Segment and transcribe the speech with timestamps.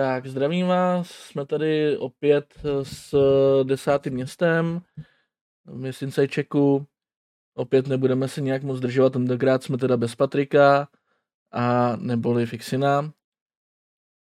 [0.00, 3.14] Tak, zdravím vás, jsme tady opět s
[3.62, 4.80] desátým městem,
[6.08, 6.86] se Čeku.
[7.54, 10.88] Opět nebudeme se nějak moc zdržovat, tentokrát jsme teda bez Patrika
[11.52, 13.12] a neboli Fixina.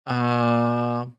[0.06, 1.10] A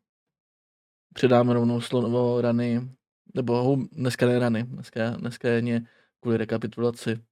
[1.13, 2.89] předáme rovnou slovo rany,
[3.33, 5.87] nebo dneska ne rany, dneska, dneska je ně
[6.19, 7.23] kvůli rekapitulaci.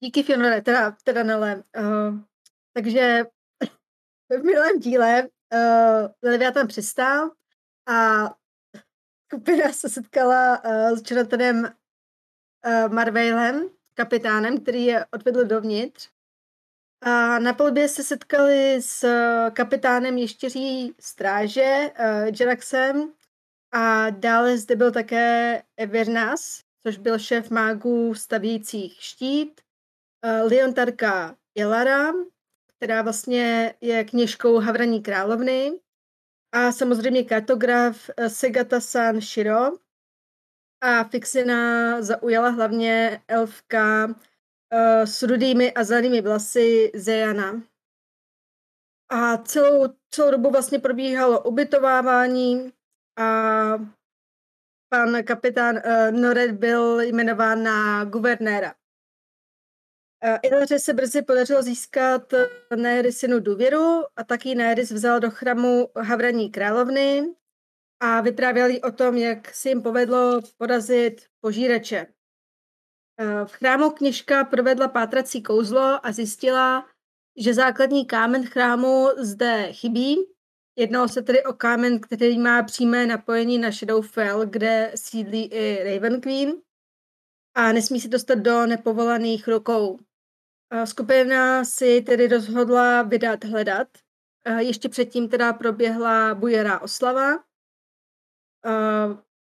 [0.00, 1.62] Díky Fionore, teda, teda Nele.
[1.78, 2.18] Uh,
[2.72, 3.24] takže
[4.40, 7.30] v minulém díle uh, tam přistál
[7.86, 8.30] a
[9.26, 16.10] skupina se setkala uh, s Jonathanem uh, Marveilem, kapitánem, který je odvedl dovnitř.
[17.00, 19.06] A na palubě se setkali s
[19.50, 23.12] kapitánem ještěří stráže, uh, Jeraxem,
[23.72, 29.60] a dále zde byl také Evernas, což byl šéf mágů stavících štít,
[30.24, 32.12] uh, Leontarka Jelara,
[32.78, 35.80] která vlastně je kněžkou Havraní královny
[36.52, 39.78] a samozřejmě kartograf eh, Segata-san Shiro
[40.80, 47.62] a Fixina zaujala hlavně elfka uh, s rudými a zelenými vlasy Zejana.
[49.10, 52.72] A celou, celou dobu vlastně probíhalo ubytovávání
[53.18, 53.24] a
[54.88, 58.74] pan kapitán uh, Nored byl jmenován na guvernéra.
[60.22, 65.88] Eh, Ilaře se brzy podařilo získat eh, Nerisinu důvěru a taky Neris vzal do chramu
[65.96, 67.34] Havraní královny
[68.00, 72.06] a vyprávěli o tom, jak si jim povedlo porazit požíreče.
[73.20, 76.86] Eh, v chrámu kněžka provedla pátrací kouzlo a zjistila,
[77.36, 80.16] že základní kámen chrámu zde chybí.
[80.78, 86.20] Jednalo se tedy o kámen, který má přímé napojení na Shadowfell, kde sídlí i Raven
[86.20, 86.52] Queen
[87.54, 89.98] a nesmí se dostat do nepovolaných rukou.
[90.84, 93.88] Skupina si tedy rozhodla vydat hledat.
[94.58, 97.44] Ještě předtím teda proběhla bujerá oslava.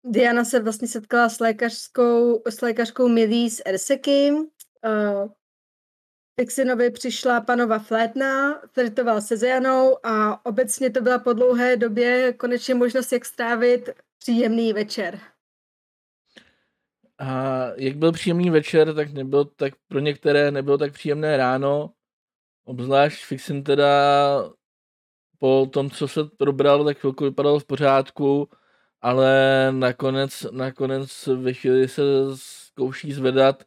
[0.03, 4.33] Diana se vlastně setkala s lékařskou, s lékařkou Milí z Erseky.
[6.39, 12.75] Fixinovi přišla panova Flétna, flirtoval se Zejanou a obecně to byla po dlouhé době konečně
[12.75, 15.19] možnost, jak strávit příjemný večer.
[17.21, 21.93] A jak byl příjemný večer, tak nebyl tak pro některé nebylo tak příjemné ráno.
[22.65, 23.89] Obzvlášť Fixin teda
[25.39, 28.49] po tom, co se probral, tak chvilku vypadalo v pořádku,
[29.01, 32.01] ale nakonec, nakonec ve chvíli se
[32.35, 33.63] zkouší zvedat,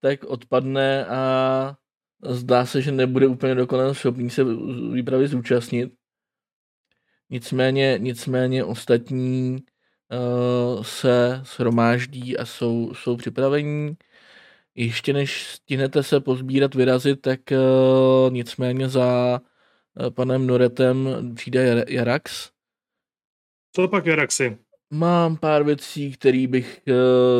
[0.00, 1.76] tak odpadne a
[2.24, 4.44] zdá se, že nebude úplně dokonale schopný se
[4.92, 5.92] výpravy zúčastnit.
[7.30, 9.58] Nicméně, nicméně ostatní
[10.82, 13.96] se shromáždí a jsou, jsou připravení.
[14.74, 22.50] Ještě než stihnete se pozbírat, vyrazit, tak uh, nicméně za uh, panem Noretem přijde Jarax.
[23.72, 24.58] Co pak Jaraxy?
[24.90, 26.80] Mám pár věcí, které bych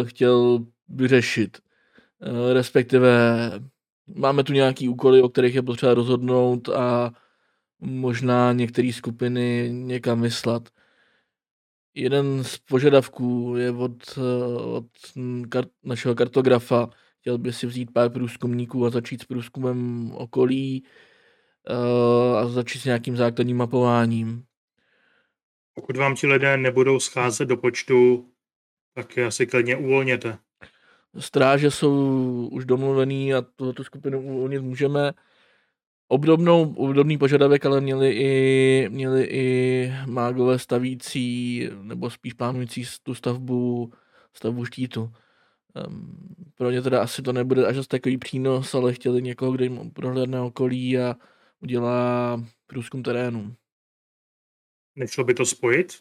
[0.04, 1.58] chtěl vyřešit.
[2.52, 3.10] Respektive
[4.14, 7.12] máme tu nějaký úkoly, o kterých je potřeba rozhodnout a
[7.80, 10.68] možná některé skupiny někam vyslat.
[11.98, 14.18] Jeden z požadavků je od,
[14.64, 14.86] od
[15.48, 16.90] kart, našeho kartografa.
[17.20, 20.84] Chtěl by si vzít pár průzkumníků a začít s průzkumem okolí
[21.70, 24.42] uh, a začít s nějakým základním mapováním.
[25.74, 28.28] Pokud vám ti lidé nebudou scházet do počtu,
[28.94, 30.38] tak je asi klidně uvolněte.
[31.18, 35.12] Stráže jsou už domluvený a tuto skupinu uvolnit můžeme.
[36.10, 43.92] Obdobnou, obdobný požadavek ale měli i, měli i mágové stavící, nebo spíš plánující tu stavbu,
[44.32, 45.12] stavbu štítu.
[45.86, 49.90] Um, pro ně teda asi to nebude až takový přínos, ale chtěli někoho, kdo jim
[49.90, 51.16] prohlédne okolí a
[51.60, 53.54] udělá průzkum terénu.
[54.96, 56.00] Nešlo by to spojit?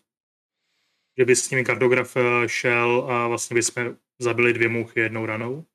[1.18, 5.66] Že by s nimi kartograf eh, šel a vlastně bychom zabili dvě muchy jednou ranou?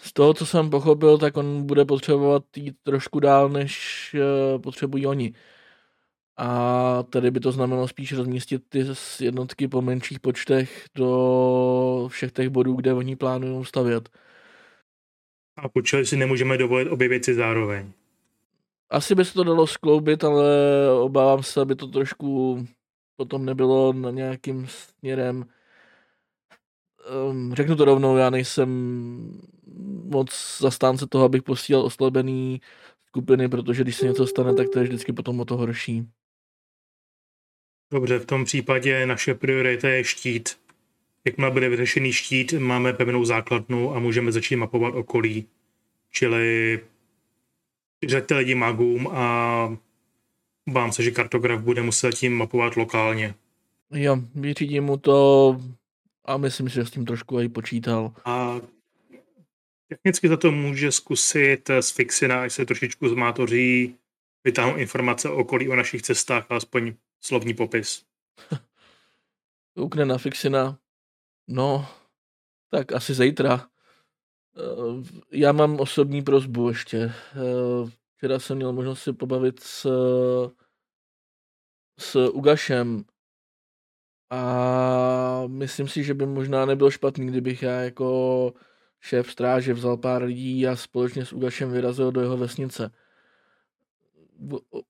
[0.00, 4.14] Z toho, co jsem pochopil, tak on bude potřebovat jít trošku dál, než
[4.54, 5.32] uh, potřebují oni.
[6.36, 8.86] A tady by to znamenalo spíš rozmístit ty
[9.20, 14.08] jednotky po menších počtech do všech těch bodů, kde oni plánují stavět.
[15.56, 17.92] A počuli si nemůžeme dovolit obě věci zároveň.
[18.90, 20.48] Asi by se to dalo skloubit, ale
[21.00, 22.64] obávám se, aby to trošku
[23.16, 25.44] potom nebylo na nějakým směrem
[27.30, 28.70] um, řeknu to rovnou, já nejsem
[30.04, 32.60] moc zastánce toho, abych posílal oslabený
[33.06, 36.08] skupiny, protože když se něco stane, tak to je vždycky potom o to horší.
[37.92, 40.58] Dobře, v tom případě naše priorita je štít.
[41.24, 45.46] Jakmile bude vyřešený štít, máme pevnou základnu a můžeme začít mapovat okolí.
[46.10, 46.80] Čili
[48.08, 49.76] řeďte lidi magům a
[50.68, 53.34] Bám se, že kartograf bude muset tím mapovat lokálně.
[53.90, 55.60] Jo, vyřídím mu to
[56.24, 58.12] a myslím si, že s tím trošku i počítal.
[58.24, 58.60] A
[59.88, 63.96] technicky za to může zkusit z Fixina, až se trošičku zmátoří,
[64.44, 68.04] vytáhnout informace o okolí o našich cestách, alespoň slovní popis.
[69.76, 70.78] Koukne na Fixina.
[71.48, 71.88] No,
[72.70, 73.68] tak asi zítra.
[74.56, 76.98] Eh, já mám osobní prozbu ještě.
[76.98, 79.86] Eh, včera jsem měl možnost si pobavit s,
[81.98, 83.04] s Ugašem
[84.30, 88.54] a myslím si, že by možná nebylo špatný, kdybych já jako
[89.00, 92.90] šéf stráže vzal pár lidí a společně s Ugašem vyrazil do jeho vesnice.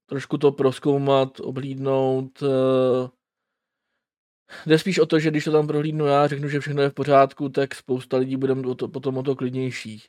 [0.06, 3.08] Trošku to proskoumat, oblídnout, eh,
[4.66, 6.94] Jde spíš o to, že když to tam prohlídnu já, řeknu, že všechno je v
[6.94, 10.08] pořádku, tak spousta lidí bude o to, potom o to klidnějších.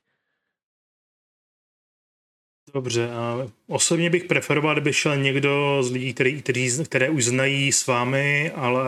[2.73, 7.71] Dobře, a osobně bych preferoval, kdyby šel někdo z lidí, který, který, které už znají
[7.71, 8.85] s vámi, ale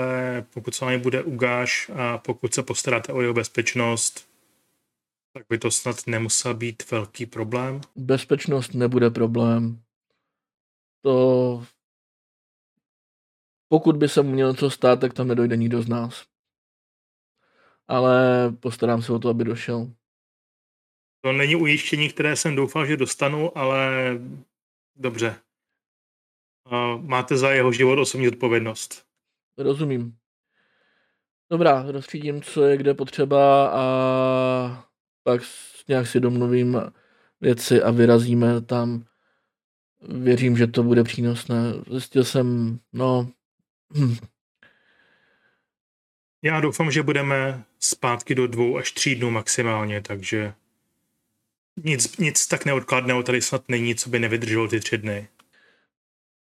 [0.54, 4.29] pokud s vámi bude ugáš a pokud se postaráte o jeho bezpečnost,
[5.34, 7.82] tak by to snad nemusel být velký problém.
[7.96, 9.84] Bezpečnost nebude problém.
[11.02, 11.64] To
[13.72, 16.26] pokud by se mu mělo co stát, tak tam nedojde nikdo z nás.
[17.88, 19.94] Ale postarám se o to, aby došel.
[21.22, 23.90] To není ujištění, které jsem doufal, že dostanu, ale
[24.96, 25.36] dobře.
[26.98, 29.06] Máte za jeho život osobní odpovědnost.
[29.58, 30.18] Rozumím.
[31.52, 34.89] Dobrá, rozstřídím, co je kde potřeba a
[35.24, 35.42] pak
[35.88, 36.82] nějak si domluvím
[37.42, 39.06] věci a vyrazíme tam.
[40.10, 41.74] Věřím, že to bude přínosné.
[41.90, 43.30] Zjistil jsem, no,
[43.96, 44.16] Hmm.
[46.42, 50.54] Já doufám, že budeme zpátky do dvou až tří dnů maximálně, takže
[51.84, 55.28] nic, nic tak neodkladného tady snad není, co by nevydrželo ty tři dny.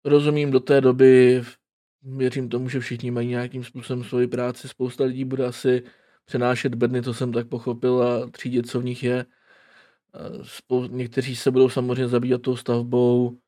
[0.04, 1.42] Rozumím, do té doby
[2.02, 4.68] věřím tomu, že všichni mají nějakým způsobem svoji práci.
[4.68, 5.82] Spousta lidí bude asi
[6.28, 9.26] přenášet bedny, to jsem tak pochopil, a třídit, co v nich je.
[10.88, 13.38] Někteří se budou samozřejmě zabývat tou stavbou,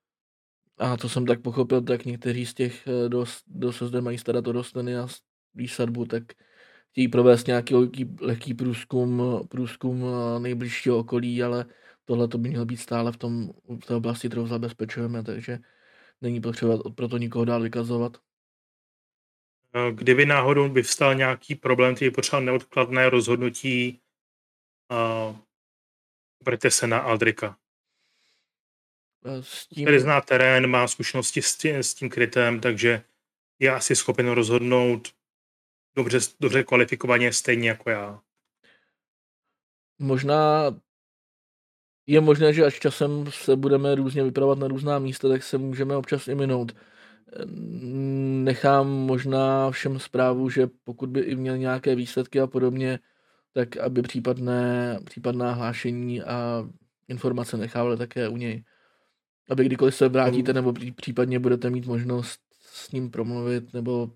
[0.79, 4.49] a to jsem tak pochopil, tak někteří z těch, kdo, kdo se zde mají starat
[4.49, 5.09] o rostliny a
[5.55, 6.23] výsadbu, tak
[6.91, 10.05] chtějí provést nějaký lehký, lehký průzkum, průzkum
[10.38, 11.65] nejbližšího okolí, ale
[12.05, 13.51] tohle to by mělo být stále v, tom,
[13.82, 15.58] v té oblasti, kterou zabezpečujeme, takže
[16.20, 18.17] není potřeba proto nikoho dál vykazovat.
[19.91, 24.00] Kdyby náhodou by vstal nějaký problém, který potřeboval neodkladné rozhodnutí,
[24.91, 25.36] uh,
[26.69, 27.56] se na Aldrika.
[29.24, 29.84] Eh, s tím...
[29.84, 33.03] Který zná terén, má zkušenosti s tím, s tím krytem, takže
[33.58, 35.08] je asi schopen rozhodnout
[35.96, 38.20] dobře, dobře kvalifikovaně stejně jako já.
[39.98, 40.65] Možná
[42.06, 45.96] je možné, že až časem se budeme různě vypravovat na různá místa, tak se můžeme
[45.96, 46.72] občas i minout.
[48.44, 52.99] Nechám možná všem zprávu, že pokud by i měl nějaké výsledky a podobně,
[53.53, 56.69] tak aby případné, případná hlášení a
[57.08, 58.65] informace nechávali také u něj
[59.51, 64.10] aby kdykoliv se vrátíte, nebo případně budete mít možnost s ním promluvit, nebo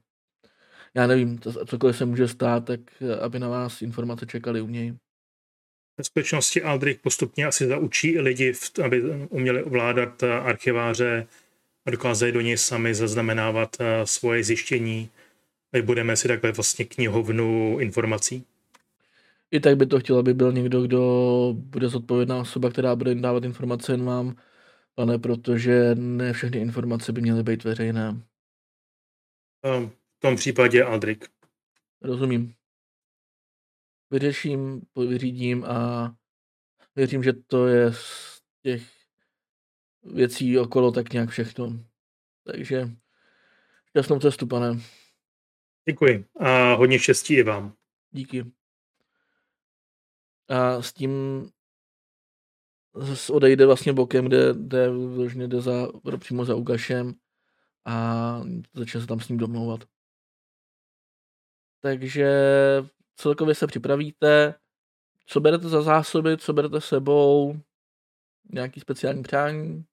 [0.95, 2.81] já nevím, cokoliv se může stát, tak
[3.21, 4.95] aby na vás informace čekali u něj.
[6.01, 8.53] V skutečnosti Aldrich postupně asi zaučí lidi,
[8.85, 11.27] aby uměli ovládat eh, archiváře
[11.87, 15.11] a dokázali do něj sami zaznamenávat eh, svoje zjištění.
[15.73, 18.45] My budeme si takhle vlastně knihovnu informací.
[19.51, 23.45] I tak by to chtěl, aby byl někdo, kdo bude zodpovědná osoba, která bude dávat
[23.45, 24.37] informace jen vám
[24.97, 28.23] ale protože ne všechny informace by měly být veřejné.
[29.63, 31.29] V tom případě Aldrik.
[32.03, 32.55] Rozumím.
[34.11, 36.11] Vyřeším, vyřídím a
[36.97, 39.04] věřím, že to je z těch
[40.05, 41.85] věcí okolo tak nějak všechno.
[42.45, 42.89] Takže
[43.89, 44.81] šťastnou cestu, pane.
[45.89, 47.75] Děkuji a hodně štěstí i vám.
[48.11, 48.53] Díky.
[50.49, 51.11] A s tím
[53.31, 57.15] odejde vlastně bokem, kde, kde vložně jde za, přímo za Ugašem
[57.85, 58.41] a
[58.75, 59.81] začne se tam s ním domlouvat.
[61.81, 62.31] Takže
[63.17, 64.55] celkově se připravíte,
[65.27, 67.61] co berete za zásoby, co berete sebou,
[68.53, 69.85] nějaký speciální přání?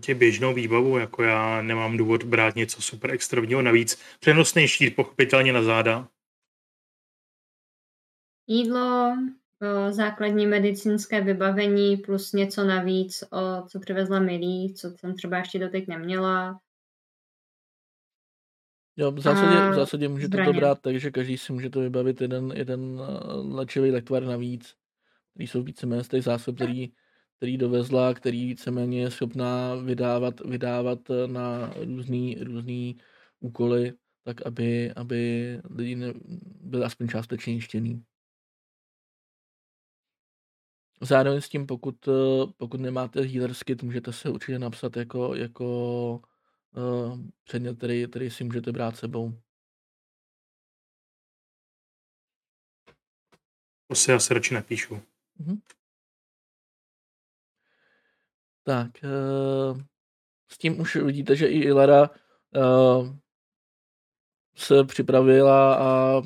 [0.00, 4.02] Tě běžnou výbavu, jako já nemám důvod brát něco super extrovního navíc.
[4.20, 6.08] Přenosný štít pochopitelně na záda.
[8.46, 9.16] Jídlo,
[9.90, 15.88] základní medicínské vybavení plus něco navíc, o co přivezla Milí, co jsem třeba ještě doteď
[15.88, 16.60] neměla.
[18.96, 20.52] Jo, v zásadě, v zásadě můžete zbraně.
[20.52, 23.02] to brát takže každý si může to vybavit jeden, jeden
[23.52, 24.74] léčivý lekvar navíc,
[25.30, 26.92] který jsou více z těch zásob, který,
[27.42, 32.96] který dovezla, který víceméně je schopná vydávat, vydávat na různý, různý
[33.40, 33.92] úkoly,
[34.24, 36.12] tak aby, aby lidi ne,
[36.60, 38.04] byli aspoň částečně jištěný.
[41.00, 42.08] Zároveň s tím, pokud,
[42.56, 45.66] pokud nemáte healer kit, můžete se určitě napsat jako, jako
[46.76, 49.38] uh, předmět, který, který si můžete brát sebou.
[53.86, 54.94] To si asi radši napíšu.
[55.40, 55.81] Mm-hmm.
[58.62, 59.80] Tak, uh,
[60.50, 63.16] s tím už vidíte, že i Ilara uh,
[64.56, 66.22] se připravila a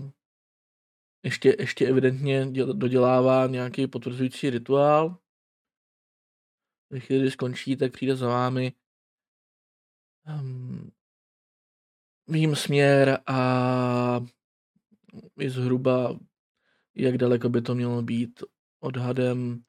[1.23, 5.19] ještě, ještě evidentně děl, dodělává nějaký potvrzující rituál.
[6.90, 8.73] Ve chvíli, skončí, tak přijde za vámi.
[12.28, 14.21] Vím směr a
[15.40, 16.19] i zhruba,
[16.95, 18.43] jak daleko by to mělo být
[18.81, 19.64] odhadem.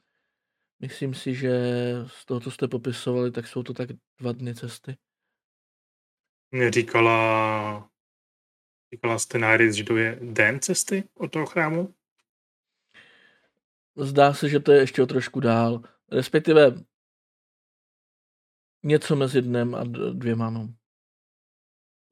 [0.79, 1.51] Myslím si, že
[2.07, 4.98] z toho, co jste popisovali, tak jsou to tak dva dny cesty.
[6.51, 7.89] Mě říkala
[8.93, 11.93] Říkala jste Nairis, že to je den cesty od toho chrámu?
[13.96, 15.81] Zdá se, že to je ještě o trošku dál.
[16.12, 16.74] Respektive
[18.84, 20.50] něco mezi dnem a dvěma.
[20.50, 20.74] No.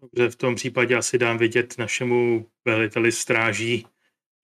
[0.01, 3.87] Dobře, v tom případě asi dám vidět našemu veliteli stráží,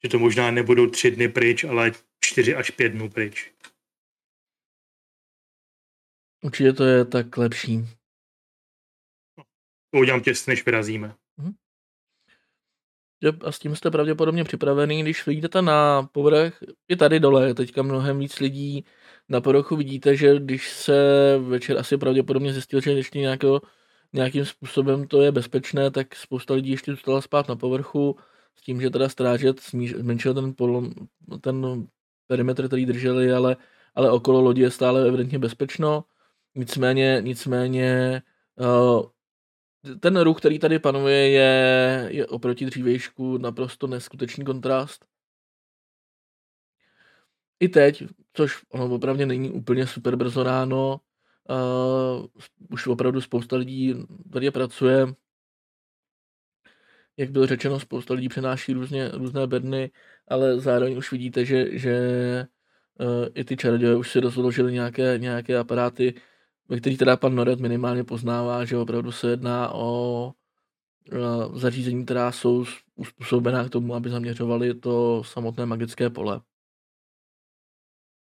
[0.03, 3.51] že to možná nebudou tři dny pryč, ale čtyři až pět dnů pryč.
[6.41, 7.85] Určitě to je tak lepší.
[9.91, 11.15] To udělám těsně, než vyrazíme.
[13.23, 17.53] Že a s tím jste pravděpodobně připravený, když vyjdete na povrch, i tady dole je
[17.53, 18.85] teďka mnohem víc lidí,
[19.29, 20.93] na povrchu vidíte, že když se
[21.39, 23.61] večer asi pravděpodobně zjistil, že ještě nějakého,
[24.13, 28.15] nějakým způsobem to je bezpečné, tak spousta lidí ještě zůstala spát na povrchu,
[28.55, 29.61] s tím, že teda strážet
[29.97, 30.91] zmenšil ten, polom,
[31.41, 31.87] ten
[32.27, 33.57] perimetr, který drželi, ale,
[33.95, 36.03] ale okolo lodi je stále evidentně bezpečno.
[36.55, 38.21] Nicméně, nicméně
[38.55, 39.09] uh,
[39.99, 45.05] ten ruch, který tady panuje, je, je oproti dřívejšku naprosto neskutečný kontrast.
[47.59, 48.03] I teď,
[48.33, 51.01] což ono opravdu není úplně super brzo ráno,
[51.49, 52.25] uh,
[52.69, 53.95] už opravdu spousta lidí
[54.33, 55.07] tady pracuje.
[57.17, 59.91] Jak bylo řečeno, spousta lidí přenáší různě, různé bedny,
[60.27, 61.97] ale zároveň už vidíte, že, že
[62.99, 66.13] uh, i ty čaroděje už si rozložili nějaké, nějaké aparáty,
[66.71, 70.31] ve kterých teda pan Noret minimálně poznává, že opravdu se jedná o
[71.11, 76.41] e, zařízení, která jsou uspůsobená k tomu, aby zaměřovali to samotné magické pole.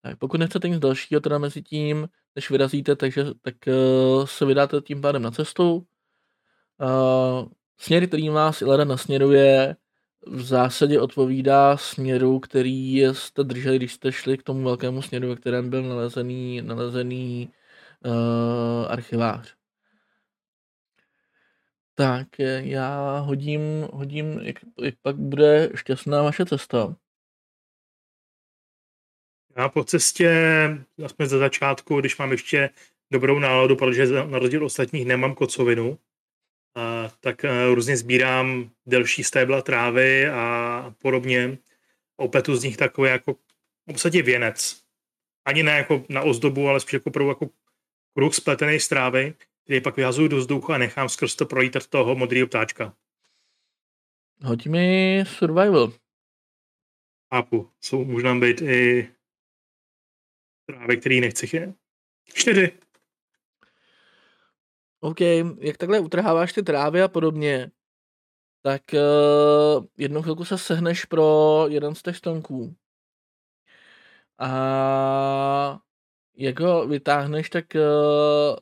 [0.01, 4.81] Tak pokud nechcete nic dalšího teda mezi tím, než vyrazíte, takže, tak uh, se vydáte
[4.81, 5.75] tím pádem na cestu.
[5.75, 5.85] Uh,
[7.77, 9.75] směr, který vás Ilera nasměruje,
[10.27, 15.35] v zásadě odpovídá směru, který jste drželi, když jste šli k tomu velkému směru, ve
[15.35, 17.49] kterém byl nalezený, nalezený
[18.05, 19.55] uh, archivář.
[21.95, 22.27] Tak
[22.59, 23.61] já hodím,
[23.93, 26.95] hodím jak, jak pak bude šťastná vaše cesta.
[29.57, 30.31] Já po cestě,
[31.05, 32.69] aspoň ze začátku, když mám ještě
[33.11, 35.99] dobrou náladu, protože na rozdíl ostatních nemám kocovinu,
[36.75, 41.57] a, tak a, různě sbírám delší stébla trávy a podobně.
[42.17, 43.35] Opetu z nich takové jako
[43.87, 44.83] v věnec.
[45.45, 47.49] Ani ne jako na ozdobu, ale spíš jako, jako
[48.13, 52.15] kruh spletený z trávy, který pak vyhazuju do vzduchu a nechám skrz to projít toho
[52.15, 52.95] modrého ptáčka.
[54.43, 55.93] Hoď mi survival.
[57.33, 59.09] Chápu, jsou možná být i
[60.65, 61.75] trávy, který nechci chyt.
[62.33, 62.71] Čtyři.
[64.99, 65.21] OK,
[65.59, 67.71] jak takhle utrháváš ty trávy a podobně,
[68.61, 72.75] tak uh, jednou chvilku se sehneš pro jeden z těch stonků.
[74.39, 75.79] A
[76.35, 78.57] jak ho vytáhneš, tak uh,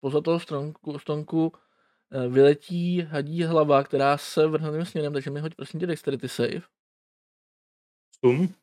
[0.00, 5.40] poza toho stronku, stonku uh, vyletí hadí hlava, která se vrhne tím směrem, takže mi
[5.40, 6.60] hoď prosím tě dexterity save.
[8.22, 8.54] Um.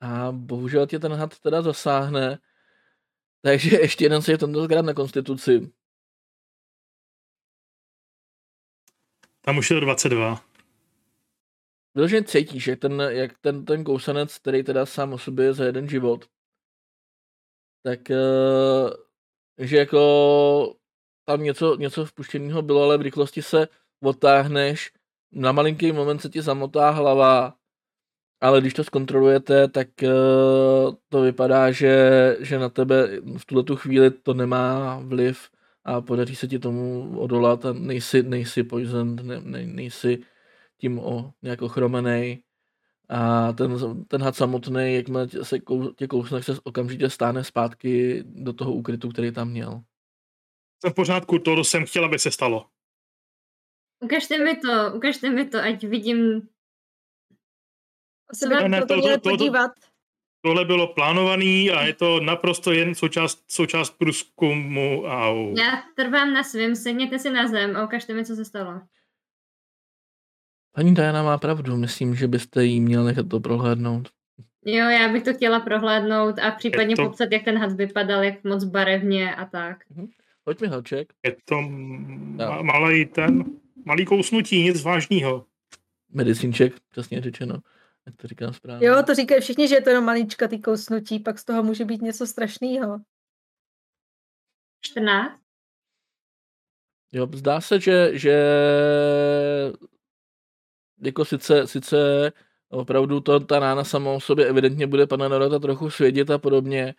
[0.00, 2.38] A bohužel tě ten had teda zasáhne,
[3.42, 5.72] takže ještě jeden se je tentokrát na konstituci.
[9.40, 10.44] Tam už je to 22.
[11.94, 15.64] Vyloženě cítíš, jak ten, jak ten, ten kousanec, který teda sám o sobě je za
[15.64, 16.28] jeden život,
[17.88, 18.90] tak uh,
[19.58, 20.74] že jako
[21.24, 23.68] tam něco, něco vpuštěného bylo, ale v rychlosti se
[24.02, 24.92] odtáhneš,
[25.32, 27.54] na malinký moment se ti zamotá hlava,
[28.40, 33.76] ale když to zkontrolujete, tak uh, to vypadá, že, že na tebe v tuto tu
[33.76, 35.48] chvíli to nemá vliv
[35.84, 40.18] a podaří se ti tomu odolat a nejsi, nejsi poisoned, ne, ne, nejsi
[40.78, 42.42] tím o nějak ochromený
[43.08, 43.76] A ten,
[44.08, 49.08] ten had samotný, jakmile se kou, tě kousne, se okamžitě stáne zpátky do toho úkrytu,
[49.08, 49.82] který tam měl.
[50.80, 52.66] Jsem v pořádku, to jsem chtěl, aby se stalo.
[54.04, 56.48] Ukažte mi to, ukažte mi to, ať vidím.
[58.40, 59.70] Co ne, ne, to, to, to, podívat.
[60.40, 65.04] Tohle bylo plánovaný a je to naprosto jen součást, součást průzkumu.
[65.04, 65.54] Au.
[65.58, 68.80] Já trvám na svém, sedněte si na zem a ukažte mi, co se stalo.
[70.72, 74.08] Paní Diana má pravdu, myslím, že byste jí měl nechat to prohlédnout.
[74.64, 77.02] Jo, já bych to chtěla prohlédnout a případně to...
[77.02, 79.78] popsat, jak ten had vypadal, jak moc barevně a tak.
[79.90, 80.06] Mhm.
[80.44, 81.12] Pojď mi Helček.
[81.24, 83.44] Je to ma- malý ten,
[83.84, 85.46] malý kousnutí, nic vážného.
[86.10, 87.58] Medicinček, přesně řečeno.
[88.06, 88.86] Jak to říkám správně.
[88.86, 91.84] Jo, to říkají všichni, že je to jenom malička ty kousnutí, pak z toho může
[91.84, 93.00] být něco strašného.
[94.80, 95.40] 14?
[97.12, 98.34] Jo, zdá se, že, že
[101.02, 102.32] jako sice, sice
[102.68, 106.94] opravdu to, ta rána sama o sobě evidentně bude pana Norata trochu svědět a podobně,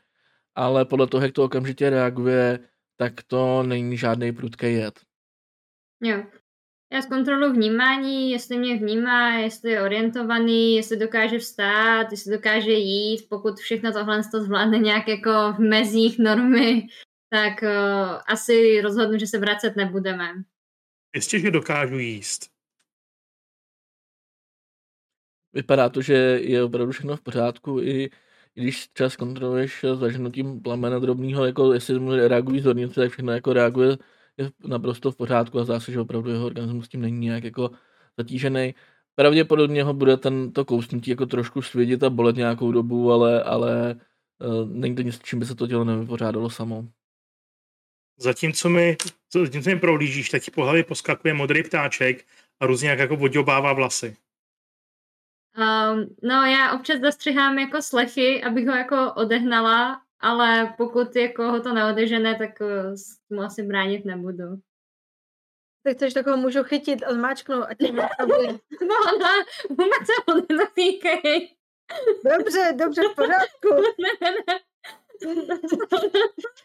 [0.56, 2.60] ale podle toho, jak to okamžitě reaguje,
[2.98, 5.00] tak to není žádný prudký jed.
[6.02, 6.24] Jo.
[6.94, 13.28] Já zkontroluji vnímání, jestli mě vnímá, jestli je orientovaný, jestli dokáže vstát, jestli dokáže jít.
[13.30, 16.88] Pokud všechno tohle to zvládne nějak jako v mezích normy,
[17.30, 20.34] tak uh, asi rozhodnu, že se vracet nebudeme.
[21.16, 22.59] Jistě, že dokážu jíst.
[25.54, 28.10] Vypadá to, že je opravdu všechno v pořádku, i,
[28.54, 33.98] když třeba zkontroluješ zažnutím plamena drobného, jako jestli mu reagují zornice, tak všechno jako reaguje
[34.40, 37.72] je naprosto v pořádku a zdá se, že opravdu jeho organismus tím není nějak jako
[38.18, 38.76] zatížený.
[39.16, 43.96] Pravděpodobně ho bude ten, to kousnutí jako trošku svědět a bolet nějakou dobu, ale, ale
[44.40, 46.88] uh, není to nic, čím by se to tělo nevypořádalo samo.
[48.18, 48.98] Zatímco mi,
[49.34, 52.26] zatímco mi prohlížíš, tak ti po hlavě poskakuje modrý ptáček
[52.60, 54.16] a různě jak jako odjobává vlasy.
[55.60, 61.62] Um, no já občas dostřihám jako slechy, abych ho jako odehnala, ale pokud jako ho
[61.62, 62.96] to neodežene, tak uh,
[63.30, 64.46] mu asi bránit nebudu.
[65.84, 68.08] Tak chceš tak ho můžu chytit a zmáčknout a tím no,
[69.20, 69.28] no,
[69.70, 71.56] vůbec se ho nedotýkej.
[72.38, 73.70] Dobře, dobře, v pořádku.
[73.76, 74.60] ne, ne, ne.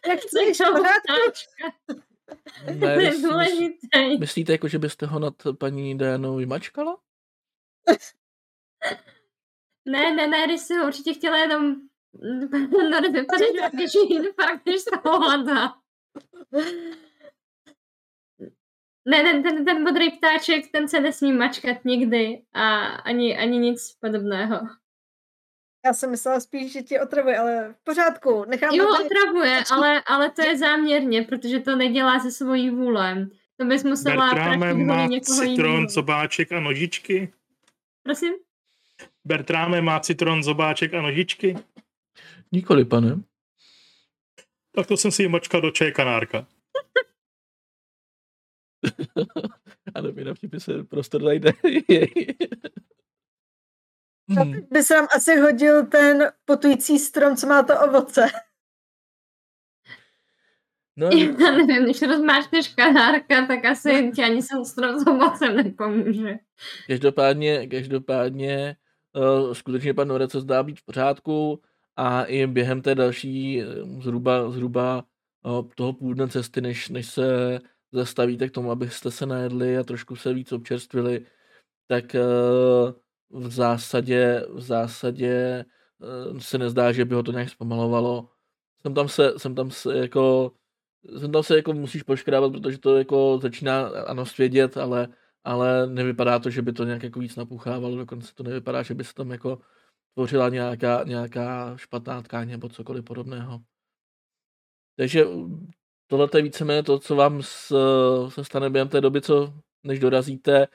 [0.08, 1.12] Jak chceš, v pořádku.
[2.74, 6.96] Ne, myslíte, myslíte, jako, že byste ho nad paní Dianou vymačkala?
[9.88, 11.76] Ne, ne, ne, když ho určitě chtěla jenom
[12.90, 15.74] no, vypadá, že větší infarkt než z toho hlada.
[19.08, 23.96] Ne, ten, ten, ten modrý ptáček, ten se nesmí mačkat nikdy a ani, ani nic
[24.00, 24.60] podobného.
[25.86, 28.44] Já jsem myslela spíš, že ti otravuje, ale v pořádku.
[28.44, 29.04] Nechám jo, tady...
[29.04, 33.30] otravuje, ale, ale to je záměrně, protože to nedělá se svojí vůlem.
[33.56, 35.88] To bys musela Bertráme má citron, jiného.
[35.88, 37.32] zobáček a nožičky.
[38.02, 38.34] Prosím?
[39.24, 41.56] Bertráme má citron, zobáček a nožičky.
[42.52, 43.22] Nikoli, pane.
[44.74, 46.46] Tak to jsem si mačkal do čaje kanárka.
[49.94, 51.52] a nevím, na vtipy se prostor najde.
[54.28, 54.52] hmm.
[54.70, 58.26] by se nám asi hodil ten potující strom, co má to ovoce.
[60.96, 61.06] No,
[61.40, 66.38] já nevím, když rozmáčneš kanárka, tak asi ti ani jsem strom s ovocem nepomůže.
[66.86, 68.76] Každopádně, každopádně
[69.52, 71.60] skutečně pan Norec se zdá být v pořádku
[71.96, 73.66] a i během té další eh,
[74.02, 75.04] zhruba, zhruba
[75.46, 77.60] eh, toho půl dne cesty, než, než se
[77.92, 81.26] zastavíte k tomu, abyste se najedli a trošku se víc občerstvili,
[81.86, 82.20] tak eh,
[83.30, 85.64] v zásadě, v zásadě
[86.38, 88.28] se nezdá, že by ho to nějak zpomalovalo.
[88.82, 90.52] Jsem tam se, jsem tam se jako,
[91.18, 95.08] jsem tam se jako musíš poškrávat, protože to jako začíná ano svědět, ale,
[95.44, 99.04] ale nevypadá to, že by to nějak jako víc napuchávalo, dokonce to nevypadá, že by
[99.04, 99.58] se tam jako
[100.14, 103.60] tvořila nějaká, nějaká špatná tkáň nebo cokoliv podobného.
[104.96, 105.24] Takže
[106.06, 107.42] tohle je víceméně to, co vám
[108.28, 110.66] se stane během té doby, co než dorazíte.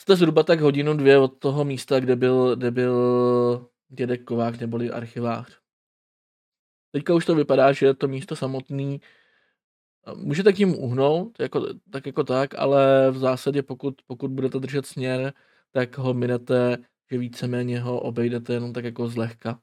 [0.00, 4.90] Jste zhruba tak hodinu, dvě od toho místa, kde byl, kde byl dědek Kovák neboli
[4.90, 5.58] archivář.
[6.92, 9.00] Teďka už to vypadá, že to místo samotný
[10.14, 14.86] můžete k ním uhnout, jako, tak jako tak, ale v zásadě pokud, pokud budete držet
[14.86, 15.32] směr,
[15.72, 16.78] tak ho minete
[17.10, 19.60] že víceméně ho obejdete jenom tak jako zlehka.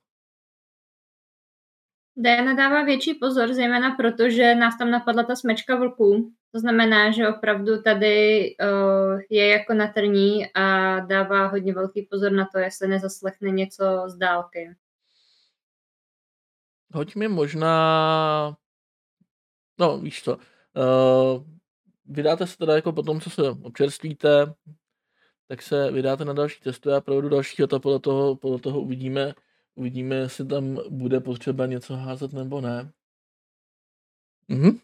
[2.17, 6.31] Diana dává větší pozor, zejména proto, že nás tam napadla ta smečka vlků.
[6.51, 12.31] To znamená, že opravdu tady uh, je jako na trní a dává hodně velký pozor
[12.31, 14.75] na to, jestli nezaslechne něco z dálky.
[16.93, 18.57] Hoď mi možná...
[19.79, 20.37] No, víš co.
[20.37, 21.43] Uh,
[22.05, 24.53] vydáte se teda jako po tom, co se občerstvíte,
[25.47, 26.89] tak se vydáte na další testu.
[26.89, 29.33] Já provedu dalšího a podle toho, podle toho uvidíme,
[29.75, 32.91] uvidíme, jestli tam bude potřeba něco házet nebo ne.
[34.47, 34.79] Mhm.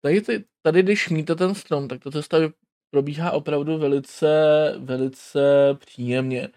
[0.00, 2.38] Tady, ty, tady, když míte ten strom, tak ta cesta
[2.90, 4.28] probíhá opravdu velice,
[4.78, 5.40] velice
[5.78, 6.48] příjemně.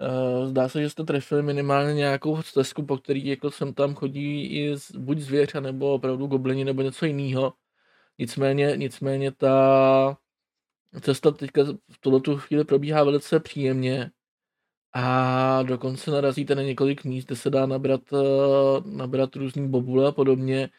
[0.00, 4.46] Uh, zdá se, že jste trefili minimálně nějakou stezku, po který jako sem tam chodí
[4.46, 7.54] i z, buď zvěř, nebo opravdu goblini, nebo něco jiného.
[8.18, 10.18] Nicméně, nicméně ta
[11.00, 14.10] cesta teďka v tuto chvíli probíhá velice příjemně
[14.92, 20.12] a dokonce narazíte na několik míst, kde se dá nabrat, uh, nabrat různý bobule a
[20.12, 20.70] podobně,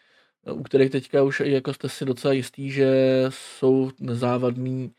[0.54, 2.90] u kterých teďka už jako jste si docela jistý, že
[3.30, 4.96] jsou nezávadný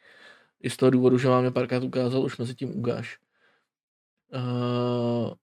[0.62, 3.18] i z toho důvodu, že vám je párkrát ukázal už mezi tím ugáš.
[4.34, 5.34] Uh,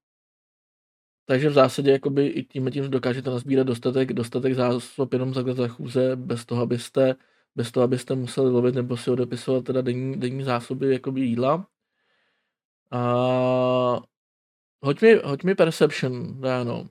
[1.25, 5.67] takže v zásadě jakoby i tím tím dokážete nazbírat dostatek, dostatek zásob jenom za, za
[5.67, 7.15] chůze, bez toho, abyste,
[7.55, 11.67] bez toho, abyste museli lovit nebo si odepisovat teda denní, denní zásoby jakoby jídla.
[12.91, 12.99] A
[14.81, 16.89] hoď mi, hoď mi perception, ráno.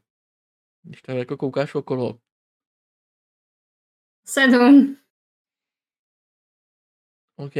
[0.83, 2.18] Když tak jako koukáš okolo.
[4.24, 4.96] Sedm.
[7.37, 7.54] OK.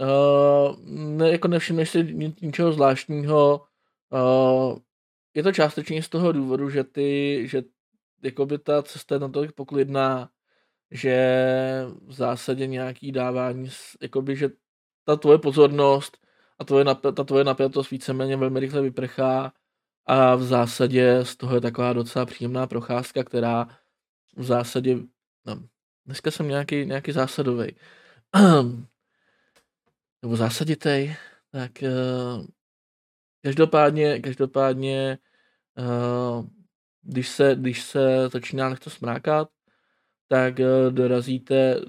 [0.00, 3.66] Uh, ne, jako nevšimneš si ničeho zvláštního.
[4.10, 4.78] Uh,
[5.34, 7.62] je to částečně z toho důvodu, že ty, že
[8.22, 10.30] jakoby ta cesta je natolik poklidná,
[10.90, 13.70] že v zásadě nějaký dávání,
[14.02, 14.50] jakoby, že
[15.04, 16.18] ta tvoje pozornost
[16.58, 16.84] a tvoje,
[17.14, 19.52] ta tvoje napětost víceméně velmi rychle vyprchá
[20.06, 23.68] a v zásadě z toho je taková docela příjemná procházka, která
[24.36, 24.98] v zásadě,
[25.46, 25.62] no,
[26.06, 27.76] dneska jsem nějaký, nějaký zásadový
[30.22, 31.16] nebo zásaditej,
[31.50, 32.46] tak uh,
[33.42, 35.18] každopádně, každopádně
[35.78, 36.46] uh,
[37.02, 39.48] když, se, když se začíná nechce smrákat,
[40.28, 41.80] tak uh, dorazíte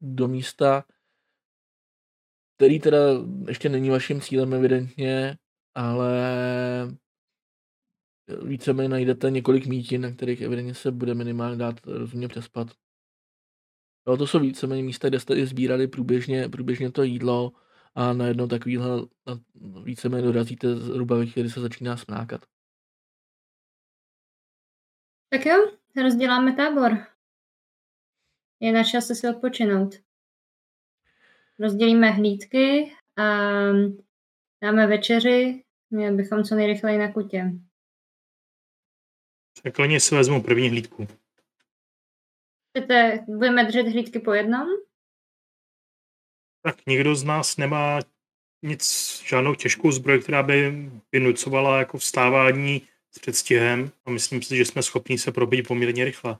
[0.00, 0.84] do místa,
[2.56, 2.98] který teda
[3.48, 5.38] ještě není vaším cílem evidentně,
[5.74, 6.12] ale
[8.44, 12.68] víceméně najdete několik mítin, na kterých evidentně se bude minimálně dát rozumně přespat.
[14.06, 17.52] Jo, to jsou víceméně místa, kde jste i sbírali průběžně, průběžně to jídlo
[17.94, 18.88] a najednou takovýhle
[19.84, 22.40] víceméně dorazíte zhruba ve kdy se začíná smrákat.
[25.30, 27.06] Tak jo, rozděláme tábor.
[28.60, 29.94] Je na čase si odpočinout.
[31.58, 33.24] Rozdělíme hlídky a
[34.62, 37.52] dáme večeři, měli bychom co nejrychleji na kutě.
[39.62, 41.06] Tak si vezmu první hlídku.
[42.78, 44.66] Chcete, budeme držet hlídky po jednom?
[46.62, 47.98] Tak nikdo z nás nemá
[48.62, 48.82] nic,
[49.26, 50.72] žádnou těžkou zbroj, která by
[51.12, 56.38] vynucovala jako vstávání s předstihem a myslím si, že jsme schopni se probít poměrně rychle.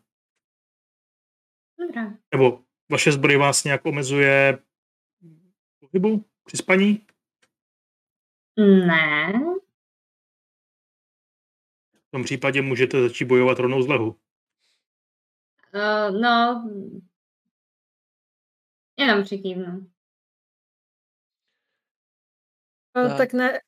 [1.80, 2.14] Dobrá.
[2.34, 4.58] Nebo vaše zbroj vás nějak omezuje
[5.80, 7.06] pohybu při spaní?
[8.58, 9.32] Ne.
[12.08, 14.16] V tom případě můžete začít bojovat rovnou z lehu.
[15.74, 16.68] Uh, no,
[18.98, 19.90] jenom přikývnu.
[22.96, 23.60] No, tak, ne,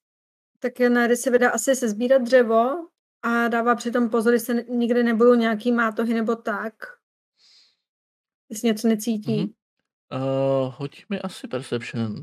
[0.59, 2.89] tak Nary se vydá asi se sbírat dřevo
[3.23, 6.75] a dává přitom pozor, jestli nikdy nebudou nějaký mátohy nebo tak.
[8.49, 9.37] Jestli něco necítí.
[9.37, 9.55] Mm-hmm.
[10.67, 12.15] Uh, hoď mi asi Perception.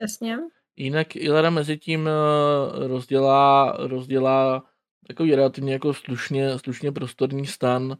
[0.00, 0.38] Jasně.
[0.76, 4.64] Jinak Ilara mezi tím uh, rozdělá, rozdělá
[5.06, 7.96] takový relativně jako slušně, slušně prostorný stan, uh,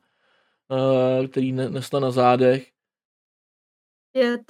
[1.30, 2.70] který nesla na zádech.
[4.12, 4.40] Pět.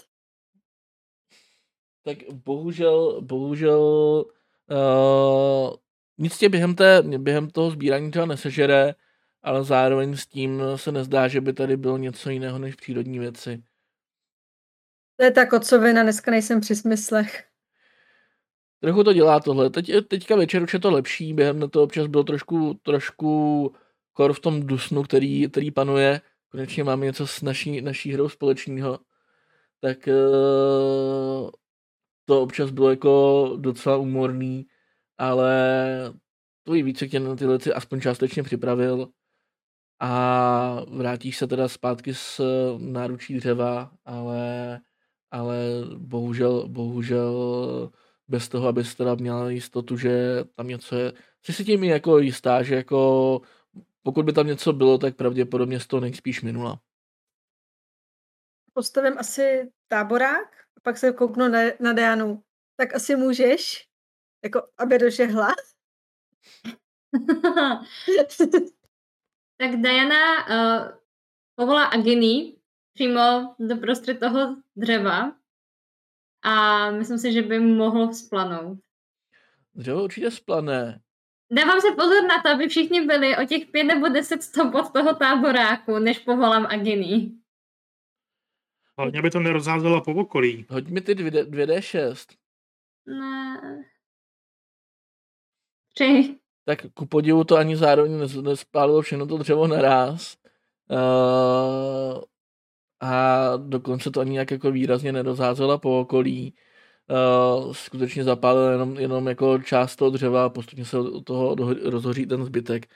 [2.04, 3.80] Tak bohužel, bohužel
[4.70, 5.76] uh,
[6.18, 8.94] nic tě během, té, během toho sbírání třeba nesežere,
[9.42, 13.62] ale zároveň s tím se nezdá, že by tady bylo něco jiného než přírodní věci.
[15.16, 17.44] To je ta kocovina, dneska nejsem při smyslech.
[18.80, 19.70] Trochu to dělá tohle.
[19.70, 23.74] Teď, teďka večer už je to lepší, během toho občas bylo trošku, trošku
[24.12, 26.20] kor v tom dusnu, který, který panuje.
[26.48, 28.98] Konečně máme něco s naší, naší hrou společného.
[29.80, 31.50] Tak uh,
[32.24, 34.66] to občas bylo jako docela umorný,
[35.18, 35.54] ale
[36.64, 39.08] tvůj výcvik tě na tyhle věci aspoň částečně připravil
[40.00, 42.40] a vrátíš se teda zpátky s
[42.78, 44.80] náručí dřeva, ale,
[45.30, 45.56] ale
[45.96, 47.90] bohužel, bohužel
[48.28, 51.12] bez toho, abys teda měla jistotu, že tam něco je.
[51.42, 53.40] Jsi si tím jako jistá, že jako
[54.02, 56.80] pokud by tam něco bylo, tak pravděpodobně z toho nejspíš minula.
[58.72, 62.42] Postavím asi táborák a pak se kouknu na, na Dianu.
[62.76, 63.88] Tak asi můžeš,
[64.44, 65.48] jako aby došehla.
[69.56, 70.88] tak Diana uh,
[71.54, 72.56] povolá Agini
[72.94, 75.36] přímo do prostřed toho dřeva
[76.42, 78.78] a myslím si, že by mohlo splanout.
[79.74, 81.02] Dřevo určitě splané.
[81.52, 84.92] Dávám se pozor na to, aby všichni byli o těch pět nebo deset stop od
[84.92, 87.30] toho táboráku, než povolám Aginy.
[88.98, 90.66] Hlavně by to nerozházelo po okolí.
[90.70, 92.36] Hoď mi ty 2D6.
[93.06, 93.84] Ne.
[95.94, 96.38] Tři.
[96.64, 100.36] Tak ku podivu to ani zároveň nespálilo všechno to dřevo naraz.
[100.90, 102.22] Uh,
[103.00, 106.54] a dokonce to ani nějak jako výrazně nerozházela po okolí.
[107.10, 111.90] Uh, skutečně zapálil jenom, jenom jako část toho dřeva a postupně se od toho doho-
[111.90, 112.86] rozhoří ten zbytek.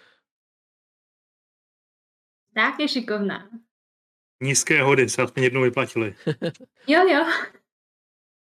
[2.55, 3.51] Tak je šikovná.
[4.43, 6.15] Nízké hody se aspoň jednou vyplatily.
[6.87, 7.25] Jo, jo.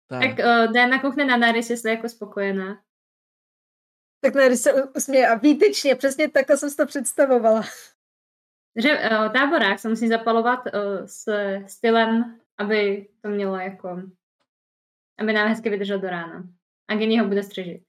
[0.06, 0.20] Tak.
[0.20, 2.82] Tak uh, Diana koukne na Naris, jestli je jako spokojená.
[4.20, 7.62] Tak ne, když se usměje a výtečně, přesně takhle jsem si to představovala.
[8.76, 11.28] Že uh, táborák se musí zapalovat uh, s
[11.66, 14.02] stylem, aby to mělo jako,
[15.18, 16.44] aby nám hezky vydržel do rána.
[16.88, 17.82] A Gini ho bude střežit.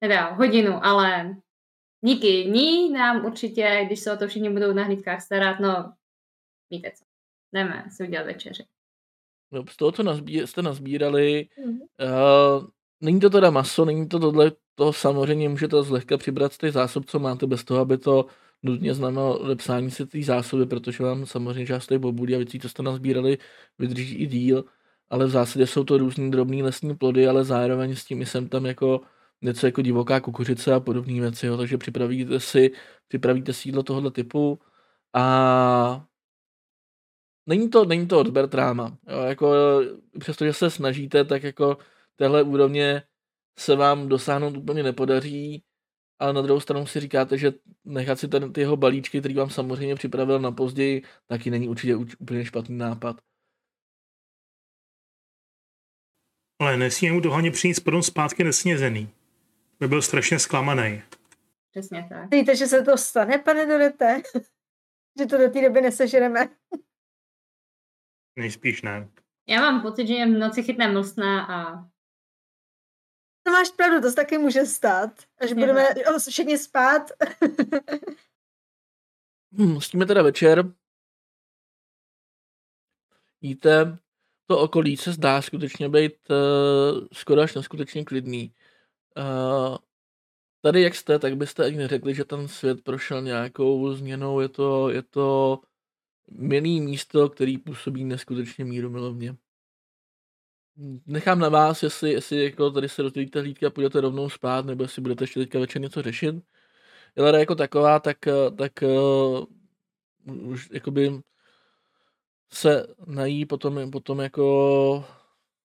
[0.00, 1.36] Teda hodinu, ale
[2.04, 5.92] díky ní nám určitě, když se o to všichni budou na hlídkách starat, no
[6.70, 7.04] víte co,
[7.52, 8.64] jdeme si udělat večeři.
[9.52, 11.80] No, z toho, co nazbí, jste nazbírali, Mhm.
[11.80, 12.66] uh,
[13.00, 17.06] není to teda maso, není to tohle, to samozřejmě můžete zlehka přibrat z těch zásob,
[17.06, 18.26] co máte, bez toho, aby to
[18.62, 22.68] nutně znamenalo odepsání si té zásoby, protože vám samozřejmě část těch bobulí a věcí, co
[22.68, 23.38] jste nazbírali,
[23.78, 24.64] vydrží i díl,
[25.14, 28.66] ale v zásadě jsou to různý drobný lesní plody, ale zároveň s tím jsem tam
[28.66, 29.00] jako
[29.42, 32.70] něco jako divoká kukuřice a podobné věci, jo, takže připravíte si,
[33.08, 34.58] připravíte si jídlo tohoto typu
[35.14, 36.06] a
[37.46, 38.98] není to, není to od Bertráma.
[39.08, 39.54] Jo, jako,
[40.20, 41.78] přestože se snažíte, tak jako
[42.16, 43.02] téhle úrovně
[43.58, 45.64] se vám dosáhnout úplně nepodaří,
[46.18, 47.52] ale na druhou stranu si říkáte, že
[47.84, 51.96] nechat si ten, ty jeho balíčky, který vám samozřejmě připravil na později, taky není určitě
[51.96, 53.16] úplně špatný nápad.
[56.60, 59.10] Ale nesmí mu dohaně přinést potom zpátky nesnězený.
[59.80, 61.02] By byl strašně zklamaný.
[61.70, 62.30] Přesně tak.
[62.30, 64.22] Víte, že se to stane, pane Dorete?
[65.18, 66.48] že to do té doby nesežereme.
[68.38, 69.08] Nejspíš ne.
[69.48, 71.84] Já mám pocit, že v noci chytne mlsna a
[73.42, 75.10] To máš pravdu, to se taky může stát.
[75.38, 75.56] Až Jo.
[75.56, 77.10] budeme o, všichni spát.
[79.58, 80.74] Hm, s tím je teda večer.
[83.40, 83.98] Jíte,
[84.46, 88.54] to okolí se zdá skutečně být uh, skoro až neskutečně klidný.
[89.16, 89.76] Uh,
[90.60, 94.40] tady jak jste, tak byste ani neřekli, že ten svět prošel nějakou změnou.
[94.40, 95.60] Je to, je to
[96.30, 99.36] milý místo, který působí neskutečně míru milovně.
[101.06, 104.84] Nechám na vás, jestli, jestli jako tady se rozdělíte hlídky a půjdete rovnou spát, nebo
[104.84, 106.34] jestli budete ještě teďka večer něco řešit.
[107.16, 109.44] Jelera jako taková, tak, eh, tak uh,
[110.52, 111.20] už jakoby
[112.52, 115.04] se nají, potom, potom jako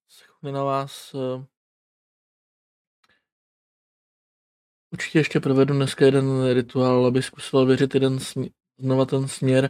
[0.07, 1.13] se chudne na vás.
[1.13, 1.45] Uh,
[4.93, 9.69] určitě ještě provedu dneska jeden rituál, aby zkusil věřit jeden smě- znova ten směr,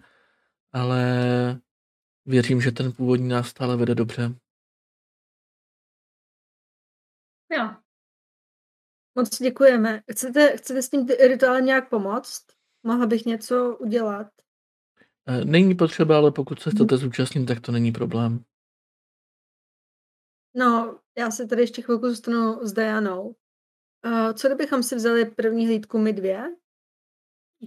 [0.72, 1.02] ale
[2.26, 4.36] věřím, že ten původní nás stále vede dobře.
[7.52, 7.76] jo.
[9.16, 10.02] Moc děkujeme.
[10.12, 12.46] Chcete, chcete s tím rituálem nějak pomoct?
[12.84, 14.28] Mohla bych něco udělat?
[15.28, 18.44] Eh, Není potřeba, ale pokud se chcete zúčastnit, tak to není problém.
[20.56, 23.36] No, já se tady ještě chvilku zůstanu s Dianou.
[24.06, 26.44] Uh, co kdybychom si vzali první hlídku my dvě?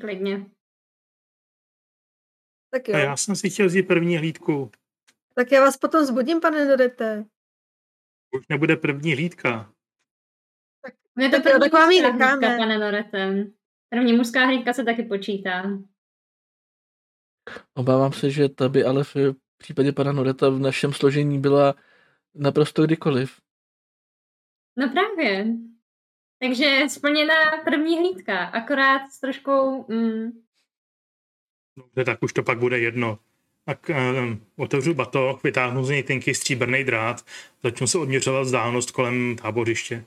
[0.00, 0.46] Klidně.
[2.70, 2.94] Tak jo.
[2.94, 4.70] A já jsem si chtěl vzít první hlídku.
[5.34, 7.24] Tak já vás potom zbudím, pane Dorete.
[8.38, 9.72] Už nebude první hlídka.
[11.18, 12.46] Je to Tak první tak vám ji mužská necháme.
[12.46, 13.52] hlídka, pane Noretem.
[13.88, 15.62] První mužská hlídka se taky počítá.
[17.74, 19.16] Obávám se, že ta by ale v
[19.58, 21.74] případě pana Noreta v našem složení byla
[22.34, 23.40] naprosto kdykoliv.
[24.76, 25.46] No právě.
[26.38, 29.86] Takže splněná první hlídka, akorát s troškou...
[29.88, 30.42] Mm,
[31.76, 33.18] Dobře, tak už to pak bude jedno.
[33.64, 37.26] Tak um, otevřu batoh, vytáhnu z něj tenký stříbrný drát,
[37.62, 40.04] začnu se odměřovat vzdálenost kolem tábořiště.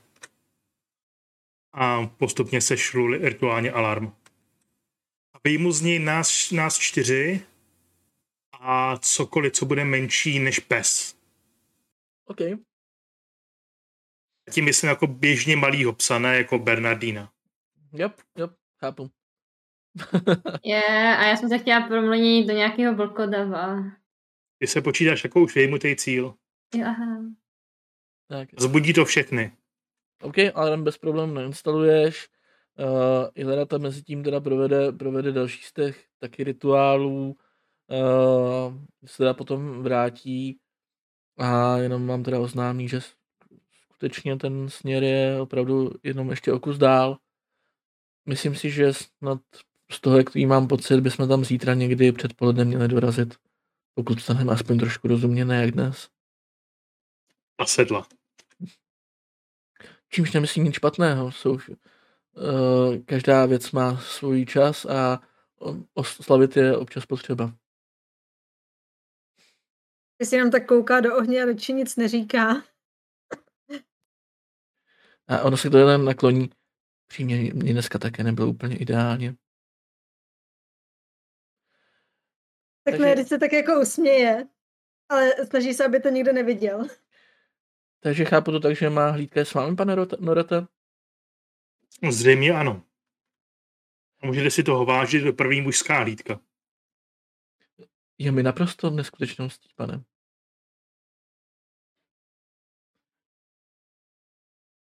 [1.72, 4.12] A postupně se šlu rituálně alarm.
[5.46, 7.46] Vyjmu z něj nás, nás čtyři
[8.60, 11.16] a cokoliv, co bude menší než pes.
[12.24, 12.38] OK.
[14.52, 17.32] Tím myslím jako běžně malýho psa, ne jako Bernardína.
[17.92, 19.10] Yep, yep, chápu.
[20.64, 23.84] je, a já jsem se chtěla promluvit do nějakého vlkodava.
[24.58, 26.34] Ty se počítáš jako už vyjmutý cíl.
[26.74, 27.22] Jo, aha.
[28.28, 29.56] tak, Zbudí to všechny.
[30.22, 32.28] OK, alarm bez problémů nainstaluješ.
[32.78, 37.36] Uh, Ilera tam mezi tím teda provede, provede další z těch taky rituálů.
[37.90, 38.74] Uh,
[39.06, 40.58] se teda potom vrátí
[41.38, 43.00] A jenom vám teda oznámí, že
[43.82, 47.18] skutečně ten směr je opravdu jenom ještě o kus dál.
[48.26, 49.40] Myslím si, že snad
[49.90, 53.34] z toho, jaký mám pocit, bychom tam zítra někdy předpoledne měli dorazit.
[53.94, 56.08] Pokud staneme aspoň trošku rozuměné, jak dnes.
[57.58, 58.06] A sedla.
[60.08, 61.32] Čímž nemyslím nic špatného.
[61.32, 61.58] Jsou,
[63.04, 65.22] každá věc má svůj čas a
[65.94, 67.54] oslavit je občas potřeba.
[70.18, 72.62] Jestli jenom tak kouká do ohně a radši nic neříká.
[75.28, 76.50] A ono se to jen nakloní.
[77.06, 79.34] Přímě mě dneska také nebylo úplně ideálně.
[82.82, 83.24] Tak Takže...
[83.24, 84.48] se tak jako usměje,
[85.08, 86.86] ale snaží se, aby to nikdo neviděl.
[88.00, 90.68] Takže chápu to tak, že má hlídka s vámi, pane Norata?
[92.10, 92.82] Zřejmě ano.
[94.22, 96.40] A můžete si toho vážit do první mužská hlídka.
[98.18, 100.04] Je mi naprosto neskutečností, pane.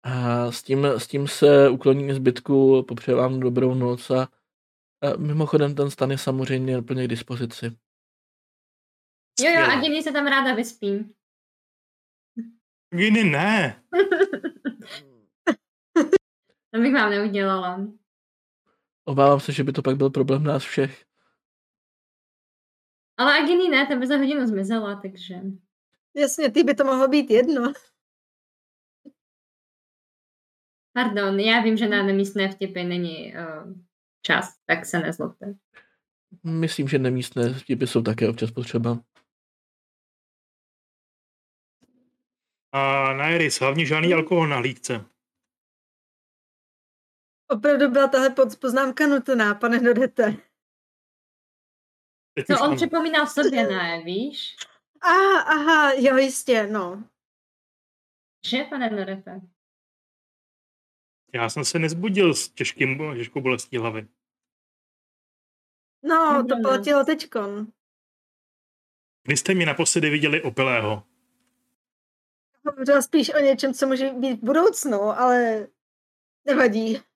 [0.04, 4.22] A s tím, s tím se ukloním zbytku, popřeju vám dobrou noc a,
[5.02, 7.66] a mimochodem ten stan je samozřejmě plně k dispozici.
[9.40, 11.16] Jo, jo, a Ginny se tam ráda vyspí.
[12.96, 13.84] Ginny ne.
[16.72, 17.88] to bych vám neudělala.
[19.06, 21.06] Obávám se, že by to pak byl problém nás všech.
[23.18, 25.36] Ale Aginy ne, ta by za hodinu zmizela, takže...
[26.16, 27.74] Jasně, ty by to mohlo být jedno.
[30.94, 33.74] Pardon, já vím, že na nemístné vtipy není uh,
[34.22, 35.56] čas, tak se nezlobte.
[36.44, 39.00] Myslím, že nemístné vtipy jsou také občas potřeba.
[42.72, 45.06] A na Iris, hlavně žádný alkohol na hlídce.
[47.50, 50.36] Opravdu byla tahle poznámka nutná, pane Dodete.
[52.48, 54.56] To on připomínal sobě, ne, víš?
[55.02, 57.04] Aha, aha, jo, jistě, no.
[58.46, 59.42] Že, pane Dodete?
[61.34, 64.08] Já jsem se nezbudil s těžkým, těžkou bolestí hlavy.
[66.04, 67.68] No, to platilo teďkon.
[69.24, 71.04] Kdy jste mi naposledy viděli opilého?
[72.66, 75.68] Hovořila spíš o něčem, co může být v budoucnu, ale
[76.46, 77.09] nevadí.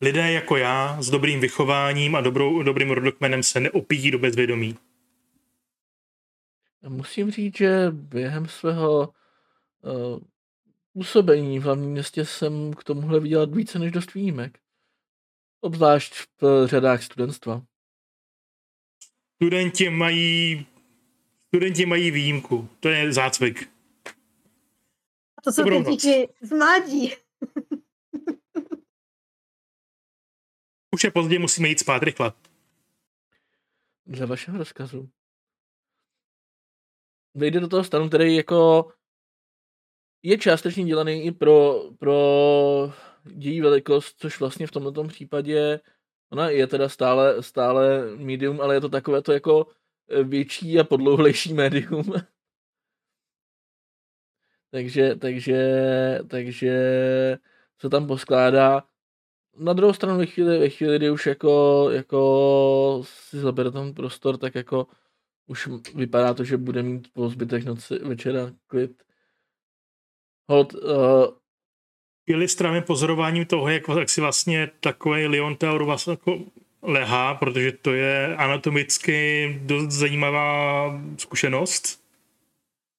[0.00, 4.76] Lidé jako já s dobrým vychováním a dobrou, dobrým rodokmenem se neopíjí do bezvědomí.
[6.88, 9.08] Musím říct, že během svého
[9.82, 10.20] uh,
[10.92, 14.58] působení v hlavním městě jsem k tomuhle viděl více než dost výjimek.
[15.60, 17.62] Obzvlášť v řadách studentstva.
[19.36, 20.66] Studenti mají
[21.48, 22.68] studenti mají výjimku.
[22.80, 23.70] To je zácvik.
[25.38, 27.12] A to jsou ty díky z mládí.
[30.94, 32.32] Už je pozdě, musíme jít spát rychle.
[34.06, 35.08] Dle vašeho rozkazu.
[37.34, 38.92] Vejde do toho stanu, který jako
[40.22, 42.92] je částečně dělaný i pro, pro
[43.36, 45.80] její velikost, což vlastně v tomto případě
[46.30, 49.66] ona je teda stále, stále medium, ale je to takové to jako
[50.24, 52.04] větší a podlouhlejší médium.
[54.70, 55.58] takže, takže,
[56.28, 56.78] takže
[57.78, 58.88] se tam poskládá.
[59.58, 64.36] Na druhou stranu ve chvíli, ve chvíli kdy už jako, jako si zabere ten prostor,
[64.36, 64.86] tak jako
[65.46, 69.02] už vypadá to, že bude mít po zbytek noci večera klid.
[70.50, 71.26] Hold, uh,
[72.26, 76.38] Byli strany pozorováním toho, jak, jak si vlastně takový Leon Taur vlastně jako
[76.82, 82.00] lehá, protože to je anatomicky dost zajímavá zkušenost.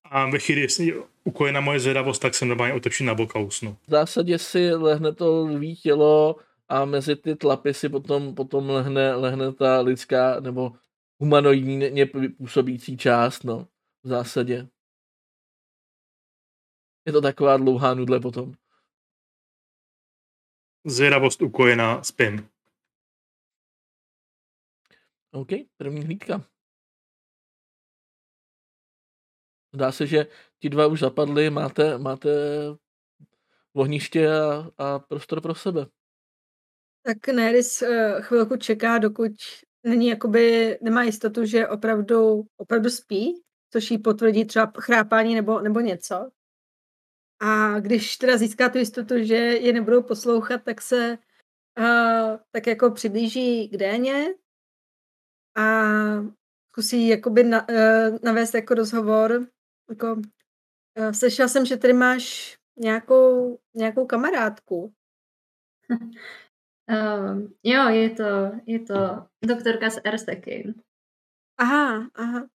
[0.03, 3.77] A ve chvíli, jestli ukojena moje zvědavost, tak se normálně otočí na bok a usnu.
[3.87, 6.35] V zásadě si lehne to lví tělo
[6.69, 10.71] a mezi ty tlapy si potom, potom lehne, lehne ta lidská nebo
[11.19, 12.05] humanoidní
[12.37, 13.67] působící část, no,
[14.03, 14.69] v zásadě.
[17.05, 18.53] Je to taková dlouhá nudle potom.
[20.85, 22.49] Zvědavost ukojená, spím.
[25.31, 26.45] OK, první hlídka.
[29.73, 30.25] Zdá se, že
[30.59, 32.29] ti dva už zapadli, máte, máte
[33.73, 35.87] ohniště a, a prostor pro sebe.
[37.03, 39.31] Tak Neris uh, chvilku čeká, dokud
[39.83, 43.41] není jakoby, nemá jistotu, že opravdu, opravdu spí,
[43.73, 46.29] což jí potvrdí třeba chrápání nebo, nebo něco.
[47.39, 51.17] A když teda získá tu jistotu, že je nebudou poslouchat, tak se
[51.79, 54.27] uh, tak jako přiblíží k Déně,
[55.55, 55.63] a
[56.71, 59.47] zkusí jakoby na, uh, navést jako rozhovor.
[59.89, 64.93] Jako, uh, slyšela jsem, že tady máš nějakou, nějakou kamarádku.
[66.89, 70.73] Uh, jo, je to, je to doktorka z Ersteky.
[71.57, 72.49] Aha, aha.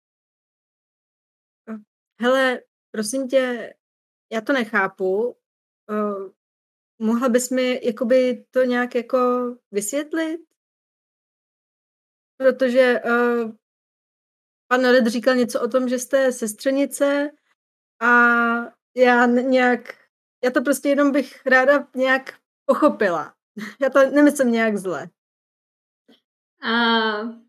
[2.20, 2.61] hele,
[2.91, 3.74] prosím tě,
[4.33, 5.37] já to nechápu,
[5.91, 6.30] uh,
[6.99, 9.18] mohla bys mi jakoby to nějak jako
[9.70, 10.41] vysvětlit?
[12.37, 13.53] Protože uh,
[14.68, 17.30] pan Red říkal něco o tom, že jste sestřenice
[18.01, 18.07] a
[18.97, 19.80] já nějak,
[20.45, 23.41] já to prostě jenom bych ráda nějak pochopila.
[23.80, 25.09] Já to nemyslím nějak zle.
[26.62, 26.72] A...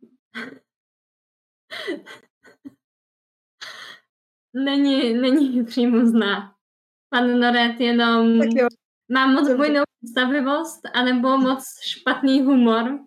[4.54, 6.56] není, není přímo zná.
[7.10, 8.40] Pan Noret jenom
[9.14, 13.00] má moc bujnou představivost, anebo moc špatný humor,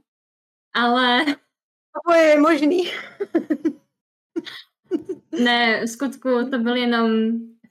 [0.75, 1.25] ale
[2.07, 2.91] Oboje je možný.
[5.45, 7.11] ne, v skutku to byl jenom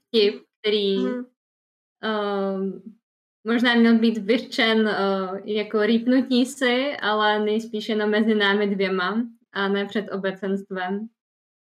[0.08, 1.26] vtip, který Mhm.
[2.04, 2.80] uh,
[3.46, 9.24] možná měl být vyřčen uh, jako rýpnutí si, ale nejspíš jenom mezi námi dvěma
[9.54, 11.08] a ne před obecenstvem.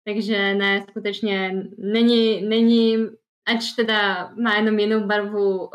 [0.05, 3.07] Takže ne, skutečně není, není
[3.47, 5.70] ač teda má jenom jinou barvu uh,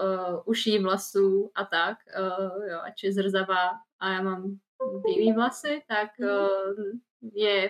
[0.45, 4.57] uší, vlasů a tak, uh, jo, ač je zrzavá a já mám
[5.05, 6.85] bílý vlasy, tak uh,
[7.33, 7.69] je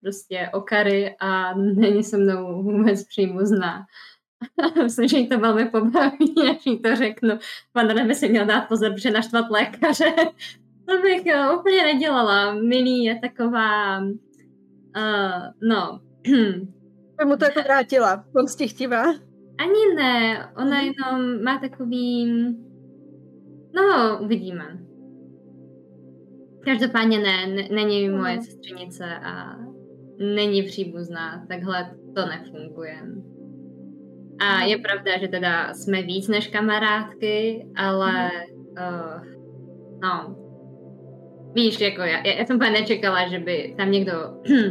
[0.00, 3.86] prostě okary a není se mnou vůbec příbuzná.
[4.82, 7.30] Myslím, že jí to velmi pobaví, až jí to řeknu.
[7.72, 10.14] Pan Rebe si měl dát pozor, protože naštvat lékaře.
[10.88, 12.54] to bych uh, úplně nedělala.
[12.54, 14.08] Milý je taková, uh,
[15.62, 16.00] no,
[17.18, 18.24] Bych mu to jako vrátila.
[18.32, 19.02] Pomstichtivá.
[19.58, 22.32] ani ne, ona jenom má takový,
[23.74, 24.78] no, uvidíme.
[26.64, 28.42] Každopádně ne, ne není moje Mhm.
[28.42, 29.56] sestřenice a
[30.18, 33.02] není příbuzná, takhle to nefunguje.
[34.40, 38.30] A je pravda, že teda jsme víc než kamarádky, ale
[38.78, 39.22] uh,
[40.02, 40.36] no,
[41.54, 44.12] víš, jako já, já jsem úplně nečekala, že by tam někdo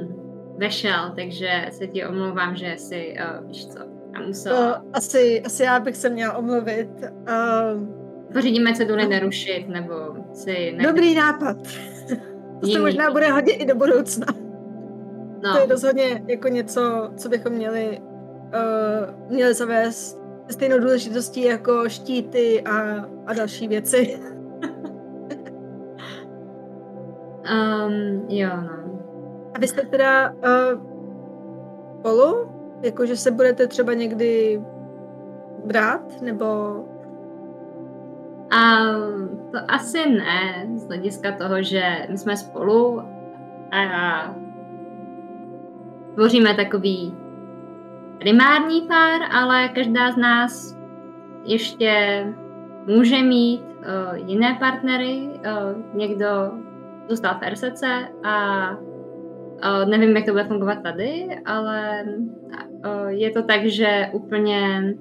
[0.58, 3.80] vešel, takže se ti omlouvám, že si, uh, víš co,
[4.14, 6.90] a musela, To asi, asi já bych se měla omluvit.
[7.04, 7.98] Uh,
[8.34, 9.96] pořídíme ceduly nerušit, nebo
[10.34, 10.74] si...
[10.78, 10.84] Ne...
[10.84, 11.58] dobrý nápad.
[12.62, 14.26] To se možná bude hodit i do budoucna.
[15.44, 15.54] no.
[15.54, 18.00] To je rozhodně jako něco, co bychom měli,
[18.54, 24.20] uh, měli zavést stejnou důležitostí jako štíty a, a další věci.
[27.86, 29.00] Um, jo, no.
[29.54, 30.82] A vy jste teda uh,
[32.00, 32.52] spolu?
[32.82, 34.62] Jakože se budete třeba někdy
[35.66, 36.22] brát?
[36.22, 36.46] Nebo...
[38.52, 38.84] A
[39.52, 43.02] to asi ne, z hlediska toho, že my jsme spolu
[43.72, 44.36] a
[46.16, 47.14] tvoříme takový
[48.20, 50.78] primární pár, ale každá z nás
[51.44, 52.26] ještě
[52.88, 55.18] může mít uh, jiné partnery.
[55.18, 56.28] Uh, někdo
[57.10, 57.84] zůstal v RSC
[58.24, 62.04] a uh, nevím, jak to bude fungovat tady, ale
[62.86, 64.94] uh, je to tak, že úplně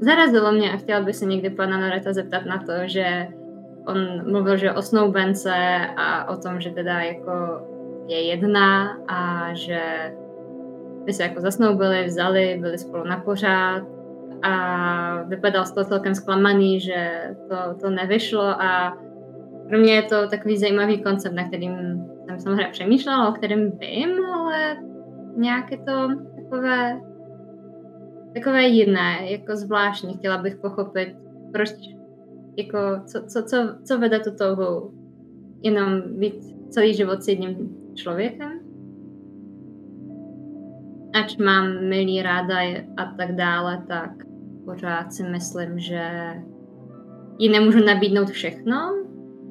[0.00, 3.28] zarazilo mě a chtěla bych se někdy pana Noreta zeptat na to, že
[3.86, 5.54] on mluvil, že o snoubence
[5.96, 7.32] a o tom, že teda jako
[8.06, 10.12] je jedna a že
[11.06, 13.82] by se jako zasnoubili, vzali, byli spolu na pořád
[14.42, 18.98] a vypadal z toho celkem zklamaný, že to, to nevyšlo a
[19.68, 21.76] pro mě je to takový zajímavý koncept, na kterým
[22.26, 24.76] jsem samozřejmě přemýšlela, o kterém vím, ale
[25.36, 27.00] nějak je to takové
[28.36, 30.14] takové jiné, jako zvláštní.
[30.14, 31.16] Chtěla bych pochopit,
[31.52, 31.70] proč,
[32.56, 34.94] jako, co, co, co, co vede tu touhu
[35.62, 36.34] jenom být
[36.70, 38.55] celý život s jedním člověkem.
[41.16, 42.60] Ač mám milý ráda
[42.96, 44.10] a tak dále, tak
[44.64, 46.10] pořád si myslím, že
[47.38, 48.76] jí nemůžu nabídnout všechno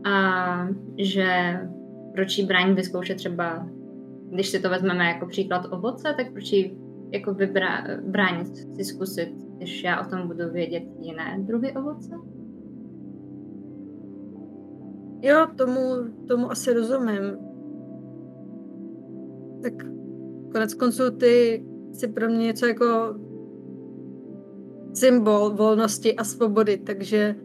[0.05, 1.59] a že
[2.13, 3.67] proč jí bránit vyzkoušet třeba,
[4.29, 6.77] když si to vezmeme jako příklad ovoce, tak proč jí
[7.11, 12.15] jako vybra, bránit si zkusit, když já o tom budu vědět jiné druhy ovoce?
[15.21, 15.81] Jo, tomu,
[16.27, 17.37] tomu asi rozumím.
[19.61, 19.73] Tak
[20.55, 23.15] konec konců ty jsi pro mě něco jako
[24.93, 27.35] symbol volnosti a svobody, takže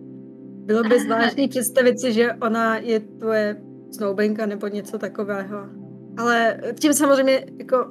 [0.64, 5.58] bylo by zvláštní představit si, že ona je tvoje snoubenka nebo něco takového.
[6.18, 7.76] Ale tím samozřejmě jako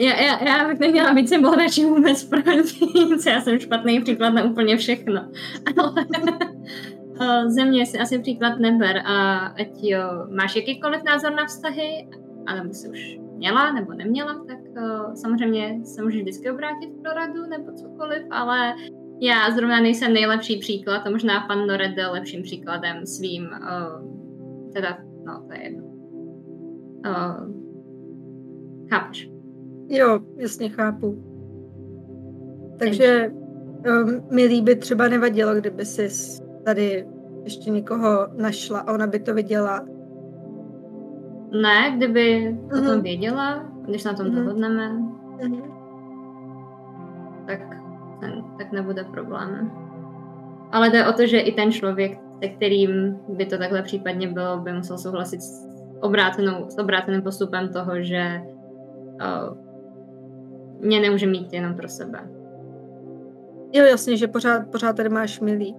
[0.00, 2.40] Já, já, já bych neměla být symbol radši vůbec pro
[3.26, 5.28] já jsem špatný příklad na úplně všechno.
[7.18, 10.00] Ale země si asi příklad neber a ať jo,
[10.36, 12.08] máš jakýkoliv názor na vztahy,
[12.48, 17.46] anebo si už měla nebo neměla, tak uh, samozřejmě se můžeš vždycky obrátit pro radu
[17.50, 18.74] nebo cokoliv, ale
[19.20, 24.98] já zrovna nejsem nejlepší příklad a možná pan Nored byl lepším příkladem svým, uh, teda,
[25.26, 25.84] no to je jedno.
[27.06, 27.58] Uh,
[28.90, 29.30] chápeš?
[29.88, 31.24] Jo, jasně chápu.
[32.78, 36.08] Takže um, mi líby třeba nevadilo, kdyby si
[36.64, 37.06] tady
[37.44, 39.86] ještě někoho našla a ona by to viděla.
[41.50, 42.78] Ne, kdyby mm-hmm.
[42.78, 43.02] o tom mhm.
[43.02, 44.34] věděla, když na tom mm-hmm.
[44.34, 45.62] dohodneme, mm-hmm.
[47.46, 47.60] tak,
[48.58, 49.70] tak nebude problém.
[50.72, 54.58] Ale jde o to, že i ten člověk, se kterým by to takhle případně bylo,
[54.58, 55.68] by musel souhlasit s,
[56.00, 59.58] obrácenou, s obráceným postupem toho, že uh,
[60.80, 62.28] mě nemůže mít jenom pro sebe.
[63.72, 65.76] Jo, jasně, že pořád, pořád tady máš milý.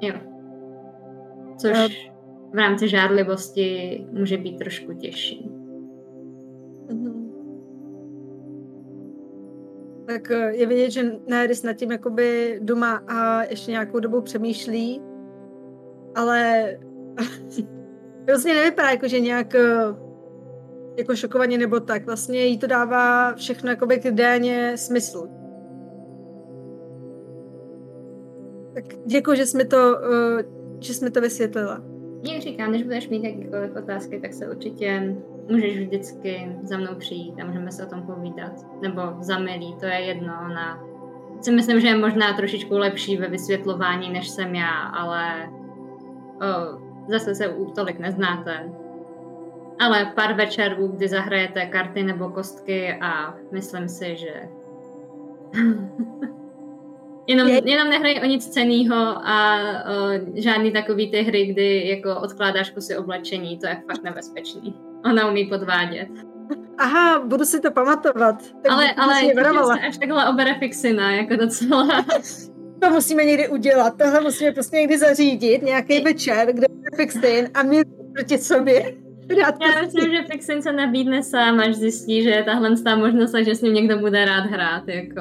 [0.00, 0.14] Jo.
[1.56, 2.13] Což.
[2.54, 5.50] V rámci žádlivosti může být trošku těžší.
[6.90, 7.30] Mhm.
[10.06, 15.02] Tak eh, je vidět, že Nerys nad tím jakoby doma a ještě nějakou dobu přemýšlí,
[16.14, 16.64] ale
[18.26, 19.84] vlastně nevypadá jako, že nějak eh,
[20.98, 22.06] jako šokovaně nebo tak.
[22.06, 25.28] Vlastně jí to dává všechno jakoby k déně smysl.
[28.74, 30.40] Tak děkuji, že jsme to, uh,
[30.80, 31.93] že jsme to vysvětlila.
[32.32, 35.16] Jak říkám, když budeš mít jakékoliv otázky, tak se určitě
[35.50, 38.52] můžeš vždycky za mnou přijít a můžeme se o tom povídat.
[38.82, 40.32] Nebo za milý, to je jedno.
[40.46, 40.84] Ona
[41.40, 45.50] si myslím, že je možná trošičku lepší ve vysvětlování, než jsem já, ale
[46.34, 48.70] o, zase se tolik neznáte.
[49.80, 54.48] Ale pár večerů, kdy zahrajete karty nebo kostky a myslím si, že
[57.26, 57.60] Jenom, je...
[57.64, 62.96] jenom nehrají o nic cenýho a o, žádný takový ty hry, kdy jako odkládáš kusy
[62.96, 64.74] oblečení, to je fakt nebezpečný.
[65.04, 66.08] Ona umí podvádět.
[66.78, 68.42] Aha, budu si to pamatovat.
[68.62, 69.14] Tak ale ale
[69.66, 72.04] se až takhle obere fixina, jako docela.
[72.80, 77.62] to musíme někdy udělat, tohle musíme prostě někdy zařídit, nějaký večer, kde bude fixin a
[77.62, 77.82] my
[78.14, 78.94] proti sobě.
[79.42, 83.42] Rád Já myslím, že Fixin se nabídne sám, až zjistí, že je tahle možnost a
[83.42, 84.88] že s ním někdo bude rád hrát.
[84.88, 85.20] Jako.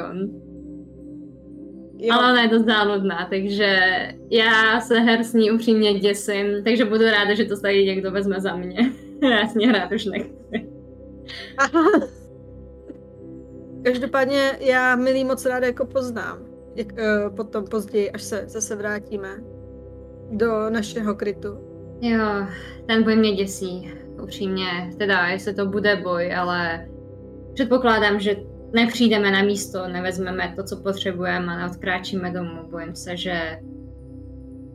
[2.04, 2.14] Jo.
[2.14, 3.80] Ale ona je dost záludná, takže
[4.32, 8.40] já se her s ní upřímně děsím, takže budu ráda, že to tady někdo vezme
[8.40, 8.92] za mě.
[9.22, 10.70] já s ní hrát už nechci.
[13.84, 16.40] Každopádně já milý moc ráda jako poznám.
[16.76, 19.30] Jak, uh, potom později, až se zase vrátíme
[20.32, 21.58] do našeho krytu.
[22.02, 22.48] Jo,
[22.86, 23.94] ten boj mě děsí,
[24.24, 24.90] upřímně.
[24.98, 26.88] Teda, jestli to bude boj, ale
[27.54, 28.36] předpokládám, že
[28.74, 32.70] nepřijdeme na místo, nevezmeme to, co potřebujeme a neodkráčíme domů.
[32.72, 33.60] Bojím se, že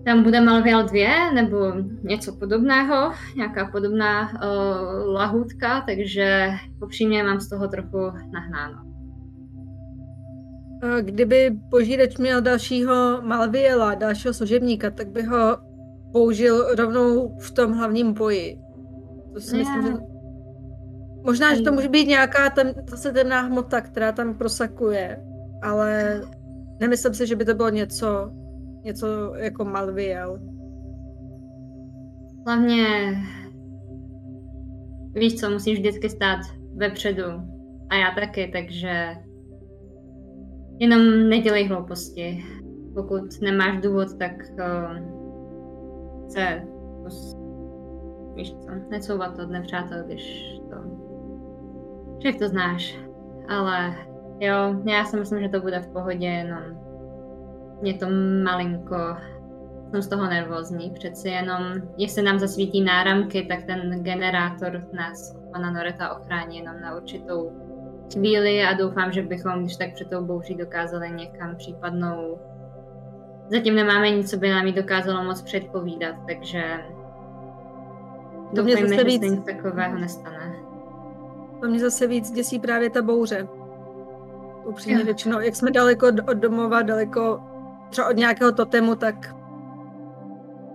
[0.04, 1.72] tam bude Malvial 2 nebo
[2.02, 6.50] něco podobného, nějaká podobná uh, lahůdka, takže
[6.82, 7.98] upřímně mám z toho trochu
[8.32, 8.88] nahnáno.
[11.00, 15.56] Kdyby požírač měl dalšího Malviela, dalšího služebníka, tak by ho
[16.12, 18.58] použil rovnou v tom hlavním boji.
[19.34, 19.92] To si myslím, že
[21.28, 25.24] Možná, že to může být nějaká tem, zase temná hmota, která tam prosakuje,
[25.62, 26.20] ale
[26.80, 28.30] nemyslím si, že by to bylo něco,
[28.84, 30.38] něco jako Malviel.
[32.46, 32.86] Hlavně
[35.12, 36.38] víš co, musíš vždycky stát
[36.76, 37.24] vepředu.
[37.90, 39.16] A já taky, takže
[40.78, 42.44] jenom nedělej hlouposti.
[42.94, 44.98] Pokud nemáš důvod, tak uh,
[46.28, 46.62] se
[48.34, 50.97] víš co, necouvat to od nepřátel, když to
[52.18, 52.98] však to znáš.
[53.48, 53.94] Ale
[54.40, 56.62] jo, já si myslím, že to bude v pohodě, jenom
[57.82, 58.06] mě to
[58.44, 59.16] malinko,
[59.90, 61.62] jsem z toho nervózní, přeci jenom,
[61.96, 67.52] jestli nám zasvítí náramky, tak ten generátor nás pana Noreta ochrání jenom na určitou
[68.12, 72.38] chvíli a doufám, že bychom, když tak před tou bouří dokázali někam případnou
[73.50, 76.80] Zatím nemáme nic, co by nám ji dokázalo moc předpovídat, takže
[78.52, 79.22] doufejme, že víc...
[79.22, 80.47] se nic takového nestane.
[81.60, 83.48] To mě zase víc děsí právě ta bouře.
[84.64, 87.40] Upřímně řečeno, jak jsme daleko od domova, daleko
[87.90, 89.34] třeba od nějakého totemu, tak...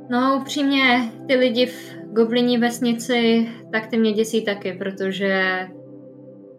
[0.09, 5.59] No upřímně, ty lidi v gobliní vesnici, tak ty mě děsí taky, protože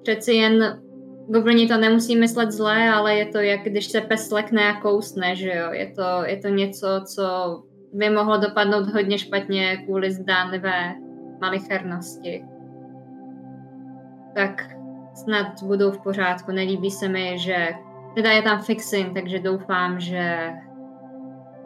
[0.03, 0.83] přeci jen
[1.29, 5.37] goblini to nemusí myslet zlé, ale je to jak když se pes lekne a kousne,
[5.37, 5.73] že jo.
[5.73, 7.23] Je to, je to něco, co
[7.93, 10.95] by mohlo dopadnout hodně špatně kvůli zdánlivé
[11.41, 12.45] malichernosti
[14.35, 14.63] tak
[15.15, 16.53] snad budou v pořádku.
[16.53, 17.69] Nelíbí se mi, že
[18.15, 20.53] teda je tam fixing, takže doufám, že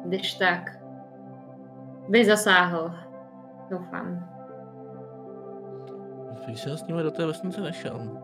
[0.05, 0.79] když tak
[2.09, 2.95] by zasáhl.
[3.71, 4.29] Doufám.
[6.47, 8.21] Fixing s nimi do té vesnice nešel.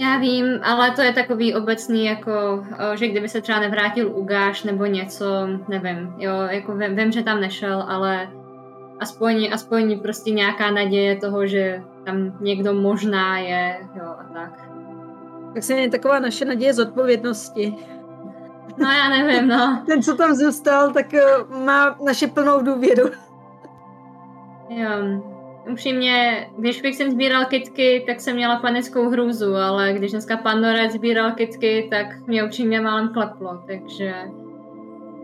[0.00, 2.64] Já vím, ale to je takový obecný, jako,
[2.94, 5.24] že kdyby se třeba nevrátil Ugáš nebo něco,
[5.68, 8.28] nevím, jo, jako vím, vím, že tam nešel, ale
[9.00, 14.68] aspoň, aspoň prostě nějaká naděje toho, že tam někdo možná je, jo, a tak.
[15.54, 17.74] Tak se mě taková naše naděje z odpovědnosti.
[18.78, 19.82] No já nevím, no.
[19.86, 21.22] Ten, co tam zůstal, tak eh,
[21.64, 23.10] má naše plnou důvěru.
[24.68, 24.90] Jo,
[25.72, 30.62] upřímně, když bych sem sbíral kitky, tak jsem měla panickou hrůzu, ale když dneska pan
[30.62, 34.14] Norec sbíral kitky, tak mě upřímně málem kleplo, takže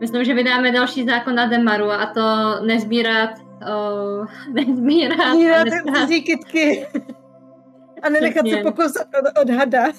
[0.00, 2.20] myslím, že vydáme další zákon na Demaru a to
[2.66, 3.30] nezbírat,
[4.52, 6.08] nezbírat Zbírat a nesbírat.
[6.08, 6.86] cizí kytky.
[8.02, 8.62] A nenechat se Přesně.
[8.62, 9.92] pokousat od, od hada.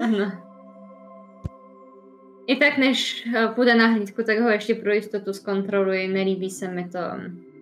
[0.00, 0.32] Ano.
[2.46, 6.08] I tak, než eh, půjde na hlídku, tak ho ještě pro jistotu zkontroluji.
[6.08, 6.98] Nelíbí se mi to.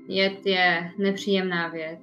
[0.09, 2.01] Jed je nepříjemná věc.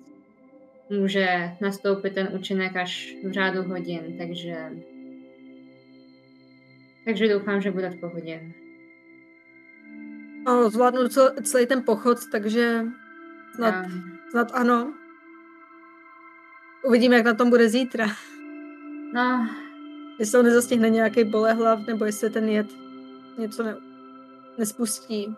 [0.90, 4.70] Může nastoupit ten účinek až v řádu hodin, takže...
[7.06, 8.42] Takže doufám, že bude v pohodě.
[10.46, 12.82] No, zvládnu cel, celý ten pochod, takže
[13.56, 13.86] snad, A,
[14.30, 14.94] snad ano.
[16.86, 18.06] Uvidíme, jak na tom bude zítra.
[19.14, 19.48] no,
[20.20, 22.68] Jestli ho nezastihne nějaký bolehlav, nebo jestli ten jed
[23.38, 23.76] něco ne,
[24.58, 25.36] nespustí.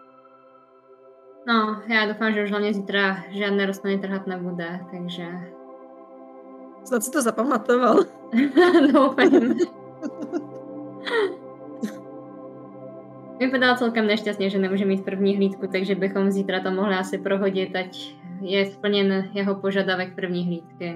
[1.48, 5.26] no, já doufám, že už hlavně zítra žádné rostliny trhat nebude, takže
[6.86, 8.06] Snad si to zapamatoval.
[8.94, 9.56] doufám.
[13.40, 17.76] Vypadá celkem nešťastně, že nemůže mít první hlídku, takže bychom zítra to mohli asi prohodit,
[17.76, 20.96] ať je splněn jeho požadavek první hlídky.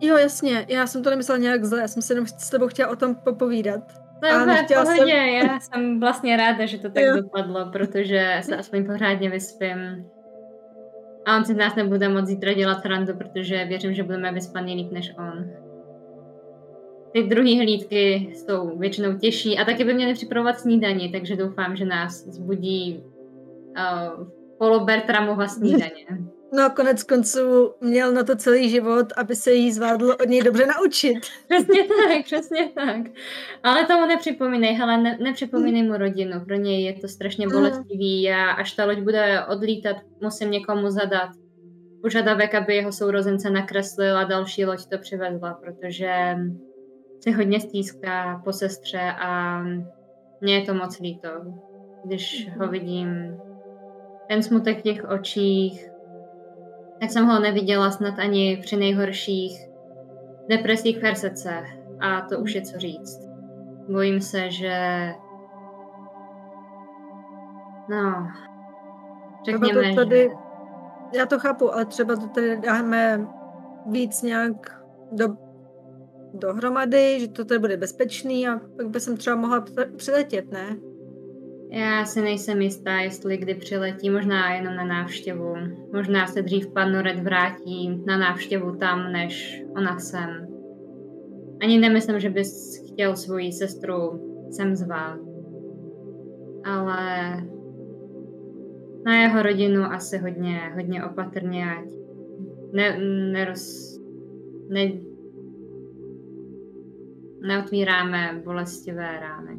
[0.00, 2.90] Jo, jasně, já jsem to nemyslela nějak zle, já jsem se jenom s tebou chtěla
[2.90, 3.80] o tom popovídat.
[4.24, 7.16] Je A nechtěla jsem- pohodě, já jsem vlastně ráda, že to tak Jo.
[7.16, 10.04] dopadlo, protože se aspoň pořádně vyspím.
[11.26, 14.74] A on si z nás nebude moc zítra dělat srandu, protože věřím, že budeme vyspaný
[14.74, 15.50] líp než on.
[17.12, 21.84] Ty druhé hlídky jsou většinou těžší a taky by měli připravovat snídani, takže doufám, že
[21.84, 24.26] nás zbudí uh,
[24.58, 26.06] polo Bertramova snídaně.
[26.54, 30.66] No, konec konců měl na to celý život, aby se jí zvládlo od něj dobře
[30.66, 31.18] naučit.
[31.48, 32.96] Přesně tak, přesně tak.
[33.62, 37.52] Ale tomu nepřipomínej, hele, ne, nepřipomínej mu rodinu, pro něj je to strašně Mm.
[37.52, 41.30] bolestivý a až ta loď bude odlítat, musím někomu zadat
[42.02, 46.36] požadavek, aby jeho sourozence nakreslil a další loď to přivezla, protože
[47.22, 49.58] si hodně stýská po sestře a
[50.40, 51.28] mně je to moc líto,
[52.04, 53.40] když ho vidím.
[54.28, 55.90] Ten smutek v těch očích,
[57.00, 59.68] tak jsem ho neviděla snad ani při nejhorších
[60.48, 61.64] depresích Persece
[62.00, 63.28] a to už je co říct.
[63.88, 65.08] Bojím se, že...
[67.88, 68.28] No...
[69.44, 71.18] Řekněme, to tady, že...
[71.18, 73.26] já to chápu, ale třeba to tady dáme
[73.86, 75.51] víc nějak do,
[76.34, 79.64] dohromady, že to tady bude bezpečný a pak by jsem třeba mohla
[79.96, 80.76] přiletět, ne?
[81.70, 85.54] Já si nejsem jistá, jestli kdy přiletí, možná jenom na návštěvu.
[85.92, 90.46] Možná se dřív pan Noret vrátí na návštěvu tam, než ona sem.
[91.62, 94.20] Ani nemyslím, že bys chtěl svoji sestru
[94.50, 95.18] sem zvát.
[96.64, 97.42] Ale
[99.04, 101.88] na jeho rodinu asi hodně, hodně opatrně, ať
[102.72, 102.98] ne,
[103.32, 103.98] neroz,
[104.68, 104.92] ne,
[107.42, 109.58] neotvíráme bolestivé rány.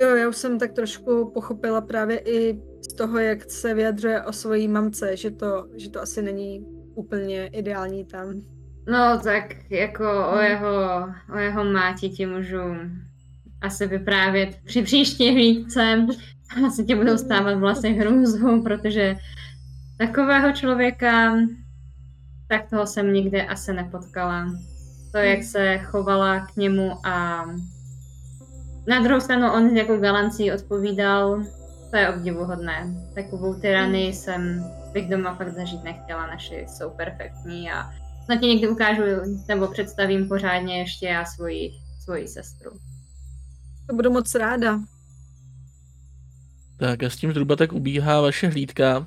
[0.00, 4.32] Jo, já už jsem tak trošku pochopila právě i z toho, jak se vyjadřuje o
[4.32, 8.42] svojí mamce, že to, že to asi není úplně ideální tam.
[8.88, 12.58] No tak jako o jeho, o jeho máti ti můžu
[13.60, 16.06] asi vyprávět při příští hlídce.
[16.66, 19.16] Asi tě budou stávat vlasy hrůzou, protože
[19.98, 21.36] takového člověka,
[22.48, 24.46] tak toho jsem nikdy asi nepotkala.
[25.16, 27.44] To, jak se chovala k němu a
[28.86, 31.42] na druhou stranu on s jakou galancí odpovídal,
[31.90, 32.94] to je obdivuhodné.
[33.14, 37.90] Takovou tyranii jsem bych doma fakt zažít nechtěla, naši jsou perfektní a
[38.24, 39.02] snad ti někdy ukážu
[39.48, 41.72] nebo představím pořádně ještě já svoji,
[42.04, 42.70] svoji sestru.
[43.86, 44.80] To budu moc ráda.
[46.76, 48.98] Tak a s tím zhruba tak ubíhá vaše hlídka.
[48.98, 49.06] Uh,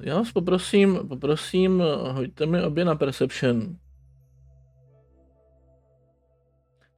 [0.00, 1.82] já vás poprosím, poprosím,
[2.12, 3.76] hoďte mi obě na Perception.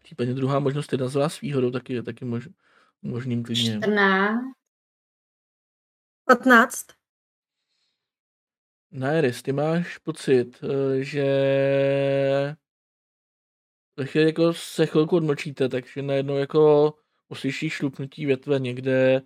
[0.09, 2.48] Případně druhá možnost jedna z vás výhodou taky je taky mož,
[3.02, 3.78] možným klidně.
[3.78, 4.40] 14.
[6.24, 6.86] 15.
[8.90, 11.26] Nairis, ty máš pocit, eh, že
[13.96, 16.94] ve chvíli jako se chvilku odmlčíte, takže najednou jako
[17.28, 19.22] uslyšíš šlupnutí větve někde,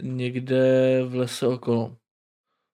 [0.00, 1.96] někde v lese okolo.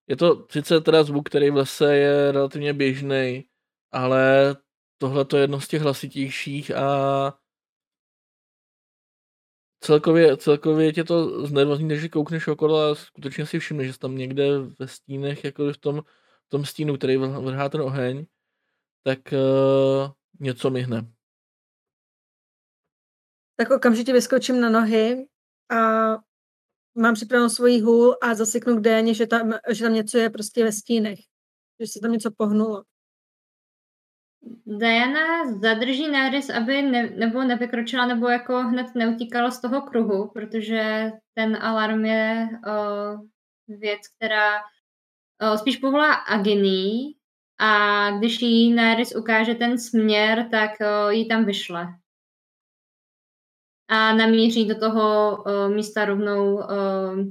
[0.06, 3.44] Je to sice teda zvuk, který v lese je relativně běžný,
[3.92, 4.56] ale
[5.00, 7.38] tohle to je jedno z těch hlasitějších a
[9.80, 14.58] celkově, celkově tě to znervozní, než koukneš okolo a skutečně si všimneš, že tam někde
[14.78, 16.02] ve stínech, jako v tom,
[16.46, 18.26] v tom stínu, který vrhá ten oheň,
[19.02, 21.12] tak uh, něco myhne.
[23.56, 25.26] Tak okamžitě vyskočím na nohy
[25.70, 25.76] a
[26.94, 30.64] mám připravenou svoji hůl a zaseknu k Déně, že tam, že tam něco je prostě
[30.64, 31.18] ve stínech.
[31.80, 32.84] Že se tam něco pohnulo.
[34.66, 41.10] Diana zadrží nárys, aby ne, nebo nevykročila, nebo jako hned neutíkala z toho kruhu, protože
[41.34, 43.20] ten alarm je uh,
[43.78, 47.14] věc, která uh, spíš povolá Agony
[47.58, 51.86] a když jí Nárys ukáže ten směr, tak uh, jí tam vyšle.
[53.88, 56.64] A namíří do toho uh, místa rovnou, uh,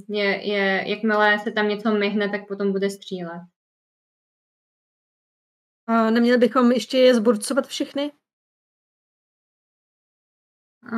[0.08, 3.40] je, je, jakmile se tam něco myhne, tak potom bude střílet.
[5.90, 8.12] A neměli bychom ještě je zburcovat všechny?
[10.92, 10.96] A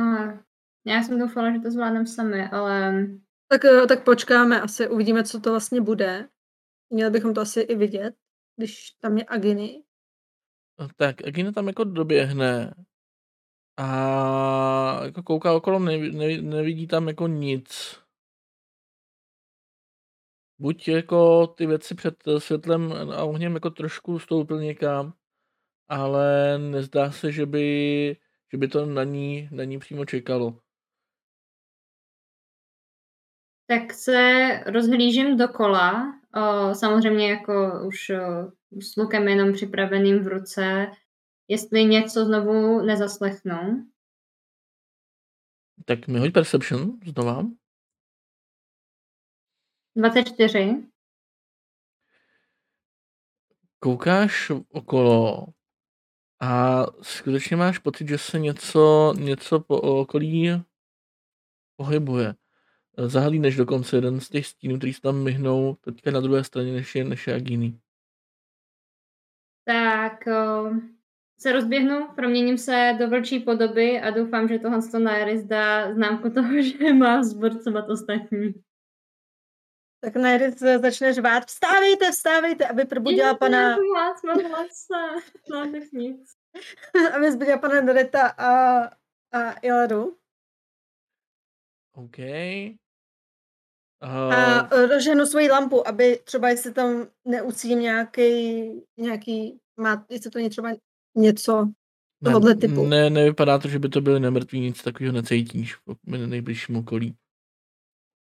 [0.85, 3.05] já jsem doufala, že to zvládneme sami, ale...
[3.47, 6.29] Tak, eh, tak počkáme, asi uvidíme, co to vlastně bude.
[6.89, 8.15] Měli bychom to asi i vidět,
[8.57, 9.83] když tam je Aginy.
[10.79, 12.73] No tak Agina tam jako doběhne
[13.77, 18.02] a jako kouká okolo, nevidí, nevidí tam jako nic.
[20.63, 25.13] Buď jako ty věci před světlem a ohněm jako trošku stoupil někam,
[25.87, 28.17] ale nezdá se, že by,
[28.51, 30.59] že by to na ní, na ní přímo čekalo.
[33.67, 38.51] Tak se rozhlížím dokola, o, samozřejmě jako už o,
[38.81, 40.87] s lukem jenom připraveným v ruce,
[41.47, 43.87] jestli něco znovu nezaslechnu.
[45.85, 47.43] Tak mi hoď Perception znova.
[49.95, 50.83] 24.
[53.79, 55.45] Koukáš okolo
[56.39, 60.63] a skutečně máš pocit, že se něco, něco po okolí
[61.75, 62.35] pohybuje.
[62.97, 66.95] Zahlídneš dokonce jeden z těch stínů, který se tam myhnou teďka na druhé straně, než
[66.95, 67.79] je, než je Agini.
[69.65, 70.71] Tak o,
[71.39, 76.29] se rozběhnu, proměním se do vlčí podoby a doufám, že tohle to Nairis dá známku
[76.29, 78.53] toho, že má zborcovat ostatní.
[80.03, 83.69] Tak Nairis začne řvát, vstávejte, vstávejte, aby probudila pana...
[83.69, 84.87] Moc, moc, moc,
[85.49, 86.33] no, tak nic.
[87.15, 88.83] aby zbudila pana Doreta a,
[89.31, 90.17] a Ilaru.
[91.95, 92.19] OK.
[92.19, 92.83] A
[94.01, 98.63] Uh, rozženu svoji lampu, aby třeba jestli tam neucítím nějaký,
[98.97, 100.69] nějaký, má, jestli to je třeba
[101.17, 101.67] něco
[102.23, 102.85] tohohle typu.
[102.85, 107.15] ne, nevypadá to, že by to byly nemrtví, nic takového necítíš v nejbližším okolí.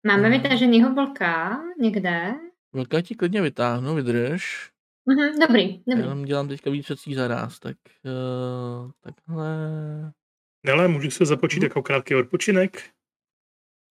[0.08, 2.34] Máme vytaženýho vlka někde?
[2.74, 4.72] Velká ti klidně vytáhnu, vydrž.
[5.06, 6.01] Mhm, dobrý, Já dobrý.
[6.03, 9.47] jenom dělám teďka víc věcí za ráz, tak uh, takhle.
[10.66, 11.66] Nele, můžu se započít Mhm.
[11.66, 12.84] jako krátký odpočinek?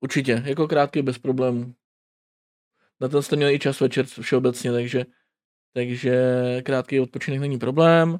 [0.00, 1.74] Určitě, jako krátký bez problémů.
[3.00, 5.04] Na to jste měli i čas večer všeobecně, takže,
[5.74, 6.14] takže
[6.64, 8.18] krátký odpočinek není problém.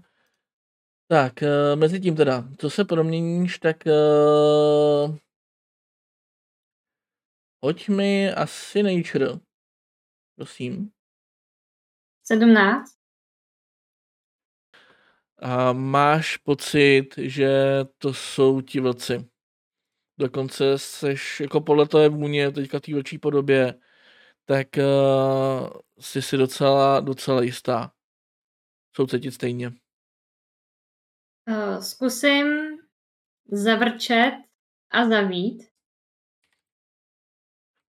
[1.09, 5.17] Tak, uh, mezi tím teda, co se proměníš, tak uh,
[7.65, 9.41] hoď mi asi nature.
[10.37, 10.91] Prosím.
[12.25, 12.99] 17.
[15.39, 17.51] A máš pocit, že
[17.99, 19.29] to jsou ti vlci.
[20.19, 23.81] Dokonce seš, jako podle té vůně, teďka té vlčí podobě,
[24.45, 25.69] tak uh,
[26.01, 27.93] jsi si docela, docela jistá.
[28.97, 29.69] Jsou cítit stejně.
[31.49, 32.47] Uh, zkusím
[33.53, 34.33] zavrčet
[34.91, 35.78] a zavít.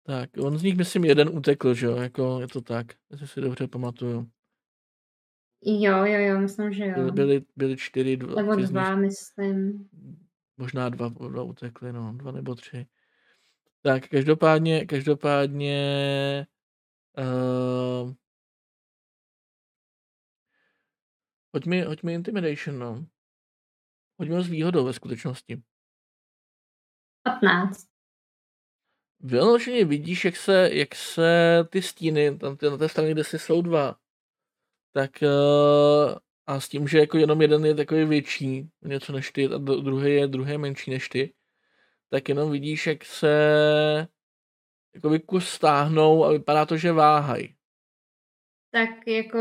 [0.03, 3.41] Tak, on z nich, myslím, jeden utekl, že jo, jako je to tak, jestli si
[3.41, 4.31] dobře pamatuju.
[5.65, 7.13] Jo, jo, jo, myslím, že jo.
[7.13, 9.89] Byly, byly, čtyři, dva, Nebo nich, dva, myslím.
[10.57, 12.87] možná dva, dva utekly, no, dva nebo tři.
[13.83, 16.47] Tak, každopádně, každopádně,
[17.19, 18.13] uh,
[21.55, 23.07] hoď mi, hoď mi intimidation, no.
[24.19, 25.63] Hoď mi ho s výhodou ve skutečnosti.
[27.23, 27.92] 15.
[29.23, 33.39] Vyloženě vidíš, jak se, jak se ty stíny, tam ty, na té straně, kde si
[33.39, 33.97] jsou dva,
[34.93, 36.15] tak uh,
[36.47, 39.83] a s tím, že jako jenom jeden je takový větší, něco než ty, a dru-
[39.85, 41.35] druhý je, druhý je menší než ty,
[42.11, 44.09] tak jenom vidíš, jak se
[44.95, 47.55] jako kus stáhnou a vypadá to, že váhají.
[48.71, 49.39] Tak jako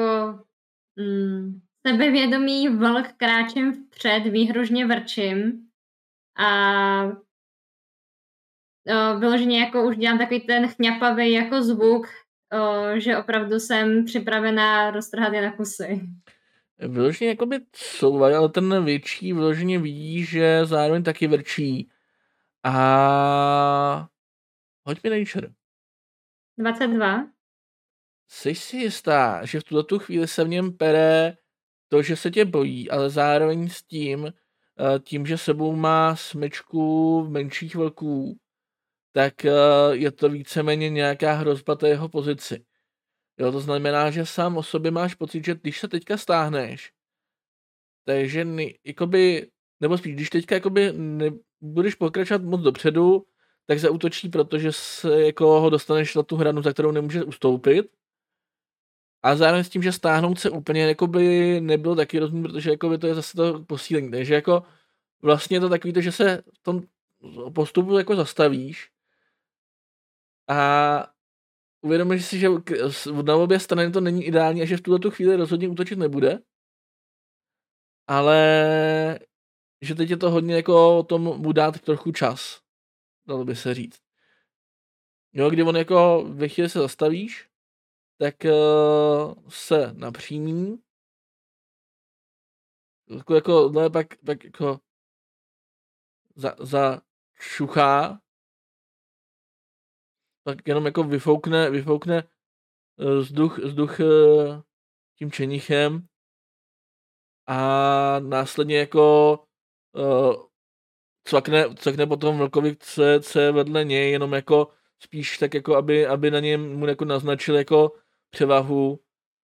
[0.95, 5.67] mm, sebevědomý vlk kráčím vpřed, výhružně vrčím
[6.38, 7.30] a
[8.88, 12.07] o, vyloženě jako už dělám takový ten chňapavý jako zvuk,
[12.51, 16.01] o, že opravdu jsem připravená roztrhat je na kusy.
[16.79, 21.89] Vyloženě jakoby couvají, ale ten větší vyloženě vidí, že zároveň taky vrčí.
[22.63, 24.07] A
[24.84, 25.49] hoď mi nature.
[26.57, 27.27] 22.
[28.27, 31.38] Jsi si jistá, že v tuto tu chvíli se v něm pere
[31.89, 37.23] to, že se tě bojí, ale zároveň s tím, eh, tím, že sebou má smečku
[37.29, 38.38] menších vlků,
[39.12, 39.51] tak eh,
[39.91, 42.66] je to víceméně nějaká hrozba té jeho pozici.
[43.38, 46.93] Jo, to znamená, že sám o sobě máš pocit, že když se teďka stáhneš,
[48.05, 53.26] takže ne, jakoby, nebo spíš, když teďka jakoby nebudeš pokračovat moc dopředu,
[53.66, 57.91] tak zautočí, protože se jako ho dostaneš na tu hranu, za kterou nemůže ustoupit.
[59.24, 63.07] A zároveň s tím, že stáhnout se úplně jakoby nebyl taky rozumný, protože jakoby to
[63.07, 64.12] je zase to posílení.
[64.12, 64.64] Takže jako
[65.22, 66.84] vlastně je to takový to, že se v tom
[67.53, 68.89] postupu jako zastavíš
[70.52, 71.14] a
[71.82, 72.47] uvědomíš si, že
[73.24, 76.39] na obě strany to není ideální a že v tuto tu chvíli rozhodně útočit nebude.
[78.08, 78.39] Ale
[79.82, 82.62] že teď je to hodně jako o tom mu dát trochu čas,
[83.28, 84.02] dalo by se říct.
[85.34, 87.49] Jo, kdy on jako ve chvíli se zastavíš,
[88.18, 90.84] tak uh, se napřímí,
[93.10, 94.80] jako, jako, no, pak, pak jako
[96.36, 97.02] za, za
[97.36, 98.22] šuchá,
[100.44, 102.24] tak jenom jako vyfoukne, vyfoukne
[102.98, 104.62] uh, vzduch, vzduch uh,
[105.18, 106.08] tím čenichem
[107.48, 109.39] a následně jako
[109.96, 110.36] uh,
[111.24, 114.68] cvakne, cvakne potom vlkovi, co co je vedle něj, jenom jako
[115.00, 117.92] spíš tak jako, aby, aby na něm mu jako naznačil jako
[118.30, 119.00] převahu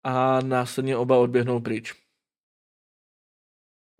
[0.04, 2.07] a následně oba odběhnou pryč.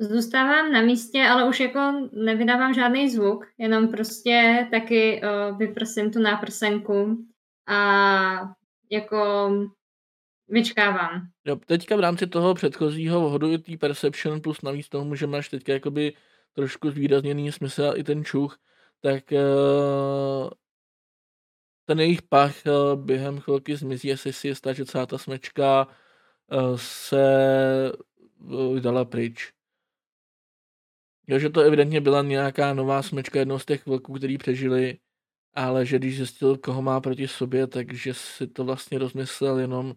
[0.01, 6.18] Zůstávám na místě, ale už jako nevydávám žádný zvuk, jenom prostě taky uh, vyprosím tu
[6.18, 7.26] náprsenku
[7.66, 8.55] a
[8.90, 9.51] jako
[10.49, 11.28] vyčkávám.
[11.44, 15.72] Jo, teďka v rámci toho předchozího hodu té perception plus navíc tomu, že máš teďka
[15.72, 16.12] jakoby
[16.53, 18.59] trošku zvýrazněný smysl i ten čuch,
[19.01, 20.51] tak uh,
[21.84, 25.86] ten jejich pach uh, během chvilky zmizí, jestli si jistá, že celá ta smečka
[26.53, 27.92] uh, se
[28.74, 29.57] vydala pryč.
[31.28, 34.98] Jo, že to evidentně byla nějaká nová smečka jednoho z těch vlků, který přežili,
[35.54, 39.94] ale že když zjistil, koho má proti sobě, takže si to vlastně rozmyslel, jenom,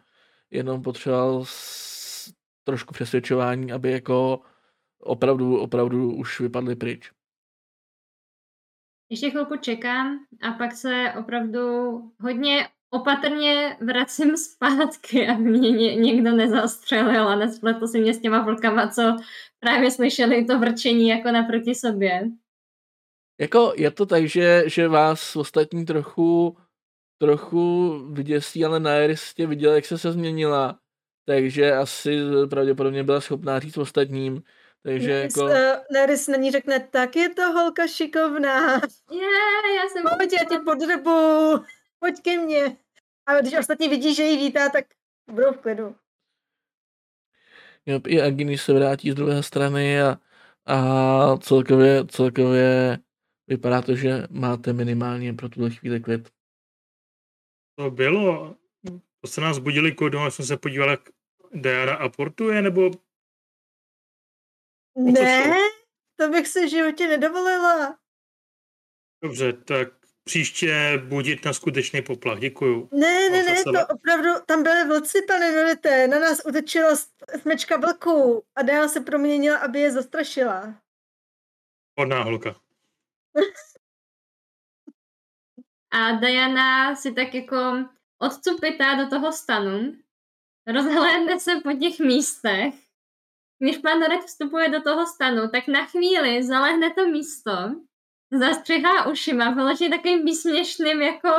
[0.52, 4.42] jenom potřeboval s, trošku přesvědčování, aby jako
[5.00, 7.12] opravdu, opravdu už vypadli pryč.
[9.10, 11.62] Ještě chvilku čekám a pak se opravdu
[12.20, 18.42] hodně opatrně vracím zpátky, aby mě ně, někdo nezastřelil a nespletl si mě s těma
[18.42, 19.18] vlkama, co
[19.60, 22.30] právě slyšeli to vrčení jako naproti sobě.
[23.42, 26.58] Jako je to tak, že, že vás ostatní trochu
[27.22, 30.80] trochu vyděsí, ale Naeris tě viděl, jak se se změnila,
[31.26, 32.18] takže asi
[32.50, 34.44] pravděpodobně byla schopná říct ostatním,
[34.84, 35.50] takže Nerys, jako...
[35.50, 35.54] Uh,
[35.92, 38.74] Nerys na ní řekne, tak je to holka šikovná.
[39.12, 40.04] Je, yeah, já jsem...
[40.18, 41.12] Pojď, já tě podrbu,
[42.02, 42.78] pojď ke mně.
[43.26, 44.86] A když ostatní vidí, že ji vítá, tak
[45.32, 45.96] budou v klidu.
[47.86, 50.20] Jo, i Agini se vrátí z druhé strany a,
[50.66, 53.00] a celkově, celkově
[53.48, 56.30] vypadá to, že máte minimálně pro tuhle chvíli klid.
[57.76, 58.56] To bylo,
[59.22, 61.10] to se nás budili kodem, jsme se podívali, jak
[61.54, 62.92] Diana aportuje, nebo
[64.96, 65.56] ne,
[66.16, 68.00] to bych si v životě nedovolila.
[69.24, 72.40] Dobře, tak příště budit na skutečný poplach.
[72.40, 72.90] Děkuju.
[72.92, 76.08] Ne, ne, ne, to opravdu, tam byly vlci, pane Norite.
[76.08, 76.96] Na nás utečila
[77.42, 80.76] smečka vlků a Diana se proměnila, aby je zastrašila.
[82.00, 82.56] Hodná holka.
[85.92, 87.86] a Diana si tak jako
[88.20, 89.96] odcupitá do toho stanu,
[90.68, 92.74] rozhlédne se po těch místech
[93.64, 97.52] když pan Dorek vstupuje do toho stanu, tak na chvíli zalehne to místo,
[98.32, 101.30] zastřihá ušima, vyloží takovým výsměšným jako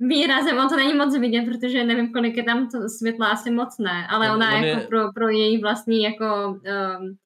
[0.00, 3.78] výrazem, on to není moc vidět, protože nevím, kolik je tam to světla, asi moc
[3.78, 4.86] ne, ale no, ona jako je...
[4.86, 7.16] pro, pro její vlastní jako um,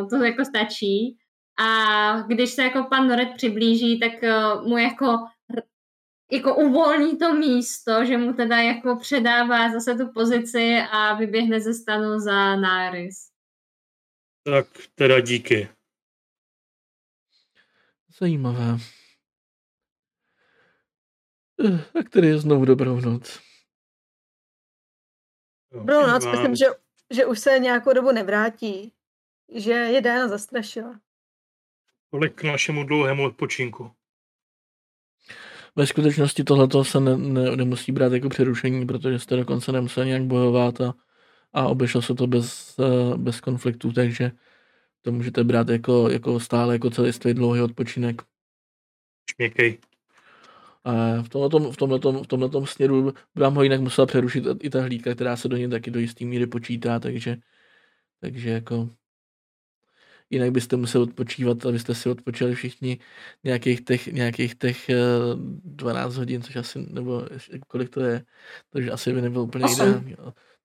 [0.00, 1.16] uh, to jako stačí.
[1.58, 5.18] A když se jako pan Noret přiblíží, tak uh, mu jako
[6.32, 11.74] jako uvolní to místo, že mu teda jako předává zase tu pozici a vyběhne ze
[11.74, 13.16] stanu za Náris.
[14.44, 15.68] Tak teda díky.
[18.20, 18.78] Zajímavé.
[21.92, 23.40] Tak tady je znovu dobrou noc.
[25.72, 26.64] Dobrou noc, myslím, že,
[27.10, 28.92] že už se nějakou dobu nevrátí.
[29.54, 31.00] Že je Diana zastrašila.
[32.10, 33.90] Tolik k našemu dlouhému odpočinku.
[35.76, 40.22] Ve skutečnosti tohle se ne, ne, nemusí brát jako přerušení, protože jste dokonce nemuseli nějak
[40.22, 40.94] bojovat a
[41.52, 44.32] a obešlo se to bez, eh, bez konfliktů, takže
[45.02, 48.22] to můžete brát jako, jako stále jako celý dlouhý odpočinek.
[49.34, 49.78] Šměkej.
[50.84, 54.82] A v tomhletom, v tomhletom, v tomhletom směru vám ho jinak musela přerušit i ta
[54.82, 57.36] hlídka, která se do něj taky do jisté míry počítá, takže,
[58.20, 58.90] Takže jako
[60.30, 62.98] jinak byste museli odpočívat, abyste si odpočili všichni
[63.44, 64.90] nějakých těch, nějakých těch
[65.64, 67.26] 12 hodin, což asi, nebo
[67.68, 68.24] kolik to je,
[68.70, 70.16] takže asi by nebylo úplně ideální.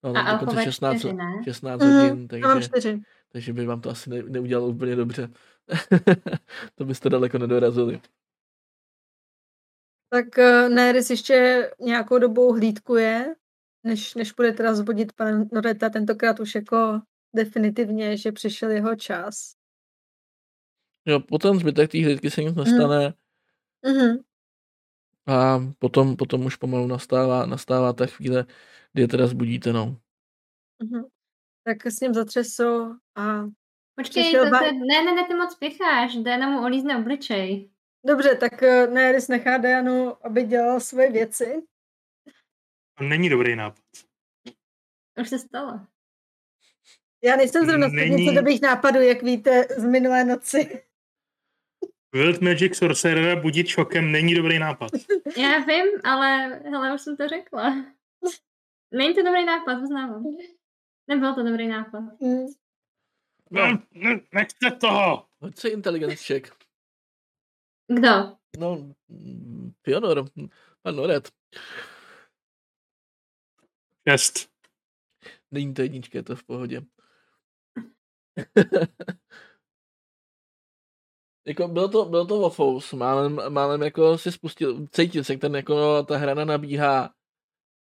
[0.03, 1.23] No, a dokonce 16, 4, ne?
[1.43, 2.99] 16 hodin, Mm, takže.
[3.35, 5.29] Takže by vám to asi ne, neudělalo úplně dobře.
[6.75, 8.01] to byste daleko nedorazili.
[10.09, 13.35] Tak uh, Neris ještě nějakou dobu hlídkuje,
[13.83, 17.01] než, než bude teda zbudit pan Noreta, tentokrát už jako
[17.35, 19.55] definitivně, že přišel jeho čas.
[21.05, 23.13] Jo, potom zbytek té hlídky se nic nestane
[23.85, 24.17] Mhm.
[25.27, 28.45] a potom, potom už pomalu nastává, nastává ta chvíle,
[28.93, 29.97] kdy je teda zbudíte, no.
[30.83, 31.14] Mhm.
[31.65, 33.43] Tak s ním zatřesou a
[33.95, 37.69] Počkej, Přišel to, ba- to, ne, ne, ne, ty moc spěcháš, Diana mu olízne obličej.
[38.05, 41.63] dobře, tak uh, Neris nechá Dianu, aby dělala svoje věci.
[42.97, 43.79] To není dobrý nápad.
[45.21, 45.79] Už se stalo.
[47.23, 50.83] Já nejsem zrovna Není- dobrých nápadů, jak víte, z minulé noci.
[52.13, 54.91] Wild Magic Sorcerera budit šokem není dobrý nápad.
[55.37, 57.75] Já vím, ale hele, už jsem to řekla.
[58.93, 60.23] Není to dobrý nápad, uznávám.
[61.07, 61.99] Nebyl to dobrý nápad.
[62.21, 62.45] Mm.
[63.51, 65.25] Ne, ne, nechte toho!
[65.39, 66.65] Hoď si intelligence check.
[67.87, 68.37] Kdo?
[68.59, 68.95] No,
[69.83, 70.25] Fionor,
[70.81, 71.31] pan Noret.
[74.09, 74.49] Šest.
[75.51, 76.81] Není to jednička, je to v pohodě.
[81.45, 85.55] jako bylo to, bylo to waffles, málem, málem jako si spustil, cítil se, jak ten
[85.55, 87.14] jako ta hrana nabíhá,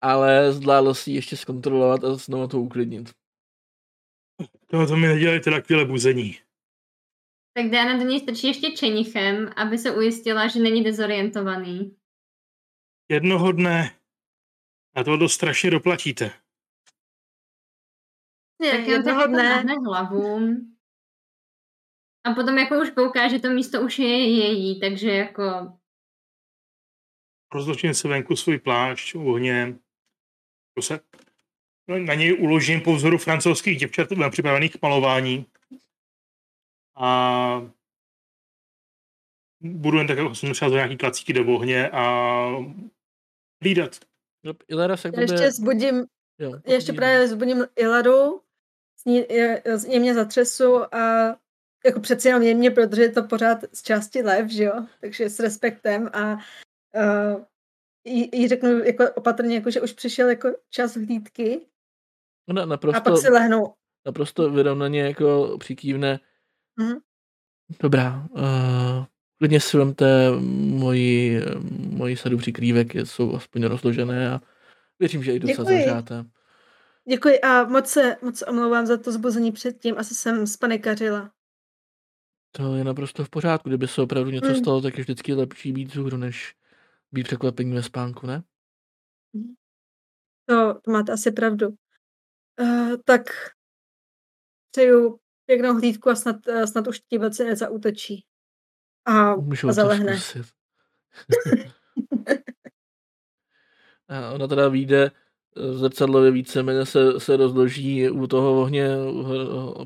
[0.01, 3.11] ale zvládl si ji ještě zkontrolovat a znovu to uklidnit.
[4.67, 6.37] To, to mi nedělali teda chvíle buzení.
[7.53, 11.97] Tak Diana do něj strčí ještě čenichem, aby se ujistila, že není dezorientovaný.
[13.11, 13.99] Jednoho dne
[14.95, 16.31] na to dost strašně doplatíte.
[18.61, 19.63] Ne, Tak jednoho dne.
[19.85, 20.39] hlavu.
[22.23, 25.43] A potom jako už kouká, že to místo už je její, takže jako
[27.53, 29.79] Rozložím si venku svůj plášť u ohně.
[30.73, 30.99] To se
[31.87, 35.45] no, na něj uložím po vzoru francouzských děvčat připravených k malování.
[36.95, 37.71] A
[39.61, 42.45] budu jen tak jako jsem třeba nějaký klacíky do ohně a
[43.63, 43.99] hlídat.
[44.43, 45.23] No, Ilera se tobě...
[45.23, 46.05] ještě zbudím,
[46.39, 48.41] Jo, ještě právě zbudím Iladu,
[48.97, 51.35] s ní, je, je mě zatřesu a
[51.85, 55.39] jako přeci jenom jemně, protože je to pořád z části lev, že jo, takže s
[55.39, 57.43] respektem a uh,
[58.05, 61.61] jí, jí řeknu jako opatrně, jako, že už přišel jako čas hlídky
[62.61, 63.73] a naprosto, pak si lehnu.
[64.05, 66.19] naprosto vyrovnaně jako přikývne.
[66.77, 66.97] Mhm.
[67.79, 69.05] Dobrá, uh,
[69.37, 70.31] klidně si vemte
[70.69, 71.41] moji,
[71.89, 74.41] moji sadu přikrývek, jsou aspoň rozložené a
[74.99, 76.25] věřím, že i docela zahřáte.
[77.09, 81.31] Děkuji a moc se, moc se omlouvám za to zbuzení předtím, asi jsem spanikařila.
[82.51, 84.55] To je naprosto v pořádku, kdyby se opravdu něco Mm.
[84.55, 86.55] stalo, tak je vždycky lepší být vzhůru, než
[87.11, 88.43] být překvapení ve spánku, ne?
[90.45, 91.67] To, to máte asi pravdu.
[92.59, 93.21] Uh, tak
[94.71, 98.25] přeju pěknou hlídku a snad, uh, snad už ti vlci nezautočí.
[99.05, 100.19] A, Můžu a zalehne.
[104.07, 105.11] a ona teda vyjde,
[105.57, 108.87] eh, zrcadlově víceméně se, se rozloží u toho ohně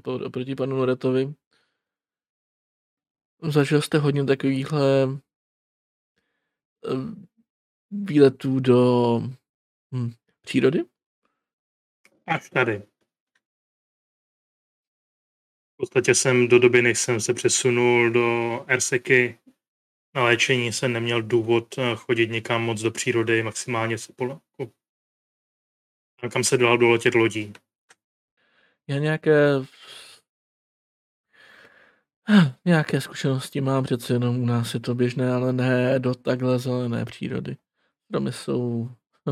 [0.04, 1.34] oproti panu Noretovi.
[3.50, 5.08] Zažil jste hodně takovýchhle
[7.92, 9.20] výletů do
[9.92, 10.12] hm,
[10.42, 10.84] přírody?
[12.28, 12.84] Až tady.
[15.74, 19.40] V podstatě jsem do doby, než jsem se přesunul do Erseky
[20.16, 24.40] na léčení, jsem neměl důvod eh, chodit někam moc do přírody, maximálně se tam,
[26.30, 27.54] kam se dalo doletět lodí.
[28.88, 29.52] Já nějaké
[32.66, 37.06] nějaké zkušenosti mám, přece jenom u nás je to běžné, ale ne do takhle zelené
[37.06, 37.58] přírody.
[38.10, 38.90] Domy jsou...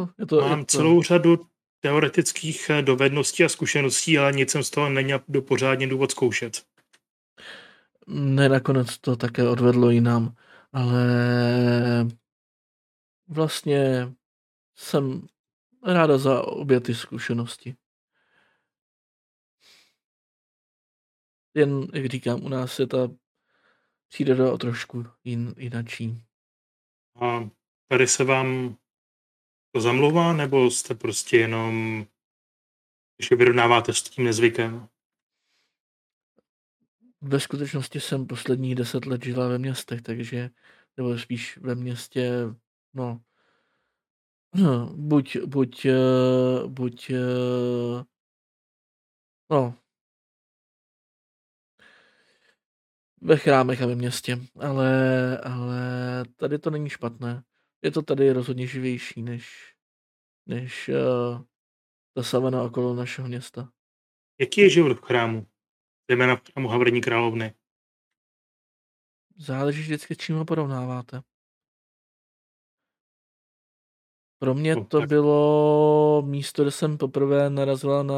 [0.00, 0.08] hm.
[0.18, 0.76] Je to, Mám je to...
[0.76, 1.46] celou řadu
[1.80, 6.62] teoretických eh, dovedností a zkušeností, ale nic jsem z toho neměl do pořádně důvod zkoušet.
[8.06, 10.34] Ne, nakonec to také odvedlo jinam,
[10.72, 11.04] ale
[13.28, 14.12] vlastně
[14.76, 15.26] jsem
[15.86, 17.74] ráda za obě ty zkušenosti.
[21.54, 23.08] Jen, jak říkám, u nás je ta
[24.08, 26.24] příroda o trošku jin, jinačí.
[27.20, 27.50] A
[27.88, 28.76] tady se vám
[29.74, 32.06] to zamlouvá, nebo jste prostě jenom,
[33.22, 34.88] že vyrovnáváte s tím nezvykem?
[37.20, 40.50] Ve skutečnosti jsem posledních deset let žila ve městech, takže,
[40.96, 42.30] nebo spíš ve městě,
[42.94, 43.22] no,
[44.54, 48.04] no buď, buď, eh, buď eh,
[49.50, 49.83] No.
[53.26, 55.78] Ve chrámech a ve městě, ale, ale
[56.36, 57.44] tady to není špatné.
[57.82, 59.74] Je to tady rozhodně živější než,
[60.46, 61.42] než uh,
[62.14, 63.72] ta savana okolo našeho města.
[64.40, 65.46] Jaký je život v chrámu?
[66.10, 67.54] Zejména v chrámu Havrní královny.
[69.36, 71.22] Záleží vždycky, s čím ho porovnáváte.
[74.38, 75.08] Pro mě No, to tak.
[75.08, 78.14] bylo místo, kde jsem poprvé narazila na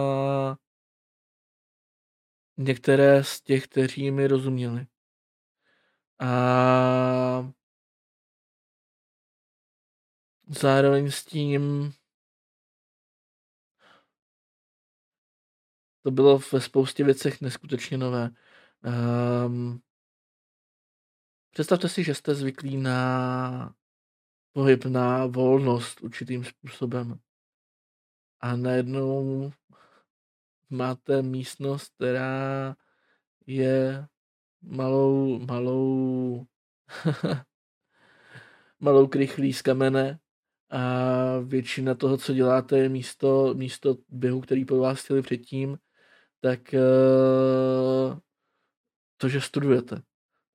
[2.58, 4.86] některé z těch, kteří mi rozuměli.
[6.18, 7.52] A
[10.48, 11.92] zároveň s tím
[16.02, 18.30] to bylo ve spoustě věcech neskutečně nové.
[19.46, 19.82] Um,
[21.50, 23.74] představte si, že jste zvyklí na
[24.52, 27.20] pohyb, na volnost určitým způsobem.
[28.40, 29.52] A najednou
[30.70, 32.76] máte místnost, která
[33.46, 34.06] je
[34.66, 36.44] malou, malou,
[38.80, 40.18] malou krychlí z kamene
[40.70, 45.78] a většina toho, co děláte, je místo, místo běhu, který po vás chtěli předtím,
[46.40, 46.80] tak eh,
[49.16, 50.02] to, že studujete.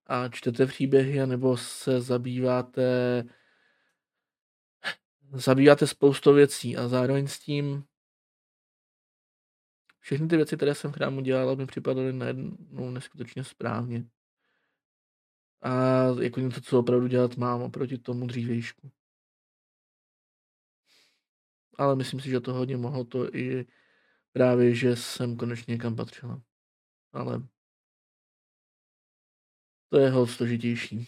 [0.07, 3.23] A čtete příběhy, nebo se zabýváte
[5.33, 7.83] zabýváte spoustou věcí a zároveň s tím
[10.01, 14.09] všechny ty věci, které jsem v chrámu dělal, mi připadaly najednou neskutečně správně.
[15.61, 15.71] A
[16.21, 18.91] jako něco, co opravdu dělat mám oproti tomu dřívejšku.
[21.77, 23.65] Ale myslím si, že to hodně mohlo to i
[24.31, 26.41] právě, že jsem konečně někam patřila.
[27.13, 27.47] Ale
[29.89, 31.07] to je hodně složitější.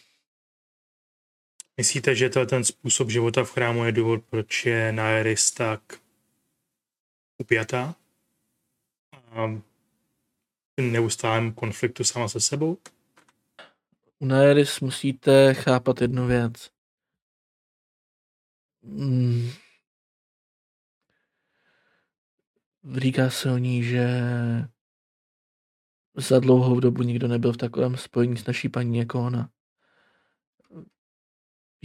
[1.78, 5.82] Myslíte, že to ten způsob života v chrámu je důvod, proč je Naeris tak
[7.38, 8.03] upjatá?
[9.34, 12.78] V neustálém konfliktu sama se sebou?
[14.20, 16.72] U Naeris musíte chápat jednu věc.
[18.82, 19.50] Mm.
[22.98, 24.08] Říká se o ní, že
[26.16, 29.50] za dlouhou dobu nikdo nebyl v takovém spojení s naší paní jako ona.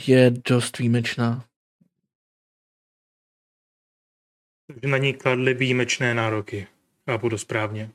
[0.07, 1.49] Je dost výjimečná.
[4.67, 6.69] Takže na ní kladly výjimečné nároky.
[7.11, 7.93] Chápu to správně.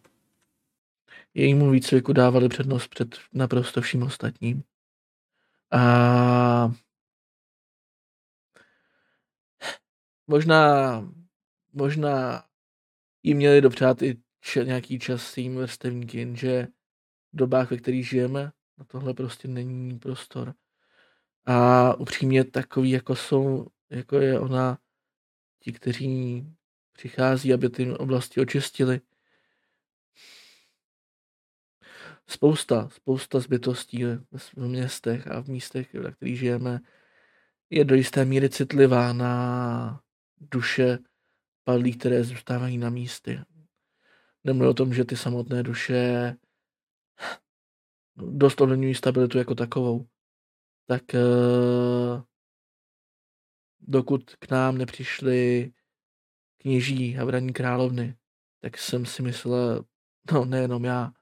[1.34, 4.64] Jejímu výcviku dávali přednost před naprosto vším ostatním.
[5.72, 6.72] A
[10.28, 10.92] možná,
[11.74, 12.46] možná
[13.24, 16.68] jí měli dopřát i č- nějaký čas s tím vrstevníky, jenže
[17.34, 20.54] v dobách, ve kterých žijeme, na tohle prostě není prostor.
[21.46, 24.78] A upřímně takový, jako jsou, jako je ona,
[25.60, 26.46] ti, kteří
[26.94, 29.02] přichází, aby ty oblasti očistili.
[32.28, 36.80] Spousta, spousta zbytostí v městech a v místech, ve kterých žijeme,
[37.70, 40.02] je do jisté míry citlivá na
[40.38, 41.00] duše
[41.64, 43.46] padlých, které zůstávají na místě.
[44.44, 46.36] Nemluvím o tom, že ty samotné duše
[48.16, 50.08] dost ovlivňují stabilitu jako takovou.
[50.86, 52.24] Tak eh,
[53.80, 55.72] dokud k nám nepřišli
[56.64, 58.16] kněží a vraní královny,
[58.62, 59.86] tak jsem si myslel,
[60.32, 61.14] no nejenom já,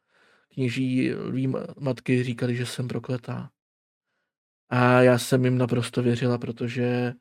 [0.53, 3.51] kněží lví matky říkali, že jsem prokletá.
[4.69, 7.13] A já jsem jim naprosto věřila, protože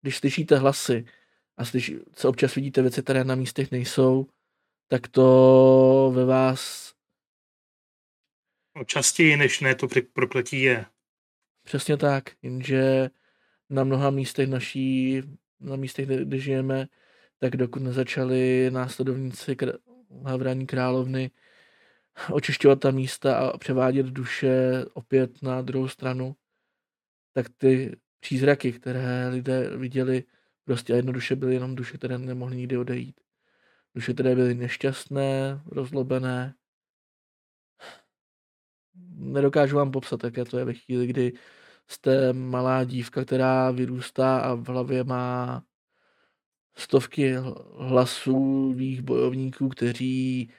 [0.00, 1.04] když slyšíte hlasy
[1.56, 4.26] a slyší, co občas vidíte věci, které na místech nejsou,
[4.88, 6.92] tak to ve vás
[8.86, 10.86] častěji, než ne, to prokletí je.
[11.62, 13.10] přesně tak, jenže
[13.70, 15.22] na mnoha místech naší,
[15.62, 16.88] na místech, kde, kde žijeme,
[17.38, 19.78] tak dokud nezačali následovníci kr-
[20.24, 21.30] Havrání královny
[22.32, 26.36] očišťovat ta místa a převádět duše opět na druhou stranu,
[27.32, 30.24] tak ty přízraky, které lidé viděli,
[30.64, 33.20] prostě a jednoduše byly jenom duše, které nemohly nikdy odejít.
[33.94, 36.54] Duše, které byly nešťastné, rozlobené.
[39.14, 41.32] Nedokážu vám popsat, jaké to je ve chvíli, kdy
[41.88, 45.62] jste malá dívka, která vyrůstá a v hlavě má
[46.76, 47.34] stovky
[47.78, 50.52] hlasů svých bojovníků, kteří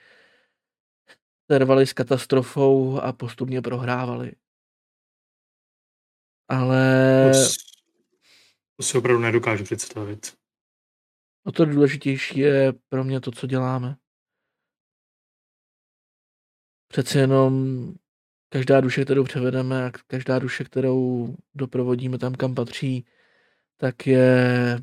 [1.51, 4.31] se rvali s katastrofou a postupně prohrávali.
[6.47, 7.31] Ale
[8.77, 10.37] To, si opravdu nedokážu představit.
[11.45, 13.97] o to důležitější je pro mě to, co děláme.
[16.87, 17.93] Přeci jenom
[18.53, 23.05] každá duše, kterou převedeme a každá duše, kterou doprovodíme tam, kam patří,
[23.77, 24.77] tak je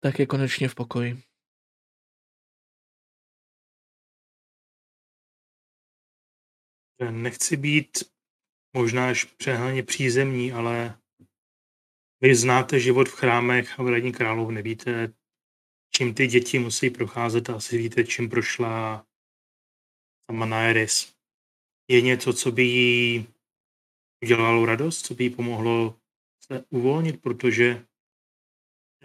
[0.00, 1.22] tak je konečně v pokoji.
[7.10, 7.98] Nechci být
[8.76, 10.98] možná až přehnaně přízemní, ale
[12.20, 14.62] vy znáte život v chrámech a v radní královny.
[14.62, 15.12] Víte,
[15.96, 19.06] čím ty děti musí procházet asi víte, čím prošla
[20.30, 21.14] sama Naeris.
[21.88, 23.26] Je něco, co by jí
[24.24, 25.98] udělalo radost, co by jí pomohlo
[26.40, 27.86] se uvolnit, protože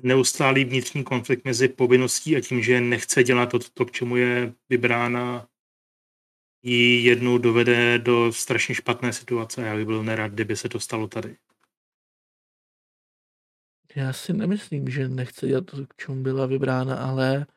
[0.01, 4.53] neustálý vnitřní konflikt mezi povinností a tím, že nechce dělat to, to k čemu je
[4.69, 5.47] vybrána,
[6.63, 9.61] ji jednou dovede do strašně špatné situace.
[9.61, 11.37] Já bych byl nerad, kdyby se to stalo tady.
[13.99, 17.47] Já si nemyslím, že nechce dělat to, k čemu byla vybrána, ale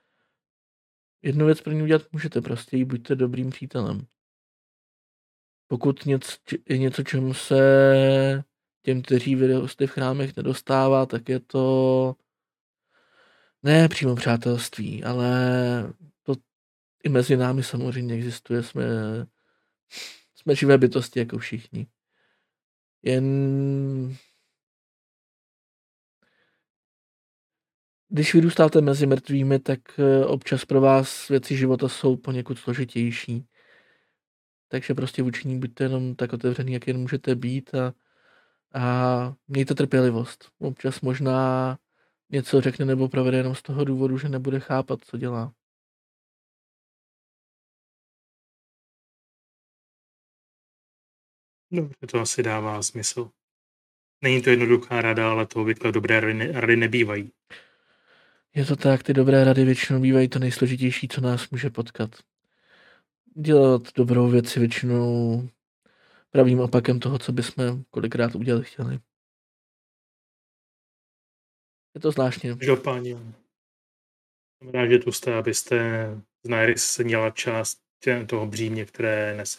[1.22, 4.06] jednu věc pro ní udělat můžete prostě, buďte dobrým přítelem.
[5.66, 6.36] Pokud něco,
[6.68, 8.44] je něco, čemu se
[8.82, 12.16] těm, kteří vyrostli v chrámech, nedostává, tak je to
[13.62, 15.32] ne přímo přátelství, ale
[16.22, 16.34] to
[17.04, 18.62] i mezi námi samozřejmě existuje.
[18.62, 18.84] Jsme,
[20.34, 21.86] jsme živé bytosti jako všichni.
[23.02, 23.24] Jen
[28.12, 33.46] když vyrůstáte mezi mrtvými, tak eh, občas pro vás věci života jsou poněkud složitější.
[34.68, 37.94] Takže prostě vůči ní buďte jenom tak otevřený, jak jen můžete být a,
[38.74, 40.50] a mějte trpělivost.
[40.58, 41.78] Občas možná
[42.30, 45.52] něco řekne nebo provede jenom z toho důvodu, že nebude chápat, co dělá.
[51.70, 53.30] Dobře, to asi dává smysl.
[54.22, 56.20] Není to jednoduchá rada, ale to obvykle dobré
[56.52, 57.32] rady nebývají.
[58.54, 62.10] Je to tak, ty dobré rady většinou bývají to nejsložitější, co nás může potkat.
[63.34, 65.48] Dělat dobrou věci většinou
[66.30, 69.00] pravým opakem toho, co bychom kolikrát udělat chtěli.
[71.94, 72.56] Je to zvláštně.
[72.56, 73.16] Každopádně.
[74.58, 76.06] Jsem rád, že tu jste, abyste
[76.42, 77.82] z Nairis měla část
[78.26, 79.58] toho břímě, které nese.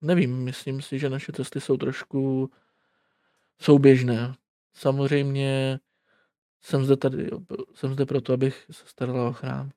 [0.00, 2.50] Nevím, myslím si, že naše cesty jsou trošku
[3.60, 4.34] souběžné.
[4.76, 5.78] Samozřejmě
[6.60, 7.30] jsem zde tady,
[7.74, 9.70] jsem zde proto, abych se starala o chrám.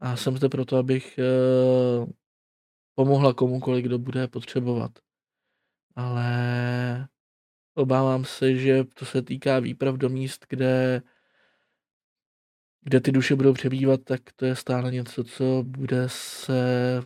[0.00, 2.06] A jsem zde proto, abych eh,
[2.94, 4.90] pomohla komukoliv, kdo bude potřebovat.
[5.96, 7.08] Ale
[7.74, 11.02] obávám se, že to se týká výprav do míst, kde,
[12.80, 17.02] kde ty duše budou přebývat, tak to je stále něco, co bude se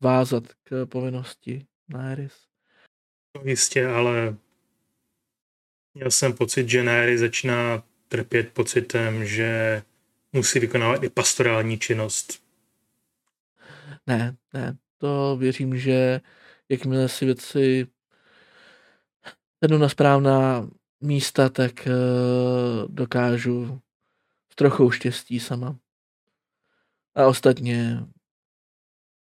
[0.00, 2.46] vázat k povinnosti na Eris.
[3.44, 4.36] Jistě, ale
[5.94, 9.82] Měl jsem pocit, že Nary začíná trpět pocitem, že
[10.32, 12.42] musí vykonávat i pastorální činnost.
[14.06, 16.20] Ne, ne, to věřím, že
[16.68, 17.86] jakmile si věci
[19.64, 20.68] sednu na správná
[21.00, 23.80] místa, tak uh, dokážu
[24.52, 25.78] s trochou štěstí sama.
[27.14, 28.00] A ostatně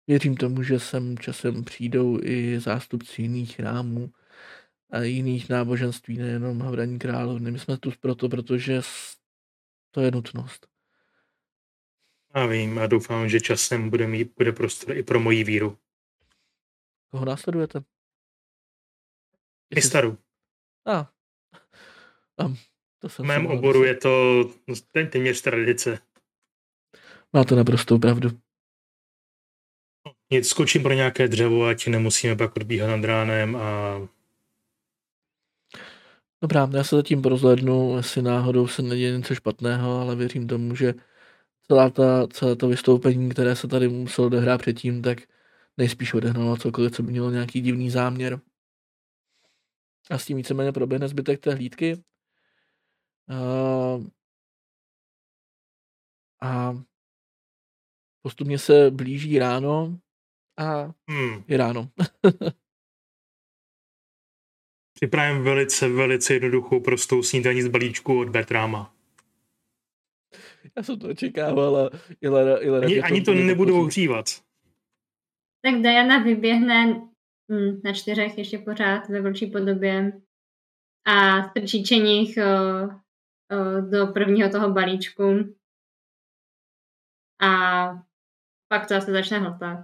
[0.06, 4.12] věřím tomu, že sem časem přijdou i zástupci jiných chrámů,
[4.92, 7.50] a jiných náboženství, nejenom Havraní královny.
[7.50, 8.80] My jsme tu proto, protože
[9.90, 10.66] to je nutnost.
[12.30, 15.78] A vím a doufám, že časem bude, mít, bude prostor i pro moji víru.
[17.10, 17.82] Koho následujete?
[19.74, 20.18] Mistaru.
[20.86, 20.98] A.
[22.38, 22.54] a
[22.98, 24.44] to jsem v mém oboru je to
[24.92, 25.98] ten téměř tradice.
[27.32, 28.28] Máte naprostou pravdu.
[30.30, 33.94] Nic, skočím pro nějaké dřevo, ať nemusíme pak odbíhat nad ránem a
[36.42, 40.94] Dobrá, já se zatím porozhlednu, jestli náhodou se neděje něco špatného, ale věřím tomu, že
[41.66, 45.18] celá ta, celé to vystoupení, které se tady muselo odehrát předtím, tak
[45.76, 48.40] nejspíš odehnalo cokoliv, co by mělo nějaký divný záměr.
[50.10, 52.02] A s tím víceméně proběhne zbytek té hlídky.
[53.28, 53.36] A,
[56.40, 56.74] a
[58.22, 59.98] postupně se blíží ráno
[60.56, 61.44] a hmm.
[61.48, 61.88] je ráno.
[64.94, 68.94] Připravím velice, velice jednoduchou, prostou snídaní z balíčku od Bertráma.
[70.76, 71.90] Já jsem to očekával a
[72.20, 74.24] Ilara, Ilara ani, ani to nebudu ohřívat.
[75.62, 76.94] Tak Diana vyběhne
[77.52, 80.20] hm, na čtyřech ještě pořád ve vlčí podobě
[81.04, 82.38] a strčí čeních
[83.90, 85.54] do prvního toho balíčku
[87.42, 87.86] a
[88.68, 89.78] pak to zase začne hltat.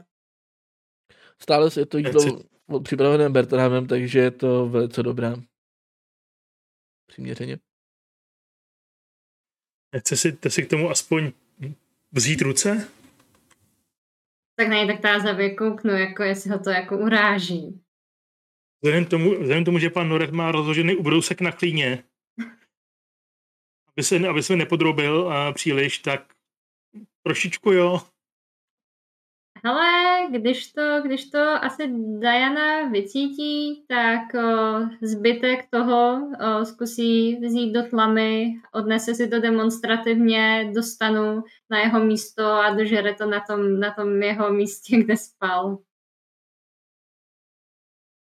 [1.42, 2.42] Stále se to jídlo
[2.82, 5.34] připraveném Bertramem, takže je to velice dobré.
[7.06, 7.58] Přiměřeně.
[9.98, 11.32] Chce si, si k tomu aspoň
[12.12, 12.88] vzít ruce?
[14.56, 17.80] Tak nej, tak ta zabě kouknu, jako jestli ho to jako uráží.
[18.82, 22.04] Vzhledem tomu, vzhledem tomu že pan Norek má rozložený ubrousek na klíně,
[23.96, 26.34] aby se, aby se nepodrobil uh, příliš, tak
[27.22, 28.00] trošičku jo.
[29.64, 37.72] Ale když to, když to asi Diana vycítí, tak o, zbytek toho o, zkusí vzít
[37.72, 43.80] do tlamy, odnese si to demonstrativně, dostanu na jeho místo a dožere to na tom,
[43.80, 45.78] na tom jeho místě, kde spal.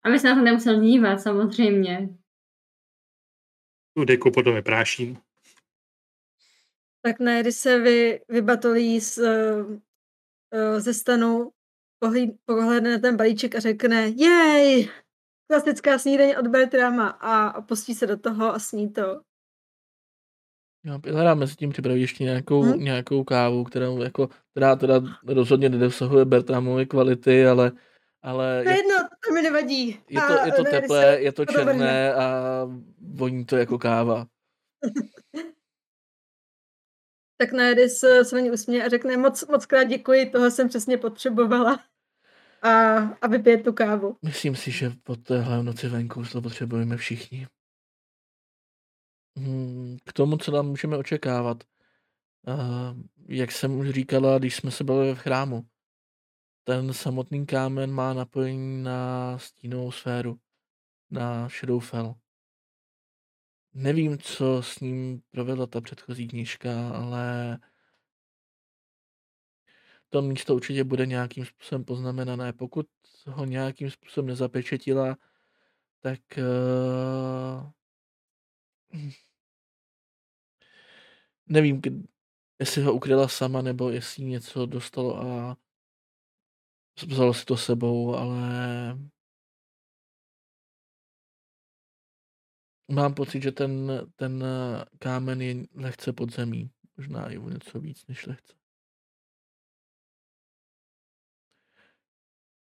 [0.04, 2.10] Aby se na to nemusel dívat, samozřejmě.
[3.98, 5.18] Tu deku potom vypráším.
[7.02, 9.80] Tak ne, když se vy, vybatolí uh,
[10.78, 11.52] ze stanu,
[12.46, 14.90] pohledne na ten balíček a řekne jej,
[15.48, 19.22] klasická snídaně od Bertrama a, pustí se do toho a sní to.
[20.84, 22.84] Jo, Pilara mezi tím připraví ještě nějakou, hmm?
[22.84, 27.72] nějakou kávu, kterou jako, která teda rozhodně nedosahuje Bertramovy kvality, ale
[28.26, 28.96] ale to je jedno,
[29.28, 30.00] to mi nevadí.
[30.10, 32.26] Je to, je to teplé, je to černé a
[33.02, 34.28] voní to jako káva.
[37.38, 41.80] tak Najedis se ní usměje a řekne moc, moc krát děkuji, toho jsem přesně potřebovala.
[42.62, 44.18] A, a vypije tu kávu.
[44.22, 47.48] Myslím si, že po téhle noci venku to potřebujeme všichni.
[49.38, 51.64] Hmm, k tomu, co nám můžeme očekávat.
[53.28, 55.66] Jak jsem už říkala, když jsme se bavili v chrámu,
[56.64, 60.40] ten samotný kámen má napojení na stínovou sféru,
[61.12, 62.16] na Shadowfell.
[63.78, 67.60] Nevím, co s ním provedla ta předchozí knižka, ale
[70.10, 72.54] to místo určitě bude nějakým způsobem poznamenané.
[72.54, 72.88] Pokud
[73.28, 75.18] ho nějakým způsobem nezapečetila,
[76.02, 77.72] tak uh,
[81.48, 81.82] nevím,
[82.60, 85.58] jestli ho ukryla sama, nebo jestli něco dostalo a
[87.08, 88.50] vzalo si to sebou, ale
[92.92, 94.44] Mám pocit, že ten, ten
[95.00, 96.72] kámen je lehce pod zemí.
[96.98, 98.54] Možná i o něco víc než lehce.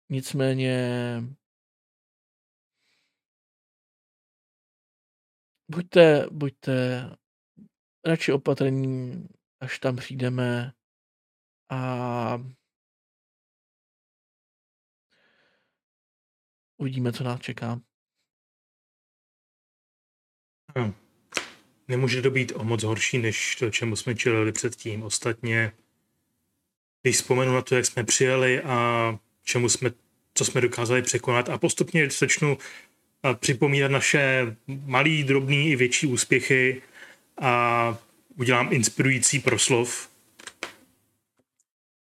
[0.09, 1.21] Nicméně
[5.67, 7.01] buďte, buďte
[8.05, 9.27] radši opatrní,
[9.59, 10.73] až tam přijdeme
[11.69, 12.37] a
[16.77, 17.86] uvidíme, co nás čeká.
[21.87, 25.03] Nemůže to být o moc horší, než to, čemu jsme čelili předtím.
[25.03, 25.71] Ostatně,
[27.01, 29.91] když vzpomenu na to, jak jsme přijeli a čemu jsme,
[30.33, 32.57] co jsme dokázali překonat a postupně začnu
[33.33, 34.55] připomínat naše
[34.85, 36.81] malý, drobný i větší úspěchy
[37.41, 37.97] a
[38.35, 40.09] udělám inspirující proslov,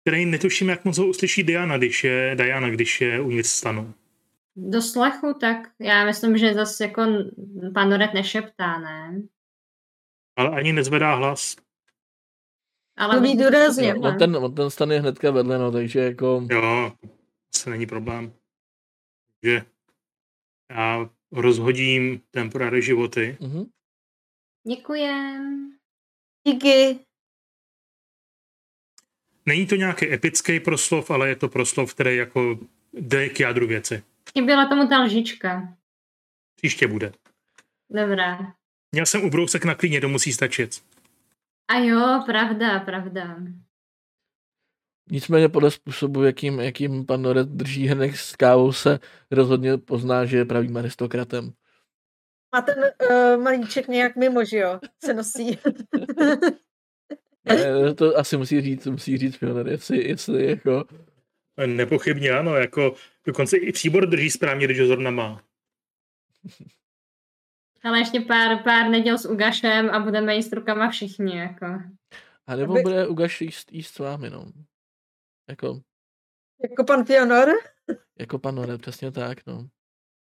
[0.01, 3.93] který netuším, jak moc ho uslyší Diana, když je, Diana, když je uvnitř stanu
[4.55, 7.01] do slechu, tak já myslím, že zase jako
[7.73, 9.21] pan Doret nešeptá, ne?
[10.35, 11.55] Ale ani nezvedá hlas.
[12.97, 13.93] Ale Mluví důrazně.
[13.93, 16.47] No, on, ten, on ten stan je hnedka vedle, no, takže jako...
[16.49, 16.93] Jo,
[17.55, 18.33] se není problém.
[19.41, 19.65] Takže
[20.71, 23.37] já rozhodím temporary životy.
[23.41, 23.69] Mm-hmm.
[24.67, 25.71] Děkujem.
[26.47, 26.99] Díky.
[29.45, 32.59] Není to nějaký epický proslov, ale je to proslov, který jako
[32.93, 34.03] jde k jádru věci.
[34.33, 35.77] Chyběla tomu ta lžička.
[36.55, 37.11] Příště bude.
[37.89, 38.53] Dobrá.
[38.91, 40.81] Měl jsem ubrousek na klíně, to musí stačit.
[41.67, 43.37] A jo, pravda, pravda.
[45.11, 48.99] Nicméně podle způsobu, jakým, jakým pan Noret drží hrnek s kávou, se
[49.31, 51.53] rozhodně pozná, že je pravým aristokratem.
[52.51, 55.57] A ten uh, malíček nějak mimo, že jo, se nosí.
[57.45, 60.85] ne, to asi musí říct, musí říct Pioner, jestli, jestli jako
[61.65, 62.95] Nepochybně ano, jako
[63.25, 65.43] dokonce i příbor drží správně, když ho zrovna má.
[67.83, 71.65] Ale ještě pár, pár neděl s Ugašem a budeme jíst rukama všichni, jako.
[72.47, 72.81] A nebo Aby...
[72.81, 74.51] bude Ugaš jíst, jíst s vámi, no.
[75.49, 75.81] Jako...
[76.69, 77.49] Jako pan Fionor?
[78.19, 79.67] Jako pan Nore, přesně tak, no.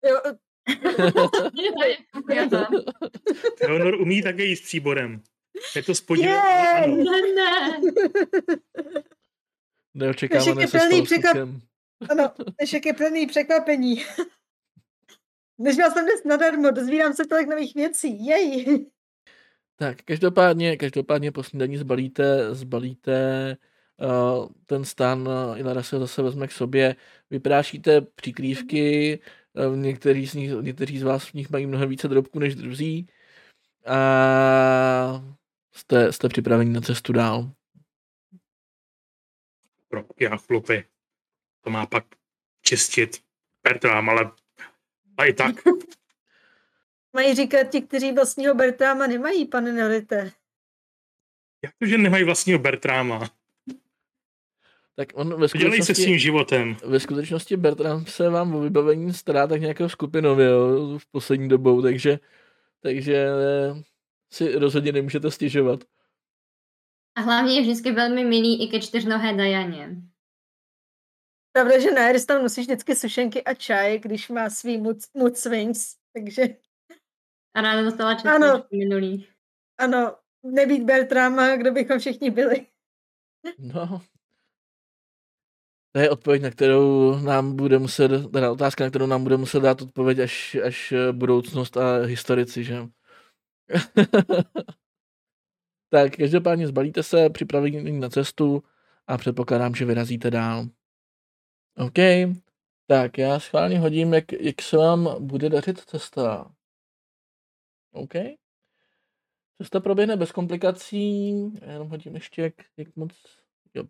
[0.06, 0.22] Jo.
[3.58, 5.22] Fionor umí také jíst příborem.
[5.76, 6.26] Je to spodil.
[6.26, 6.88] Yeah!
[6.88, 7.80] Ne, ne.
[9.94, 11.38] Neočekávané se plný překvap...
[12.10, 14.04] Ano, Dnešek je plný překvapení.
[15.58, 18.86] Nežila jsem dnes nadarmo, dozvídám se tolik nových věcí, jej.
[19.76, 23.58] Tak, každopádně, každopádně po snídaní zbalíte, zbalíte
[24.02, 26.96] uh, ten stan, uh, Ilara se zase vezme k sobě,
[27.30, 29.20] vyprášíte přikrývky,
[29.70, 33.08] uh, někteří, z nich, někteří z vás v nich mají mnohem více drobků než druzí
[33.86, 35.24] a
[35.72, 37.52] jste, jste připraveni na cestu dál
[39.92, 40.86] pro já chlupy.
[41.62, 42.06] To má pak
[42.62, 43.22] čistit
[43.64, 44.32] Bertram, ale
[45.18, 45.56] a i tak.
[47.14, 50.32] Mají říkat ti, kteří vlastního Bertráma nemají, pane Nelite.
[51.64, 53.30] Jak to, že nemají vlastního Bertráma?
[54.96, 56.78] Tak on ve Dělej se s tím skutečnosti, životem.
[56.86, 61.82] ve skutečnosti Bertram se vám o vybavení stará tak nějakou skupinově jo, v poslední dobou,
[61.82, 62.20] takže,
[62.80, 63.84] takže eh,
[64.34, 65.84] si rozhodně nemůžete stěžovat.
[67.16, 69.90] A hlavně je vždycky velmi milý i ke čtyřnohé Dajaně.
[71.54, 75.38] Pravda, že na Eris tam nosíš vždycky sušenky a čaj, když má svý mood, mood
[75.38, 76.42] swings, takže
[77.54, 78.48] A ráda dostala Ano.
[78.48, 79.28] četničky minulý.
[79.78, 82.68] ano, nebýt Bertrama, kdo bychom všichni byli.
[83.58, 84.02] No.
[85.92, 89.60] To je odpověď, na kterou nám bude muset, teda otázka, na kterou nám bude muset
[89.60, 92.76] dát odpověď až, až budoucnost a historici, že?
[95.92, 98.64] tak, každopádně zbalíte se, připravení na cestu
[99.08, 100.66] a předpokládám, že vyrazíte dál.
[101.78, 101.98] OK,
[102.88, 106.52] tak já schválně hodím, jak, jak se vám bude dařit cesta.
[107.92, 108.14] OK.
[109.58, 111.30] Cesta proběhne bez komplikací,
[111.62, 113.12] já jenom hodím ještě, jak, jak moc,
[113.74, 113.84] jo.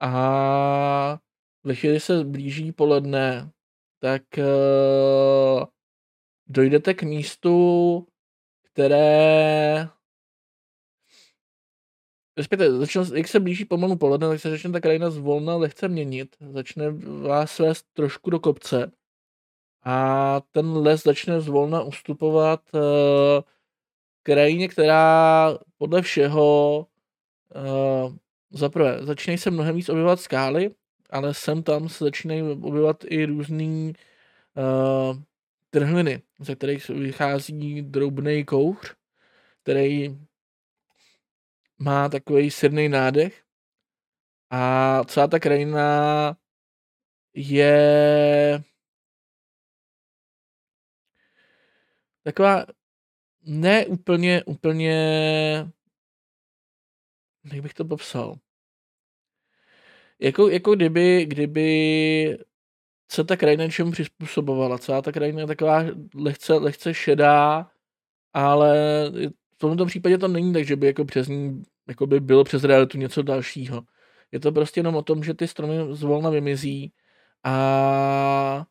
[0.00, 1.18] A
[1.64, 3.50] ve chvíli se blíží poledne,
[3.98, 5.64] tak uh,
[6.46, 8.06] dojdete k místu,
[8.62, 9.88] které
[12.36, 16.36] respektive, začne, jak se blíží pomalu poledne, tak se začne ta krajina zvolna lehce měnit.
[16.50, 16.90] Začne
[17.22, 18.92] vás vést trošku do kopce.
[19.84, 22.80] A ten les začne zvolna ustupovat uh,
[24.22, 26.86] krajině, která podle všeho
[28.06, 28.14] uh,
[28.50, 30.70] zaprvé začínají se mnohem víc objevovat skály,
[31.10, 33.92] ale sem tam se začínají objevovat i různý
[34.56, 35.18] uh,
[35.70, 38.94] trhliny, ze kterých vychází drobný kouř,
[39.62, 40.18] který
[41.78, 43.44] má takový sirný nádech
[44.50, 46.36] a celá ta krajina
[47.34, 48.62] je
[52.22, 52.66] taková
[53.42, 54.92] ne úplně, úplně,
[57.52, 58.36] jak bych to popsal,
[60.20, 62.38] jako, jako kdyby, kdyby
[63.12, 64.78] se ta krajina něčemu přizpůsobovala.
[64.78, 65.82] Celá ta krajina je taková
[66.14, 67.70] lehce, lehce šedá,
[68.32, 68.76] ale
[69.56, 72.64] v tomto případě to není tak, že by jako přes ní jako by bylo přes
[72.64, 73.82] realitu něco dalšího.
[74.32, 76.92] Je to prostě jenom o tom, že ty stromy zvolna vymizí
[77.44, 78.66] a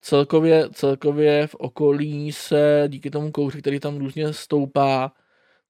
[0.00, 5.12] celkově, celkově v okolí se díky tomu kouři, který tam různě stoupá,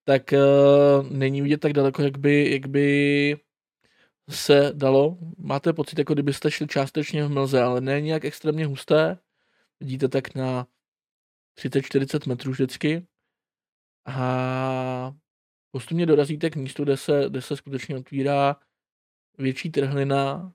[0.05, 3.36] tak uh, není vidět tak daleko, jak by, jak by
[4.31, 5.19] se dalo.
[5.39, 9.19] Máte pocit, jako kdybyste šli částečně v mlze, ale ne nějak extrémně husté.
[9.81, 10.66] Vidíte tak na
[11.59, 13.07] 30-40 metrů vždycky.
[14.07, 15.12] A
[15.70, 18.57] postupně dorazíte k místu, kde se, kde se skutečně otvírá
[19.39, 20.53] větší trhlina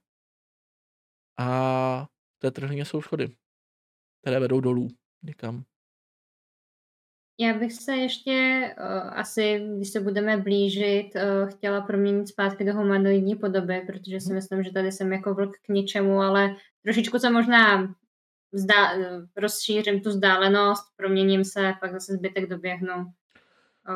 [1.37, 3.35] a v té trhlině jsou schody,
[4.21, 4.87] které vedou dolů
[5.23, 5.63] někam.
[7.39, 12.73] Já bych se ještě uh, asi, když se budeme blížit, uh, chtěla proměnit zpátky do
[12.73, 17.29] humanoidní podoby, protože si myslím, že tady jsem jako vlk k ničemu, ale trošičku se
[17.29, 17.95] možná
[18.53, 19.03] zdá, uh,
[19.35, 23.13] rozšířím tu vzdálenost, proměním se, pak zase zbytek doběhnu.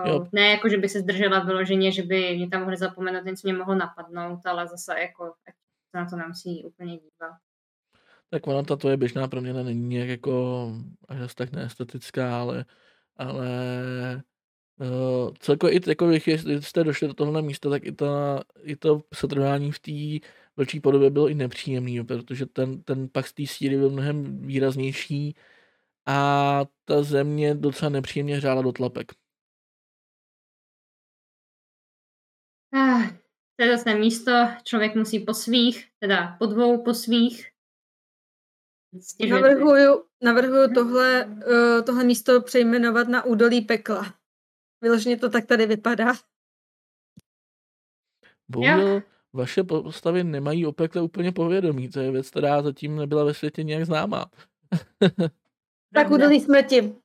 [0.05, 0.19] Jo.
[0.19, 3.47] Uh, ne jako, že bych se zdržela vyloženě, že by mě tam mohli zapomenout, něco
[3.47, 5.55] mě mohlo napadnout, ale zase jako ať
[5.91, 7.37] se na to nemusí úplně dívat.
[8.29, 10.67] Tak ona ta tvoje běžná proměna není nějak jako
[11.07, 12.65] až tak neestetická, ale,
[13.15, 13.47] ale
[14.79, 19.01] uh, celkově i jako když jste došli do tohle místa, tak i, ta, i to
[19.13, 20.27] setrvání v té
[20.57, 25.35] vlčí podobě bylo i nepříjemný, protože ten, ten pak z té síry byl mnohem výraznější
[26.05, 29.11] a ta země docela nepříjemně hřála do tlapek.
[32.77, 33.09] Ah,
[33.55, 34.31] to je zase místo,
[34.63, 37.49] člověk musí po svých, teda po dvou po svých.
[38.99, 39.27] Si.
[39.29, 44.13] Navrhuju, navrhuju tohle, uh, tohle místo přejmenovat na údolí pekla.
[44.81, 46.13] Vyloženě to tak tady vypadá.
[48.49, 49.01] Bohužel
[49.33, 53.63] vaše postavy nemají o pekle úplně povědomí, to je věc, která zatím nebyla ve světě
[53.63, 54.31] nějak známá.
[55.93, 56.95] Tak údolí smrti.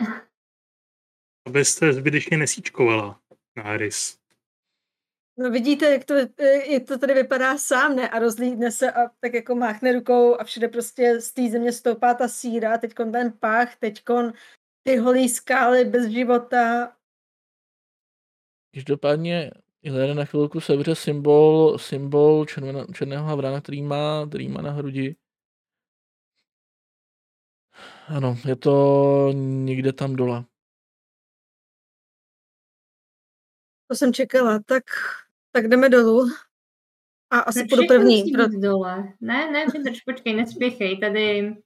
[1.46, 3.20] Abyste zbytečně nesíčkovala
[3.56, 4.17] na Aris.
[5.40, 8.08] No vidíte, jak to, eh, jak to tady vypadá sám, ne?
[8.08, 12.14] A rozlídne se a tak jako máchne rukou a všude prostě z té země stoupá
[12.14, 14.32] ta síra, teďkon ten pach, teďkon
[14.82, 16.92] ty holý skály bez života.
[18.74, 19.50] Každopádně
[19.82, 25.16] Ilere na chvilku sevře symbol, symbol červená, černého havrana, který má, který má na hrudi.
[28.08, 30.44] Ano, je to někde tam dole.
[33.86, 34.84] To jsem čekala, tak,
[35.52, 36.28] tak jdeme dolů.
[37.30, 38.32] A asi půjdu první.
[38.32, 38.48] Pro...
[38.48, 39.12] dole.
[39.20, 40.98] Ne, ne, vydrž, počkej, nespěchej.
[40.98, 41.56] Tady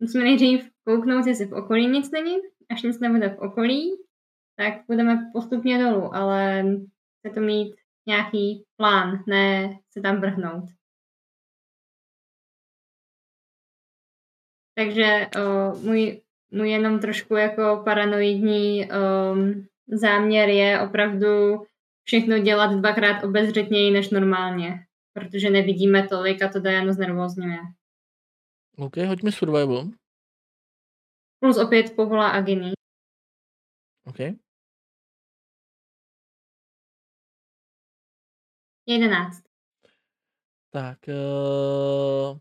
[0.00, 2.36] musíme nejdřív kouknout, jestli v okolí nic není.
[2.70, 3.90] Až nic nebude v okolí,
[4.56, 6.64] tak budeme postupně dolů, ale
[7.18, 7.74] chce to mít
[8.06, 10.64] nějaký plán, ne se tam vrhnout.
[14.74, 21.62] Takže uh, můj, můj jenom trošku jako paranoidní um, záměr je opravdu
[22.06, 27.58] všechno dělat dvakrát obezřetněji než normálně, protože nevidíme tolik a to Diana znervozňuje.
[28.76, 29.90] OK, hoďme survival.
[31.40, 32.72] Plus opět povolá Agini.
[34.04, 34.18] OK.
[38.86, 39.42] 11.
[40.70, 42.38] Tak, uh,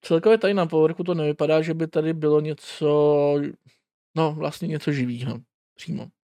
[0.00, 3.34] celkově tady na povrchu to nevypadá, že by tady bylo něco,
[4.16, 5.40] no vlastně něco živého
[5.74, 6.15] přímo.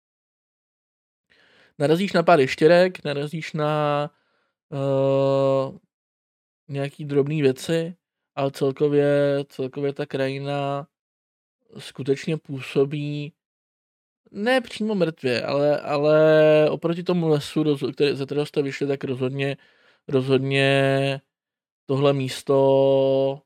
[1.79, 4.09] Narazíš na pár ještěrek, narazíš na
[4.69, 5.77] uh,
[6.67, 7.95] nějaký drobné věci,
[8.35, 10.87] ale celkově, celkově ta krajina
[11.77, 13.33] skutečně působí
[14.31, 17.63] ne přímo mrtvě, ale, ale oproti tomu lesu,
[17.93, 19.57] který, ze kterého jste vyšli, tak rozhodně,
[20.07, 21.21] rozhodně
[21.85, 23.41] tohle místo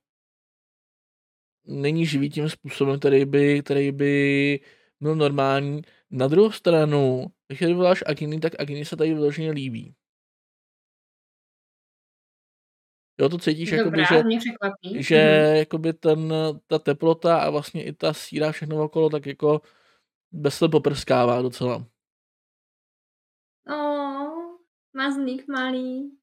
[1.65, 4.59] není živý tím způsobem, který by, který by
[5.01, 5.81] byl normální.
[6.11, 9.95] Na druhou stranu, když voláš Agini, tak Agini se tady vyloženě líbí.
[13.19, 14.49] Jo, to cítíš, Dobrá, jakoby, že,
[15.01, 15.55] že, mm-hmm.
[15.55, 16.34] jakoby ten,
[16.67, 19.61] ta teplota a vlastně i ta síra všechno okolo, tak jako
[20.31, 21.85] bez toho poprskává docela.
[23.69, 24.57] Oh,
[24.93, 26.17] mazlík malý.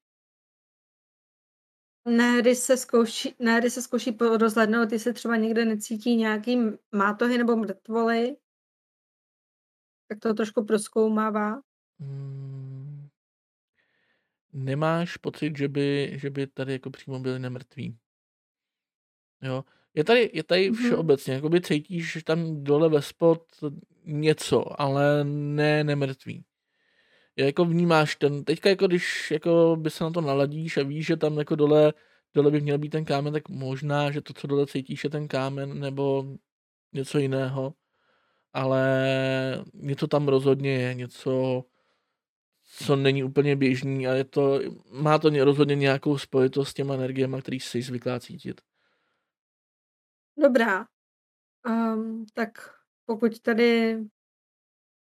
[2.07, 6.57] Nehdy se zkouší, nehdy se zkouší rozhlednout, jestli třeba někde necítí nějaký
[6.91, 8.35] mátohy nebo mrtvoly.
[10.07, 11.61] Tak to trošku proskoumává.
[11.99, 13.07] Hmm.
[14.53, 17.97] Nemáš pocit, že by, že by tady jako přímo byli nemrtví?
[19.41, 19.63] Jo.
[19.93, 20.85] Je tady, je tady mm-hmm.
[20.85, 23.43] všeobecně, jako by cítíš, že tam dole ve spod
[24.03, 26.45] něco, ale ne nemrtví.
[27.35, 31.17] Jako vnímáš ten, teďka jako když jako by se na to naladíš a víš, že
[31.17, 31.93] tam jako dole,
[32.33, 35.27] dole by měl být ten kámen, tak možná, že to, co dole cítíš, je ten
[35.27, 36.25] kámen nebo
[36.93, 37.73] něco jiného.
[38.55, 41.63] Ale něco tam rozhodně je, něco,
[42.63, 44.59] co není úplně běžný a je to,
[44.91, 48.61] má to rozhodně nějakou spojitost s těma energiemi, který jsi zvyklá cítit.
[50.37, 50.87] Dobrá.
[51.67, 52.51] Um, tak
[53.05, 53.99] pokud tady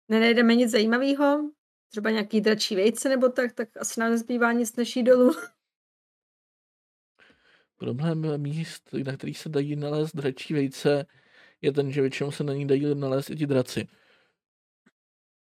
[0.09, 1.51] nenajdeme nic zajímavého,
[1.89, 5.31] třeba nějaký dračí vejce nebo tak, tak asi nám nezbývá nic než dolů.
[7.77, 11.05] Problém míst, na kterých se dají nalézt dračí vejce,
[11.63, 13.87] je ten, že většinou se na ní dají nalézt i ti draci.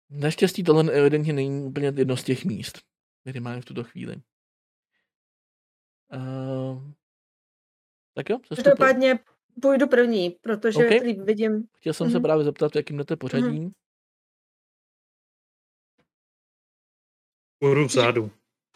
[0.09, 2.79] Naštěstí tohle evidentně není úplně jedno z těch míst,
[3.21, 4.15] které máme v tuto chvíli.
[6.13, 6.91] Uh,
[8.13, 9.19] tak jo, Každopádně
[9.61, 10.99] půjdu první, protože okay.
[10.99, 11.67] líp vidím.
[11.77, 12.11] Chtěl jsem mm-hmm.
[12.11, 12.23] se mhm.
[12.23, 13.59] právě zeptat, jakým jdete pořadí.
[13.59, 13.71] Mm-hmm.
[17.59, 18.31] Půjdu vzadu.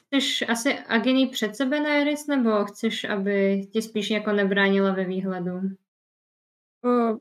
[0.06, 5.06] Chceš asi Agini před sebe na Iris, nebo chceš, aby ti spíš jako nebránila ve
[5.06, 5.62] výhledu?
[6.84, 7.18] O,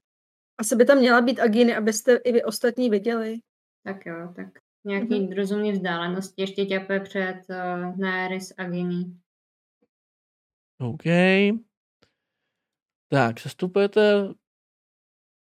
[0.59, 3.39] asi by tam měla být Agini, abyste i vy ostatní viděli.
[3.85, 4.47] Tak jo, tak
[4.85, 5.36] nějaký mm-hmm.
[5.36, 9.05] rozumný vzdálenosti ještě ťape před uh, Naeris Agini.
[10.80, 11.02] OK.
[13.09, 14.35] Tak, sestupujete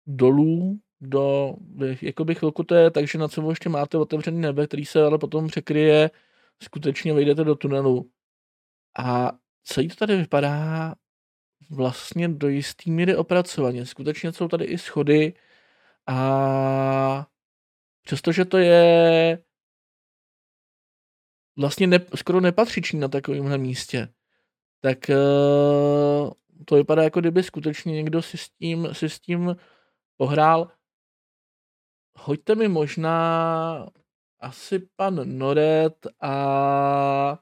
[0.06, 1.54] dolů do,
[2.02, 5.18] jakoby chvilku to je tak, že nad sebou ještě máte otevřený nebe, který se ale
[5.18, 6.10] potom překryje,
[6.62, 8.10] skutečně vejdete do tunelu.
[8.98, 9.32] A
[9.64, 10.94] celý to tady vypadá
[11.70, 13.86] vlastně do jistý míry opracovaně.
[13.86, 15.34] Skutečně jsou tady i schody
[16.06, 17.26] a
[18.02, 19.38] přestože to je
[21.58, 24.08] vlastně ne, skoro nepatřičný na takovémhle místě,
[24.80, 26.32] tak uh,
[26.64, 29.56] to vypadá jako kdyby skutečně někdo si s tím, si s tím
[30.16, 30.70] pohrál.
[32.18, 33.88] Hoďte mi možná
[34.40, 37.38] asi pan Noret a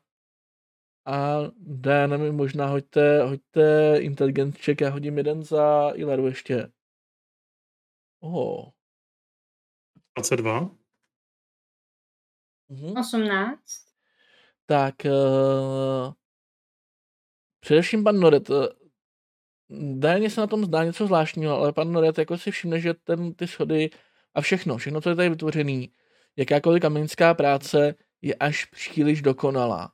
[1.06, 6.72] a Dan mi možná hoďte, hoďte intelligent check, já hodím jeden za Ilaru ještě.
[8.20, 8.70] Oh.
[10.16, 10.70] 22.
[12.68, 12.96] Mhm.
[12.96, 13.60] 18.
[14.66, 16.12] Tak uh,
[17.60, 18.66] především pan Noret, uh,
[19.98, 23.34] Daně se na tom zdá něco zvláštního, ale pan Noret jako si všimne, že ten,
[23.34, 23.90] ty schody
[24.34, 25.92] a všechno, všechno, co je tady vytvořený,
[26.36, 29.93] jakákoliv kamenická práce je až příliš dokonalá.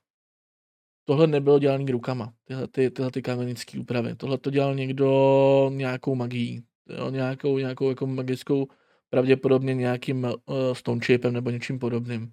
[1.11, 4.15] Tohle nebylo dělané rukama, tyhle, ty, tyhle ty kamenické úpravy.
[4.15, 8.69] Tohle to dělal někdo nějakou magií, jo, nějakou, nějakou jako magickou,
[9.09, 10.35] pravděpodobně nějakým uh,
[10.73, 12.33] stone shapem nebo něčím podobným.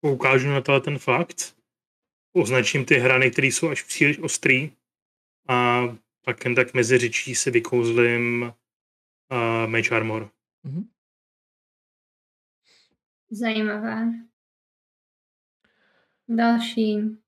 [0.00, 1.56] Ukážu na tohle ten fakt.
[2.32, 4.72] Označím ty hrany, které jsou až příliš ostrý
[5.48, 5.82] a
[6.24, 10.30] pak jen tak mezi řečí si vykouzlím uh, Mage Armor.
[10.64, 10.88] Mm-hmm.
[13.30, 14.26] Zajímavé.
[16.28, 17.18] Další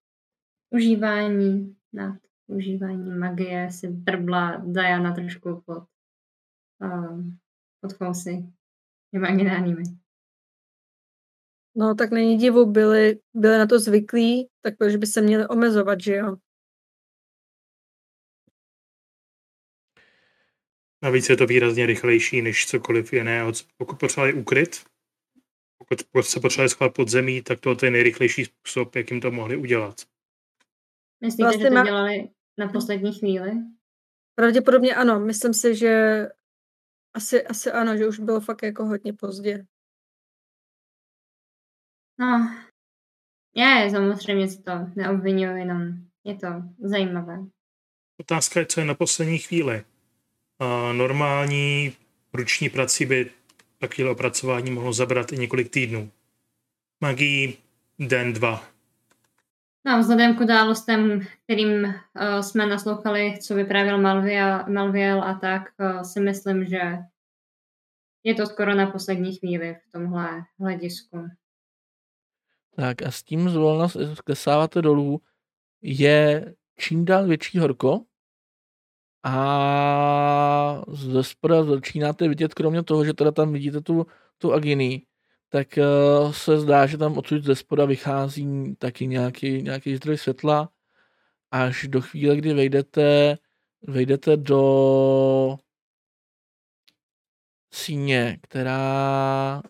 [0.71, 5.85] užívání nad užívání magie si brbla Diana trošku pod,
[6.83, 7.23] uh,
[7.81, 8.47] pod fousy
[9.13, 9.83] imaginárními.
[11.77, 16.01] No, tak není divu, byli, byli na to zvyklí, tak proč by se měli omezovat,
[16.01, 16.37] že jo?
[21.03, 23.53] Navíc je to výrazně rychlejší než cokoliv jiného.
[23.77, 24.85] Pokud potřebovali ukryt,
[25.79, 29.95] pokud se potřebovali schovat pod zemí, tak to je nejrychlejší způsob, jakým to mohli udělat.
[31.21, 31.85] Myslíte, vlastně že to má...
[31.85, 33.53] dělali na poslední chvíli?
[34.35, 35.21] Pravděpodobně ano.
[35.21, 36.27] Myslím si, že
[37.15, 39.67] asi, asi ano, že už bylo fakt jako hodně pozdě.
[42.21, 42.57] No,
[43.57, 45.83] já je samozřejmě to neobvinuju, jenom
[46.25, 46.47] je to
[46.79, 47.39] zajímavé.
[48.21, 49.85] Otázka je, co je na poslední chvíli.
[50.59, 51.97] A normální
[52.33, 53.31] ruční prací by
[53.79, 56.11] takové opracování mohlo zabrat i několik týdnů.
[57.01, 57.59] Magii
[57.99, 58.65] den, dva.
[59.87, 61.93] No, vzhledem k událostem, kterým uh,
[62.41, 66.81] jsme naslouchali, co vyprávěl Malviel, Malviel a tak, uh, si myslím, že
[68.25, 71.29] je to skoro na poslední chvíli v tomhle hledisku.
[72.77, 73.89] Tak a s tím zvolna
[74.25, 75.21] klesáváte dolů,
[75.83, 78.05] je čím dál větší horko
[79.23, 84.07] a ze spoda začínáte vidět, kromě toho, že teda tam vidíte tu,
[84.39, 85.07] tu aginy,
[85.49, 90.69] tak uh, se zdá, že tam odsud ze spoda vychází taky nějaký, nějaký zdroj světla,
[91.51, 93.39] až do chvíle, kdy vejdete,
[93.83, 95.59] vejdete do
[97.73, 99.63] síně, která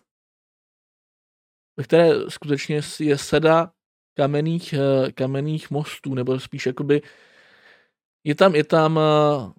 [1.77, 3.71] ve které skutečně je seda
[4.13, 7.01] kamenných, eh, kamenných mostů, nebo spíš jakoby
[8.29, 9.51] je tam, je tam eh,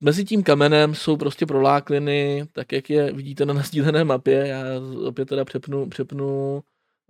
[0.00, 4.46] mezi tím kamenem jsou prostě prolákliny, tak jak je vidíte na nasdílené mapě.
[4.46, 4.58] Já
[5.08, 6.54] opět teda přepnu, přepnu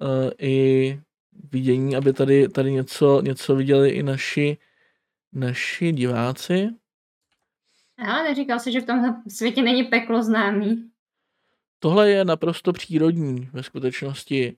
[0.00, 1.00] uh, i
[1.52, 4.56] vidění, aby tady, tady něco, něco viděli i naši,
[5.32, 6.68] naši diváci.
[7.98, 10.90] Ale neříkal si, že v tomhle světě není peklo známý.
[11.78, 14.56] Tohle je naprosto přírodní ve skutečnosti.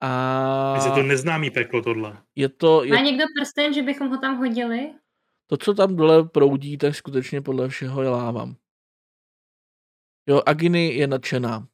[0.00, 0.82] A...
[0.84, 2.16] Je to neznámý peklo tohle.
[2.36, 2.94] Je to, je...
[2.94, 4.90] Má někdo prsten, že bychom ho tam hodili?
[5.50, 8.48] To, co tam dole proudí, tak skutečně podle všeho je láva.
[10.28, 11.68] Jo, Aginy je nadšená.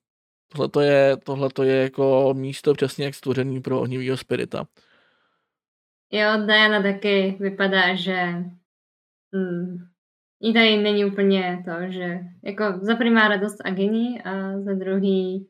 [0.52, 4.66] Tohle to je, tohleto je jako místo přesně jak stvořený pro ohnivýho spirita.
[6.12, 8.14] Jo, Diana taky vypadá, že
[9.34, 9.76] hmm,
[10.42, 15.48] i tady není úplně to, že jako za primá radost Agini a za druhý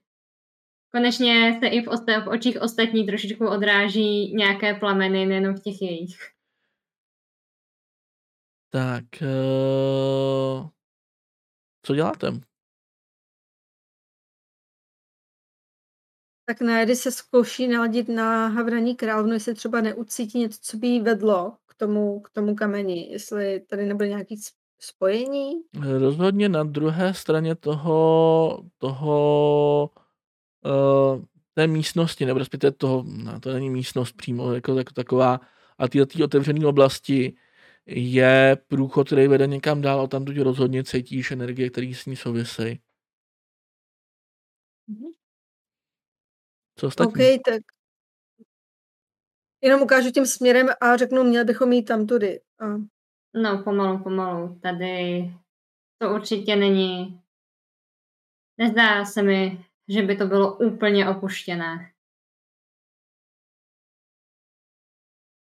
[0.93, 5.83] konečně se i v, osta- v očích ostatních trošičku odráží nějaké plameny, nejenom v těch
[5.83, 6.34] jejich.
[8.75, 10.69] Tak, uh,
[11.83, 12.33] co děláte?
[16.47, 21.01] Tak Naedy se zkouší naladit na havraní královnu, jestli třeba neucítí něco, co by jí
[21.01, 24.41] vedlo k tomu, k tomu kameni, jestli tady nebude nějaký
[24.79, 25.53] spojení.
[25.99, 29.91] Rozhodně na druhé straně toho, toho
[30.65, 31.25] uh,
[31.55, 35.41] té místnosti, nebo respektive toho, no, to není místnost přímo jako, jako taková,
[35.79, 37.37] a ty otevřené oblasti
[37.87, 42.17] je průchod, který vede někam dál a tam tu rozhodně cítíš energie, který s ní
[42.17, 42.81] souvisejí.
[44.87, 45.13] Mhm.
[46.79, 47.13] Co ostatní?
[47.13, 47.63] OK, tak
[49.63, 52.41] jenom ukážu tím směrem a řeknu, měli bychom jít tam tudy.
[52.59, 52.67] A...
[53.35, 54.59] No, pomalu, pomalu.
[54.63, 55.31] Tady
[55.99, 57.21] to určitě není...
[58.59, 61.93] Nezdá se mi, že by to bylo úplně opuštěné.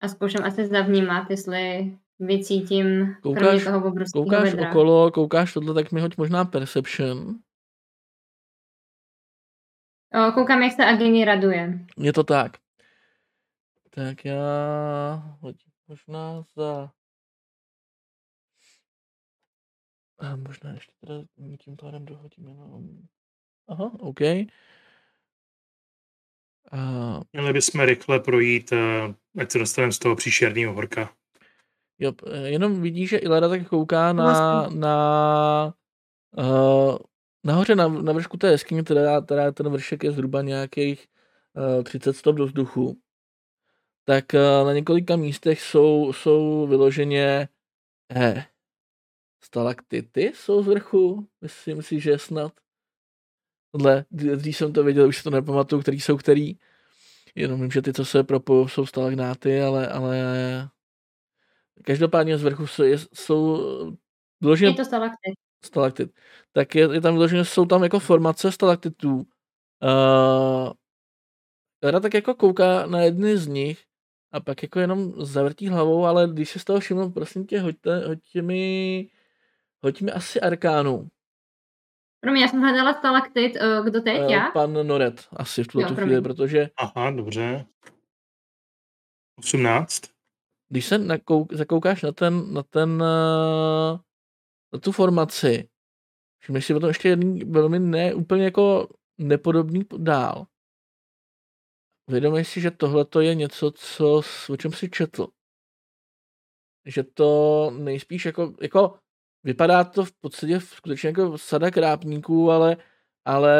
[0.01, 4.69] A zkouším asi zavnímat, jestli vycítím, koukáš, kromě toho koukáš vedra.
[4.69, 7.39] okolo, koukáš tohle, tak mi hoď možná Perception.
[10.27, 11.85] O, koukám, jak se Agini raduje.
[11.97, 12.57] Je to tak.
[13.89, 16.91] Tak já hodím možná za...
[20.19, 21.23] A možná ještě teda
[21.59, 22.89] tím pádem dohodím jenom...
[23.67, 24.21] Aha, OK.
[26.71, 27.21] A...
[27.33, 31.15] Měli bychom rychle projít, eh, ať se dostaneme z toho příšerného horka.
[31.99, 32.11] Jo,
[32.43, 34.79] jenom vidíš, že Ilada tak kouká na, vlastně.
[34.79, 35.73] na
[36.37, 36.97] uh,
[37.43, 41.07] nahoře na, na vršku té jeskyně, teda, teda ten vršek je zhruba nějakých
[41.77, 42.97] uh, 30 stop do vzduchu,
[44.05, 47.49] tak uh, na několika místech jsou, jsou vyloženě
[48.15, 48.45] eh,
[49.43, 52.53] stalaktity jsou z vrchu, myslím si, že snad.
[53.71, 56.57] Tohle, když jsem to věděl, už to nepamatuju, který jsou který.
[57.35, 60.17] Jenom vím, že ty, co se propojují, jsou stalagnáty, ale, ale
[61.83, 62.83] Každopádně z vrchu jsou,
[63.13, 63.57] jsou
[64.41, 64.71] vyloženě...
[64.71, 65.33] Je to stalaktit.
[65.65, 66.11] Stalaktit.
[66.51, 69.25] Tak je, je tam vyloženě, jsou tam jako formace stalaktitů
[69.83, 70.73] Uh,
[71.81, 73.83] Kara tak jako kouká na jedny z nich
[74.31, 78.07] a pak jako jenom zavrtí hlavou, ale když se z toho všimnu, prosím tě, hoďte,
[78.07, 79.09] hoďte mi,
[79.83, 81.07] hoď mi asi arkánu.
[82.19, 84.51] Pro mě, já jsem hledala stalaktit, uh, kdo teď, Uh, já?
[84.51, 86.23] Pan Noret asi v tuto Jo, chvíli, promiň.
[86.23, 87.65] protože Aha, dobře.
[89.37, 90.01] 18.
[90.69, 93.99] když se nakouk, zakoukáš na ten, na ten, uh,
[94.73, 95.69] na tu formaci,
[96.39, 98.87] všimneš si potom ještě jedný velmi ne, úplně jako
[99.17, 100.47] nepodobný dál.
[102.09, 105.27] Uvědomíš si, že tohle je něco, co, o čem si četl.
[106.85, 108.99] Že to nejspíš jako, jako
[109.43, 112.77] vypadá to v podstatě skutečně jako sada krápníků, ale,
[113.25, 113.55] ale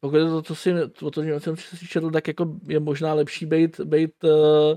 [0.00, 3.14] pokud je to, co si, o to, o čem si četl, tak jako je možná
[3.14, 4.76] lepší být, být, uh,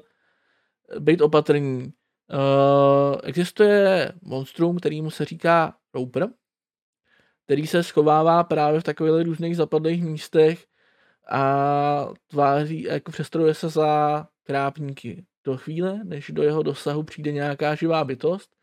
[0.99, 1.94] být opatrný.
[2.34, 6.30] Uh, existuje monstrum, kterýmu se říká Roper,
[7.45, 10.66] který se schovává právě v takových různých zapadlých místech
[11.32, 15.26] a tváří, jako přestrojuje se za krápníky.
[15.44, 18.56] Do chvíle, než do jeho dosahu přijde nějaká živá bytost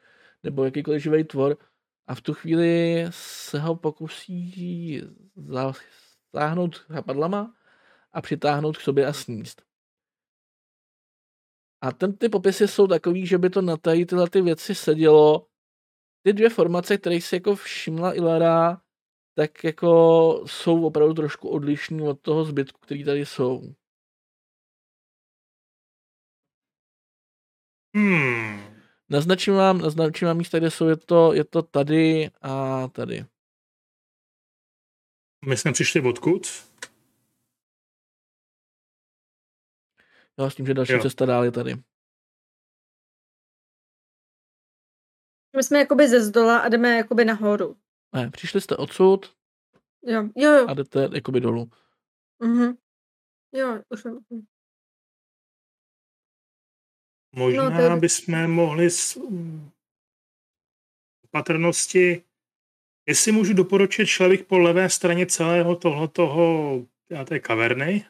[0.42, 1.56] nebo jakýkoliv živý tvor
[2.06, 5.02] a v tu chvíli se ho pokusí
[5.36, 7.54] zasáhnout chapadlama
[8.12, 9.62] a přitáhnout k sobě a sníst.
[11.86, 15.46] A ten, ty popisy jsou takový, že by to na tady tyhle ty věci sedělo.
[16.22, 18.80] Ty dvě formace, které si jako všimla Ilara,
[19.34, 19.88] tak jako
[20.46, 23.74] jsou opravdu trošku odlišný od toho zbytku, který tady jsou.
[27.96, 28.60] Hmm.
[29.10, 33.24] Naznačím vám, naznačím vám místa, kde jsou, je to, je to tady a tady.
[35.46, 36.65] My jsme přišli odkud?
[40.38, 41.02] Jo, s tím, že další Jo.
[41.02, 41.74] cesta dál je tady.
[45.56, 47.76] My jsme jakoby ze zdola a jdeme jakoby nahoru.
[48.14, 49.36] Ne, přišli jste odsud
[50.02, 50.66] Jo, jo, jo.
[50.68, 51.70] a jdete jakoby dolů.
[52.42, 52.76] Mhm.
[53.54, 54.18] Jo, už jsem.
[57.36, 59.18] Možná No, je- bychom mohli s
[61.30, 62.24] patrnosti,
[63.08, 66.26] jestli můžu doporučit, šel bych po levé straně celého tohoto
[67.10, 68.06] já té kaverny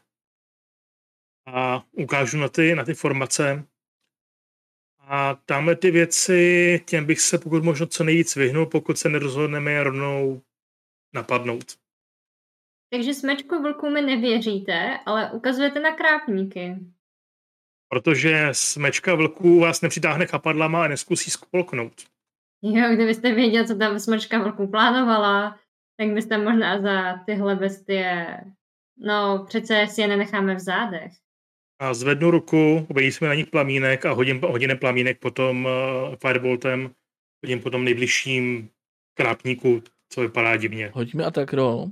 [1.47, 3.65] a ukážu na ty, na ty formace.
[4.99, 9.73] A tamhle ty věci, těm bych se pokud možno co nejvíc vyhnul, pokud se nerozhodneme
[9.73, 10.43] je rovnou
[11.15, 11.65] napadnout.
[12.91, 16.77] Takže smečku vlků mi nevěříte, ale ukazujete na krápníky.
[17.89, 22.03] Protože smečka vlků vás nepřitáhne chapadlama a neskusí spolknout.
[22.63, 25.59] Jo, kdybyste věděl, co tam smečka vlků plánovala,
[25.97, 28.41] tak byste možná za tyhle bestie...
[28.99, 31.13] No, přece si je nenecháme v zádech.
[31.79, 36.91] A zvednu ruku, obejím na nich plamínek a hodím, hodím plamínek potom uh, fireboltem,
[37.45, 38.71] hodím potom nejbližším
[39.15, 40.91] krápníku, co vypadá divně.
[40.95, 41.91] Hoďme a tak roll.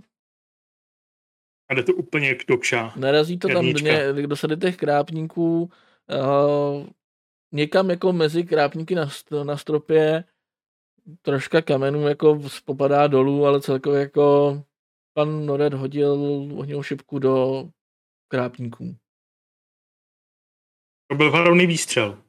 [1.69, 2.93] A jde to úplně k dokša.
[2.97, 4.13] Narazí to tam Jednička.
[4.13, 6.87] dně, do sady těch krápníků uh,
[7.53, 9.09] někam jako mezi krápníky na,
[9.45, 10.25] na stropě
[11.23, 14.63] troška kamenů jako popadá dolů, ale celkově jako
[15.13, 16.13] pan Noret hodil
[16.57, 17.69] ohňovou šipku do
[18.29, 18.97] krápníků.
[21.07, 22.23] To byl varovný výstřel.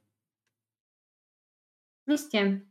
[2.09, 2.61] Jistě.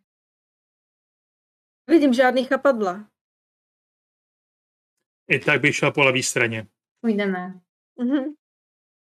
[1.90, 3.10] Vidím žádný chapadla.
[5.30, 6.66] I tak bych šel po levé straně.
[7.00, 7.60] Půjdeme.
[7.96, 8.34] Mhm.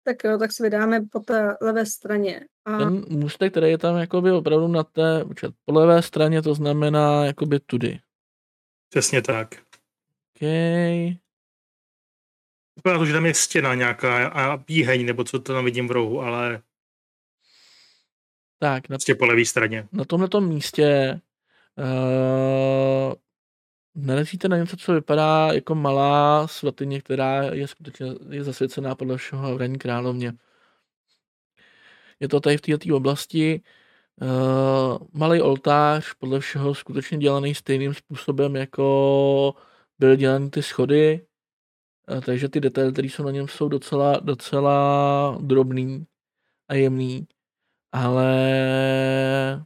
[0.03, 2.47] Tak jo, tak se vydáme po té levé straně.
[2.65, 6.53] A Ten můstek, který je tam jakoby opravdu na té, počkat, po levé straně, to
[6.53, 7.99] znamená jakoby tudy.
[8.89, 9.55] Přesně tak.
[10.35, 11.17] Okay.
[12.75, 15.91] Vypadá to, že tam je stěna nějaká a píheň, nebo co to tam vidím v
[15.91, 16.63] rohu, ale
[18.61, 19.87] Tak, na, prostě po levé straně.
[19.91, 21.19] na tomhle místě
[21.77, 23.13] uh,
[23.95, 29.57] narazíte na něco, co vypadá jako malá svatyně, která je skutečně je zasvěcená podle všeho
[29.57, 30.33] v královně.
[32.19, 33.61] Je to tady v této oblasti
[34.21, 39.55] uh, malý oltář, podle všeho skutečně dělaný stejným způsobem, jako
[39.99, 41.25] byly dělané ty schody,
[42.11, 46.05] uh, takže ty detaily, které jsou na něm, jsou docela, docela drobný
[46.67, 47.27] a jemný,
[47.91, 49.65] ale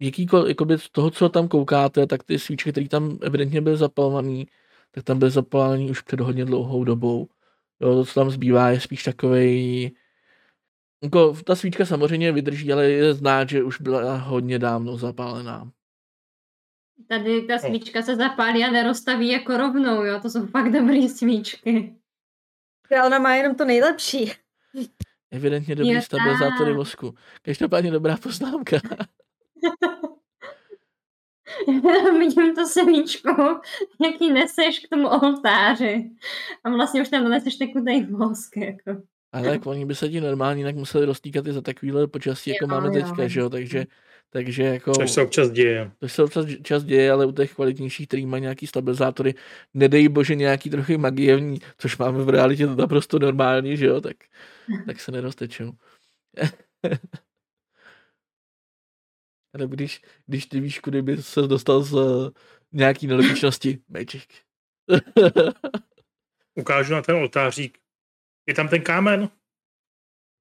[0.00, 4.44] jakýkoliv, jakoby z toho, co tam koukáte, tak ty svíčky, které tam evidentně byly zapalované,
[4.90, 7.28] tak tam byly zapálený už před hodně dlouhou dobou.
[7.80, 9.90] Jo, to, co tam zbývá, je spíš takovej...
[11.02, 15.70] Jako, ta svíčka samozřejmě vydrží, ale je znát, že už byla hodně dávno zapálená.
[17.08, 20.20] Tady ta svíčka se zapálí a neroztaví jako rovnou, jo.
[20.20, 21.94] To jsou fakt dobrý svíčky.
[22.82, 24.32] královna má jenom to nejlepší.
[25.30, 26.76] Evidentně dobrý Jo, stabilizátory tak.
[26.76, 27.14] vosku.
[27.42, 28.76] Každopádně dobrá poznámka.
[32.18, 33.60] vidím to semíčko,
[34.04, 36.10] jaký neseš k tomu oltáři.
[36.64, 39.02] A vlastně už tam doneseš tekutej vosk, jako.
[39.32, 42.64] Ale jak oni by se ti normálně jinak museli roztýkat i za takovýhle počasí, jako
[42.64, 42.92] Jo, máme jo.
[42.92, 43.86] teďka, že jo, takže,
[44.30, 44.92] takže jako...
[44.92, 45.90] Což se občas děje.
[45.98, 49.34] To se občas čas děje, ale u těch kvalitnějších, který mají nějaký stabilizátory,
[49.74, 54.16] nedej bože nějaký trochu magievní, což máme v realitě to naprosto normální, že jo, tak,
[54.86, 55.72] tak se neroztečou.
[59.54, 62.30] Ale když, když ty víš, kudy by se dostal z uh,
[62.72, 64.28] nějaký nelogičnosti, Magic.
[66.54, 67.78] Ukážu na ten oltářík.
[68.46, 69.28] Je tam ten kámen?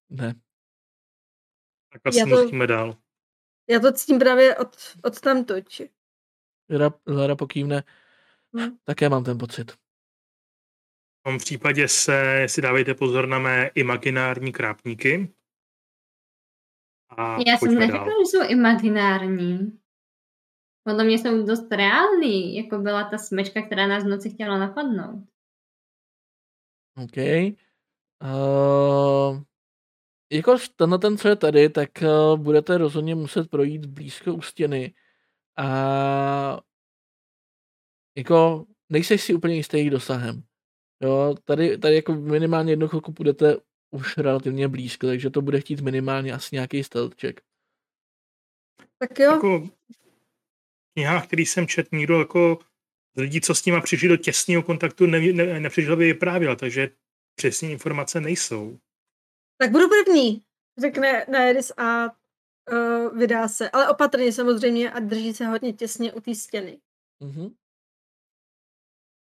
[0.09, 0.35] ne.
[1.93, 2.97] Tak asi to- musíme dál.
[3.69, 5.81] Já to cítím právě od, od tamtoč.
[6.69, 7.83] Lara, Lara pokývne.
[8.57, 8.77] Hm.
[8.83, 9.71] Také mám ten pocit.
[9.71, 9.77] V
[11.25, 15.33] tom případě se si dávejte pozor na mé imaginární krápníky.
[17.09, 18.09] A Já jsem neřekla, dál.
[18.19, 19.79] že jsou imaginární.
[20.83, 25.23] Podle mě jsou dost reální, jako byla ta smečka, která nás v noci chtěla napadnout.
[27.03, 27.17] OK.
[28.23, 29.43] Uh,
[30.35, 34.93] jako tenhle ten, co je tady, tak uh, budete rozhodně muset projít blízko u stěny.
[35.57, 36.59] A
[38.17, 40.43] jako nejseš si úplně jistý jejich dosahem.
[41.01, 43.57] Jo, tady, tady jako minimálně jednu chvilku budete
[43.91, 47.41] už relativně blízko, takže to bude chtít minimálně asi nějaký stealth check.
[48.99, 49.69] Tak jo, Jako v
[50.93, 52.59] knihách, který jsem čet, nikdo jako
[53.15, 56.89] z lidí, co s nima přišli do těsného kontaktu, ne, ne, nepřišel, aby vyprávěl, takže
[57.35, 58.79] přesné informace nejsou.
[59.57, 60.43] Tak budu první,
[60.77, 62.05] řekne Naeris a
[62.71, 63.69] uh, vydá se.
[63.69, 66.81] Ale opatrně samozřejmě a drží se hodně těsně u té stěny.
[67.19, 67.55] Mhm.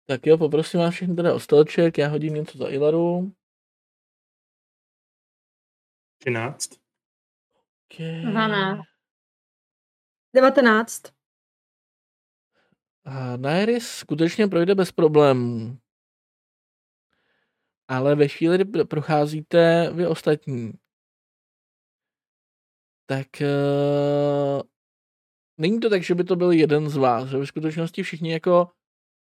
[0.07, 3.32] Tak jo, poprosím vás všechny teda o check, já hodím něco za Ilaru.
[6.19, 6.70] 13.
[7.94, 8.23] Okay.
[8.23, 8.93] Dvanáct.
[10.35, 11.03] 19.
[13.05, 15.78] A Nairis skutečně projde bez problémů.
[17.93, 20.73] Ale ve chvíli, kdy pr- procházíte vy ostatní,
[23.06, 24.62] tak uh,
[25.59, 27.28] není to tak, že by to byl jeden z vás.
[27.28, 28.69] Že ve skutečnosti všichni jako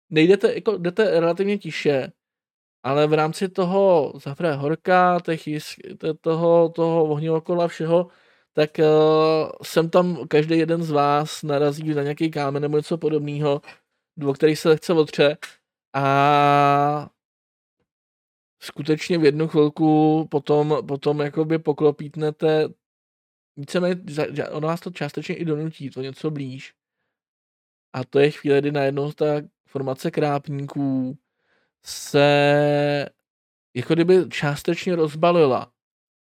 [0.09, 2.11] nejdete, jako jdete relativně tiše,
[2.83, 8.07] ale v rámci toho Zafra horka, těch, jis- te- toho, toho ohňokola všeho,
[8.53, 13.61] tak uh, sem tam každý jeden z vás narazí na nějaký kámen nebo něco podobného,
[14.27, 15.37] o který se lehce otře
[15.93, 17.09] a
[18.59, 22.69] skutečně v jednu chvilku potom, potom jakoby poklopítnete
[23.57, 23.95] víceméně,
[24.51, 26.73] ono vás to částečně i donutí, to něco blíž.
[27.93, 29.25] A to je chvíle, kdy najednou ta
[29.67, 31.17] formace krápníků
[31.85, 33.09] se
[33.73, 35.71] jako kdyby částečně rozbalila.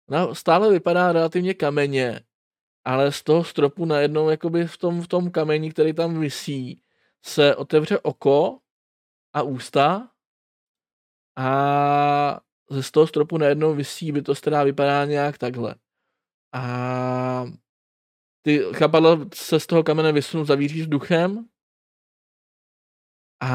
[0.08, 2.20] Ona stále vypadá relativně kameně,
[2.84, 6.82] ale z toho stropu najednou jakoby v tom, v tom kameni, který tam visí,
[7.22, 8.58] se otevře oko
[9.32, 10.10] a ústa
[11.36, 12.40] a
[12.70, 15.74] ze z toho stropu najednou visí bytost, která vypadá nějak takhle.
[16.52, 17.44] A
[18.42, 21.48] ty chapadla se z toho kamene vysunou, zavíří vzduchem
[23.40, 23.48] a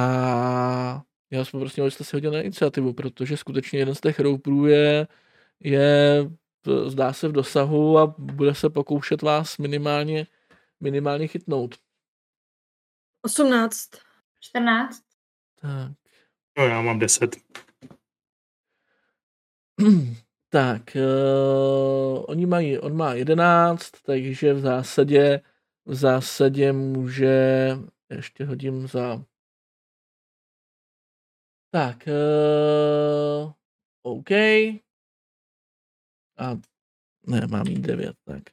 [1.31, 5.07] já vás poprosím, abyste si hodili na iniciativu, protože skutečně jeden z těch rouprů je,
[5.59, 6.17] je
[6.85, 10.27] zdá se v dosahu a bude se pokoušet vás minimálně,
[10.79, 11.75] minimálně chytnout.
[13.21, 13.89] 18.
[14.39, 15.03] 14.
[15.61, 15.91] Tak.
[16.57, 17.35] No já mám 10.
[20.49, 25.41] tak, uh, oni mají, on má 11, takže v zásadě,
[25.85, 27.69] v zásadě může,
[28.09, 29.25] ještě hodím za,
[31.71, 33.51] tak, uh,
[34.03, 34.31] OK,
[36.37, 36.59] a
[37.27, 38.43] ne, mám jí 9, tak.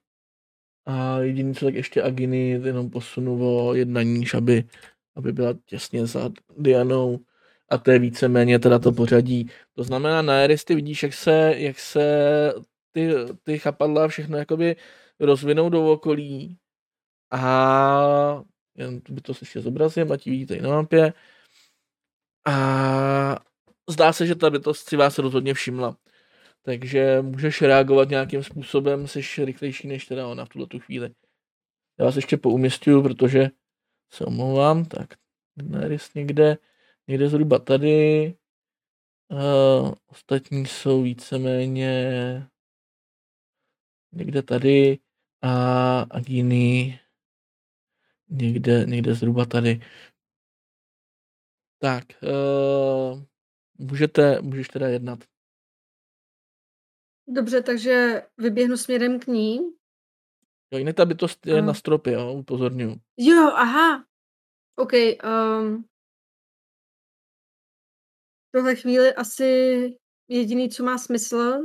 [0.86, 4.64] A jediný co, tak ještě Aginy jenom posunu o jedna níž, aby,
[5.16, 7.18] aby byla těsně za Dianou
[7.68, 9.50] a to je víceméně teda to pořadí.
[9.74, 12.52] To znamená, na Eris ty vidíš, jak se, jak se
[12.92, 13.10] ty,
[13.42, 14.76] ty chapadla všechno jakoby
[15.20, 16.58] rozvinou do okolí
[17.30, 18.42] a
[18.74, 21.12] jen by to ještě zobrazím, ať ji vidíte i na mapě.
[22.46, 23.36] A
[23.90, 25.96] zdá se, že ta bytost si vás rozhodně všimla.
[26.62, 31.10] Takže můžeš reagovat nějakým způsobem, jsi rychlejší než teda ona v tuhle tu chvíli.
[31.98, 33.50] Já vás ještě poumistuju, protože
[34.12, 35.14] se omlouvám, tak
[35.56, 36.58] Daenerys někde,
[37.08, 38.34] někde zhruba tady.
[39.30, 42.12] Uh, ostatní jsou víceméně
[44.12, 44.98] někde tady
[45.42, 47.00] a Agini
[48.28, 49.80] někde, někde zhruba tady.
[51.78, 53.22] Tak, uh,
[53.78, 55.18] můžete, můžeš teda jednat.
[57.28, 59.56] Dobře, takže vyběhnu směrem k ní.
[60.72, 61.66] Jo, jinak ta bytost je Ano.
[61.66, 63.00] na stropě, jo, upozorňuji.
[63.16, 64.04] Jo, aha.
[64.76, 64.92] OK.
[65.24, 65.84] Um,
[68.58, 69.44] tohle chvíli asi
[70.28, 71.58] jediný, co má smysl,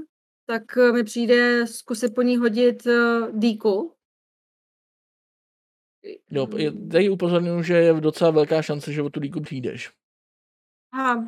[0.46, 3.96] tak eh, mi přijde zkusit po ní hodit uh, díku.
[6.32, 6.48] Jo,
[6.92, 9.92] tady upozorňuji, že je docela velká šance, že o tu díku přijdeš.
[10.92, 11.26] Aha,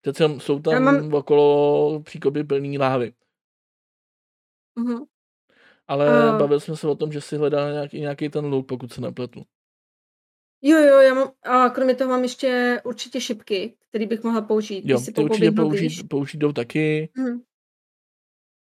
[0.00, 3.14] Přece jenom jsou Já tam mám- okolo příkopy plný lávy.
[4.78, 5.06] uh-huh.
[5.86, 8.92] Ale A- bavili jsme se o tom, že si hledal nějaký, nějaký ten luk, pokud
[8.92, 9.44] se nepletu.
[10.66, 14.82] Jo, jo, já mám, a kromě toho mám ještě určitě šipky, který bych mohla použít.
[14.86, 17.10] Jo, ty určitě použít, použít jdou taky.
[17.16, 17.42] Mhm.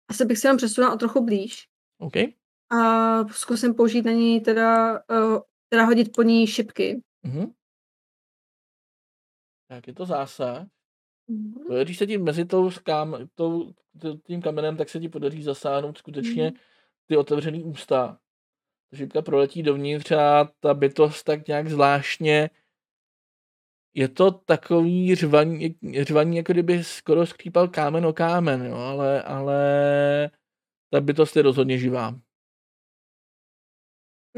[0.09, 1.67] Asi bych se jenom přesunula o trochu blíž
[1.97, 2.13] OK.
[2.71, 5.39] a zkusím použít na ní teda, uh,
[5.69, 7.01] teda hodit po ní šipky.
[7.23, 7.51] Mhm.
[9.69, 10.67] Tak je to zásah.
[11.27, 11.81] Mhm.
[11.83, 13.73] Když se ti mezi tou, skám, tou,
[14.23, 16.55] tím kamenem, tak se ti podaří zasáhnout skutečně Mhm.
[17.05, 18.19] ty otevřený ústa.
[18.91, 22.49] Ta šipka proletí dovnitř a ta bytost tak nějak zvláštně
[23.93, 29.55] je to takový řvaní, řvaní jako kdyby skoro skřípal kámen o kámen, jo, ale, ale
[30.89, 32.19] ta bytost je rozhodně živá.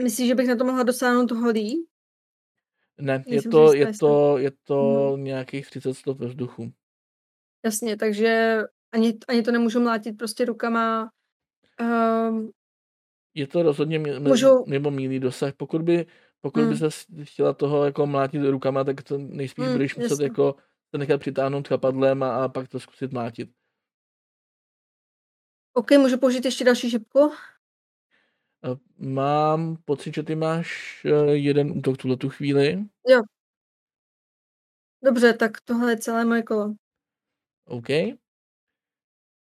[0.04, 1.88] Myslíš, že bych na to mohla dosáhnout holí?
[3.00, 5.24] Ne, je Nejsem si to, je to, je to Mhm.
[5.24, 6.72] nějakých 30 stop ve vzduchu.
[7.66, 8.62] Jasně, takže
[8.92, 11.12] ani, ani to nemůžu mlátit prostě rukama.
[11.82, 12.52] Um,
[13.38, 15.54] Je to rozhodně mi- mi- Můžu- mimo mílý dosah.
[15.54, 16.06] Pokud by,
[16.42, 16.92] pokud by Hmm.
[16.92, 20.56] se chtěla toho jako mlátit rukama, tak to nejspíš Hmm, budeš muset jako
[20.92, 23.50] se nechat přitáhnout chapadlem a, a pak to zkusit mlátit.
[25.74, 27.20] OK, můžu použít ještě další šipku?
[28.64, 32.86] A Mám pocit, že ty máš eh, jeden útok tuhle tu chvíli.
[35.04, 36.74] Dobře, tak tohle je celé moje kolo.
[37.66, 37.88] OK.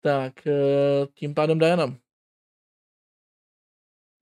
[0.01, 1.97] Tak eh, tím pádem Diana.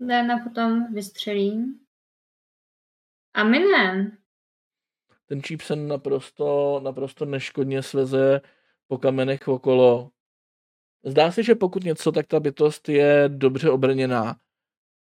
[0.01, 1.81] Diana potom vystřelí.
[3.35, 4.18] A mine.
[5.27, 8.40] Ten číp se naprosto, naprosto neškodně sveze
[8.86, 10.10] po kamenech okolo.
[11.05, 14.36] Zdá se, že pokud něco, tak ta bytost je dobře obrněná.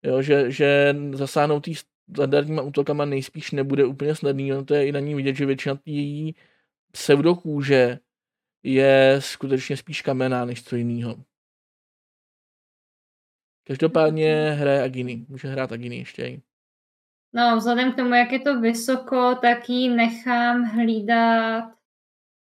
[0.02, 4.50] Jo, že, že zasáhnout tý standardníma útokama nejspíš nebude úplně snadný.
[4.50, 6.34] No to je i na ní vidět, že většina její
[6.92, 7.98] pseudokůže
[8.62, 11.24] je skutečně spíš kamená, než co jiného.
[13.64, 15.26] Každopádně hraje Agini.
[15.28, 16.40] Může hrát Agini ještě.
[17.32, 21.64] No, vzhledem k tomu, jak je to vysoko, tak ji nechám hlídat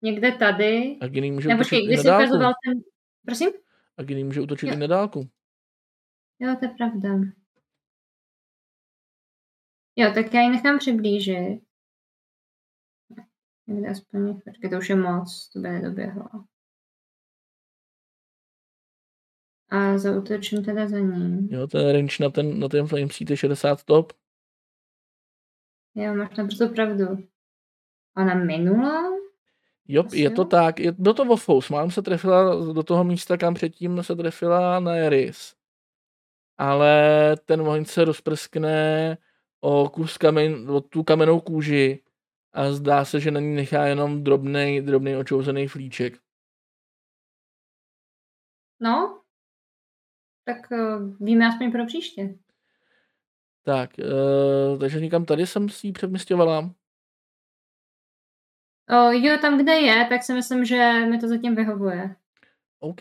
[0.02, 0.98] někde tady.
[1.02, 2.23] Agini může Nebo počkej, i když dálku.
[2.23, 2.84] ukazoval ten...
[3.26, 3.49] Prosím?
[3.98, 4.73] Agini může útočit Jo.
[4.73, 5.30] i na dálku.
[6.39, 7.10] Jo, to je pravda.
[9.95, 11.64] Jo, tak já ji nechám přiblížit.
[13.68, 16.30] Někde aspoň, počkej, to už je moc, to by nedoběhlo.
[19.72, 21.48] A zautočím teda za ním.
[21.52, 24.14] Jo, ten range na ten, na ten flame je 60 stop.
[25.95, 27.06] Jo, máš naprosto pravdu.
[28.18, 29.03] Ona minula?
[29.88, 30.45] Jo, Asi je to jo.
[30.45, 30.80] tak.
[30.80, 31.69] Je, byl to Wofous.
[31.69, 35.56] Mám se trefila do toho místa, kam předtím se trefila na Eris.
[36.57, 39.18] Ale ten oheň se rozprskne
[39.61, 42.03] o kus kamen, o tu kamennou kůži
[42.53, 46.19] a zdá se, že na ní nechá jenom drobný, drobný očouzený flíček.
[48.80, 49.20] No,
[50.43, 52.35] tak uh, víme aspoň pro příště.
[53.63, 56.73] Tak, uh, takže někam tady jsem si ji přemysťovala.
[58.89, 62.15] O, jo, tam, kde je, tak si myslím, že mi to zatím vyhovuje.
[62.80, 62.99] OK.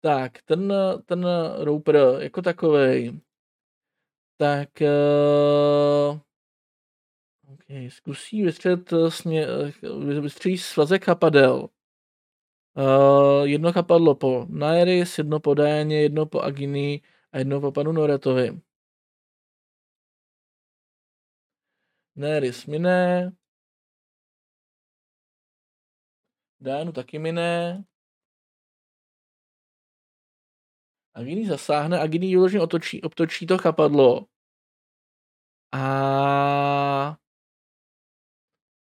[0.00, 0.72] Tak, ten,
[1.06, 1.26] ten
[1.58, 3.20] Roper jako takovej,
[4.38, 6.20] tak uh,
[7.52, 11.68] OK, zkusí vystřelit eh, smě, eh, vystřelí svazek chapadel.
[12.76, 17.92] Uh, jedno chapadlo po Naeris, jedno po Dianě, jedno po Agini a jedno po panu
[17.92, 18.60] Noretovi.
[22.16, 23.32] Naeris mine.
[26.60, 27.84] Dianu taky mine.
[31.14, 34.26] Agini zasáhne, Agini vyloženě otočí, obtočí to chapadlo.
[35.72, 37.16] A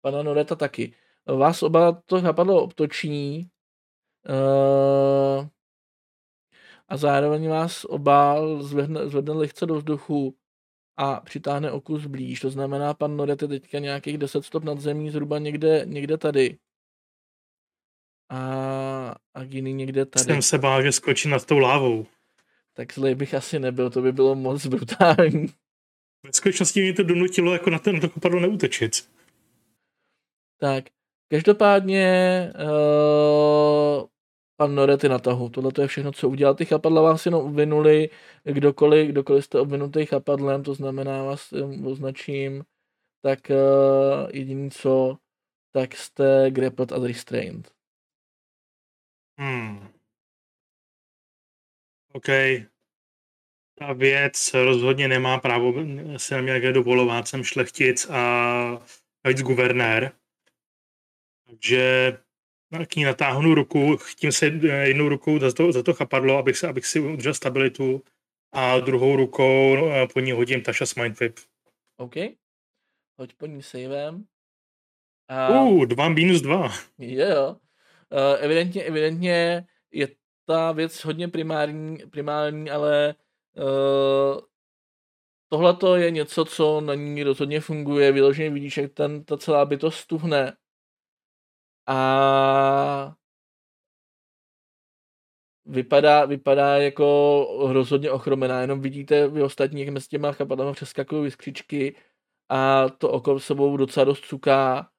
[0.02, 0.96] pana Noreta taky.
[1.26, 3.52] Vás oba to chapadlo obtočí
[4.30, 5.48] uh,
[6.88, 10.36] a zároveň vás oba zvedne, zvedne lehce do vzduchu
[10.98, 12.40] a přitáhne o kus blíž.
[12.40, 16.58] To znamená, pan Noret je teďka nějakých 10 stop nad zemí, zhruba někde, někde tady.
[18.30, 20.26] A Agini někde tady.
[20.26, 22.06] Jsem se bál, že skočím nad tou lávou.
[22.74, 25.48] Tak zlej bych asi nebyl, to by bylo moc brutální.
[26.26, 29.10] Ve skutečnosti mě to donutilo jako na ten na to kopadlo neútočit.
[30.58, 30.86] Tak,
[31.32, 32.06] každopádně
[32.56, 34.08] uh,
[34.58, 35.50] pan Noret je na tahu.
[35.50, 36.56] Tohle to je všechno, co udělal.
[36.56, 38.10] Ty chapadla vás jenom uvinuli,
[38.44, 42.64] kdokoliv, kdokoliv jste obvinutý chapadlem, to znamená vás um, označím
[43.22, 45.18] tak uh, jediný co,
[45.72, 47.72] tak jste grappled a restrained.
[49.40, 49.88] Hmm.
[52.14, 52.28] OK.
[53.80, 55.74] Ta věc rozhodně nemá právo
[56.18, 57.28] se na mě dovolovat.
[57.28, 58.24] Jsem šlechtic a
[59.26, 60.21] navíc guvernér.
[61.52, 62.18] Takže
[62.88, 66.68] k ní natáhnu ruku, chytím se jednou rukou za to, za to chapadlo, abych, se,
[66.68, 68.04] abych si udržel stabilitu
[68.52, 71.36] a druhou rukou no, po ní hodím Tasha's Mind Whip.
[71.98, 72.16] OK.
[73.18, 74.26] Hoď po ní savem.
[75.28, 75.60] A...
[75.60, 76.72] Uh, dva minus dva.
[76.98, 77.58] Jo, jo.
[78.10, 80.08] Uh, evidentně, evidentně je
[80.46, 83.16] ta věc hodně primární, primární ale
[83.58, 84.42] uh,
[85.50, 88.12] tohle je něco, co na ní rozhodně funguje.
[88.12, 90.58] Vyloženě vidíš, jak ten, ta celá bytost tuhne.
[91.92, 93.16] A
[95.66, 101.96] vypadá, vypadá jako rozhodně ochromená, jenom vidíte vy ostatní, jak mezi těma chapadama přeskakují vyskřičky
[102.50, 104.90] a to oko sebou docela dost cuká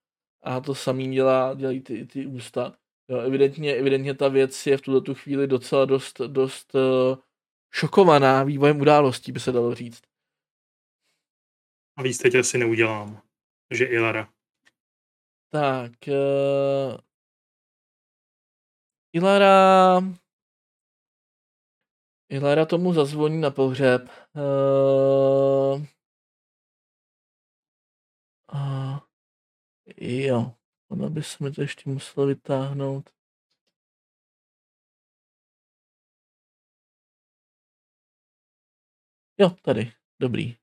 [0.43, 2.77] a to samý dělá, dělají ty, ty ústa.
[3.09, 7.17] Jo, evidentně, evidentně ta věc je v tuto tu chvíli docela dost, dost uh,
[7.71, 10.03] šokovaná vývojem událostí, by se dalo říct.
[11.97, 13.23] A víc teď asi neudělám,
[13.71, 14.33] že Ilara.
[15.53, 16.97] Tak, uh,
[19.13, 20.01] Ilara
[22.29, 24.03] Ilara tomu zazvoní na pohřeb.
[24.35, 25.83] Uh,
[28.55, 28.99] uh,
[29.97, 30.55] jo,
[30.89, 33.11] ona by se mi to ještě musela vytáhnout.
[39.39, 40.57] Jo, tady, dobrý.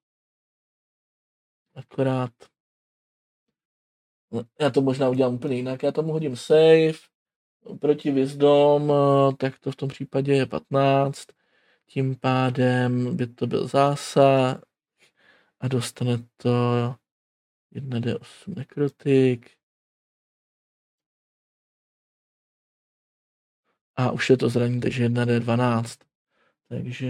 [1.75, 2.48] Akorát.
[4.31, 5.83] No, já to možná udělám úplně jinak.
[5.83, 6.93] Já tomu hodím save
[7.81, 11.27] proti Wisdom, eh, tak to v tom případě je 15.
[11.85, 14.61] Tím pádem by to byl zásah
[15.59, 16.49] a dostane to
[17.71, 19.51] 1d8 nekrotik.
[23.95, 26.05] A už je to zraní, takže 1d12.
[26.69, 27.09] Takže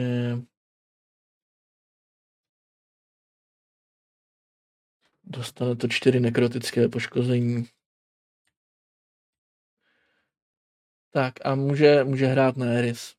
[5.30, 7.66] dostane to 4 nekrotické poškození.
[11.12, 13.14] Tak a může, může hrát na Eris.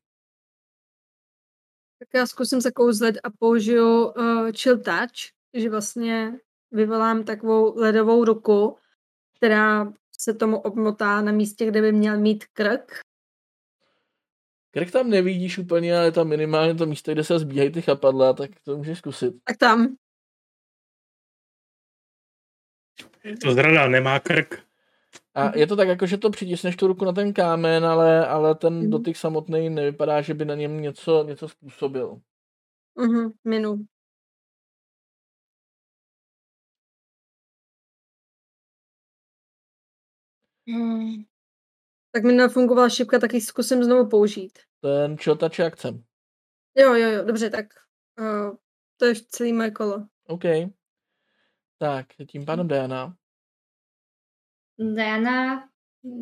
[1.98, 6.38] Tak já zkusím zakouzlet a použiju uh, chill touch, že vlastně
[6.70, 8.76] vyvolám takovou ledovou ruku,
[9.36, 13.00] která se tomu obmotá na místě, kde by měl mít krk.
[14.70, 18.50] Krk tam nevidíš úplně, ale tam minimálně to místo, kde se zbíhají ty chapadla, tak
[18.64, 19.34] to můžeš zkusit.
[19.44, 19.96] Tak tam.
[23.42, 24.70] To zrada, nemá krk.
[25.34, 28.54] A je to tak, jako že to přitisneš tu ruku na ten kámen, ale, ale
[28.54, 28.90] ten mm.
[28.90, 32.20] dotyk samotný nevypadá, že by na něm něco, něco způsobil.
[32.98, 33.76] Mhm, minu.
[40.68, 41.24] Hmm.
[42.12, 44.58] Tak mi nefungovala šipka, tak ji zkusím znovu použít.
[44.80, 46.04] Ten čotač akcem.
[46.76, 47.66] Jo, jo, jo, dobře, tak
[48.20, 48.56] uh,
[48.96, 50.06] to je celý moje kolo.
[50.26, 50.44] OK.
[51.80, 53.16] Tak, tím pádem Diana.
[54.78, 55.68] Diana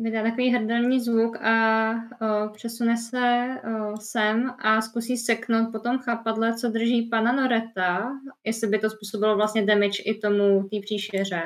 [0.01, 6.55] vydá takový hrdelní zvuk a o, přesune se o, sem a zkusí seknout potom chápadle,
[6.55, 8.11] co drží pana Noreta,
[8.43, 11.43] jestli by to způsobilo vlastně damage i tomu té příšeře.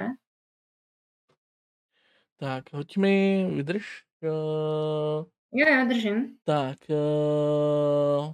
[2.38, 4.04] Tak, hoď mi, vydrž.
[4.24, 5.26] Uh...
[5.52, 6.38] Jo, jo, držím.
[6.44, 8.34] Tak, uh...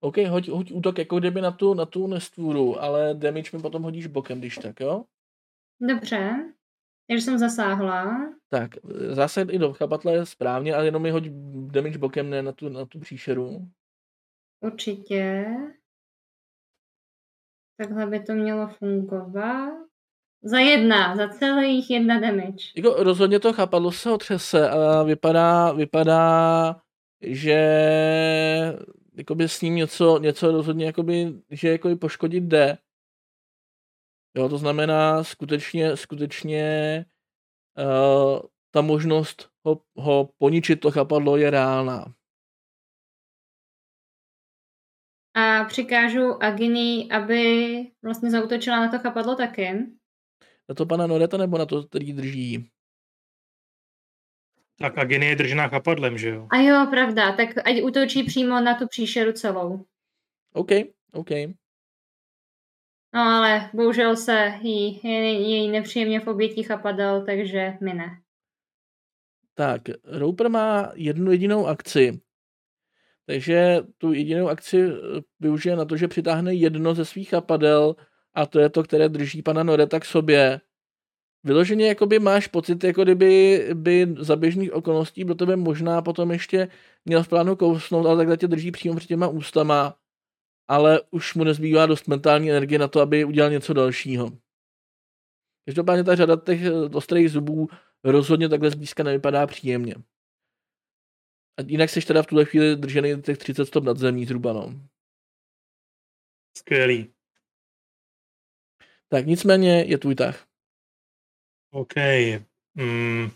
[0.00, 3.82] OK, hoď, hoď útok jako kdyby na tu, na tu nestvůru, ale damage mi potom
[3.82, 5.04] hodíš bokem, když tak, jo?
[5.80, 6.52] Dobře.
[7.08, 8.32] Takže jsem zasáhla.
[8.48, 8.70] Tak,
[9.10, 11.28] zase i do chapatle správně, ale jenom mi hoď
[11.72, 13.68] damage bokem, ne na tu, na tu příšeru.
[14.60, 15.46] Určitě.
[17.76, 19.88] Takhle by to mělo fungovat.
[20.42, 22.64] Za jedna, za celých jedna damage.
[22.76, 26.76] Jako rozhodně to chapadlo se otřese a vypadá, vypadá,
[27.22, 27.58] že
[29.18, 32.78] jakoby s ním něco, něco rozhodně, jakoby, že jakoby poškodit jde.
[34.36, 37.04] Jo, to znamená skutečně, skutečně
[37.78, 38.40] uh,
[38.70, 42.14] ta možnost ho, ho poničit, to chapadlo, je reálná.
[45.34, 47.42] A přikážu Agini, aby
[48.02, 49.72] vlastně zautočila na to chapadlo taky.
[50.68, 52.70] Na to pana Noreta nebo na to, který drží?
[54.80, 56.46] Tak Agini je držená chapadlem, že jo?
[56.50, 59.84] A jo, pravda, tak ať útočí přímo na tu příšeru celou.
[60.52, 60.70] OK,
[61.12, 61.30] OK.
[63.14, 68.20] No ale bohužel se jí, její nepříjemně v obětí chapadel, takže mine.
[69.54, 72.20] Tak, Roper má jednu jedinou akci.
[73.26, 74.90] Takže tu jedinou akci
[75.40, 77.96] využije na to, že přitáhne jedno ze svých chapadel
[78.34, 80.60] a to je to, které drží pana Noreta k sobě.
[81.48, 86.68] Vyloženě jakoby máš pocit, jako kdyby by za běžných okolností do tebe možná potom ještě
[87.04, 89.98] měl v plánu kousnout, ale takhle tě drží přímo před těma ústama,
[90.68, 94.38] ale už mu nezbývá dost mentální energie na to, aby udělal něco dalšího.
[95.64, 97.68] Každopádně ta řada těch eh, ostrých zubů
[98.04, 99.94] rozhodně takhle zblízka nevypadá příjemně.
[101.58, 104.74] A jinak jsi teda v tuhle chvíli držený těch 30 stop nad zemí zhruba, no.
[106.56, 107.12] Skvělý.
[109.08, 110.47] Tak nicméně je tvůj tah.
[111.70, 111.94] OK.
[112.74, 113.30] Mm.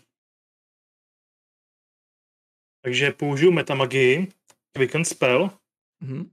[2.83, 4.33] Takže použiju metamagii,
[4.77, 5.51] Quicken Spell,
[6.03, 6.31] Mhm.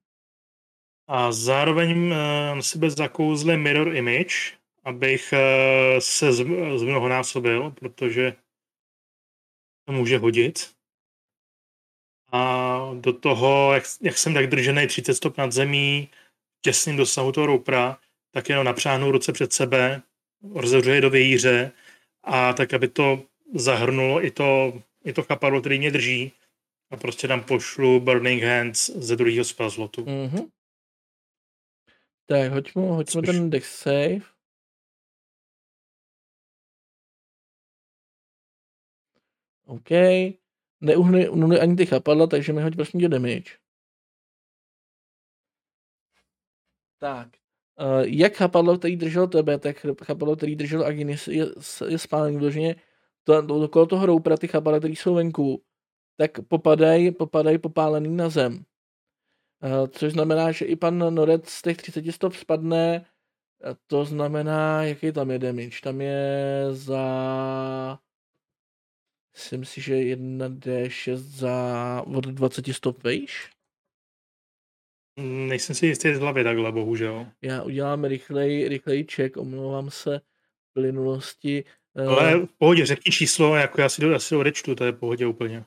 [1.08, 2.12] a zároveň uh,
[2.56, 6.46] na sebe zakouzlím Mirror Image, abych uh, se z,
[6.76, 8.36] zmnohonásobil, protože
[9.86, 10.76] to může hodit.
[12.32, 16.10] A do toho, jak, jak jsem tak držený 30 stop nad zemí,
[16.62, 18.00] těsným dosahu toho roupra,
[18.32, 20.02] tak jenom napřáhnu ruce před sebe,
[20.56, 21.72] rozevřu je do vějíře
[22.24, 23.26] a tak, aby to
[23.56, 24.74] zahrnulo i to,
[25.04, 26.32] i to chapadlo, který mě drží
[26.92, 30.06] a prostě tam pošlu Burning Hands ze druhého spell slotu.
[30.06, 30.50] Mhm.
[32.26, 34.22] Tak, hoď mu, hoď mu ten dex save.
[39.66, 39.90] OK.
[40.82, 43.58] Neuhnuli uhnuli ani ty chapadla, takže mi hoď prosím tě damage.
[47.00, 47.39] Tak.
[47.80, 51.46] Uh, jak chapadlo, který držel tebe, tak chapadlo, který držel Aginis, je,
[51.88, 52.76] je spálený vloženě
[53.24, 55.64] to, to, okolo toho roupra, ty chapadla, které jsou venku,
[56.18, 58.54] tak popadají popadají popálený na zem.
[58.54, 63.06] Uh, což znamená, že i pan Norec z těch 30 stop spadne,
[63.64, 65.82] a to znamená, jaký tam je damage?
[65.84, 68.00] Tam je za...
[69.34, 73.50] Myslím si, že 1d6 za od 20 stop vejš.
[75.22, 77.28] Nejsem si jistý z hlavy takhle, bohužel.
[77.42, 80.22] Já udělám rychlej, rychlej check, omlouvám se
[80.74, 81.64] plynulosti.
[81.98, 85.00] Eh, Ale v pohodě, řekni číslo, jako já si, já si odečtu, to je v
[85.00, 85.66] pohodě úplně.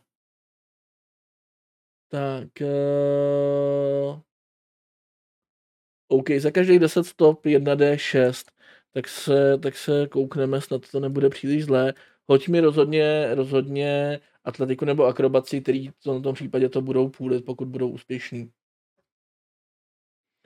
[2.09, 2.49] Tak.
[2.61, 4.21] Uh...
[6.09, 8.45] OK, za každých 10 stop 1d6,
[8.93, 11.95] tak se, tak se koukneme, snad to nebude příliš zlé.
[12.29, 17.45] Hoď mi rozhodně, rozhodně atletiku nebo akrobaci, který to na tom případě to budou půlit,
[17.45, 18.51] pokud budou úspěšní.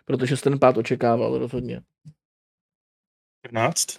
[0.06, 1.80] Protože jsi ten pád očekával rozhodně.
[3.46, 3.98] 14?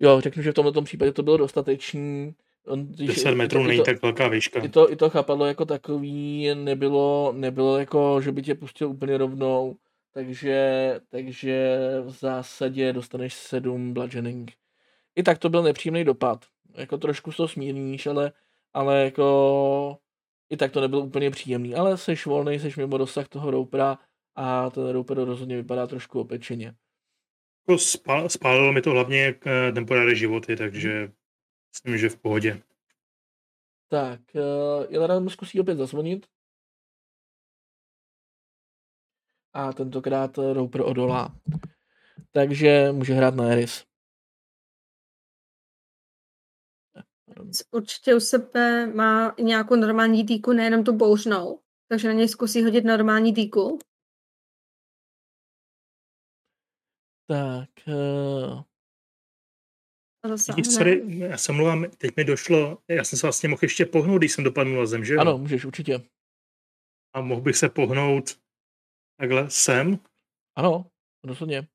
[0.00, 2.34] Jo, řeknu, že v tomto případě to bylo dostatečný.
[2.66, 4.60] On, když- 10 i metrů není tak velká výška.
[4.60, 9.18] I to, I to chápadlo jako takový, nebylo, nebylo jako, že by tě pustil úplně
[9.18, 9.76] rovnou,
[10.12, 14.52] takže, takže v zásadě dostaneš 7 bludgeoning.
[15.16, 16.44] I tak to byl nepříjemný dopad.
[16.74, 18.32] Jako trošku to smírníš, ale,
[18.74, 19.98] ale jako
[20.50, 21.74] i tak to nebylo úplně příjemný.
[21.74, 23.98] Ale seš volný, seš mimo dosah toho roupra
[24.36, 26.74] a ten rouper rozhodně vypadá trošku opečeně.
[27.76, 31.12] Spál, spálilo mi to hlavně eh, temporary životy, takže
[31.72, 32.62] myslím, že v pohodě.
[33.88, 34.20] Tak,
[34.90, 36.26] uh, mu zkusí opět zazvonit.
[39.52, 41.36] A tentokrát Roper odolá.
[42.32, 43.84] Takže může hrát na Eris.
[47.70, 51.60] Určitě u sebe má nějakou normální týku, nejenom tu bouřnou.
[51.88, 53.78] Takže na něj zkusí hodit normální týku.
[57.28, 58.62] Tak, uh,
[60.56, 64.18] Vidíš, sorry, já se mluvám, teď mi došlo, já jsem se vlastně mohl ještě pohnout,
[64.18, 65.20] když jsem dopadnul na zem, že jo?
[65.20, 66.00] ano, můžeš určitě.
[67.12, 68.40] A mohl bych se pohnout
[69.16, 69.98] takhle sem.
[70.56, 70.90] Ano,
[71.24, 71.68] rozhodně.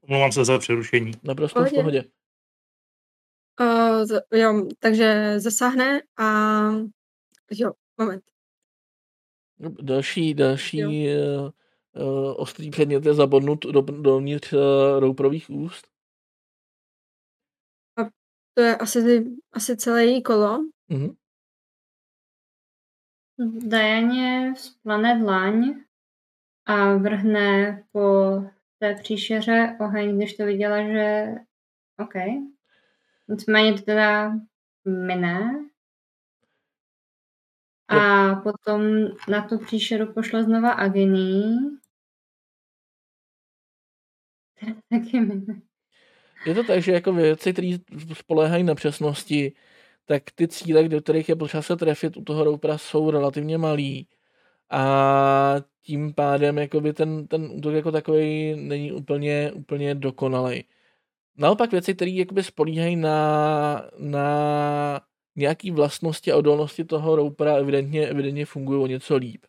[0.00, 1.12] Omlouvám se za přerušení.
[1.22, 2.04] Naprosto v Pohodě.
[3.60, 6.26] Uh, z, jo, takže zasáhne a
[7.50, 8.24] jo, moment.
[9.82, 11.50] Další, další uh, uh,
[12.36, 14.60] ostrý předmět je zabodnut do, dovnitř uh,
[14.98, 15.92] Rouperových úst.
[18.54, 20.58] To je asi, asi celé její kolo.
[20.88, 21.16] Mhm.
[23.68, 25.74] Dajaně vzplane dlaň
[26.66, 28.00] a vrhne po
[28.78, 31.26] té příšeře oheň, když to viděla, že
[31.98, 32.14] OK.
[33.28, 34.32] Nicméně to teda
[34.84, 35.68] mine.
[37.88, 38.82] A potom
[39.28, 41.56] na tu příšeru pošle znova Agony.
[44.90, 45.62] Taky mine.
[46.46, 47.76] Je to tak, že jako věci, které
[48.12, 49.52] spoléhají na přesnosti,
[50.04, 54.08] tak ty cíle, do kterých je potřeba se trefit u toho roupera, jsou relativně malý.
[54.70, 60.64] A tím pádem jakoby ten, ten útok jako takový není úplně, úplně dokonalý.
[61.36, 65.00] Naopak věci, které jakoby spolíhají na, na
[65.36, 69.46] nějaký vlastnosti a odolnosti toho roupera, evidentně, evidentně fungují o něco líp.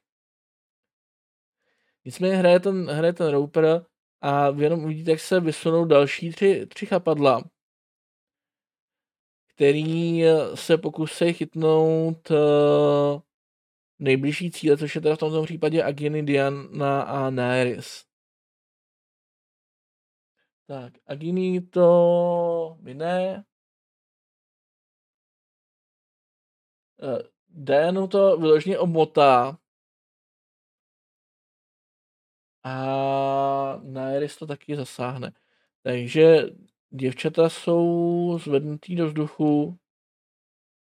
[2.06, 3.86] Nicméně hraje ten, hraje ten Roper
[4.24, 7.44] a vy jenom uvidíte, jak se vysunou další tři, tři chapadla,
[9.48, 10.22] který
[10.56, 13.22] se pokusí chytnout uh,
[14.00, 18.06] nejbližší cíle, což je teda v tomto případě Aginy, Diana a Naeris.
[20.68, 23.46] Tak, Agini to mine.
[27.02, 29.63] Uh, Dianu to vyloženě omotá.
[32.64, 35.34] A Naeris to taky zasáhne.
[35.82, 36.44] Takže
[36.90, 39.78] děvčata jsou zvednutý do vzduchu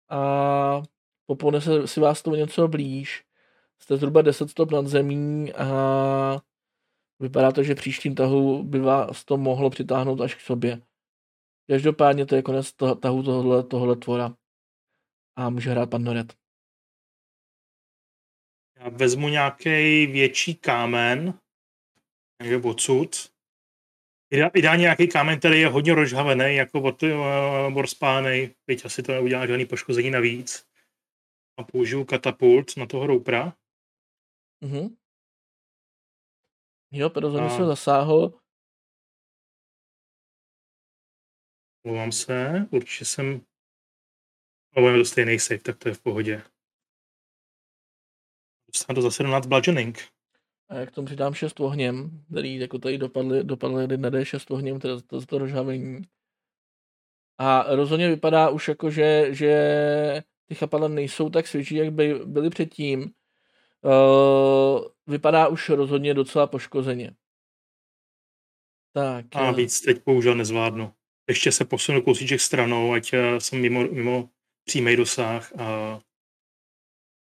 [0.08, 0.82] a
[1.26, 3.24] popone se si vás to něco blíž.
[3.78, 6.40] Jste zhruba 10 stop nad zemí a
[7.18, 10.82] vypadá to, že příštím tahu by vás to mohlo přitáhnout až k sobě.
[11.68, 14.34] Každopádně to je konec tahu tohle, tohle tvora.
[15.36, 16.34] A může hrát pan Noret.
[18.76, 21.38] Já vezmu nějaký větší kámen,
[22.40, 23.32] někde odsud.
[24.54, 27.02] Ideálně nějaký kámen, který je hodně rozhavený, jako od
[27.70, 30.66] borspánej, byť asi to neudělá žádný poškození navíc.
[31.56, 33.56] A použiju katapult na toho roupra.
[34.60, 34.96] Mhm.
[36.92, 37.56] Jo, rozhodně a...
[37.56, 38.40] se zasáhl.
[41.84, 43.26] Mluvám se, určitě jsem...
[44.76, 46.42] Ale budeme to stejný save, tak to je v pohodě.
[48.66, 49.98] Dostanu to za 17 bludgeoning.
[50.70, 55.00] A jak tomu přidám 6 ohněm, který jako tady dopadly, dopadly 1 D6 ohněm, teda
[55.06, 56.02] to, to rozhavení.
[57.38, 62.50] A rozhodně vypadá už jako, že, že ty chapadla nejsou tak svěží, jak by, byly
[62.50, 63.12] předtím.
[63.82, 67.14] Uh, vypadá už rozhodně docela poškozeně.
[68.92, 69.26] Tak.
[69.32, 70.92] A víc teď použil nezvládnu.
[71.28, 74.30] Ještě se posunu kousíček stranou, ať eh, jsem mimo, mimo
[74.64, 76.00] přímý dosah a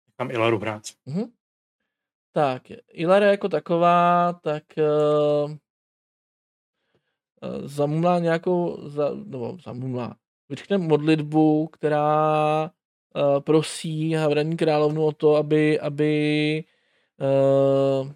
[0.07, 0.83] nechám Ilaru hrát.
[0.83, 1.31] Mm-hmm.
[2.33, 5.57] Tak, Ilara jako taková, tak uh,
[7.65, 10.17] zamumlá nějakou, za, nebo zamumlá,
[10.49, 16.65] vyčkne modlitbu, která uh, prosí Havraní královnu o to, aby, aby
[17.21, 18.13] uh,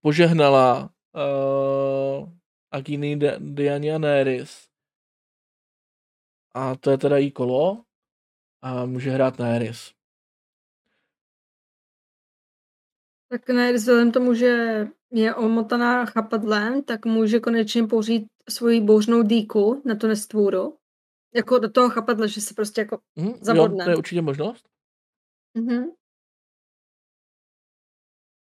[0.00, 2.28] požehnala uh,
[2.70, 4.68] Agini Diania Neris.
[6.54, 7.84] A to je teda jí kolo
[8.62, 9.95] a může hrát Neris.
[13.28, 19.82] Tak ne, vzhledem tomu, že je omotaná chapadlem, tak může konečně použít svoji bouřnou dýku
[19.84, 20.78] na tu nestvůru.
[21.34, 23.82] Jako do toho chapadla, že se prostě jako mm, zabodne.
[23.82, 24.68] Jo, to je určitě možnost.
[25.54, 25.84] Mhm.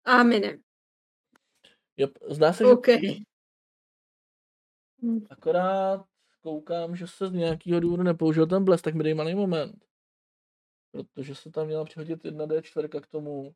[0.04, 0.58] A my ne.
[1.96, 3.06] Jo, zdá se, okay.
[3.06, 3.14] že...
[5.30, 6.06] Akorát
[6.40, 9.84] koukám, že se z nějakého důvodu nepoužil ten blesk, tak mi dej malý moment.
[10.90, 13.54] Protože se tam měla přihodit jedna D4 k tomu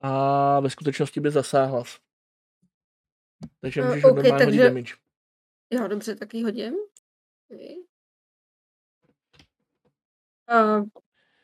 [0.00, 1.84] a ve skutečnosti by zasáhla.
[3.60, 4.60] Takže můžeš uh, okay, normálně takže...
[4.60, 4.94] hodit damage.
[5.70, 6.74] Jo, dobře, tak ji hodím.
[7.50, 7.76] Okay.
[10.52, 10.86] Uh,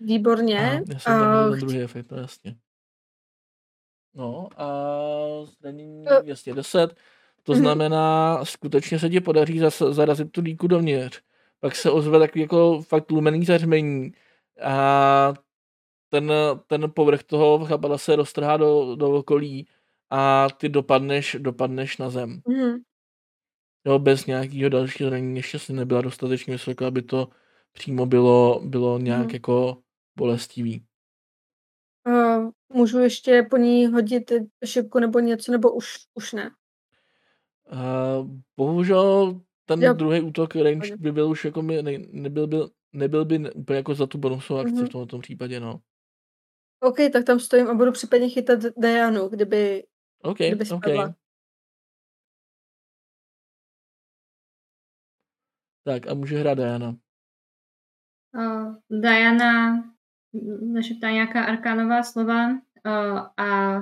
[0.00, 0.58] výborně.
[0.58, 2.56] Aha, já jsem tam uh, druhý efekt, no jasně.
[4.14, 4.66] No a
[5.60, 6.94] zranění, uh, jasně, 10.
[7.42, 11.20] To uh, znamená, skutečně se ti podaří zas, zarazit tu díku dovnitř.
[11.60, 14.12] Pak se ozve takový jako fakt lumený zařmení
[14.62, 15.34] a
[16.14, 16.32] ten,
[16.66, 19.68] ten povrch toho chapadla se roztrhá do, do okolí
[20.10, 22.40] a ty dopadneš, dopadneš na zem.
[22.48, 22.74] Mm.
[23.86, 27.28] Jo, bez nějakého dalšího zranění ještě si nebyla dostatečně vysoká, aby to
[27.72, 29.30] přímo bylo, bylo nějak mm.
[29.32, 29.82] jako
[30.16, 30.84] bolestivý.
[32.06, 34.32] Uh, můžu ještě po ní hodit
[34.64, 36.50] šipku nebo něco, nebo už, už ne?
[37.72, 39.92] Uh, bohužel ten jo.
[39.92, 43.94] druhý útok range by byl už jako mi, ne, nebyl, byl, nebyl by úplně jako
[43.94, 44.86] za tu bonusovou akci mm-hmm.
[44.86, 45.80] v tomto případě, no.
[46.84, 49.86] OK, tak tam stojím a budu případně chytat Dianu, kdyby,
[50.22, 51.04] OK, kdyby spadla.
[51.04, 51.14] OK.
[55.84, 56.96] Tak a může hrát Diana.
[58.34, 59.84] Uh, Diana
[60.72, 63.78] našeptá nějaká arkánová slova uh, a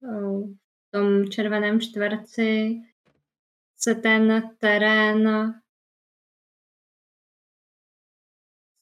[0.00, 2.80] uh, v tom červeném čtverci
[3.76, 5.54] se ten terén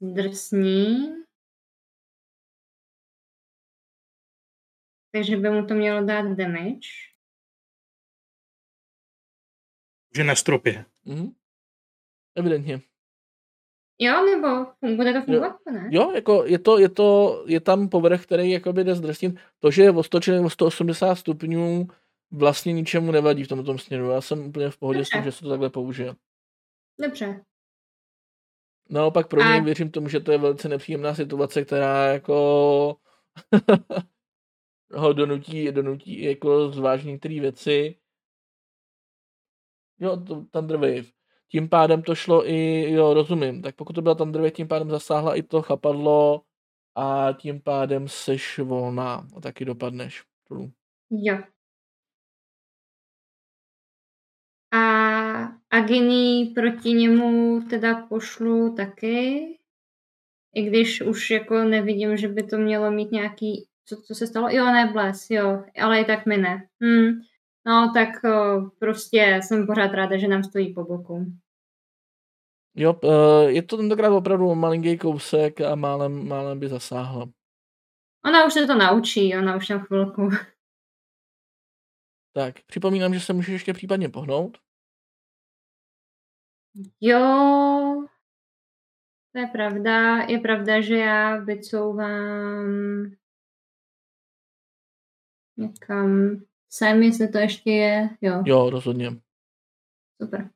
[0.01, 1.22] zdrsní
[5.13, 6.89] Takže by mu to mělo dát damage.
[10.17, 10.85] Že na stropě.
[11.05, 11.35] Mhm.
[12.35, 12.81] Evidentně.
[13.99, 15.73] Jo, nebo bude to fungovat, jo.
[15.73, 15.89] ne?
[15.93, 19.37] Jo, jako je to, je to, je tam povrch, který jakoby jde zdrsnit.
[19.59, 21.89] To, že je ostočený o 180 stupňů,
[22.31, 24.11] vlastně ničemu nevadí v tomto směru.
[24.11, 25.09] Já jsem úplně v pohodě Dobře.
[25.09, 26.15] s tím, že se to takhle použije.
[27.01, 27.45] Dobře.
[28.91, 29.63] Naopak pro mě A...
[29.63, 32.97] věřím tomu, že to je velice nepříjemná situace, která jako
[34.95, 37.99] ho donutí, donutí jako zvážit některé věci.
[40.01, 41.09] Jo, to, Thunder Wave.
[41.49, 44.91] Tím pádem to šlo i, jo, rozumím, tak pokud to byla Thunder Wave, tím pádem
[44.91, 46.43] zasáhla i to chapadlo
[46.95, 50.25] a tím pádem seš volná a taky dopadneš.
[51.11, 51.39] Jo.
[54.73, 54.83] A
[55.71, 59.47] Agini proti němu teda pošlu taky,
[60.55, 64.49] i když už jako nevidím, že by to mělo mít nějaký, co, co se stalo?
[64.49, 66.69] Jo, ne, bles, jo, ale i tak mi ne.
[66.85, 67.21] Hm.
[67.67, 71.27] No, tak o, prostě jsem pořád ráda, že nám stojí po boku.
[72.75, 77.27] Jo, e, je to tentokrát opravdu malinký kousek a málem, málem by zasáhla.
[78.25, 80.29] Ona už se to naučí, ona už na chvilku.
[82.35, 84.59] Tak, připomínám, že se můžeš ještě případně pohnout.
[87.01, 87.19] Jo,
[89.33, 90.17] to je pravda.
[90.23, 93.13] Je pravda, že já vycouvám
[95.63, 96.37] někam
[96.71, 98.09] sem, jestli to ještě je.
[98.21, 99.11] Jo, Jo, rozhodně.
[100.23, 100.51] super.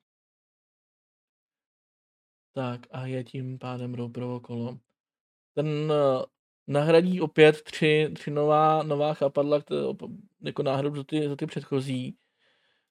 [2.55, 4.79] Tak a je tím pádem Roperovo kolo.
[5.55, 6.25] Ten eh,
[6.67, 9.15] nahradí opět tři, tři nová, nová
[9.71, 10.11] op-
[10.41, 12.19] jako náhradu za ty, za ty předchozí.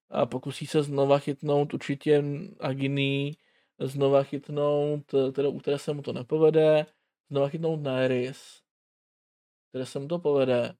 [0.10, 2.24] A pokusí se znova chytnout určitě
[2.60, 3.38] Agini,
[3.80, 6.86] znova chytnout, eh, teda, u které se mu to nepovede,
[7.30, 8.62] znova chytnout Nairis,
[9.70, 10.76] které se mu to povede.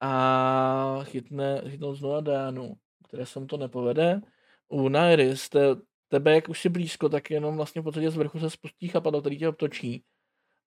[0.00, 2.74] A chytne, chytnout znova Dianu,
[3.08, 4.20] které se mu to nepovede.
[4.68, 5.60] U Nairis, te,
[6.08, 9.20] tebe, jak už si blízko, tak jenom vlastně v podstatě z vrchu se spustí chapadlo,
[9.20, 10.04] který tě obtočí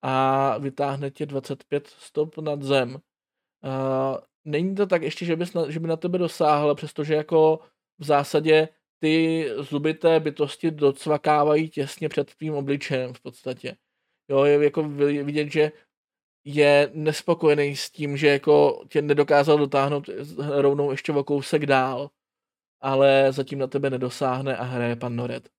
[0.02, 2.94] a vytáhne tě 25 stop nad zem.
[2.94, 7.60] Uh, není to tak ještě, že, bys na, že by na tebe dosáhl, přestože jako
[7.98, 13.76] v zásadě ty zubité bytosti docvakávají těsně před tvým obličejem v podstatě.
[14.28, 15.72] Jo, je jako vi- vidět, že
[16.44, 20.10] je nespokojený s tím, že jako tě nedokázal dotáhnout
[20.60, 22.10] rovnou ještě o kousek dál,
[22.80, 25.50] ale zatím na tebe nedosáhne a hraje pan Noret.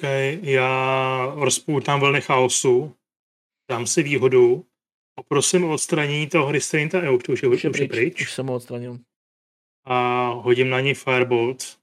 [0.00, 2.96] Okay, já rozpoutám vlny chaosu,
[3.70, 4.66] dám si výhodu,
[5.14, 8.54] poprosím o odstranění toho Restrainta Euk, to už je, už je pryč, Už jsem ho
[8.54, 8.98] odstranil.
[9.84, 11.82] a hodím na ní Firebolt.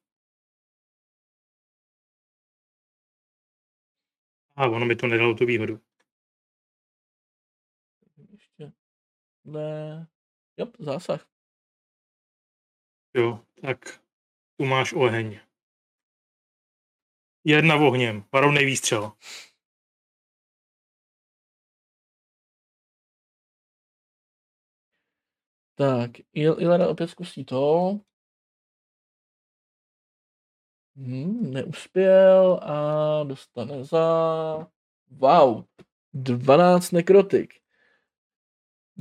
[4.55, 5.79] A ono mi to nedalo tu výhodu.
[8.31, 8.71] Ještě.
[9.49, 10.07] Ne.
[10.57, 11.27] Jo, zásah.
[13.13, 14.01] Jo, tak
[14.57, 15.39] tu máš oheň.
[17.43, 19.11] Jedna v ohněm, varovnej výstřel.
[25.75, 27.91] Tak, Il- Ilera opět zkusí to.
[30.95, 33.99] Hmm, neuspěl a dostane za...
[35.07, 35.63] Wow,
[36.13, 37.53] 12 nekrotik.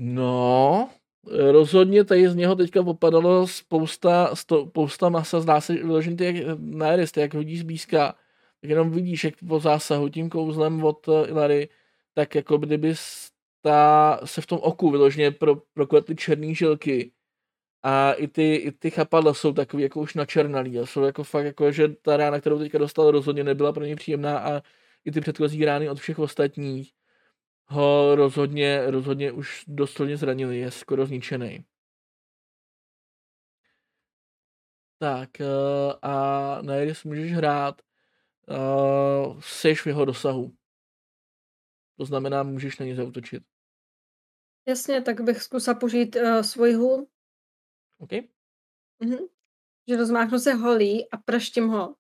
[0.01, 0.91] No,
[1.27, 6.59] rozhodně tady z něho teďka popadalo spousta, sto, spousta masa, zdá se, vyložený ty jak
[6.59, 8.15] Nairis, ty jak hodí zblízka,
[8.61, 11.69] tak jenom vidíš, jak po zásahu tím kouzlem od eh, Ilary,
[12.15, 12.95] tak jako kdyby
[13.62, 17.12] ta, se v tom oku vyloženě pro, prokvetly černé žilky.
[17.83, 21.45] A i ty, i ty chapadla jsou takový jako už načernalý a jsou jako fakt
[21.45, 24.62] jako, že ta rána, kterou teďka dostal, rozhodně nebyla pro něj příjemná a
[25.05, 26.98] i ty předchozí rány od všech ostatních
[27.70, 31.65] ho rozhodně, rozhodně už dost zranili, je skoro zničený.
[34.99, 35.47] Tak eh,
[36.03, 36.12] a
[36.62, 37.82] na Iris můžeš hrát,
[38.49, 40.57] uh, seš v jeho dosahu.
[41.97, 43.43] To znamená, můžeš na ně zautočit.
[44.69, 47.07] Jasně, tak bych zkusila použít uh, svůj hůl.
[47.99, 48.11] OK?
[48.99, 49.19] Mhm.
[49.89, 51.97] Že rozmáchnu se holí a praštím ho.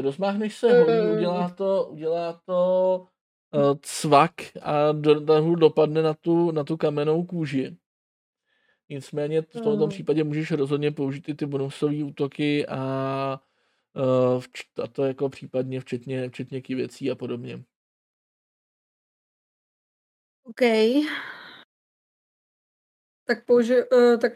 [0.00, 1.16] Rozmáhneš se Eh.
[1.16, 3.06] udělá to, udělá to
[3.54, 4.32] uh, cvak
[4.62, 7.76] a do, do, dopadne na tu, na tu kamennou kůži.
[8.88, 9.88] Nicméně v tomto Mm.
[9.88, 13.40] případě můžeš rozhodně použít i ty bonusové útoky a,
[14.36, 14.42] uh,
[14.84, 17.64] a to jako případně včetně, včetně kivěcí a podobně.
[20.44, 20.60] OK.
[23.24, 24.32] Tak použiju, uh, tak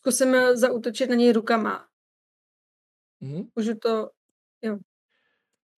[0.00, 1.88] zkusím zaútočit na něj rukama.
[3.20, 3.48] Mhm.
[3.56, 4.10] Můžu to,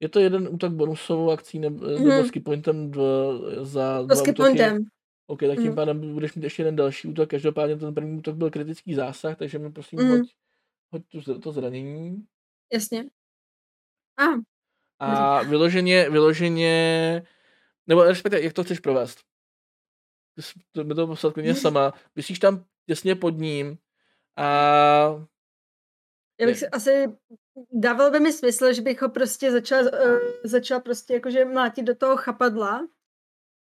[0.00, 2.24] Je to jeden útok bonusovou akcí nebo, nebo Mhm.
[2.26, 2.98] skill pointem dv,
[3.62, 4.32] za to dva útoky.
[4.32, 4.84] pointem.
[5.26, 5.74] OK, tak tím Mhm.
[5.74, 7.30] pádem budeš mít ještě jeden další útok.
[7.30, 10.10] Každopádně ten první útok byl kritický zásah, takže mi prosím Mhm.
[10.10, 10.28] hoď,
[10.92, 12.26] hoď tu, to zranění.
[12.72, 13.04] Jasně.
[14.18, 14.24] A,
[14.98, 17.22] A vyloženě, vyloženě,
[17.86, 19.18] nebo respektive, jak to chceš provést?
[20.72, 21.92] To by to poslat klidně sama.
[22.16, 23.78] Vysíš tam těsně pod ním
[24.36, 24.44] a
[26.40, 27.04] já bych si asi,
[27.72, 31.94] dával by mi smysl, že bych ho prostě začala, uh, začala prostě jakože mlátit do
[31.94, 32.88] toho chapadla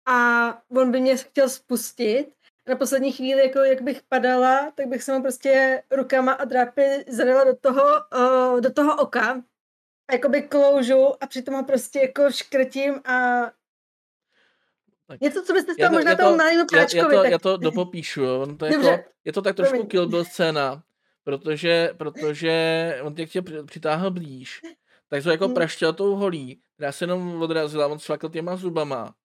[0.08, 2.28] a on by mě chtěl spustit.
[2.68, 7.06] Na poslední chvíli, jako jak bych padala, tak bych se mu prostě rukama a drápy
[7.08, 7.84] zadala do toho,
[8.18, 9.44] uh, do toho oka.
[10.10, 13.42] A jakoby kloužu a přitom ho prostě jako škrtím a
[15.08, 15.22] Tak.
[15.22, 17.16] něco, co byste to, možná já, tomu to, malému já, já, práčkovi.
[17.16, 17.32] to, tak...
[17.32, 18.22] já to dopopíšu.
[18.22, 18.42] jo.
[18.42, 18.90] On to Dobře.
[18.90, 19.88] jako, je to tak trošku Promiň.
[19.88, 20.84] Kill Bill scéna,
[21.28, 24.62] protože, protože on tě tě při- přitáhl blíž,
[25.10, 25.54] tak to jako Hmm.
[25.54, 29.16] praštěl tou holí, která se jenom odrazila, on švakl těma zubama.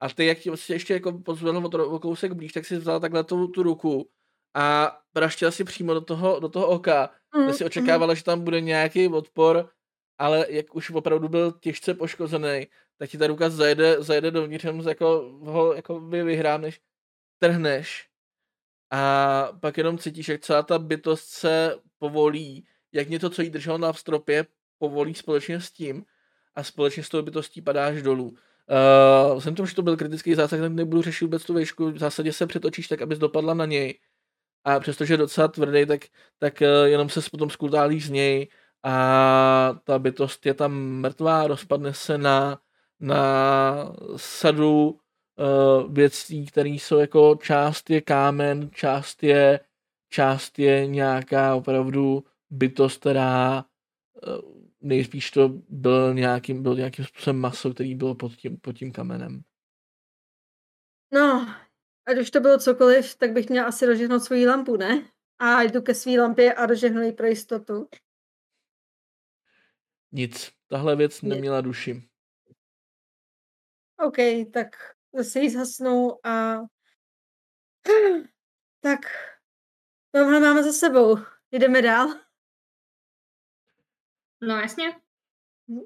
[0.00, 3.24] A ty, jak tě ještě jako pozvedl o, o kousek blíž, tak si vzal takhle
[3.24, 4.10] tu, tu ruku
[4.54, 8.40] a praštěl si přímo do toho, do toho oka, Mm, kde si očekávala, že tam
[8.44, 9.70] bude nějaký odpor,
[10.18, 12.66] ale jak už opravdu byl těžce poškozený,
[12.98, 16.80] tak ti ta ruka zajede, zajede dovnitř, jako ho jako vy vyhráneš,
[17.38, 18.09] trhneš
[18.90, 23.78] a pak jenom cítíš, jak celá ta bytost se povolí, jak něco, co jí drželo
[23.78, 24.46] na stropě,
[24.78, 26.04] povolí společně s tím
[26.54, 28.36] a společně s tou bytostí padáš dolů.
[29.32, 31.98] Uh, jsem tomu, že to byl kritický zásah, tak nebudu řešit vůbec tu výšku, v
[31.98, 33.98] zásadě se přetočíš tak, abys dopadla na něj.
[34.64, 36.00] A přestože je docela tvrdý, tak,
[36.38, 38.48] tak uh, jenom se potom skutálíš z něj
[38.82, 42.60] a ta bytost je tam mrtvá, rozpadne se na,
[43.00, 45.00] na sadu
[45.40, 49.60] uh, věcí, které jsou jako část je kámen, část je,
[50.08, 53.64] část je nějaká opravdu bytost, která
[54.26, 58.92] uh, nejspíš to byl nějakým, byl nějakým způsobem maso, který bylo pod tím, pod tím
[58.92, 59.42] kamenem.
[61.12, 61.54] No,
[62.06, 65.10] ať už to bylo cokoliv, tak bych měla asi rozžehnout svoji lampu, ne?
[65.38, 67.88] A jdu ke své lampě a rozžehnu ji pro jistotu.
[70.12, 70.52] Nic.
[70.66, 71.34] Tahle věc Nic.
[71.34, 72.08] neměla duši.
[74.06, 74.16] OK,
[74.52, 76.60] tak zase ji zhasnu a...
[78.82, 79.00] Tak,
[80.14, 81.16] tohle máme za sebou.
[81.52, 82.08] Jdeme dál.
[84.42, 84.92] No jasně.
[85.70, 85.80] Hm.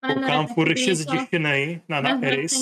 [0.00, 2.52] Pane Nore, Koukám furt ještě zděšenej na, na na Eris.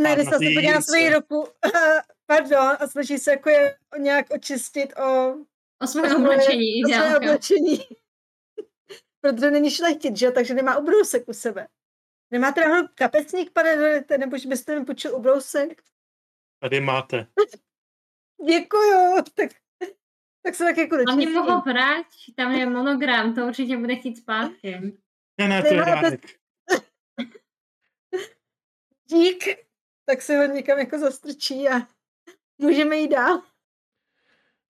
[0.00, 1.48] Ne, na se podívá na svoji ruku.
[2.26, 5.34] Pardon, a snaží se jako je nějak očistit o,
[5.80, 7.78] O své oblečení, o své oblečení.
[9.20, 11.68] Protože není šlechtit, že jo, takže nemá ubrousek u sebe.
[12.30, 15.82] Nemáte náhodou kapesník, pane Dorete, nebo že byste mi počul ubrousek?
[16.60, 17.26] Tady máte.
[18.48, 19.50] Děkuju, tak,
[20.42, 21.72] tak se tak jako Hlavně mu ho dočistím.
[21.72, 22.06] vrať,
[22.36, 24.98] tam je monogram, to určitě bude chtít zpátky.
[25.38, 26.20] Ne, ne, to je dárek.
[29.10, 29.44] Dík.
[30.04, 31.72] Tak se ho někam jako zastrčí a
[32.58, 33.42] můžeme jít dál.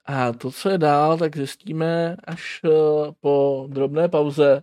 [0.05, 2.69] A to, co je dál, tak zjistíme až eh,
[3.21, 4.63] po drobné pauze.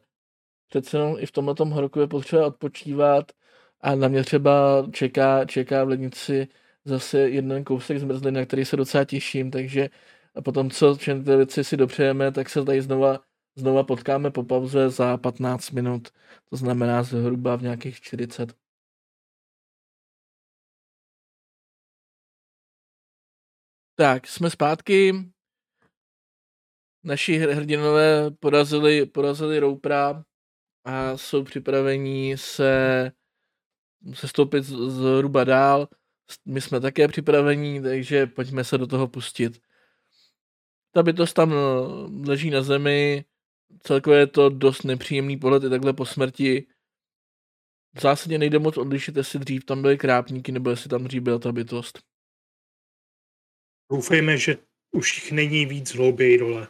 [0.70, 3.32] Přece jenom i v tomhle horku je potřeba odpočívat
[3.82, 6.48] a na mě třeba čeká, čeká v lednici
[6.86, 9.90] zase jeden kousek zmrzliny, na který se docela těším, takže
[10.36, 10.98] a potom, co
[11.38, 13.20] věci si dopřejeme, tak se tady znova,
[13.56, 16.10] znova potkáme po pauze za 15 minut,
[16.50, 18.54] to znamená zhruba v nějakých 40.
[23.96, 25.14] Tak, jsme zpátky.
[27.04, 30.24] Naši hr- hrdinové porazili, porazili Roupra
[30.86, 33.12] a jsou připraveni se,
[34.14, 35.88] se stoupit z- zhruba dál.
[36.46, 39.62] My jsme také připraveni, takže pojďme se do toho pustit.
[40.92, 41.56] Ta bytost tam eh,
[42.30, 43.26] leží na zemi,
[43.80, 46.68] celkově je to dost nepříjemný pohled i takhle po smrti.
[47.98, 51.40] V zásadě nejde moc odlišit, jestli dřív tam byly krápníky, nebo jestli tam dřív byla
[51.40, 52.00] ta bytost.
[53.92, 54.58] Doufejme, že
[54.92, 56.68] už jich není víc hlouběji dole.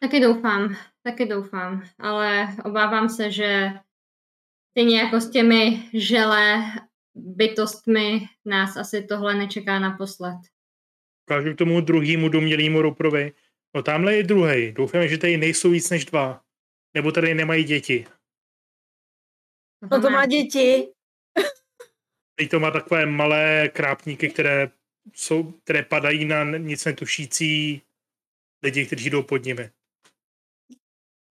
[0.00, 3.70] Taky doufám, taky doufám, ale obávám se, že
[4.70, 6.62] stejně jako s těmi žele
[7.14, 10.38] bytostmi nás asi tohle nečeká naposled.
[11.26, 13.32] Ukážu k tomu druhému domělému Ruprovi.
[13.74, 14.72] No tamhle je druhý.
[14.72, 16.44] Doufám, že tady nejsou víc než dva.
[16.94, 18.06] Nebo tady nemají děti.
[19.90, 20.88] No to má děti.
[22.34, 24.70] Teď to má takové malé krápníky, které,
[25.14, 27.82] jsou, které padají na nic netušící
[28.62, 29.70] lidi, kteří jdou pod nimi.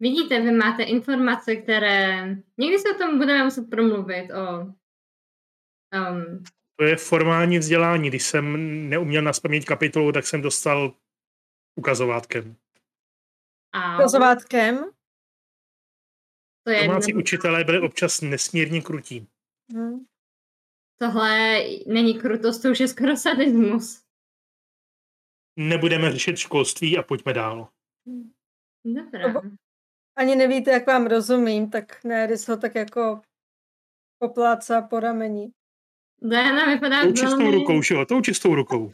[0.01, 2.25] Vidíte, vy máte informace, které...
[2.57, 4.59] Někdy se o tom budeme muset promluvit, o...
[5.93, 6.43] Um,
[6.79, 8.09] To je formální vzdělání.
[8.09, 8.45] Když jsem
[8.89, 10.93] neuměl naspamět kapitolu, tak jsem dostal
[11.75, 12.55] ukazovátkem.
[13.73, 14.77] a Kazovátkem.
[16.63, 19.27] to je Domácí jedno, učitelé byli občas nesmírně krutí.
[19.73, 20.05] Hm.
[21.01, 24.03] tohle není krutost, to už je skoro sadismus.
[25.59, 27.69] Nebudeme řešit školství a pojďme dál.
[28.85, 29.41] Dobrá.
[30.21, 33.21] Ani nevíte, jak vám rozumím, tak ne, když ho tak jako
[34.17, 35.51] poplácá po rameni.
[36.21, 37.51] Diana vypadá Tou čistou velmi...
[37.51, 38.05] rukou, že jo?
[38.05, 38.93] Tou čistou rukou.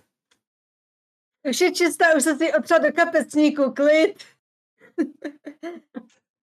[1.49, 4.23] Už je čistá, už se si otřela do kapesníku, klid.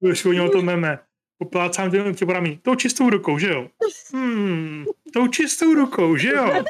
[0.00, 0.98] Už o něho to meme.
[1.38, 2.58] poplácám tě, tě porami.
[2.62, 3.70] Tou čistou rukou, že jo?
[4.12, 6.64] Hmm, tou čistou rukou, že jo?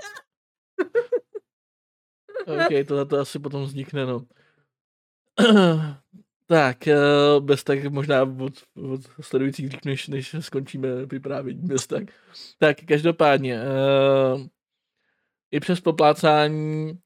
[2.46, 4.26] OK, tohle to asi potom vznikne, no.
[6.50, 6.96] Tak, eh,
[7.40, 8.54] bez tak možná od,
[8.92, 12.04] od sledujících řík, než, než skončíme vyprávění, bez tak.
[12.58, 14.46] Tak, každopádně, uh,
[15.50, 16.98] i přes poplácání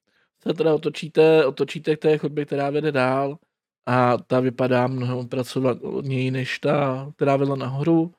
[0.42, 3.38] se teda otočíte, otočíte k té chodbě, která vede dál
[3.86, 8.14] a ta vypadá mnohem pracovněji než ta, která vedla nahoru.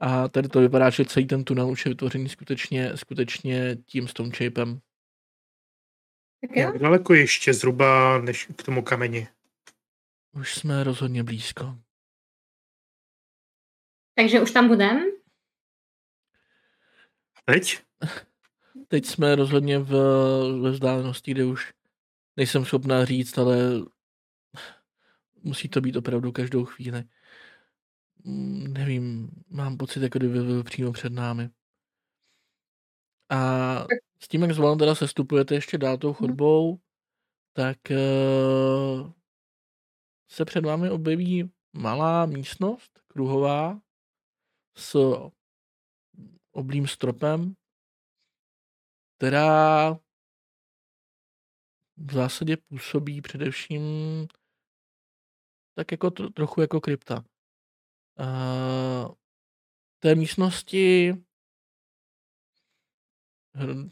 [0.00, 4.30] A tady to vypadá, že celý ten tunel už je vytvořený skutečně, skutečně tím stone
[4.36, 4.80] shapem.
[6.40, 6.62] Tak jo?
[6.62, 9.28] Jak daleko ještě zhruba než k tomu kameni?
[10.32, 11.78] Už jsme rozhodně blízko.
[14.14, 15.04] Takže už tam budem?
[17.44, 17.78] Teď?
[18.88, 19.92] Teď jsme rozhodně v,
[20.62, 21.72] ve vzdálenosti, kde už
[22.36, 23.56] nejsem schopná říct, ale
[25.42, 27.04] musí to být opravdu každou chvíli.
[28.24, 31.50] Mm, nevím, mám pocit, jako kdyby byl přímo před námi.
[33.30, 33.86] A
[34.22, 36.80] s tím, jak zvolám teda sestupujete ještě dál tou chodbou,
[37.52, 39.12] tak uh,
[40.32, 43.80] se před vámi objeví malá místnost, kruhová,
[44.76, 44.96] s
[46.52, 47.54] oblým stropem,
[49.16, 49.92] která
[51.96, 53.82] v zásadě působí především
[55.74, 57.24] tak jako trochu jako krypta.
[58.18, 59.14] Uh,
[59.98, 61.12] té místnosti
[63.54, 63.90] v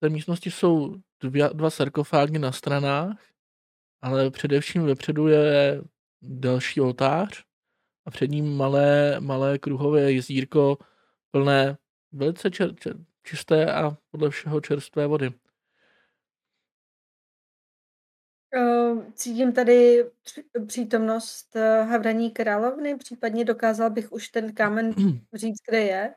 [0.00, 3.31] té místnosti jsou dva, dva sarkofágy na stranách,
[4.02, 5.80] ale především vepředu je
[6.22, 7.44] další oltář
[8.06, 10.78] a před ním malé, malé kruhové jezírko
[11.30, 11.76] plné
[12.12, 15.32] velice čer, čer, čisté a podle všeho čerstvé vody.
[18.54, 20.04] Ehm, cítím tady
[20.66, 24.94] přítomnost eh, Havraní královny, případně dokázal bych už ten kámen
[25.34, 26.14] říct, kde je.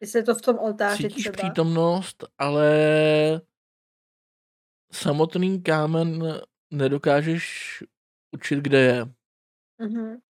[0.00, 1.36] Jestli je to v tom oltáři Cítíš třeba.
[1.36, 2.70] přítomnost, ale
[4.92, 6.22] samotný kámen
[6.70, 7.84] nedokážeš
[8.34, 9.04] učit, kde je.
[9.78, 10.20] Mhm.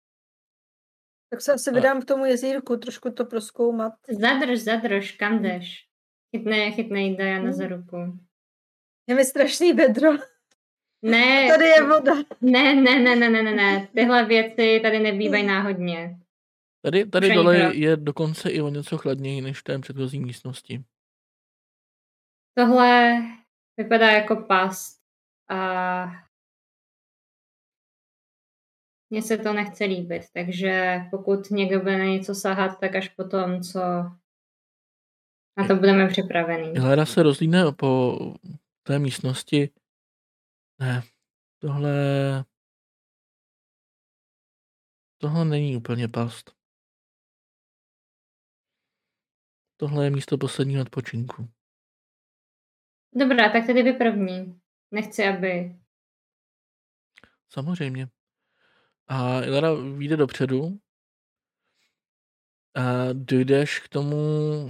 [1.31, 3.93] Tak se asi vydám k tomu jezírku, trošku to proskoumat.
[4.09, 5.89] Zadrž, zadrž, kam jdeš?
[6.37, 7.73] Chytne, chytne Diana za mhm.
[7.73, 7.97] ruku.
[9.09, 10.13] Je mi strašný vedro.
[11.03, 11.45] Ne.
[11.45, 12.15] A tady je voda.
[12.41, 13.89] Ne, ne, ne, ne, ne, ne, ne.
[13.95, 16.19] Tyhle věci tady nebývají náhodně.
[16.83, 20.85] Tady, tady dole je dokonce i o něco chladněji než v té předchozí místnosti.
[22.59, 23.23] Tohle
[23.77, 25.03] vypadá jako past
[25.51, 26.26] a
[29.11, 33.63] mně se to nechce líbit, takže pokud někdo bude na něco sahat, tak až potom,
[33.63, 33.81] co
[35.59, 36.79] na to budeme připravení.
[36.79, 38.19] Hledá se rozlíne po
[38.83, 39.71] té místnosti.
[40.81, 41.03] Ne,
[41.59, 41.95] tohle...
[45.19, 46.57] Tohle není úplně past.
[49.77, 51.49] Tohle je místo posledního odpočinku.
[53.15, 54.61] Dobrá, tak tedy vy první.
[54.91, 55.81] Nechci, aby...
[57.49, 58.09] Samozřejmě.
[59.09, 60.79] A Ilara vyjde dopředu
[62.75, 64.17] a dojdeš k tomu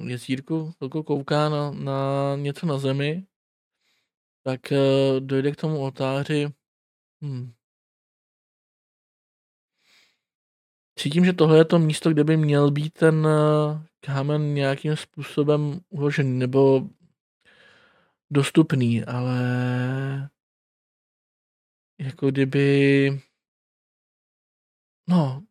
[0.07, 3.27] jezírku, chvilku kouká na, na něco na zemi,
[4.43, 6.49] tak uh, dojde k tomu oltáři.
[7.23, 7.53] Hmm.
[10.99, 15.81] Cítím, že tohle je to místo, kde by měl být ten uh, kámen nějakým způsobem
[15.89, 16.89] uložený nebo
[18.31, 19.41] dostupný, ale
[21.99, 23.09] jako kdyby
[25.07, 25.43] no,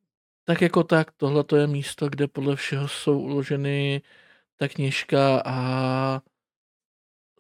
[0.44, 4.02] tak jako tak, tohle to je místo, kde podle všeho jsou uloženy
[4.58, 6.22] ta knižka a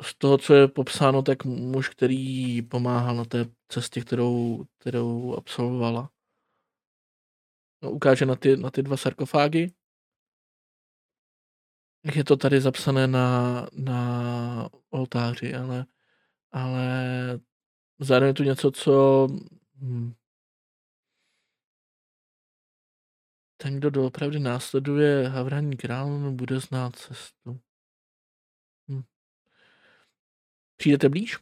[0.01, 6.09] z toho, co je popsáno, tak muž, který pomáhal na té cestě, kterou, kterou absolvovala.
[7.81, 9.71] No, ukáže na ty, na ty dva sarkofágy
[12.13, 15.85] je to tady zapsané na, na oltáři, ale,
[16.51, 16.89] ale
[17.99, 19.27] zároveň je tu něco, co
[19.81, 20.13] hm,
[23.57, 27.59] ten, kdo doopravdy následuje Havraní královnu, bude znát cestu.
[28.89, 29.03] Hm.
[30.77, 31.37] Přijdete blíž?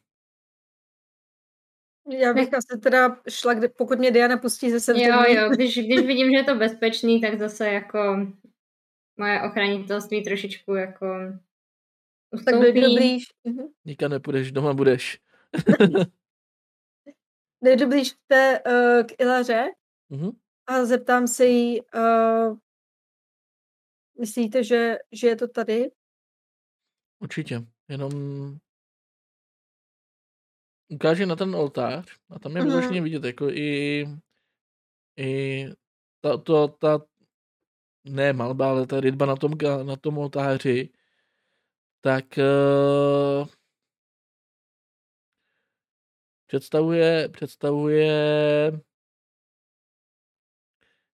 [2.09, 4.93] Já bych asi teda šla, kde, pokud mě Diana pustí zase.
[5.01, 8.27] Jo, jo, když, když vidím, že je to bezpečný, tak zase jako
[9.17, 11.07] moje ochranitelství trošičku jako
[12.31, 12.45] ustoupí.
[12.45, 13.23] Tak dojdu blíž.
[13.43, 13.67] Mhm.
[13.85, 15.19] Nikam nepůjdeš, doma budeš.
[17.63, 19.65] dojdu blíž k, té, uh, k Ilaře
[20.11, 20.33] uh-huh.
[20.67, 22.57] A zeptám se jí, uh,
[24.19, 25.91] myslíte, že, že je to tady?
[27.19, 28.11] Určitě, jenom
[30.87, 33.03] ukáže na ten oltář a tam je uh-huh.
[33.03, 34.05] vidět, jako i,
[35.17, 35.65] i
[36.21, 36.99] ta, to, ta
[38.05, 39.51] ne malba, ale ta rytba na tom,
[39.83, 40.89] na tom oltáři,
[42.01, 43.47] tak uh,
[46.47, 48.13] představuje, představuje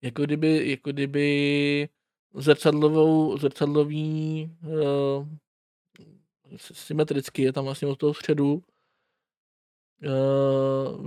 [0.04, 1.88] jako kdyby, jako kdyby
[2.34, 5.28] zrcadlovou, zrcadlový uh,
[6.56, 8.60] symetricky je tam vlastně od toho středu uh,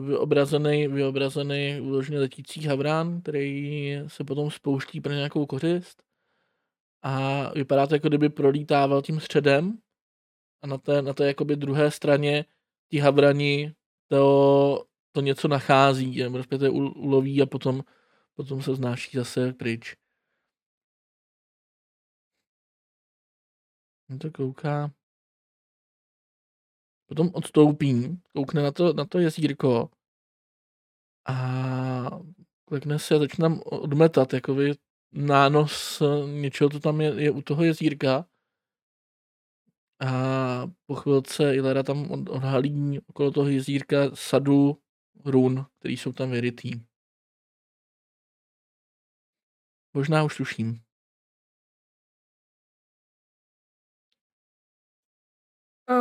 [0.06, 6.04] vyobrazený, vyobrazený uložený letící havrán, který se potom spouští pro nějakou kořist
[7.02, 9.78] a vypadá to, jako kdyby prolítával tím středem
[10.62, 12.46] a na té, na té jakoby druhé straně
[12.90, 13.74] ti havrani
[14.08, 17.84] to, to něco nachází, respektive uloví a potom,
[18.38, 19.96] potom se znáší zase pryč.
[24.20, 24.94] to kouká.
[27.08, 29.90] Potom odstoupí, koukne na to, na to jezírko
[31.26, 31.38] a
[32.66, 34.76] klikne se a začne odmetat, jakoby
[35.12, 36.02] nános
[36.42, 38.26] něčeho, co tam je, je u toho jezírka.
[40.00, 40.12] A
[40.86, 44.78] po chvilce Ilera tam odhalí okolo toho jezírka sadu
[45.26, 46.72] run, který jsou tam vyrytý.
[49.98, 50.80] Možná už tuším.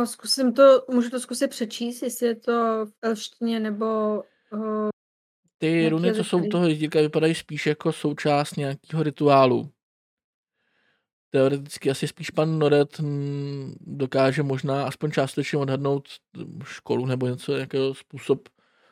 [0.05, 3.85] Zkusím to, můžu to zkusit přečíst, jestli je to v elštině nebo...
[4.51, 4.89] Uh,
[5.57, 9.71] Ty runy, co jsou toho jezdíka, vypadají spíš jako součást nějakého rituálu.
[11.29, 13.01] Teoreticky asi spíš pan Noret
[13.79, 16.09] dokáže možná aspoň částečně odhadnout
[16.63, 18.49] školu nebo něco, jakého způsob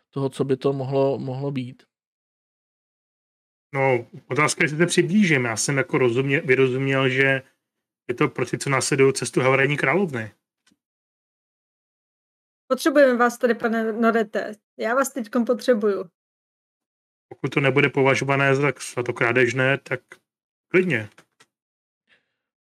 [0.09, 1.84] toho, co by to mohlo, mohlo být.
[3.74, 5.45] No, otázka, jestli se přiblížím.
[5.45, 7.42] Já jsem jako rozumě, vyrozuměl, že
[8.08, 10.32] je to pro ty, co následují cestu Havarijní královny.
[12.68, 14.52] Potřebujeme vás tady, pane Norete.
[14.77, 16.10] Já vás teď potřebuju.
[17.30, 20.02] Pokud to nebude považované za, za to krádežné, tak
[20.68, 21.10] klidně.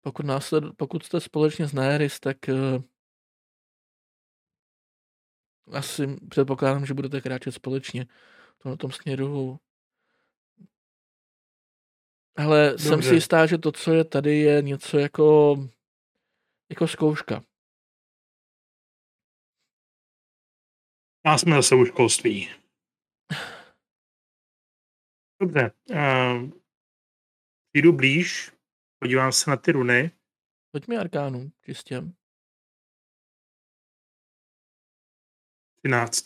[0.00, 2.82] Pokud, násled, pokud jste společně s Naeris, tak uh,
[5.76, 8.06] asi předpokládám, že budete kráčet společně
[8.58, 9.58] v tom, tom směru.
[12.36, 12.88] Ale Dobře.
[12.88, 15.56] jsem si jistá, že to, co je tady, je něco jako,
[16.70, 17.44] jako zkouška.
[21.24, 22.48] A jsme zase u školství.
[25.42, 25.72] Dobře.
[25.90, 26.50] Uh,
[27.74, 28.52] jdu blíž,
[28.98, 30.10] podívám se na ty runy.
[30.72, 32.02] Pojď mi arkánu, čistě.
[35.82, 36.24] 13.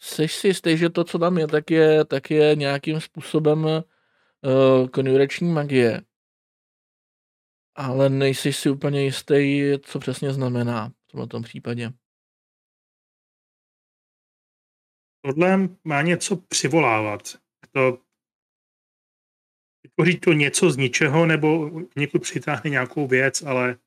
[0.00, 3.66] Jsi si jistý, že to, co tam je, tak je, tak je nějakým způsobem
[4.44, 6.02] uh, konjureční magie.
[7.76, 11.92] Ale nejsi si úplně jistý, co přesně znamená v tomto případě.
[15.24, 17.22] tohle má něco přivolávat.
[17.72, 17.98] To
[19.82, 23.78] vytvoří to něco z ničeho, nebo někud přitáhne nějakou věc, ale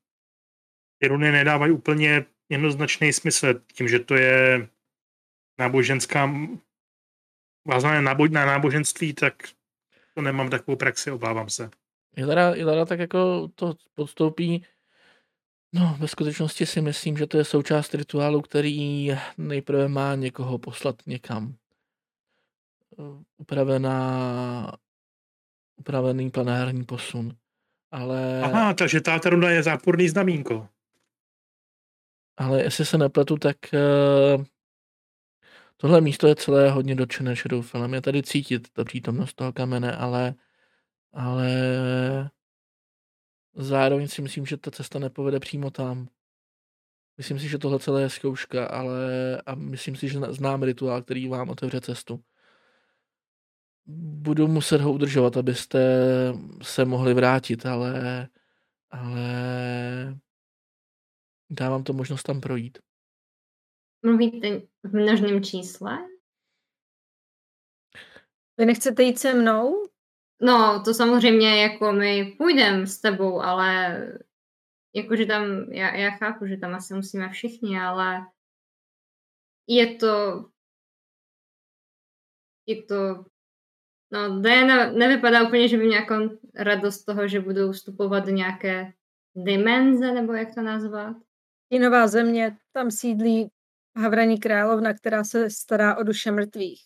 [1.00, 4.68] ty runy nedávají úplně jednoznačný smysl tím, že to je
[5.58, 6.30] náboženská
[7.68, 9.42] vázané na náboženství, tak
[10.18, 11.70] to nemám takovou praxi, obávám se.
[12.16, 14.64] Ilara, Ilara tak jako to podstoupí
[15.72, 20.96] No, ve skutečnosti si myslím, že to je součást rituálu, který nejprve má někoho poslat
[21.06, 21.54] někam.
[23.36, 24.72] Upravená,
[25.76, 27.36] upravený planární posun.
[27.90, 28.42] Ale...
[28.42, 30.68] Aha, takže ta runda je záporný znamínko.
[32.36, 34.44] Ale jestli se nepletu, tak uh,
[35.80, 37.94] tohle místo je celé hodně dotčené Shadowfellem.
[37.94, 40.34] Je tady cítit ta přítomnost toho kamene, ale,
[41.12, 41.50] ale
[43.58, 46.08] Zároveň si myslím, že ta cesta nepovede přímo tam.
[47.16, 49.02] Myslím si, že tohle celé je zkouška, ale
[49.46, 52.24] a myslím si, že znám rituál, který vám otevře cestu.
[53.86, 55.78] Budu muset ho udržovat, abyste
[56.62, 58.28] se mohli vrátit, ale,
[58.90, 59.20] ale
[61.50, 62.78] dávám to možnost tam projít.
[64.02, 65.98] Mluvíte v množném čísle?
[68.58, 69.88] Vy nechcete jít se mnou?
[70.42, 73.98] No, to samozřejmě jako my půjdeme s tebou, ale
[74.94, 78.26] jakože tam, já, já chápu, že tam asi musíme všichni, ale
[79.66, 80.44] je to
[82.66, 83.24] je to
[84.12, 88.92] no, Diana nevypadá úplně, že by měla jako radost toho, že budou vstupovat do nějaké
[89.36, 91.16] dimenze, nebo jak to nazvat.
[91.70, 93.50] Jinová země, tam sídlí
[93.98, 96.80] Havraní královna, která se stará o duše mrtvých.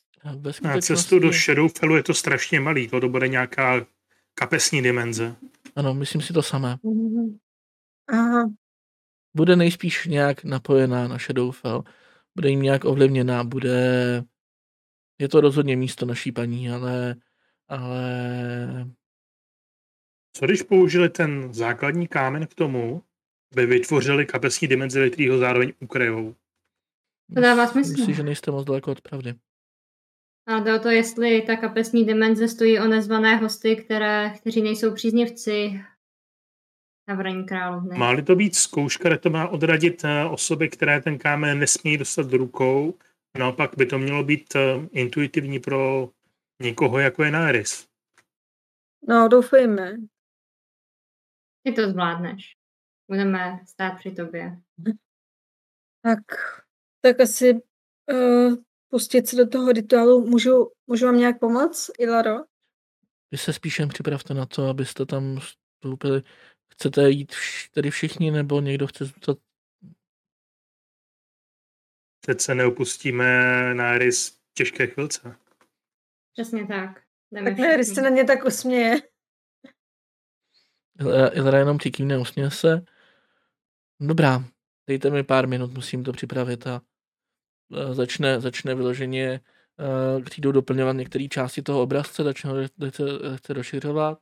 [0.63, 3.87] Na cestu do Shadowfellu je to strašně malý, to, to bude nějaká
[4.35, 5.37] kapesní dimenze.
[5.77, 6.77] Ano, myslím si to samé.
[6.85, 7.39] Mm-hmm.
[8.09, 8.51] Aha.
[9.37, 11.85] Bude nejspíš nějak napojená na Shadowfell,
[12.35, 14.25] bude jim nějak ovlivněná, bude...
[15.19, 17.17] Je to rozhodně místo naší paní, ale,
[17.69, 18.05] ale
[20.33, 23.03] Co když použili ten základní kámen k tomu,
[23.53, 26.35] aby vytvořili kapesní dimenze, který ho zároveň ukryjou?
[27.35, 27.93] To dává smysl.
[27.93, 29.35] Myslím, že nejste moc daleko od pravdy.
[30.47, 34.95] A jde o to, jestli ta kapesní dimenze stojí o nezvané hosty, které, kteří nejsou
[34.95, 35.81] příznivci
[37.09, 37.99] Havraní královny.
[37.99, 42.27] Má-li to být zkouška, kde to má odradit eh, osoby, které ten kámen nesmějí dostat
[42.27, 42.99] do rukou,
[43.39, 46.11] naopak by to mělo být eh, intuitivní pro
[46.63, 47.89] někoho, jako je Naeris.
[49.09, 49.97] No, doufejme.
[51.63, 52.57] Ty to zvládneš.
[53.11, 54.61] Budeme stát při tobě.
[56.03, 56.21] Tak,
[57.03, 57.55] tak asi
[58.13, 58.55] uh,
[58.89, 60.27] pustit se do toho rituálu.
[60.27, 62.37] Můžu, můžu vám nějak pomoct, Ilaro?
[63.31, 66.23] Vy se spíše připravte na to, abyste tam vstoupili.
[66.73, 69.39] Chcete jít vš- tedy všichni, nebo někdo chce zůstat?
[72.21, 73.25] Přece neopustíme
[74.11, 75.37] v těžké chvilce.
[76.33, 77.03] Přesně tak.
[77.31, 77.95] Jdeme Tak všichni.
[77.95, 78.97] se na mě tak usměje.
[81.01, 82.85] Il- Ilra jenom přikývne, usměje se.
[84.01, 84.45] Dobrá,
[84.87, 86.83] dejte mi pár minut, musím to připravit a
[87.93, 89.41] začne, začne vyloženě e,
[90.23, 92.57] přijdou doplňovat některé části toho obrazce, začne ho
[93.37, 94.19] chce rozšiřovat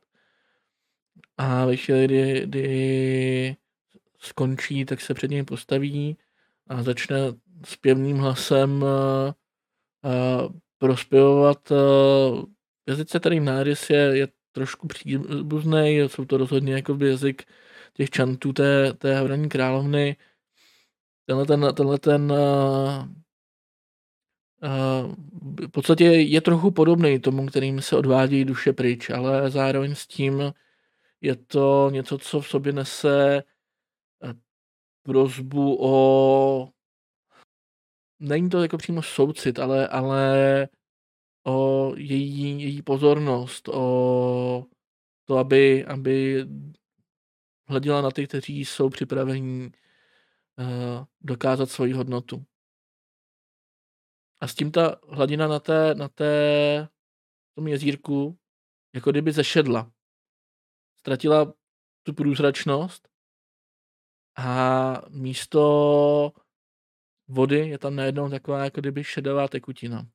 [1.37, 3.55] a ve chvíli, kdy, kdy
[4.19, 6.17] skončí, tak se před něj postaví
[6.67, 7.17] a začne
[7.65, 10.13] s pěvným hlasem e, e,
[10.77, 11.71] prospěvovat.
[12.87, 17.43] Jazyce tady Náris je, je trošku příbuzný, jsou to rozhodně jako jazyk
[17.93, 20.15] těch čantů té, té hraní královny.
[21.25, 22.33] Tenhle ten, tenhle ten
[24.61, 30.53] v podstatě je trochu podobný tomu, kterým se odvádí duše pryč, ale zároveň s tím
[31.21, 33.43] je to něco, co v sobě nese
[34.23, 34.33] eh,
[35.03, 36.69] prozbu o
[38.21, 40.67] není to jako přímo soucit, ale, ale
[41.45, 44.65] o její, její pozornost, o
[45.25, 46.45] to, aby, aby
[47.67, 49.71] hleděla na ty, kteří jsou připraveni
[50.57, 52.45] uh, dokázat svoji hodnotu.
[54.41, 56.31] A s tím ta hladina na té, na té
[57.55, 58.39] tom jezírku
[58.95, 59.91] jako kdyby zešedla.
[60.99, 61.53] Ztratila
[62.03, 63.09] tu průzračnost
[64.37, 65.61] a místo
[67.27, 70.07] vody je tam najednou taková jako kdyby šedavá tekutina.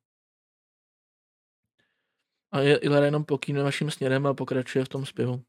[2.51, 5.43] A je Ilara jenom pokýne vaším směrem a pokračuje v tom zpěvu.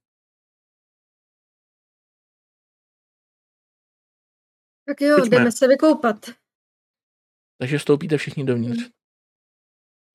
[4.84, 5.36] Tak jo, Pojďme.
[5.36, 6.16] jdeme se vykoupat.
[7.58, 8.90] Takže vstoupíte všichni dovnitř.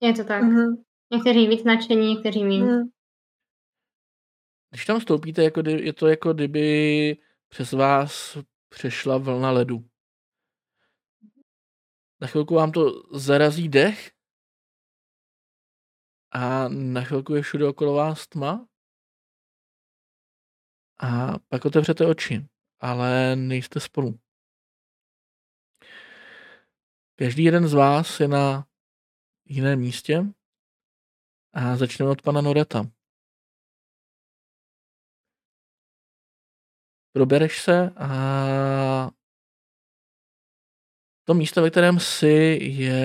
[0.01, 0.43] Je to tak.
[0.43, 0.83] Mhm.
[1.11, 2.63] Někteří víc nadšení, někteří méně.
[2.63, 2.89] Mhm.
[4.69, 8.37] Když tam vstoupíte, jako kdy, je to jako kdyby přes vás
[8.69, 9.89] přešla vlna ledu.
[12.21, 14.11] Na chvilku vám to zarazí dech
[16.31, 18.67] a na chvilku je všude okolo vás tma
[20.99, 22.47] a pak otevřete oči,
[22.79, 24.19] ale nejste spolu.
[27.15, 28.67] Každý jeden z vás je na
[29.45, 30.23] jiném místě
[31.53, 32.91] a začneme od pana Noreta.
[37.11, 39.09] Probereš se a
[41.23, 43.03] to místo, ve kterém jsi, je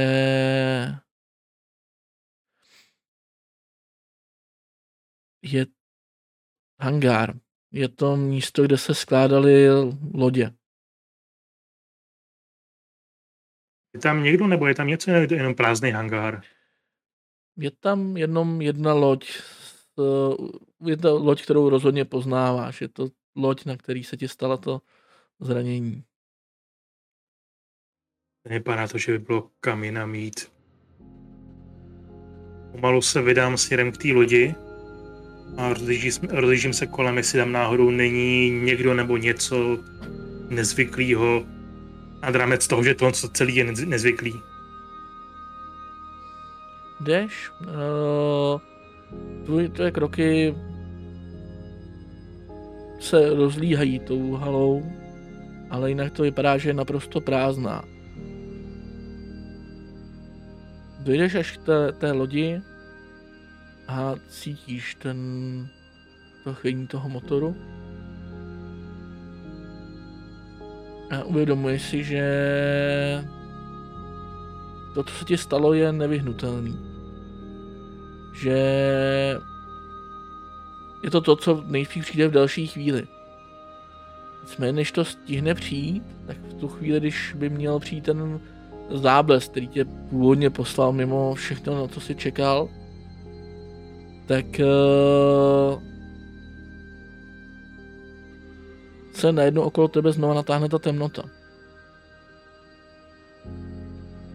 [5.43, 5.67] je
[6.81, 7.35] hangár.
[7.73, 9.69] Je to místo, kde se skládaly
[10.15, 10.58] lodě.
[13.99, 16.43] Je tam někdo, nebo je tam něco, nebo je to jenom prázdný hangár?
[17.57, 19.29] Je tam jenom jedna loď.
[19.29, 20.37] s-
[20.87, 22.81] Je to loď, kterou rozhodně poznáváš.
[22.81, 24.81] Je to loď, na který se ti stalo to
[25.41, 26.05] zranění.
[28.49, 30.53] Nevypadá to, že by bylo kam jinam jít.
[32.73, 34.55] Pomalu se vydám směrem k té lodi
[35.57, 39.79] a rozlížím, rozlížím se kolem, jestli tam náhodou není někdo nebo něco
[40.49, 41.47] nezvyklého
[42.23, 44.35] nad rámec toho, že to celý je nez- nezvyklý.
[47.01, 48.61] Jdeš, uh,
[49.45, 50.55] tvoje, tvoje kroky
[53.01, 54.83] se rozlíhají tou halou,
[55.71, 57.85] ale jinak to vypadá, že je naprosto prázdná.
[60.99, 62.61] Dojdeš až k té, té lodi
[63.89, 65.19] a cítíš ten
[66.45, 67.57] to chvění toho motoru.
[71.11, 72.25] A uvědomuješ si, že
[74.95, 76.79] to, co se ti stalo, je nevyhnutelný.
[78.35, 78.59] Že
[81.03, 83.07] je to to, co nejspíš přijde v další chvíli.
[84.43, 88.41] Nicméně, než to stihne přijít, tak v tu chvíli, když by měl přijít ten
[88.91, 92.69] záblesk, který tě původně poslal mimo všechno, na co jsi čekal,
[94.27, 95.83] tak uh,
[99.19, 101.23] se najednou okolo tebe znova natáhne ta temnota.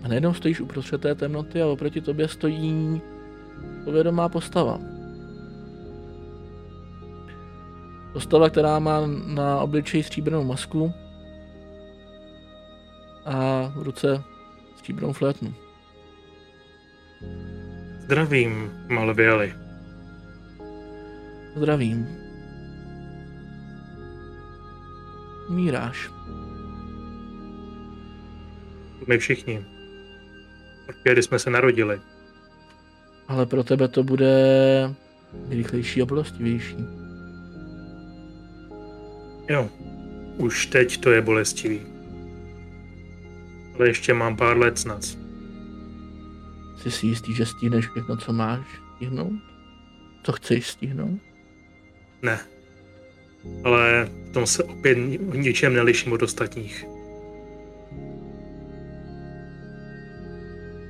[0.04, 3.02] A najednou stojíš uprostřed té temnoty a oproti tobě stojí
[3.84, 4.80] povědomá postava.
[8.14, 10.94] Postava, která má na obličeji stříbrnou masku
[13.26, 14.24] a v ruce
[14.78, 15.54] stříbrnou flétnu.
[18.00, 19.54] Zdravím, Malvieli.
[21.56, 22.23] Zdravím.
[25.50, 26.12] Míráš.
[29.08, 29.66] My všichni.
[30.86, 32.02] Protože jsme se narodili.
[33.28, 34.34] Ale pro tebe to bude
[35.50, 36.78] rychlejší a bolestivější.
[39.50, 39.70] Jo,
[40.38, 41.82] už teď to je bolestivý.
[43.76, 45.02] Ale ještě mám pár let snad.
[46.78, 48.66] Jsi si jistý, že stihneš všechno, co máš
[48.96, 49.34] stihnout?
[50.24, 51.20] Co chceš stihnout?
[52.22, 52.40] Ne.
[53.64, 56.86] Ale v tom se opět ni- ničem neliším od ostatních.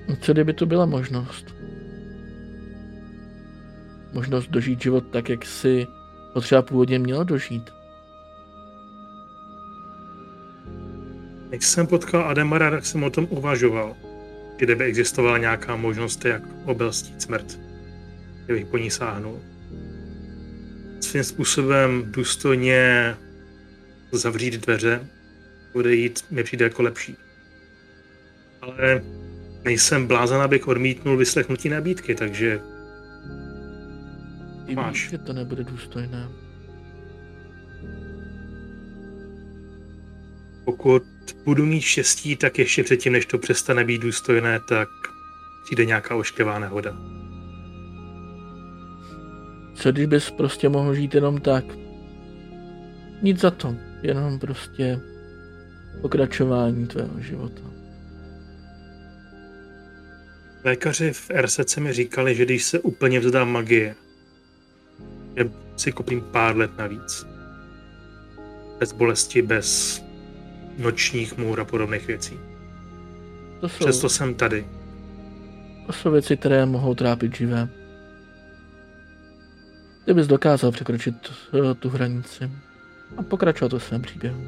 [0.09, 1.55] No Co kdyby tu byla možnost?
[4.13, 5.87] Možnost dožít život tak, jak si
[6.33, 7.69] ho třeba původně měl dožít.
[11.49, 13.95] Když jsem potkal Adamara, tak jsem o tom uvažoval.
[14.57, 17.59] Kdyby existovala nějaká možnost, jak obelstít smrt.
[18.45, 19.39] Kdybych po ní sáhnul.
[21.13, 23.15] Svým způsobem důstojně
[24.11, 25.07] zavřít dveře,
[25.73, 27.17] odejít mi přijde jako lepší.
[28.61, 29.03] Ale
[29.63, 32.59] nejsem blázen, abych odmítnul vyslechnutí nabídky, takže
[34.65, 35.09] Ty Máš.
[35.09, 36.29] že to nebude důstojné.
[40.65, 41.03] pokud
[41.45, 44.87] budu mít štěstí, tak ještě předtím, než to přestane být důstojné, tak
[45.65, 47.22] přijde nějaká ošklivá nehoda.
[49.83, 51.65] Co když bys prostě mohl žít jenom tak?
[53.21, 54.99] Nic za to, jenom prostě
[56.01, 57.61] pokračování tvého života.
[60.63, 63.95] Lékaři v RSC mi říkali, že když se úplně vzdám magie,
[65.37, 67.25] že si koupím pár let navíc.
[68.79, 70.01] Bez bolesti, bez
[70.77, 72.39] nočních můr a podobných věcí.
[73.61, 74.67] To jsou, Přesto jsem tady.
[75.85, 77.82] to jsou věci, které mohou trápit živé.
[80.05, 81.15] Ty bys dokázal překročit
[81.53, 82.51] eh, tu hranici
[83.17, 84.47] a pokračovat ve svém příběhu.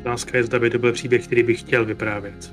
[0.00, 2.52] Otázka je, zda by to byl příběh, který bych chtěl vyprávět.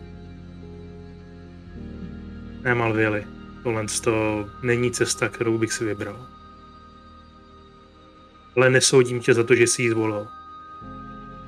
[2.64, 3.24] Ne, Malvěli.
[3.64, 6.28] Tohle to není cesta, kterou bych si vybral.
[8.56, 10.28] Ale nesoudím tě za to, že jsi ji zvolil.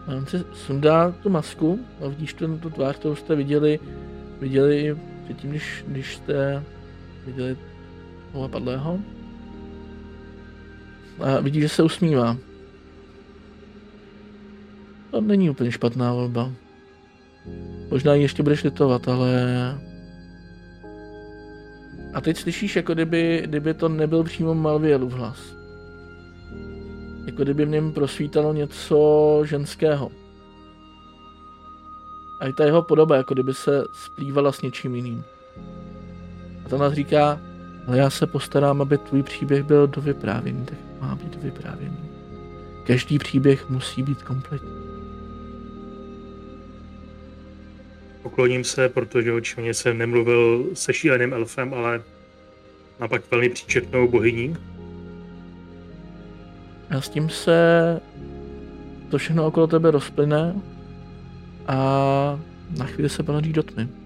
[0.08, 3.80] A on si sundá tu masku a vidíš tu, tu tvář, kterou jste viděli,
[4.40, 6.64] viděli předtím, když, když jste
[7.26, 7.58] viděli
[8.36, 9.00] toho padlého.
[11.20, 12.38] A vidíš, že se usmívá.
[15.12, 16.52] To není úplně špatná volba.
[17.92, 19.32] Možná ji ještě budeš litovat, ale...
[22.14, 25.40] A teď slyšíš, jako kdyby, kdyby to nebyl přímo Malvielův hlas.
[27.26, 30.12] Jako kdyby v něm prosvítalo něco ženského.
[32.40, 35.24] A i ta jeho podoba, jako kdyby se splývala s něčím jiným.
[36.66, 37.40] A ta nás říká,
[37.88, 41.98] ale já se postarám, aby tvůj příběh byl dovyprávěný, tak má být dovyprávěný.
[42.84, 44.70] Každý příběh musí být kompletní.
[48.24, 52.02] Pokloním se, protože očividně jsem nemluvil se šíleným elfem, ale
[53.00, 54.58] napak velmi příčetnou bohyní.
[56.90, 58.02] A s tím se
[59.10, 60.56] to všechno okolo tebe rozplyne
[61.68, 62.40] a
[62.78, 64.05] na chvíli se ponoří do tmy.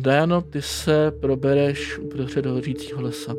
[0.00, 3.34] Diano, ty se probereš uprostřed hořícího lesa.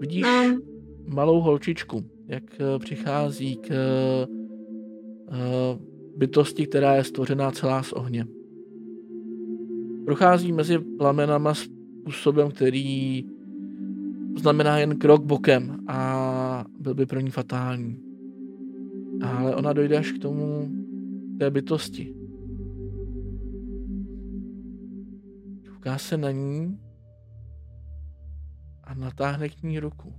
[0.00, 0.58] Vidíš No,
[1.06, 4.26] malou holčičku, jak eh, přichází k eh,
[5.28, 5.78] eh,
[6.16, 8.26] bytosti, která je stvořená celá z ohně.
[10.04, 13.24] Prochází mezi plamenama způsobem, který
[14.36, 18.00] znamená jen krok bokem a byl by pro ní fatální.
[19.22, 20.70] Ale ona dojde až k tomu
[21.38, 22.25] té bytosti.
[25.86, 26.78] Kouká se na ní
[28.84, 30.14] a natáhne k ní ruku.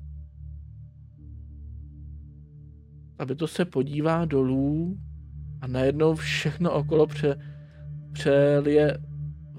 [3.18, 4.98] Ta bytost se podívá dolů
[5.62, 7.40] a najednou všechno okolo pře,
[8.12, 8.98] přelije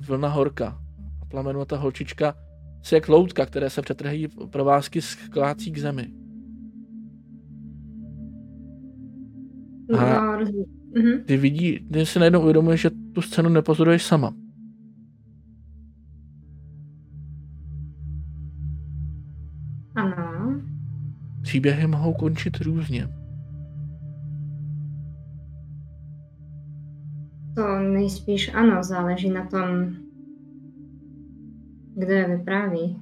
[0.07, 0.83] vlna horka.
[1.23, 2.35] A plamenu ta holčička
[2.83, 6.13] se jak loutka, které se přetrhají provázky sklácí k zemi.
[9.99, 10.39] A-.
[10.95, 11.25] Mhm.
[11.27, 14.48] Ty vidí, ty si najednou uvědomuješ, že tu scénu nepozoruješ sama.
[21.49, 23.09] Příběhy mohou končit různě.
[27.55, 29.97] To nejspíš ano, záleží na tom,
[31.97, 32.97] kdo je vypráví.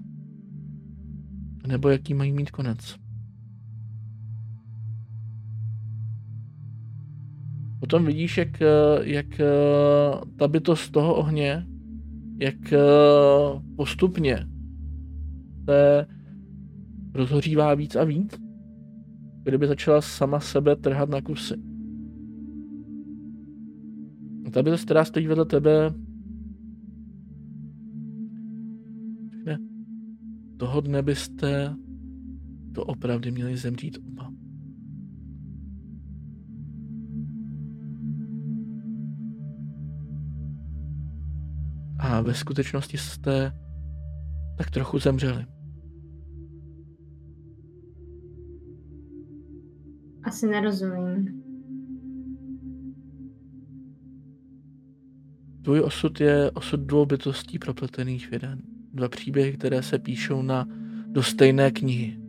[1.66, 2.97] Nebo jaký mají mít konec.
[7.81, 8.62] Potom vidíš, jak,
[9.02, 9.26] jak
[10.36, 11.66] ta bytost toho ohně,
[12.41, 12.75] jak
[13.76, 14.47] postupně
[15.65, 16.07] se
[17.17, 18.41] rozhořívá víc a víc,
[19.43, 21.55] kdyby začala sama sebe trhat na kusy.
[24.53, 25.95] Ta bytost, která stojí vedle tebe,
[29.33, 29.59] řekne,
[30.57, 31.75] toho dne byste
[32.75, 34.33] to opravdu měli zemřít oba.
[41.99, 43.53] A ve skutečnosti jste
[44.59, 45.56] tak trochu zemřeli.
[50.27, 51.43] Asi nerozumím.
[55.63, 58.59] Tvůj osud je osud dvou bytostí propletených v jeden.
[58.93, 60.69] Dva příběhy, které se píšou na,
[61.07, 62.21] do stejné knihy.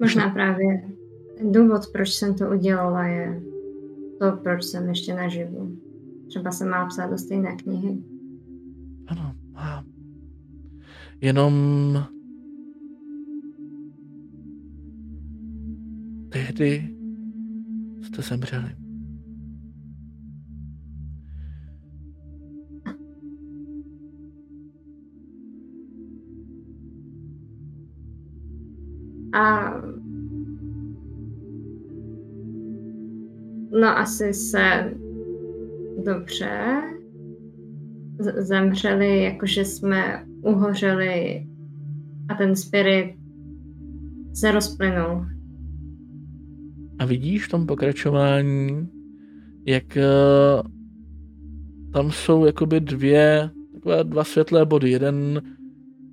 [0.00, 0.90] Možná právě
[1.50, 3.42] důvod, proč jsem to udělala, je
[4.18, 5.76] to, proč jsem ještě naživu.
[6.26, 7.98] Třeba se má psát do stejné knihy.
[9.06, 9.84] Ano, má.
[11.20, 11.52] Jenom
[16.34, 16.88] tehdy
[18.02, 18.70] jste zemřeli.
[29.32, 29.74] A
[33.80, 34.94] no asi se
[36.04, 36.82] dobře
[38.36, 41.46] zemřeli, jakože jsme uhořeli
[42.28, 43.16] a ten spirit
[44.34, 45.33] se rozplynul.
[46.98, 48.88] A vidíš v tom pokračování,
[49.66, 50.70] jak uh,
[51.92, 54.90] tam jsou jakoby dvě, takové dva světlé body.
[54.90, 55.42] Jeden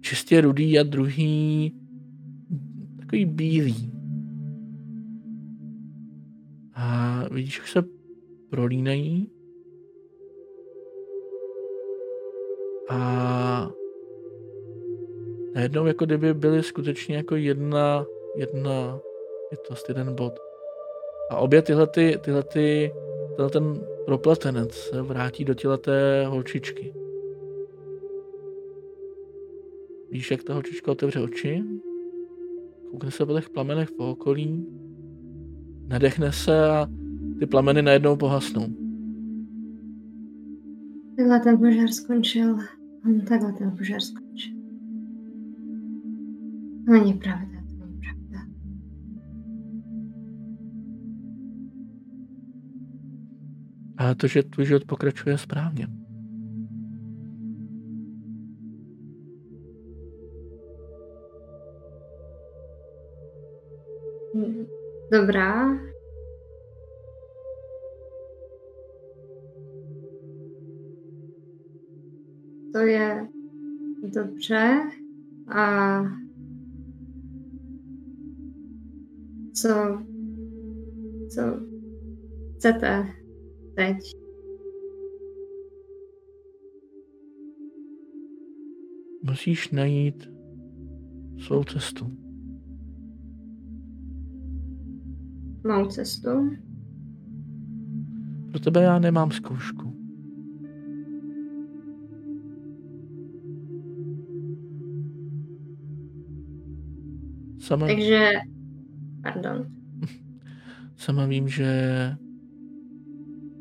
[0.01, 1.73] čistě rudý a druhý
[2.99, 3.93] takový bílý.
[6.73, 7.83] A vidíš, jak se
[8.49, 9.31] prolínají.
[12.89, 13.71] A
[15.55, 18.99] najednou jako kdyby byly skutečně jako jedna, jedna
[19.51, 20.50] bytost, jeden bod.
[21.31, 22.91] A obě tyhle, ty, tyhle, ty,
[23.51, 26.93] ten propletenec se vrátí do těla té holčičky.
[30.11, 31.63] Víš, jak ta holčička otevře oči,
[32.91, 34.67] koukne se po těch plamenech po okolí,
[35.87, 36.87] nadechne se a
[37.39, 38.67] ty plameny najednou pohasnou.
[41.17, 42.57] Takhle ten požár skončil.
[43.27, 44.55] Takhle ten požár skončil.
[46.87, 47.60] Není pravda.
[54.01, 55.87] A to, že tvůj život pokračuje správně.
[65.11, 65.69] Dobrá.
[72.73, 73.27] To je
[74.13, 74.81] dobře.
[75.47, 76.01] A
[79.53, 80.03] co,
[81.29, 81.41] co
[82.55, 83.20] chcete
[83.75, 83.97] teď?
[89.23, 90.29] Musíš najít
[91.37, 92.11] svou cestu.
[95.67, 96.29] Mou cestu?
[98.49, 99.91] Pro tebe já nemám zkoušku.
[107.59, 108.31] Sama, Takže,
[109.23, 109.65] pardon.
[110.95, 111.67] sama vím, že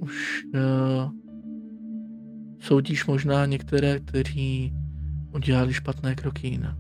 [0.01, 1.11] už uh,
[2.61, 4.75] soudíš možná některé, kteří
[5.35, 6.77] udělali špatné kroky jinak.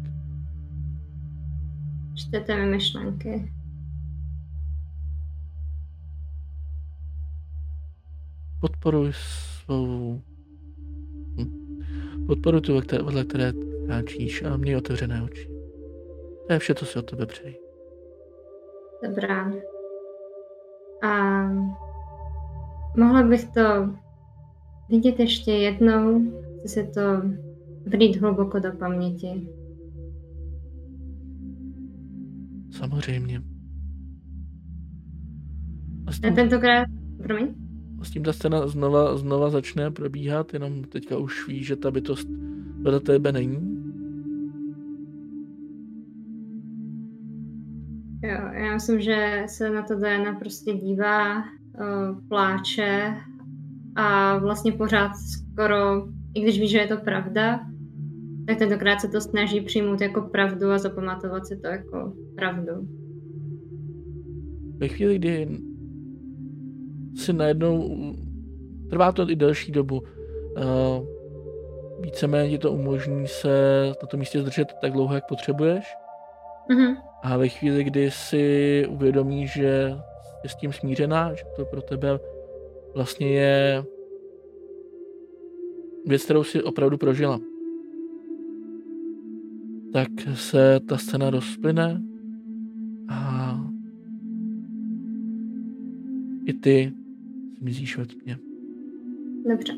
[2.14, 3.52] Čtete mi myšlenky.
[8.60, 10.20] Podporuj svou...
[11.36, 13.52] hm, Podporuj tu, vedle které
[13.86, 15.50] kráčíš a měj otevřené oči.
[16.46, 17.58] To je vše, co si od tebe přeji.
[19.04, 19.52] Dobrá.
[21.02, 21.40] A
[22.96, 23.94] mohla bych to
[24.88, 27.00] vidět ještě jednou, chci se to
[27.86, 29.48] vrít hluboko do paměti.
[32.70, 33.42] Samozřejmě.
[36.06, 36.88] A, tím, A tentokrát,
[37.22, 37.54] promiň?
[38.00, 41.90] A s tím ta scéna znova, znova začne probíhat, jenom teďka už ví, že ta
[41.90, 42.28] bytost
[42.82, 43.80] vedle tebe není.
[48.22, 51.44] Jo, já myslím, že se na to Diana prostě dívá
[52.28, 53.14] pláče
[53.96, 57.60] a vlastně pořád skoro, i když ví, že je to pravda,
[58.46, 62.72] tak tentokrát se to snaží přijmout jako pravdu a zapamatovat si to jako pravdu.
[64.76, 65.48] Ve chvíli, kdy
[67.16, 67.96] si najednou,
[68.90, 71.06] trvá to i delší dobu, uh,
[72.00, 75.94] víceméně to umožní se na tom místě zdržet tak dlouho, jak potřebuješ.
[76.70, 76.96] Mm-hmm.
[77.22, 79.94] A ve chvíli, kdy si uvědomíš, že
[80.44, 82.20] je s tím smířená, že to pro tebe
[82.94, 83.84] vlastně je
[86.06, 87.40] věc, kterou si opravdu prožila,
[89.92, 92.02] tak se ta scéna rozplyne
[93.08, 93.60] a
[96.46, 96.92] i ty
[97.58, 98.38] zmizíš ve tmě.
[99.48, 99.72] Dobře.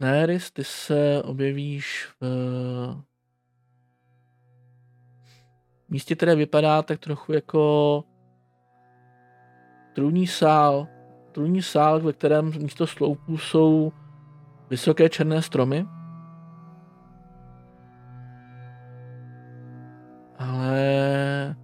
[0.00, 3.07] Neris, ty se objevíš v
[5.88, 8.04] místě, které vypadá tak trochu jako
[9.92, 10.88] trůní sál.
[11.32, 13.92] Trůní sál, ve kterém místo sloupů jsou
[14.70, 15.86] vysoké černé stromy.
[20.38, 21.56] Ale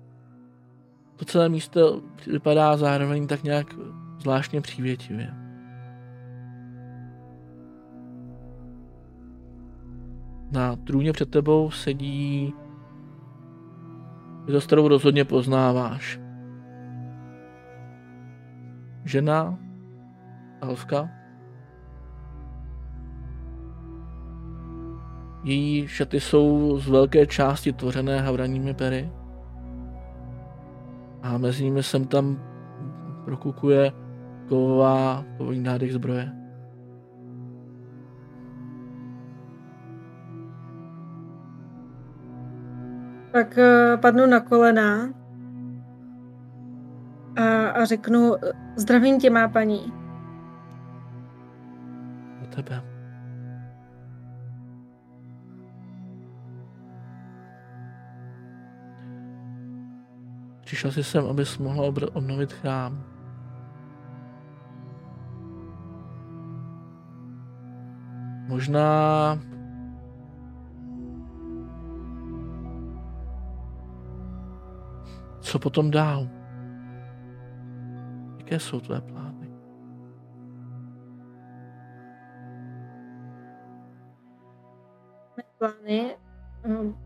[1.17, 3.67] to celé místo vypadá zároveň tak nějak
[4.19, 5.35] zvláštně přívětivě.
[10.53, 12.55] Na trůně před tebou sedí
[14.53, 16.21] to, kterou rozhodně poznáváš.
[19.05, 19.59] Žena,
[20.61, 21.09] elfka.
[25.45, 29.11] Její šaty jsou z velké části tvořené havraními pery.
[31.23, 32.43] A mezi nimi sem tam
[33.25, 33.93] prokukuje
[34.49, 36.44] kovová, kovový nádech zbroje.
[43.35, 45.11] Pak uh, padnu na kolena
[47.37, 48.35] a, a řeknu,
[48.77, 49.93] zdravím tě, má paní.
[52.41, 52.83] Do tebe.
[60.61, 63.05] Přišel jsi sem, abys mohla obnovit chrám.
[68.49, 69.39] Možná
[75.55, 76.29] Co potom dál?
[78.39, 79.49] Jaké jsou tvé plány?
[85.59, 86.17] Plány?
[86.65, 86.99] Um,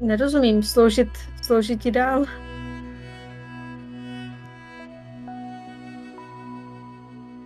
[0.00, 0.62] nerozumím.
[0.62, 1.08] Sloužit,
[1.42, 2.24] sloužit ti dál.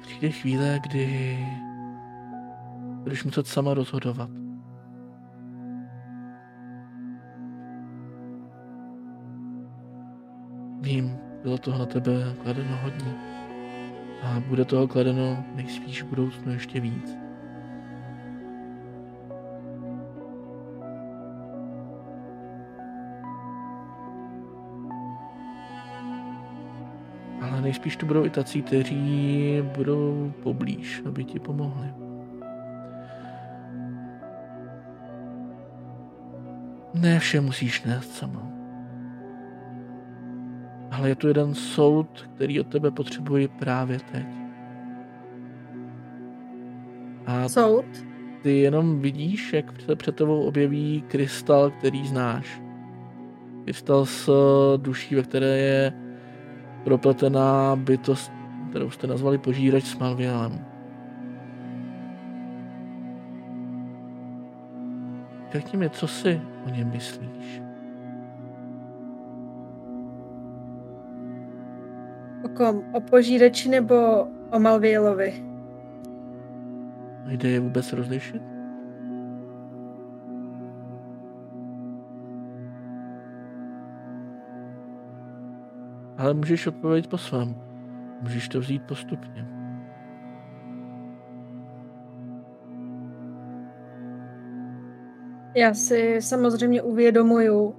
[0.00, 1.38] Přijde chvíle, kdy
[3.02, 4.30] budeš muset sama rozhodovat.
[10.84, 13.14] Vím, bylo toho na tebe kladeno hodně.
[14.22, 17.16] A bude toho kladeno nejspíš v budoucnu ještě víc.
[27.42, 31.88] Ale nejspíš tu budou i tací, kteří budou poblíž, aby ti pomohli.
[36.94, 38.53] Ne vše musíš nést sama
[40.94, 44.26] ale je tu jeden soud, který od tebe potřebuji právě teď.
[47.26, 47.84] A soud?
[48.42, 52.62] Ty jenom vidíš, jak se před tebou objeví krystal, který znáš.
[53.64, 54.30] Krystal s
[54.76, 55.92] duší, ve které je
[56.84, 58.32] propletená bytost,
[58.70, 60.64] kterou jste nazvali požírač s Malvielem.
[65.52, 67.63] Řekni mi, co si o něm myslíš?
[72.56, 72.84] Kom?
[72.92, 75.44] O požírači nebo o Malvielovi?
[77.26, 78.42] Jde je vůbec rozlišit?
[86.18, 87.54] Ale můžeš odpovědět po svém.
[88.20, 89.46] Můžeš to vzít postupně.
[95.56, 97.74] Já si samozřejmě uvědomuju,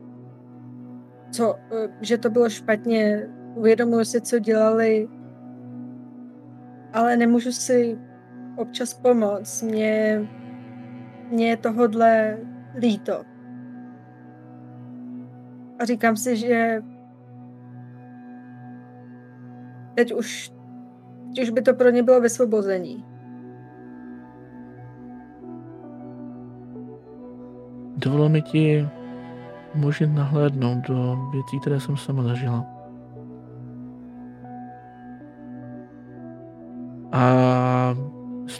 [1.31, 5.07] co, eh, že to bylo špatně, uvědomuji si, co dělali,
[6.93, 7.97] ale nemůžu si
[8.55, 9.61] občas pomoct.
[9.61, 10.21] Mě,
[11.31, 12.37] mě je tohodle
[12.77, 13.23] líto.
[15.79, 16.83] A říkám si, že
[19.95, 20.53] teď už,
[21.35, 23.05] teď už by to pro ně bylo vysvobození.
[27.97, 28.89] Dovolil mi ti
[29.75, 32.74] umožnit nahlédnout do věcí, které jsem sama zažila.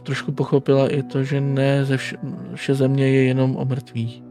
[0.03, 2.17] Trošku pochopila i to, že ne ze vše,
[2.53, 4.23] vše země je jenom o mrtvých.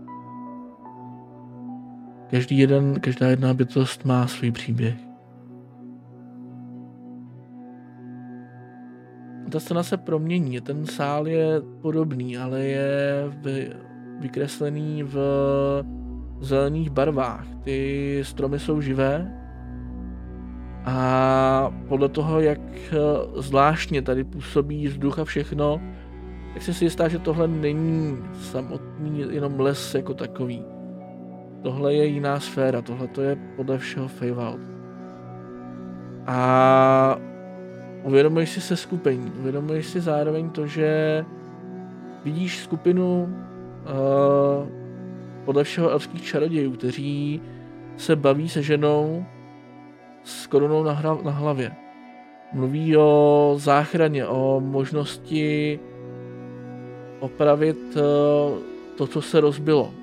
[2.31, 4.95] Každý jeden, každá jedna bytost má svůj příběh.
[9.51, 13.71] Ta scéna se promění, ten sál je podobný, ale je vy,
[14.21, 15.17] vykreslený v
[16.41, 17.47] zelených barvách.
[17.63, 19.44] Ty stromy jsou živé
[20.85, 22.61] a podle toho, jak
[23.37, 25.81] zvláštně tady působí vzduch a všechno,
[26.53, 30.63] tak jsem si jistá, že tohle není samotný jenom les jako takový.
[31.63, 34.61] Tohle je jiná sféra, tohle to je podle všeho Feywild.
[36.27, 37.19] A
[38.03, 41.25] uvědomuješ si se skupení, uvědomuješ si zároveň to, že
[42.25, 44.69] vidíš skupinu uh,
[45.45, 47.41] podle všeho elfských čarodějů, kteří
[47.97, 49.25] se baví se ženou
[50.25, 51.73] s korunou na, hra, na hlavě.
[52.53, 55.81] Mluví o záchraně, o možnosti
[57.21, 58.59] opravit uh,
[58.97, 59.95] to, co se rozbilo.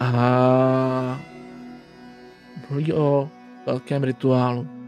[0.00, 1.20] A
[2.70, 3.28] mluví o
[3.66, 4.81] velkém rituálu.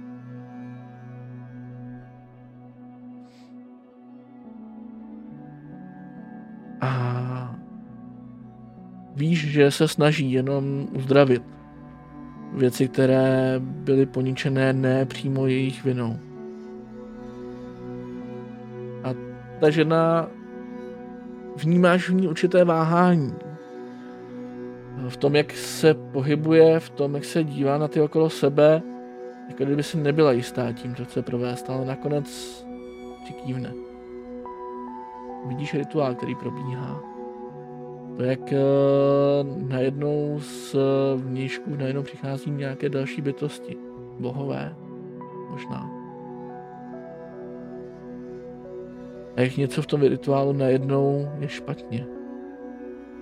[9.15, 11.43] Víš, že se snaží jenom uzdravit
[12.53, 16.19] věci, které byly poničené ne přímo jejich vinou.
[19.05, 19.09] A
[19.61, 20.29] ta žena
[21.57, 23.35] vnímáš v ní určité váhání,
[25.09, 28.83] v tom, jak se pohybuje, v tom, jak se dívá na ty okolo sebe,
[29.49, 32.27] jako kdyby si nebyla jistá tím, co chce provést, ale nakonec
[33.25, 33.73] přikývne.
[35.49, 37.14] Vidíš rituál, který probíhá.
[38.17, 40.77] To, jak uh, najednou z
[41.17, 43.77] vnějšku najednou přichází nějaké další bytosti.
[44.19, 44.77] Bohové,
[45.51, 45.91] možná.
[49.37, 52.07] A jak něco v tom rituálu najednou je špatně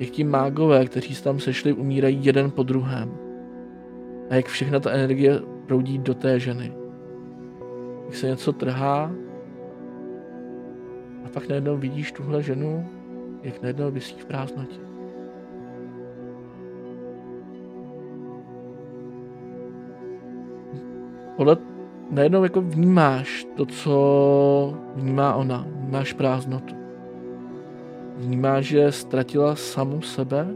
[0.02, 3.14] jak ti mágové, kteří se tam sešli, umírají jeden po druhém.
[4.30, 6.72] A jak všechna ta energie proudí do té ženy.
[8.04, 9.12] Jak se něco trhá
[11.24, 12.88] a pak najednou vidíš tuhle ženu,
[13.42, 14.76] jak najednou vysí v prázdnotě.
[21.36, 21.56] Podle
[22.10, 25.66] najednou jako vnímáš to, co vnímá ona.
[25.68, 26.74] Vnímáš prázdnotu.
[28.16, 30.46] Vnímá, že ztratila samu sebe?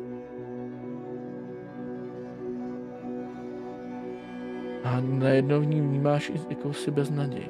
[4.85, 7.49] A najednou v ní vnímáš i jakousi beznaděj.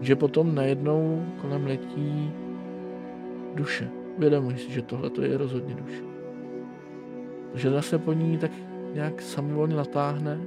[0.00, 2.32] Že potom najednou kolem letí
[3.54, 4.03] duše.
[4.16, 6.02] Uvědomuji si, že tohle je rozhodně duše.
[7.54, 8.50] Že zase po ní tak
[8.94, 10.40] nějak samovolně natáhne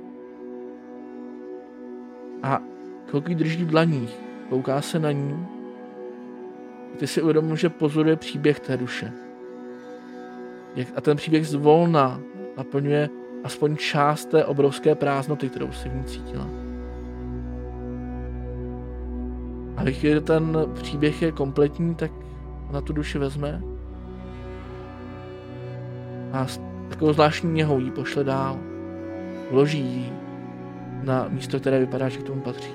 [2.44, 2.62] a
[3.08, 5.48] chvilku drží v dlaních, kouká se na ní
[6.98, 9.12] ty si uvědomuješ, že pozoruje příběh té duše.
[10.76, 12.22] Jak, a ten příběh zvolna
[12.58, 13.10] naplňuje
[13.44, 16.48] aspoň část té obrovské prázdnoty, kterou si v ní cítila.
[19.78, 22.12] A když ten příběh je kompletní, tak
[22.72, 23.62] na tu duši vezme
[26.34, 28.58] a s takovou zvláštní něhou ji pošle dál.
[29.52, 30.14] Vloží ji
[31.04, 32.72] na místo, které vypadá, že k tomu patří.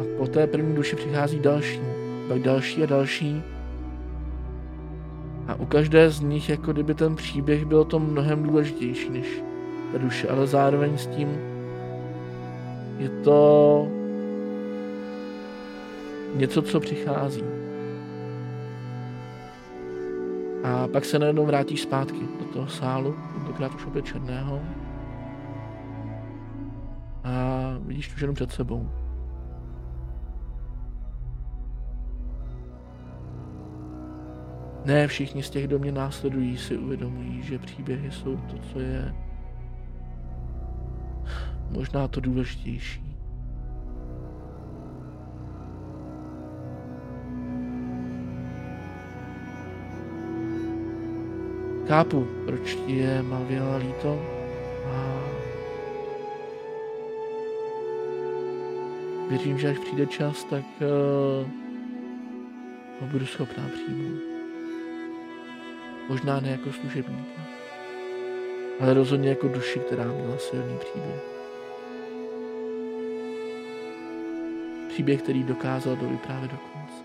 [0.00, 1.80] A po té první duši přichází další
[2.28, 3.42] pak další a další.
[5.48, 9.42] A u každé z nich, jako kdyby ten příběh byl to mnohem důležitější než
[9.92, 11.28] ta duše, ale zároveň s tím
[12.98, 13.88] je to
[16.34, 17.55] něco, co přichází.
[20.66, 24.60] A pak se najednou vrátíš zpátky do toho sálu, tentokrát už opět černého.
[27.24, 27.30] A
[27.80, 28.90] vidíš tu ženu před sebou.
[34.84, 39.14] Ne všichni z těch, kdo mě následují, si uvědomují, že příběhy jsou to, co je
[41.70, 43.05] možná to důležitější.
[51.88, 54.22] Chápu, proč ti je Malvěla líto
[54.90, 55.20] a
[59.28, 61.48] věřím, že až přijde čas, tak uh,
[63.00, 64.20] ho budu schopná přijmout.
[66.08, 67.40] Možná ne jako služebníka,
[68.80, 71.22] ale rozhodně jako duši, která měla silný příběh.
[74.88, 77.04] Příběh, který dokázal to vyprávět do konce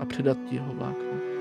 [0.00, 1.33] a předat ti jeho vlákno.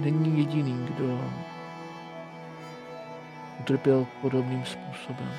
[0.00, 1.20] Není jediný, kdo
[3.60, 5.30] utrpěl podobným způsobem.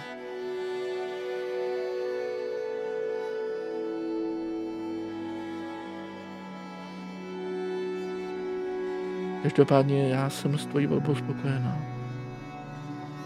[9.43, 11.77] Každopádně já jsem s tvojí volbou spokojená.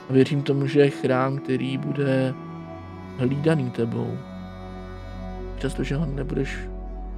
[0.10, 2.34] A věřím tomu, že chrám, který bude
[3.18, 4.18] hlídaný tebou,
[5.56, 6.58] přestože ho nebudeš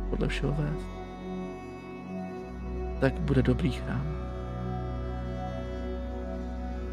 [0.09, 0.94] podle všeho vést,
[3.01, 4.15] tak bude dobrý chrám.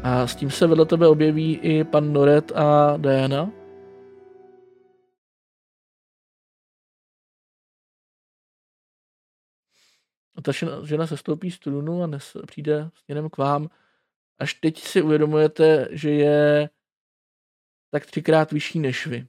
[0.03, 3.51] A s tím se vedle tebe objeví i pan Noret a Diana.
[10.35, 10.51] A ta
[10.83, 13.69] žena se stoupí z trůnu a nes, přijde směrem k vám.
[14.39, 16.69] Až teď si uvědomujete, že je
[17.89, 19.27] tak třikrát vyšší než vy.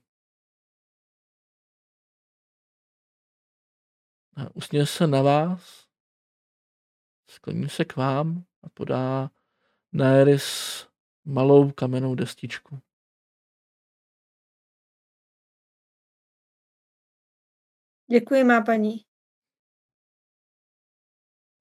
[4.36, 5.83] A usměje se na vás,
[7.34, 9.30] skloní se k vám a podá
[9.92, 10.48] Naeris
[11.24, 12.80] malou kamennou destičku.
[18.10, 19.06] Děkuji, má paní.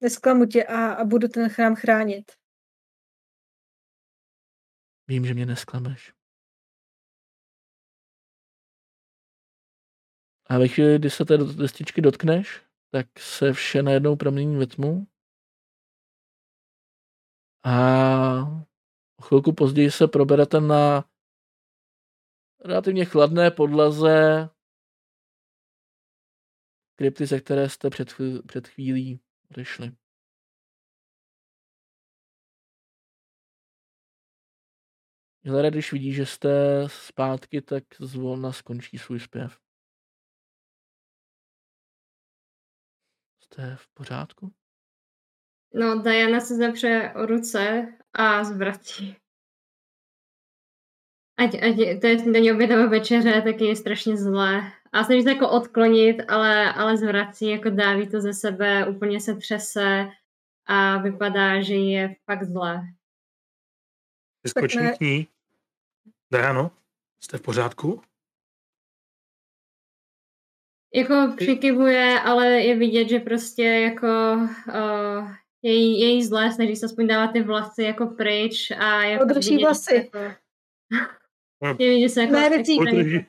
[0.00, 2.32] Nesklamu tě a, a budu ten chrám chránit.
[5.08, 6.12] Vím, že mě nesklameš.
[10.46, 15.06] A ve chvíli, kdy se té destičky dotkneš, tak se vše najednou promění ve tmu.
[17.64, 18.64] A
[19.22, 21.04] chvilku později se proberete na
[22.64, 24.48] relativně chladné podlaze
[26.96, 28.08] krypty, ze které jste před,
[28.46, 29.20] před chvílí
[29.50, 29.96] odešli.
[35.42, 36.48] Hilera, když vidí, že jste
[36.88, 39.60] zpátky, tak zvolna skončí svůj zpěv.
[43.40, 44.63] Jste v pořádku?
[45.74, 49.16] No, Diana se zapře o ruce a zvratí.
[51.36, 54.72] Ať, ať to je denní obědové večeře, tak je strašně zlé.
[54.92, 59.36] A snaží se jako odklonit, ale, ale zvrací, jako dáví to ze sebe, úplně se
[59.36, 60.08] třese
[60.66, 62.82] a vypadá, že je fakt zlé.
[64.44, 65.28] Vyskočím k ní.
[66.32, 66.70] Diano,
[67.20, 68.02] jste v pořádku?
[70.94, 74.06] Jako přikivuje, ale je vidět, že prostě jako
[74.68, 79.50] uh, její, její zlé, snaží se aspoň dávat ty vlasy jako pryč a jako Održí
[79.50, 79.94] vidět, vlasy.
[79.94, 80.18] Jako,
[81.82, 82.36] je vidět, se jako
[82.80, 83.26] Održí,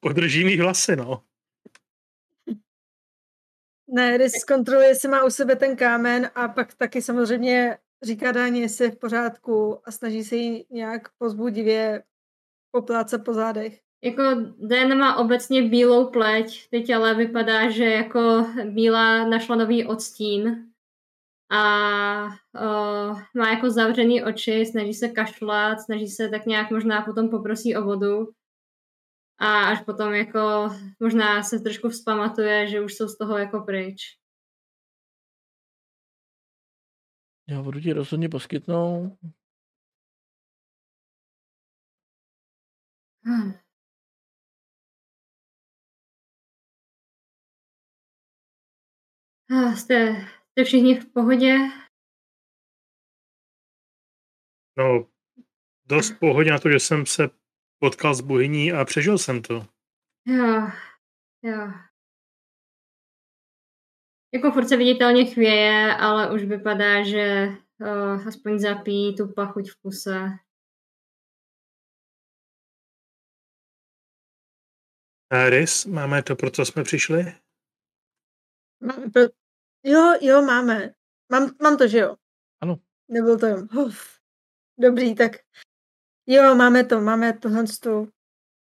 [0.00, 1.22] održí mý vlasy, no.
[3.90, 8.60] Ne, když zkontroluje, jestli má u sebe ten kámen a pak taky samozřejmě říká Dáně,
[8.60, 12.02] jestli je v pořádku a snaží se jí nějak pozbudivě
[12.70, 13.80] poplácat po zádech.
[14.04, 14.22] Jako
[14.58, 20.68] Den má obecně bílou pleť, teď ale vypadá, že jako bílá našla nový odstín
[21.50, 27.30] a uh, má jako zavřený oči, snaží se kašlat, snaží se tak nějak možná potom
[27.30, 28.28] poprosí o vodu
[29.38, 30.68] a až potom jako
[31.00, 34.18] možná se trošku vzpamatuje, že už jsou z toho jako pryč.
[37.48, 39.16] Já vodu ti rozhodně poskytnou.
[43.24, 43.52] Hmm.
[49.76, 50.26] Jste,
[50.58, 51.54] jste všichni v pohodě?
[54.78, 55.10] No,
[55.86, 57.30] dost v pohodě na to, že jsem se
[57.78, 59.54] potkal s bohyní a přežil jsem to.
[60.26, 60.68] Jo,
[61.42, 61.72] jo.
[64.34, 67.46] Jako furt se viditelně chvěje, ale už vypadá, že
[67.80, 70.38] uh, aspoň zapí tu pachuť v puse.
[75.48, 77.20] Rys, máme to, pro co jsme přišli?
[78.80, 79.22] Máme pro...
[79.82, 80.94] Jo, jo, máme.
[81.32, 82.16] Mám, mám to, že jo?
[82.60, 82.78] Ano.
[83.08, 83.68] Nebyl to jen.
[83.78, 84.18] Uf.
[84.78, 85.32] Dobrý, tak
[86.26, 88.08] jo, máme to, máme tohle tu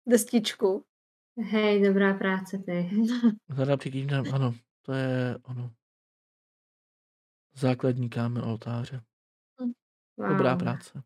[0.07, 0.85] destičku.
[1.37, 2.89] Hej, dobrá práce ty.
[3.49, 5.71] Hledá přikývnem, ano, to je ono.
[7.53, 9.01] Základní kámen oltáře.
[10.17, 10.29] Wow.
[10.29, 11.03] Dobrá práce.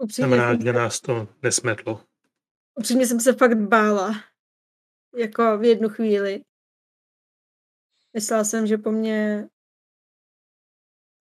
[0.00, 2.04] Upřímně jsem rád, že nás to nesmetlo.
[2.74, 4.10] Upřímně jsem se fakt bála.
[5.16, 6.44] Jako v jednu chvíli.
[8.14, 9.48] Myslela jsem, že po mně...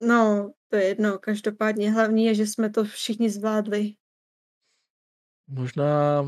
[0.02, 1.20] No, to je jedno.
[1.20, 3.96] Každopádně hlavní je, že jsme to všichni zvládli.
[5.48, 6.24] Možná...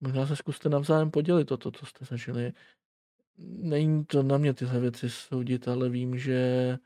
[0.00, 2.52] Možná se zkuste navzájem podělit o to, co jste zažili.
[3.46, 6.78] Není to na mě tyhle věci soudit, ale vím, že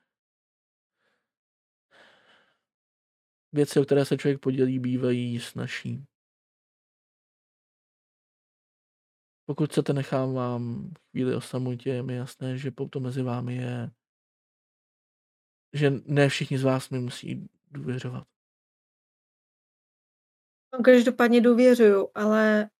[3.53, 6.05] věci, o které se člověk podělí, bývají snažší.
[9.47, 13.91] Pokud chcete, nechám vám chvíli o samotě, je mi jasné, že to mezi vámi je,
[15.73, 18.27] že ne všichni z vás mi musí důvěřovat.
[20.75, 22.71] No, každopádně důvěřuju, ale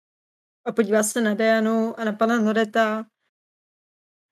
[0.65, 3.07] a podívá se na Dianu a na pana Noreta.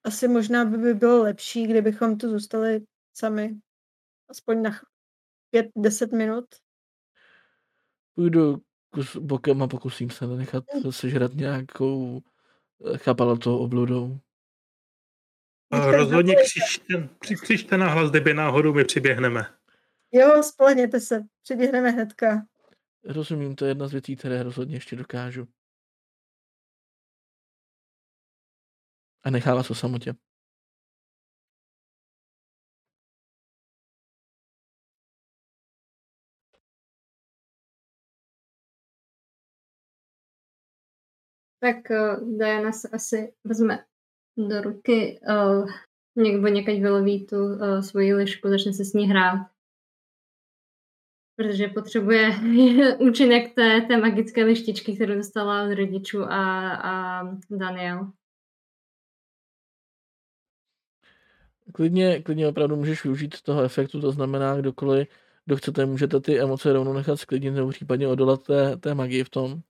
[0.03, 3.59] Asi možná by, by bylo lepší, kdybychom tu zůstali sami.
[4.29, 4.71] Aspoň na
[5.51, 6.45] pět, deset minut.
[8.15, 12.21] Půjdu kus bokem a pokusím se nechat sežrat nějakou
[12.85, 14.19] eh, chapalatou obludou.
[15.71, 17.09] A rozhodně křičte,
[17.41, 19.45] křičte na hlas, kdyby náhodou my přiběhneme.
[20.11, 22.45] Jo, spolehněte se, přiběhneme hnedka.
[23.03, 25.47] Rozumím, to je jedna z věcí, které rozhodně ještě dokážu.
[29.23, 30.13] A nechá vás o samotě.
[41.61, 43.85] Tak uh, Diana se asi vezme
[44.37, 45.69] do ruky uh,
[46.15, 49.47] nebo někať vyloví tu uh, svoji lišku, začne se s ní hrát.
[51.35, 52.29] Protože potřebuje
[52.99, 58.11] účinek té, té magické lištičky, kterou dostala od rodičů a, a Daniel.
[61.73, 65.07] Klidně, klidně opravdu můžeš využít toho efektu, to znamená, kdokoliv,
[65.45, 69.29] kdo chcete, můžete ty emoce rovnou nechat sklidnit nebo případně odolat té, té magii v
[69.29, 69.61] tom.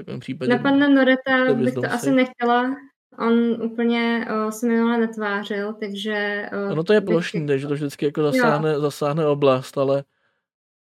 [0.00, 0.50] V takovém případě.
[0.50, 2.76] Na pana Noreta bych to asi nechtěla.
[3.18, 6.46] On úplně o, se minule netvářil, takže...
[6.52, 10.04] O, ono to je plošný, takže to vždycky jako zasáhne, zasáhne oblast, ale...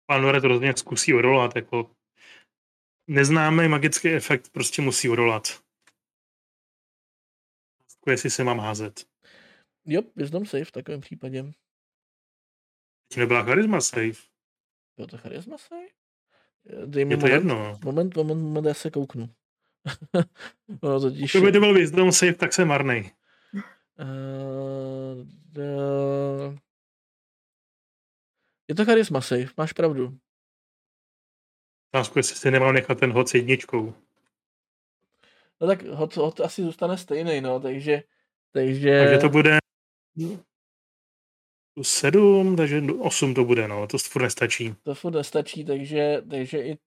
[0.06, 1.92] Pan Noret rozhodně zkusí odolat, jako
[3.08, 5.44] neznámý magický efekt prostě musí odolat.
[7.96, 9.06] Jako jestli se mám házet.
[9.86, 11.46] Jo, wisdom save v takovém případě.
[13.18, 14.12] Nebyla charisma save.
[14.98, 16.01] Bylo to charisma save?
[16.86, 17.80] Dej mi je to moment, jedno.
[17.84, 19.30] Moment, moment, moment, já se kouknu.
[20.84, 21.32] no, totiž...
[21.32, 23.12] Kdyby to byl wisdom save, tak jsem marný.
[24.00, 26.58] Uh, uh...
[28.68, 30.18] Je to charisma save, máš pravdu.
[31.94, 33.94] Otázku, jestli si nemám nechat ten hod s jedničkou.
[35.62, 38.04] No tak hod, hod asi zůstane stejný, no, takže...
[38.52, 39.00] Takže...
[39.00, 39.58] Takže to bude
[41.82, 44.76] sedm, takže osm to bude, no, to furt nestačí.
[44.84, 46.78] To furt nestačí, takže, takže i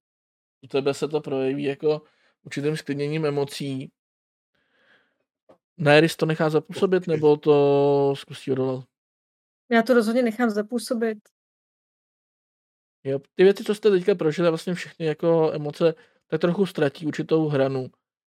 [0.65, 2.03] u tebe se to projeví jako
[2.43, 3.93] určitým sklidněním emocí.
[5.79, 8.85] Nairis to nechá zapůsobit, nebo to zkusí odolat?
[9.71, 11.19] Já to rozhodně nechám zapůsobit.
[13.05, 15.95] Jo, ty věci, co jste teďka prožili, vlastně všechny jako emoce,
[16.27, 17.91] tak trochu ztratí určitou hranu.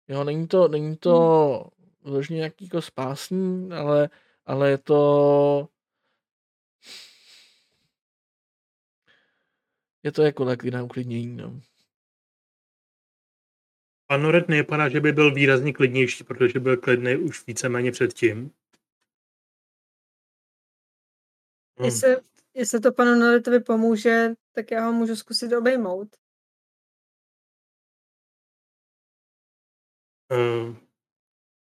[0.07, 1.65] Jo, není to, není to
[2.05, 2.21] hmm.
[2.29, 4.09] nějaký jako spásní, ale,
[4.45, 5.67] ale je to
[10.03, 11.61] je to jako taky na uklidnění, no.
[14.07, 18.37] Pan Noret nevypadá, že by byl výrazně klidnější, protože byl klidný už víceméně předtím.
[21.77, 21.85] Hmm.
[21.85, 22.15] Jestli,
[22.53, 26.15] jestli to panu Noretovi pomůže, tak já ho můžu zkusit obejmout.
[30.31, 30.75] Uh,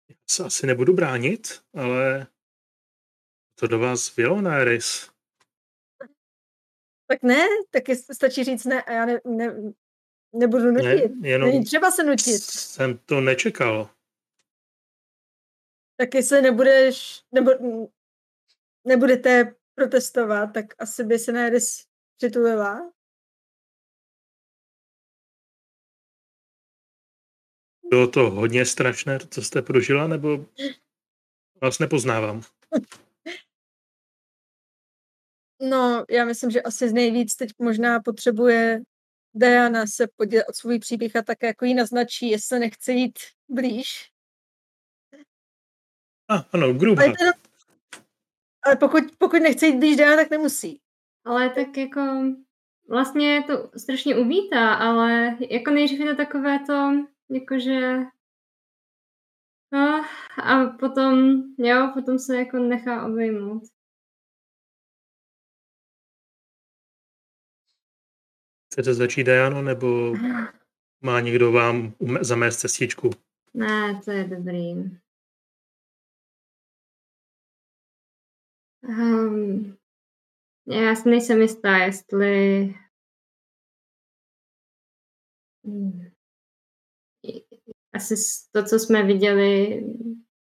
[0.10, 2.28] já se asi nebudu bránit, ale
[3.60, 5.10] to do vás bylo, Nairis?
[7.08, 9.74] Tak ne, taky stačí říct ne a já ne, ne,
[10.34, 11.12] nebudu nutit.
[11.16, 12.44] Ne, jenom Není třeba se nutit.
[12.44, 13.90] Jsem to nečekal.
[15.98, 17.52] Tak jestli nebudeš, nebo
[18.88, 22.92] nebudete protestovat, tak asi by se Nairis přitulila.
[27.90, 30.46] Bylo to hodně strašné, co jste prožila, nebo
[31.62, 32.42] vás nepoznávám?
[35.62, 38.82] No, já myslím, že asi z nejvíc teď možná potřebuje
[39.34, 43.20] Diana se podělit o svůj příběh a tak jako jí naznačí, jestli nechce jít
[43.50, 44.12] blíž.
[46.28, 47.02] A, ano, grubo.
[47.02, 47.32] Ale, teda,
[48.64, 50.82] ale pokud, pokud nechce jít blíž Diana, tak nemusí.
[51.26, 52.02] Ale tak jako
[52.90, 56.92] vlastně to strašně uvítá, ale jako nejdřív je to takové to,
[57.30, 57.98] jakože
[59.72, 60.06] no,
[60.44, 63.64] a potom, jo, potom se jako nechá obejmout.
[68.76, 70.14] Chcete začít, Diano, nebo
[71.02, 73.10] má někdo vám zamést cestičku?
[73.54, 74.74] Ne, to je dobrý.
[78.82, 79.78] Um,
[80.68, 82.64] já si nejsem jistá, jestli
[85.66, 86.12] hmm.
[87.94, 88.16] asi
[88.52, 89.82] to, co jsme viděli,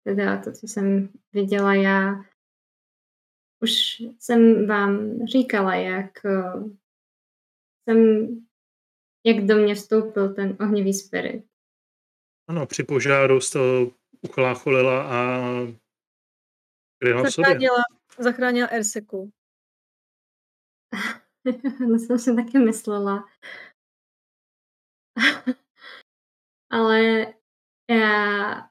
[0.03, 2.15] teda to, co jsem viděla já,
[3.61, 3.71] už
[4.19, 6.11] jsem vám říkala, jak
[7.91, 8.27] jsem,
[9.25, 11.45] jak do mě vstoupil ten ohnivý spirit.
[12.49, 15.41] Ano, při požáru jste to uchlácholila a
[16.99, 17.23] kryla.
[17.23, 17.83] Zachránila,
[18.19, 19.31] zachránila Erseku.
[21.43, 21.51] to
[21.99, 23.25] jsem si taky myslela.
[26.69, 27.33] Ale
[27.89, 28.69] já,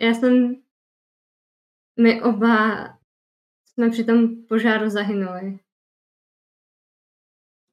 [0.00, 0.62] já jsem,
[2.00, 2.84] my oba
[3.64, 5.58] jsme při tom požáru zahynuli.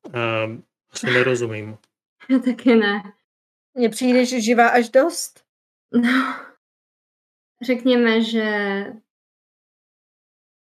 [0.05, 1.77] Um, asi nerozumím.
[2.29, 3.13] Já taky ne.
[3.73, 5.45] Mně přijdeš živá až dost.
[5.93, 6.35] No,
[7.61, 8.49] řekněme, že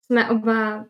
[0.05, 0.86] jsme oba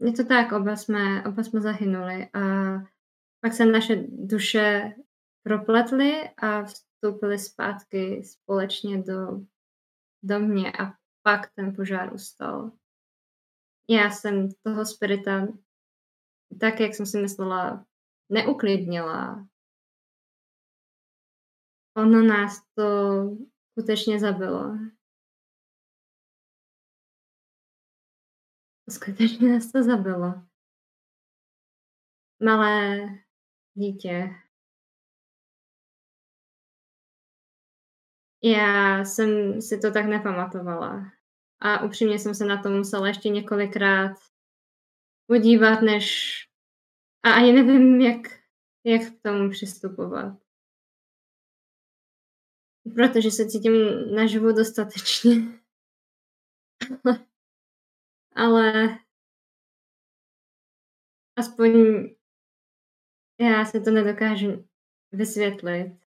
[0.00, 2.40] je to tak, oba jsme, oba jsme zahynuli a
[3.40, 4.94] pak se naše duše
[5.42, 9.40] propletly a vstoupily zpátky společně do,
[10.22, 12.72] do mě a pak ten požár ustal.
[13.90, 15.48] Já jsem toho spirita
[16.60, 17.86] tak, jak jsem si myslela,
[18.28, 19.46] neuklidnila.
[21.96, 22.84] Ono nás to
[23.70, 24.78] skutečně zabilo.
[28.90, 30.34] Skutečně nás to zabilo.
[32.44, 32.98] Malé
[33.74, 34.30] dítě.
[38.42, 41.12] Já jsem si to tak nepamatovala.
[41.60, 44.12] A upřímně jsem se na to musela ještě několikrát
[45.26, 46.34] podívat, než...
[47.22, 48.26] A ani nevím, jak,
[48.84, 50.38] jak k tomu přistupovat.
[52.94, 53.72] Protože se cítím
[54.14, 55.32] naživu dostatečně.
[58.34, 58.98] ale
[61.36, 61.70] aspoň
[63.40, 64.68] já se to nedokážu
[65.12, 66.06] vysvětlit.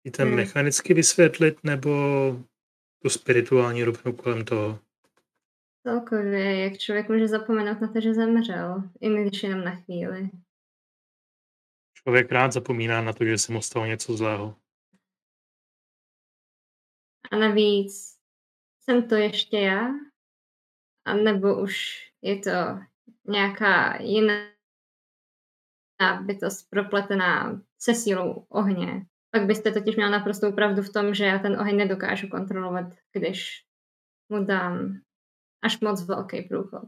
[0.00, 0.36] Chcete hmm.
[0.36, 1.90] mechanicky vysvětlit nebo
[3.04, 4.78] tu spirituální rovinu kolem toho?
[5.82, 10.30] Celkově, jak člověk může zapomenout na to, že zemřel, i když jenom na chvíli.
[11.94, 14.56] Člověk rád zapomíná na to, že se mu stalo něco zlého.
[17.30, 18.18] A navíc
[18.80, 19.88] jsem to ještě já?
[21.04, 22.50] A nebo už je to
[23.24, 24.50] nějaká jiná
[26.22, 29.06] bytost propletená se sílou ohně.
[29.34, 33.66] Pak byste totiž měl naprostou pravdu v tom, že já ten oheň nedokážu kontrolovat, když
[34.28, 35.00] mu dám
[35.62, 36.82] až moc velký průchod.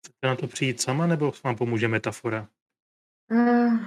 [0.00, 2.48] Chcete na to přijít sama, nebo vám pomůže metafora?
[3.30, 3.86] Uh,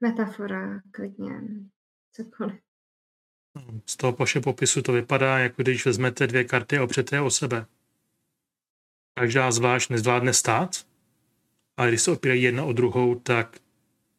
[0.00, 1.40] metafora, klidně.
[2.12, 2.60] Cokoliv.
[3.86, 7.66] Z toho vaše popisu to vypadá, jako když vezmete dvě karty a opřete o sebe.
[9.18, 10.86] Každá zvlášť nezvládne stát,
[11.76, 13.58] ale když se opírají jedna o druhou, tak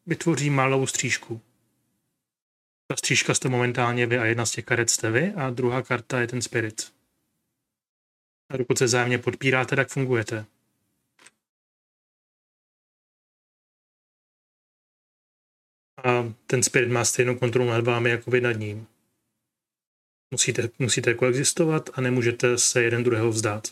[0.06, 1.40] vytvoří malou střížku.
[2.86, 6.20] Ta střížka jste momentálně vy a jedna z těch karet jste vy a druhá karta
[6.20, 6.92] je ten spirit.
[8.50, 10.46] A dokud se zájemně podpíráte, tak fungujete.
[16.04, 18.86] A ten spirit má stejnou kontrolu nad vámi, jako vy nad ním.
[20.30, 23.64] Musíte, musíte koexistovat a nemůžete se jeden druhého vzdát.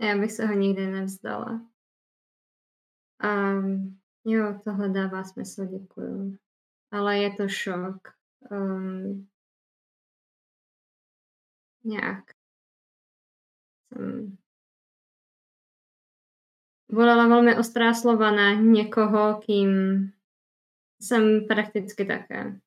[0.00, 1.68] Já bych se ho nikdy nevzdala.
[3.24, 6.38] Um, jo, tohle dává smysl, děkuju.
[6.90, 8.14] Ale je to šok.
[8.50, 9.28] Um,
[11.84, 12.24] nějak.
[13.92, 14.38] Jsem
[16.88, 19.68] volala velmi ostrá slova na někoho, kým
[21.00, 22.60] jsem prakticky také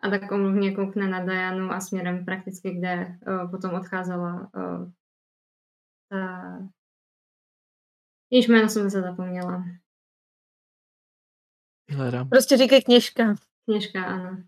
[0.00, 4.90] a tak omluvně koukne na Dianu a směrem prakticky, kde uh, potom odcházela uh,
[6.08, 6.58] ta...
[8.30, 9.64] Jejíž jméno jsem se zapomněla.
[11.90, 12.24] Hledá.
[12.24, 13.34] Prostě říkej kněžka.
[13.64, 14.42] Kněžka, ano.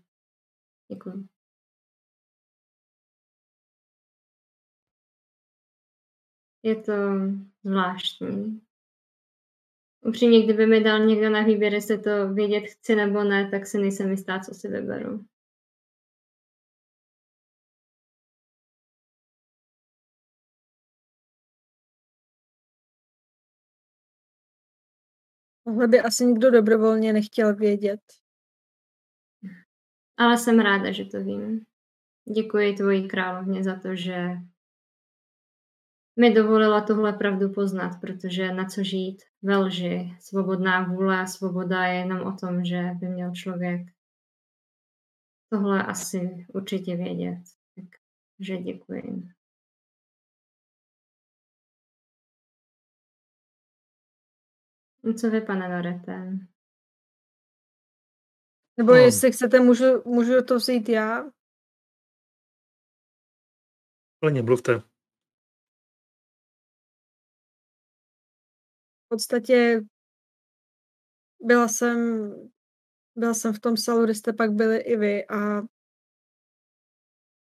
[0.91, 1.27] Děkuji.
[6.63, 6.93] Je to
[7.63, 8.61] zvláštní.
[10.05, 13.77] Upřímně, kdyby mi dal někdo na výběr, jestli to vědět chci nebo ne, tak si
[13.77, 15.25] nejsem jistá, co si vyberu.
[25.69, 27.99] Tohle by asi nikdo dobrovolně nechtěl vědět.
[30.17, 31.65] Ale jsem ráda, že to vím.
[32.35, 34.27] Děkuji tvojí královně za to, že
[36.19, 40.13] mi dovolila tuhle pravdu poznat, protože na co žít ve lži.
[40.19, 43.81] Svobodná vůle a svoboda je jenom o tom, že by měl člověk
[45.49, 47.39] tohle asi určitě vědět.
[48.37, 49.29] Takže děkuji.
[55.03, 56.39] No co vy, pane Norete?
[58.77, 58.97] Nebo no.
[58.97, 61.31] jestli chcete, můžu, můžu to vzít já?
[64.19, 64.89] Plně, mluvte.
[69.09, 69.81] podstatě
[71.41, 72.29] byla jsem
[73.15, 75.61] byla jsem v tom salu, kde jste pak byli i vy a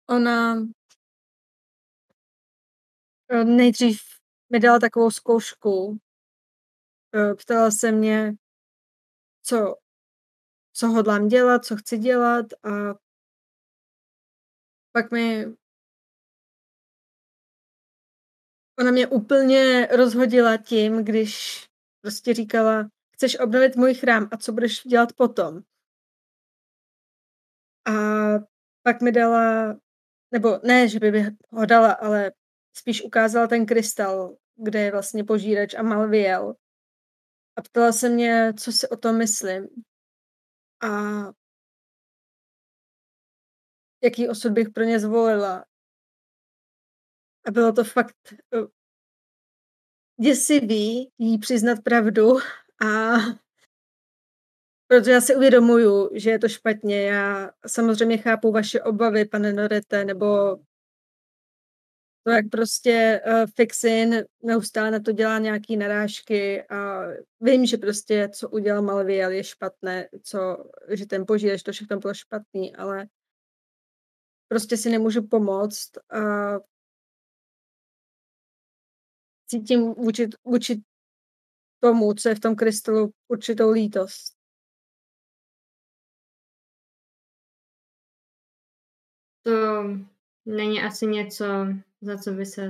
[0.10, 0.56] ona
[3.30, 4.00] eh, nejdřív
[4.52, 5.98] mi dala takovou zkoušku.
[7.14, 8.34] Eh, ptala se mě,
[9.44, 9.76] co,
[10.74, 12.96] co hodlám dělat, co chci dělat a
[14.92, 15.46] pak mi
[18.80, 21.66] ona mě úplně rozhodila tím, když
[22.02, 25.62] prostě říkala, chceš obnovit můj chrám a co budeš dělat potom?
[27.86, 27.92] A
[28.84, 29.76] pak mi dala,
[30.32, 32.32] nebo ne, že by ho dala, ale
[32.74, 36.56] spíš ukázala ten krystal, kde je vlastně požírač a Malviel.
[37.58, 39.68] A ptala se mě, co si o tom myslím.
[40.82, 40.88] A
[44.04, 45.66] jaký osud bych pro ně zvolila.
[47.48, 48.68] A bylo to fakt eh,
[50.22, 52.38] děsivý jí přiznat pravdu
[52.86, 53.18] a
[54.88, 57.02] protože já si uvědomuju, že je to špatně.
[57.02, 60.58] Já samozřejmě chápu vaše obavy, pane Norete, nebo
[62.28, 67.02] to, jak prostě uh, Fixin neustále na to dělá nějaký narážky a
[67.42, 72.14] vím, že prostě co udělal Malviel je špatné, co, že ten požiješ, to všechno bylo
[72.14, 73.08] špatný, ale
[74.48, 76.20] prostě si nemůžu pomoct a
[79.46, 80.82] cítím vůči, vůči
[81.80, 84.38] tomu, co je v tom krystalu, určitou lítost.
[89.44, 89.84] To
[90.46, 91.46] není asi něco,
[92.02, 92.70] za co by se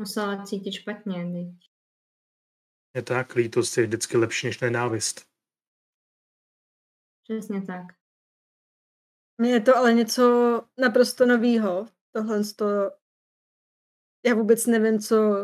[0.00, 1.14] musela cítit špatně.
[1.14, 1.70] Teď.
[2.96, 5.26] Je tak, lítost je vždycky lepší než nenávist.
[7.22, 7.86] Přesně tak.
[9.42, 10.22] Je to ale něco
[10.78, 11.88] naprosto novýho.
[12.12, 12.66] Tohle to
[14.26, 15.34] já vůbec nevím, co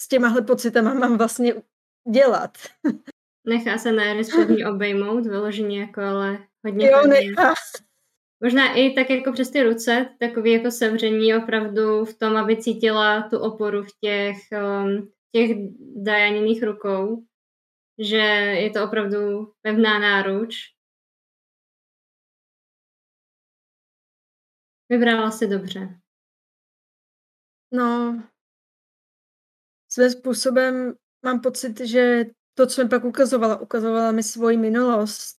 [0.00, 1.54] s těmahle pocitama mám vlastně
[2.12, 2.58] dělat.
[3.46, 4.04] Nechá se na
[4.36, 7.54] první obejmout, vyloženě jako ale hodně Jo, nechá.
[8.44, 13.28] Možná i tak jako přes ty ruce, takový jako sevření opravdu v tom, aby cítila
[13.28, 15.50] tu oporu v těch, um, těch
[15.96, 17.24] dajaněných rukou,
[17.98, 20.54] že je to opravdu pevná náruč.
[24.88, 26.00] Vybrala si dobře.
[27.72, 28.22] No,
[29.88, 32.24] svým způsobem mám pocit, že
[32.54, 35.36] to, co mi pak ukazovala, ukazovala mi svoji minulost.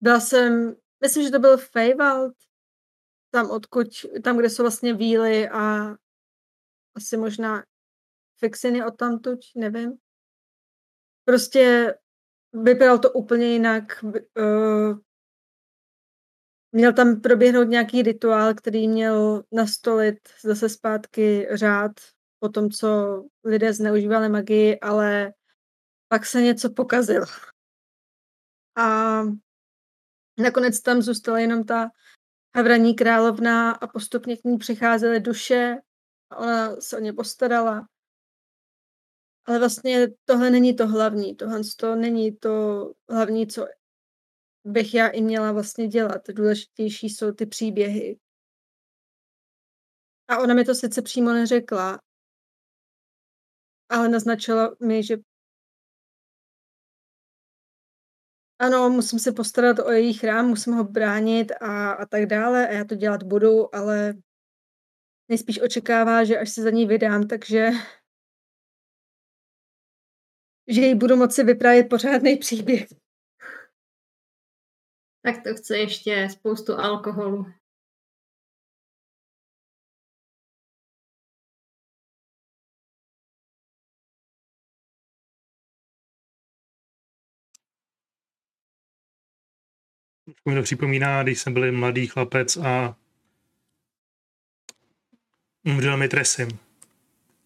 [0.00, 2.34] Byla jsem, myslím, že to byl Feywald,
[3.30, 3.86] tam odkud,
[4.24, 5.94] tam, kde jsou vlastně víly a
[6.94, 7.64] asi možná
[8.36, 9.98] fixiny od tamtuť, nevím.
[11.24, 11.94] Prostě
[12.52, 14.04] vypadalo to úplně jinak.
[14.38, 14.98] Uh,
[16.72, 21.92] Měl tam proběhnout nějaký rituál, který měl nastolit zase zpátky řád
[22.38, 25.32] po tom, co lidé zneužívali magii, ale
[26.08, 27.26] pak se něco pokazilo.
[28.76, 29.22] A
[30.38, 31.90] nakonec tam zůstala jenom ta
[32.56, 35.76] havraní královna a postupně k ní přicházely duše
[36.30, 37.88] a ona se o ně postarala.
[39.46, 42.50] Ale vlastně tohle není to hlavní, tohle to není to
[43.10, 43.66] hlavní, co
[44.64, 46.22] bych já i měla vlastně dělat.
[46.28, 48.18] Důležitější jsou ty příběhy.
[50.28, 51.98] A ona mi to sice přímo neřekla,
[53.88, 55.16] ale naznačila mi, že
[58.58, 62.72] ano, musím se postarat o její chrám, musím ho bránit a, a tak dále a
[62.72, 64.14] já to dělat budu, ale
[65.28, 67.70] nejspíš očekává, že až se za ní vydám, takže
[70.68, 72.86] že jí budu moci vyprávět pořádný příběh
[75.22, 77.46] tak to chce ještě spoustu alkoholu.
[90.48, 92.96] Mi to připomíná, když jsem byl mladý chlapec a
[95.64, 96.48] umřel mi Tresim.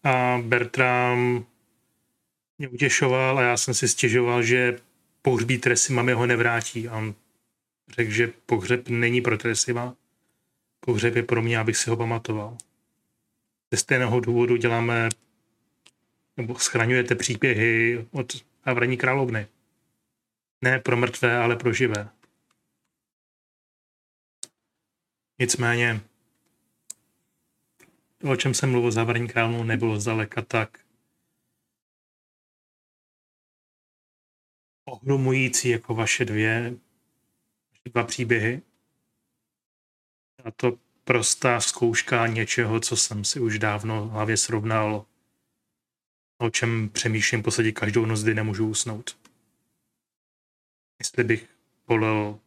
[0.03, 1.45] A Bertram
[2.57, 4.77] mě utěšoval a já jsem si stěžoval, že
[5.21, 6.87] pohřbí Tresim a mi ho nevrátí.
[6.87, 7.15] A on
[7.89, 9.95] řekl, že pohřeb není pro Tresiva.
[10.79, 12.57] Pohřeb je pro mě, abych si ho pamatoval.
[13.71, 15.09] Ze stejného důvodu děláme
[16.37, 18.33] nebo schraňujete příběhy od
[18.63, 19.47] Havraní královny.
[20.61, 22.09] Ne pro mrtvé, ale pro živé.
[25.39, 26.01] Nicméně,
[28.17, 30.79] to, o čem jsem mluvil s Havraní královnou, nebylo zdaleka tak
[34.85, 36.77] ohromující jako vaše dvě
[37.85, 38.61] dva příběhy.
[40.45, 45.05] A to prostá zkouška něčeho, co jsem si už dávno v hlavě srovnal
[46.37, 49.17] o čem přemýšlím podstatě každou noc, kdy nemůžu usnout.
[50.99, 51.49] Jestli bych
[51.87, 52.39] volil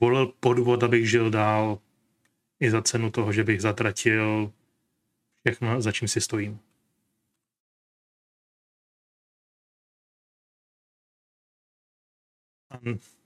[0.00, 1.78] volil podvod, abych žil dál
[2.60, 4.52] i za cenu toho, že bych zatratil
[5.44, 6.60] všechno, za čím si stojím.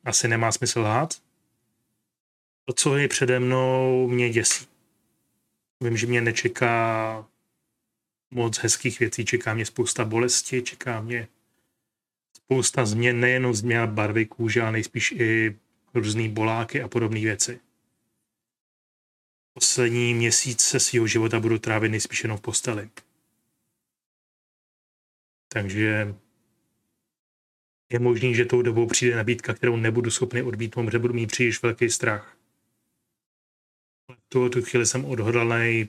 [0.05, 1.23] Asi nemá smysl lhát.
[2.65, 4.67] To, co je přede mnou, mě děsí.
[5.81, 7.27] Vím, že mě nečeká
[8.31, 11.29] moc hezkých věcí, čeká mě spousta bolesti, čeká mě
[12.37, 15.59] spousta změn, nejenom změn barvy kůže, ale nejspíš i
[15.99, 17.61] různé boláky a podobné věci.
[19.53, 22.91] Poslední měsíce svého života budu trávit nejspíš jenom v posteli.
[25.49, 26.15] Takže
[27.93, 31.63] je možný, že tou dobou přijde nabídka, kterou nebudu schopný odbítnout, protože budu mít příliš
[31.63, 32.37] velký strach.
[34.13, 35.89] V tu, tu chvíli jsem odhodlaný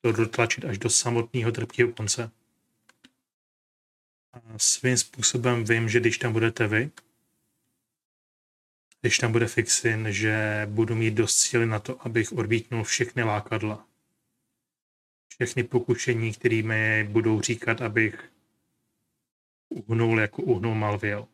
[0.00, 2.30] to dotlačit až do samotného trpkého konce.
[4.32, 6.90] A svým způsobem vím, že když tam budete vy,
[9.04, 13.86] když tam bude fixin, že budu mít dost síly na to, abych odbítnul všechny lákadla.
[15.28, 18.32] Všechny pokušení, které mi budou říkat, abych
[19.68, 21.28] uhnul jako uhnul Malviel.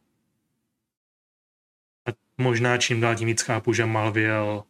[2.06, 4.64] A možná čím dál tím víc chápu, že Malviel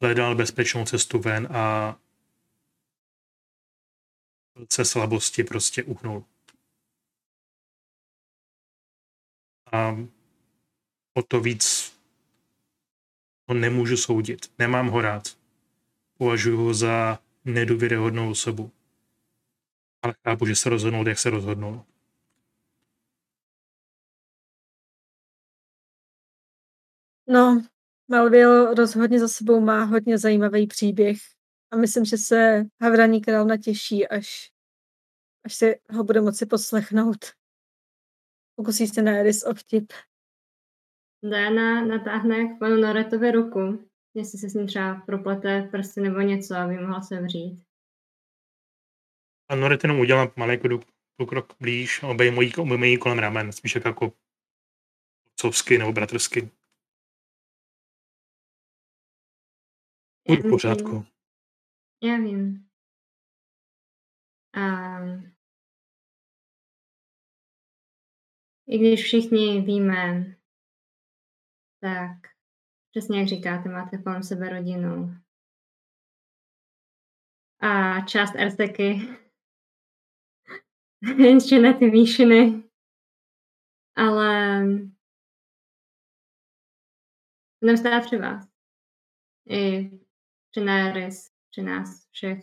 [0.00, 1.96] hledal bezpečnou cestu ven a
[4.72, 6.24] se slabosti prostě uhnul.
[9.72, 9.96] A
[11.14, 11.93] o to víc
[13.48, 14.52] ho nemůžu soudit.
[14.58, 15.28] Nemám ho rád.
[16.18, 18.70] Považuji ho za nedůvěryhodnou osobu.
[20.02, 21.84] Ale chápu, že se rozhodnul, jak se rozhodnul.
[27.26, 27.62] No,
[28.08, 31.16] Malvil rozhodně za sebou má hodně zajímavý příběh
[31.70, 34.52] a myslím, že se Havraní král natěší, až,
[35.44, 37.24] až se ho bude moci poslechnout.
[38.56, 39.92] Pokusí se na Eris o vtip.
[41.30, 46.56] Diana natáhne k panu Noretovi ruku, jestli se s ním třeba proplete prsty nebo něco,
[46.56, 47.64] aby mohla se vřít.
[49.48, 50.58] A Noret jenom udělá malý
[51.28, 54.12] krok blíž, obejmují jí kolem ramen, spíš jako
[55.26, 56.50] otcovsky nebo bratrsky.
[60.28, 61.06] Já v pořádku.
[62.02, 62.68] Já vím.
[64.56, 64.98] A
[68.66, 70.36] i když všichni víme,
[71.84, 72.18] tak
[72.90, 75.14] přesně jak říkáte, máte kolem sebe rodinu.
[77.60, 79.00] A část Erseky
[81.18, 82.62] ještě na ty výšiny.
[83.96, 84.60] Ale
[87.76, 88.48] stát při vás.
[89.50, 89.90] I
[90.50, 92.38] při Neris, při nás všech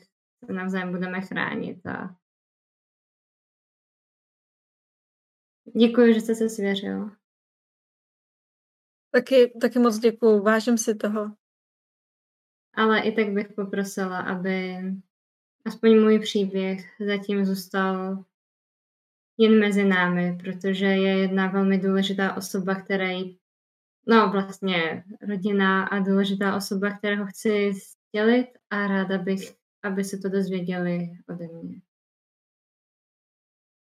[0.50, 2.16] navzájem budeme chránit a
[5.78, 7.21] děkuji, že jste se svěřil.
[9.12, 11.36] Taky, taky moc děkuji, vážím si toho.
[12.74, 14.78] Ale i tak bych poprosila, aby
[15.66, 18.26] aspoň můj příběh zatím zůstal
[19.38, 23.38] jen mezi námi, protože je jedna velmi důležitá osoba, který,
[24.08, 30.30] no vlastně rodina a důležitá osoba, kterého chci sdělit a ráda bych, aby se to
[30.30, 31.82] dozvěděli ode mě.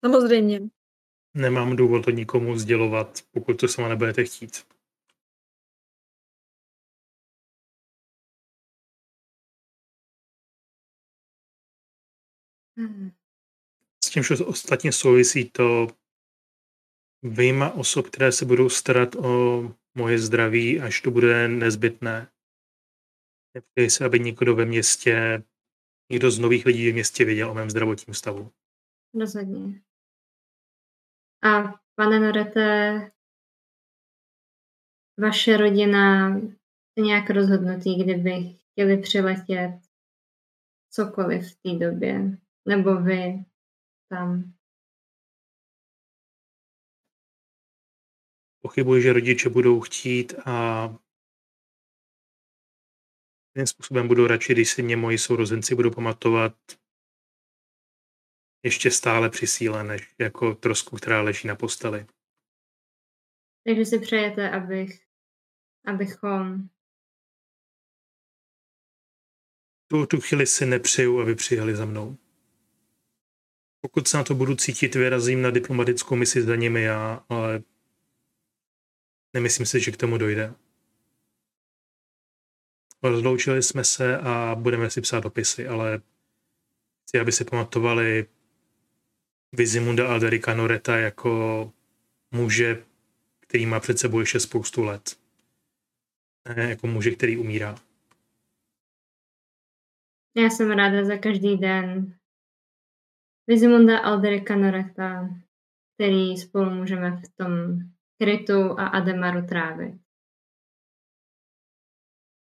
[0.05, 0.60] Samozřejmě.
[1.34, 4.75] Nemám důvod to nikomu sdělovat, pokud to sama nebudete chtít.
[14.05, 15.86] S tím, že ostatně souvisí to
[17.22, 19.62] vyjma osob, které se budou starat o
[19.94, 22.30] moje zdraví, až to bude nezbytné.
[23.55, 25.42] Nepřeji se, aby někdo ve městě,
[26.12, 28.52] někdo z nových lidí ve městě věděl o mém zdravotním stavu.
[29.14, 29.82] Rozhodně.
[31.42, 33.10] A pane Norete,
[35.20, 36.28] vaše rodina
[36.96, 39.80] je nějak rozhodnutý, kdyby chtěli přiletět
[40.90, 43.44] cokoliv v té době, nebo vy
[44.10, 44.52] tam.
[48.62, 50.88] Pochybuji, že rodiče budou chtít a
[53.56, 56.56] tím způsobem budu radši, když si mě moji sourozenci budou pamatovat
[58.64, 62.06] ještě stále při síle, než jako trosku, která leží na posteli.
[63.64, 65.06] Takže si přejete, abych,
[65.84, 66.68] abychom...
[69.90, 72.16] Tu, tu chvíli si nepřeju, aby přijeli za mnou.
[73.86, 77.62] Pokud se na to budu cítit, vyrazím na diplomatickou misi za nimi já, ale
[79.34, 80.55] nemyslím si, že k tomu dojde.
[83.02, 86.00] Rozloučili jsme se a budeme si psát dopisy, ale
[87.02, 88.26] Chci, aby si pamatovali
[89.52, 91.73] Vizimunda Alderika Noreta jako
[92.31, 92.84] muže,
[93.40, 95.18] který má před sebou ještě spoustu let.
[96.56, 97.76] Ne jako muže, který umírá.
[100.36, 102.18] Já jsem ráda za každý den
[103.49, 105.28] Vizimunda Alderika Noreta,
[105.94, 107.50] který spolu můžeme v tom
[108.23, 109.94] krytu a Ademaru trávit.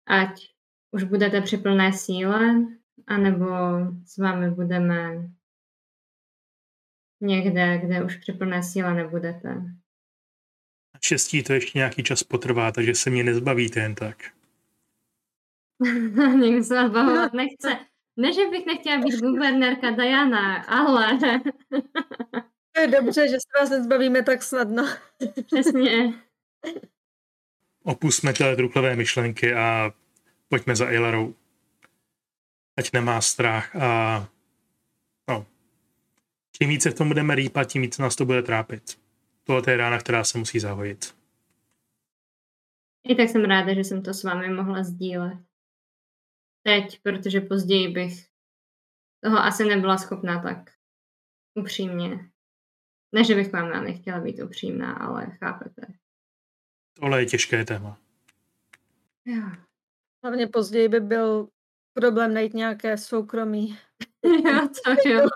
[0.07, 0.55] Ať
[0.91, 2.67] už budete při plné síle,
[3.07, 3.47] anebo
[4.05, 5.29] s vámi budeme
[7.21, 9.79] někde, kde už při plné síle nebudete.
[11.05, 14.23] Štěstí to ještě nějaký čas potrvá, takže se mě nezbavíte jen tak.
[16.41, 17.69] Někdo se vás bavovat nechce.
[18.21, 21.19] Ne, že bych nechtěla být guvernérka Diana, ale...
[22.73, 24.89] To je dobře, že se vás nezbavíme tak snadno.
[25.47, 26.15] Přesně.
[27.83, 29.93] Opustme tyhle truchlové myšlenky a
[30.49, 31.35] pojďme za Eilerou.
[32.79, 34.29] Ať nemá strach a
[35.31, 35.47] no,
[36.53, 39.01] čím více v tom budeme rýpat, tím více nás to bude trápit.
[39.45, 41.15] Tohle je rána, která se musí zahojit.
[43.09, 45.48] I tak jsem ráda, že jsem to s vámi mohla sdílet.
[46.69, 48.29] Teď, protože později bych
[49.25, 50.71] toho asi nebyla schopná tak
[51.55, 52.31] upřímně.
[53.13, 55.87] Ne, že bych vám nechtěla být upřímná, ale chápete.
[57.01, 57.99] Tohle je těžké téma.
[59.25, 59.43] Jo.
[60.23, 61.49] Hlavně později by byl
[61.93, 63.79] problém najít nějaké soukromí.
[64.23, 65.29] jo, to jo.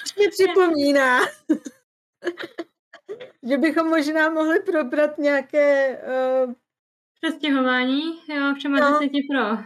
[0.00, 1.20] Což mi připomíná,
[3.48, 6.52] že bychom možná mohli probrat nějaké, uh,
[7.20, 8.98] Přestěhování, jo, všem no.
[9.00, 9.58] 10 pro.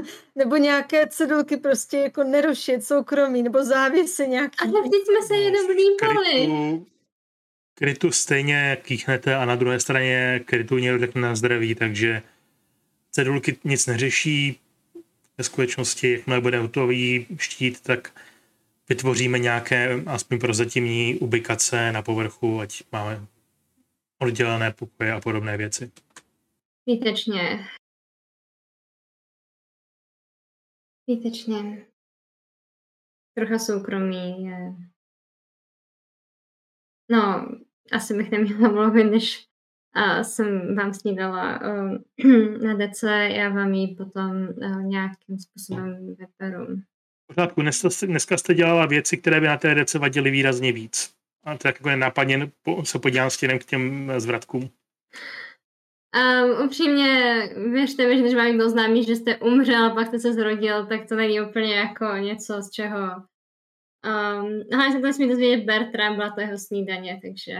[0.36, 4.56] nebo nějaké cedulky prostě jako nerušit soukromí, nebo závěsy nějaký.
[4.60, 6.30] Ale teď jsme se jenom líbali.
[6.30, 6.86] Krytu,
[7.74, 12.22] krytu stejně kýchnete a na druhé straně krytu někdo řekne na zdraví, takže
[13.10, 14.60] cedulky nic neřeší.
[15.38, 18.20] Ve skutečnosti, jakmile bude hotový štít, tak
[18.88, 23.26] vytvoříme nějaké, aspoň prozatímní ubikace na povrchu, ať máme
[24.18, 25.90] oddělené pokoje a podobné věci.
[26.86, 27.66] Výtečně.
[31.06, 31.86] Výtečně.
[33.36, 34.74] Trocha soukromí je...
[37.10, 37.48] No,
[37.92, 39.48] asi bych neměla mluvit, než
[39.94, 41.96] a jsem vám snídala uh,
[42.62, 46.66] na dece, já vám ji potom uh, nějakým způsobem vyperu.
[47.30, 51.14] V pořádku, dneska, dneska jste dělala věci, které by na té dece vadily výrazně víc.
[51.44, 54.70] A tak jako nenápadně se podívám stěnem k těm eh, zvratkům.
[56.14, 60.18] Um, upřímně, věřte mi, že když vám někdo známí, že jste umřel a pak jste
[60.18, 62.98] se zrodil, tak to není úplně jako něco, z čeho...
[64.06, 67.58] Um, hlavně jsem to nesmí dozvědět Bertram, byla to jeho snídaně, takže...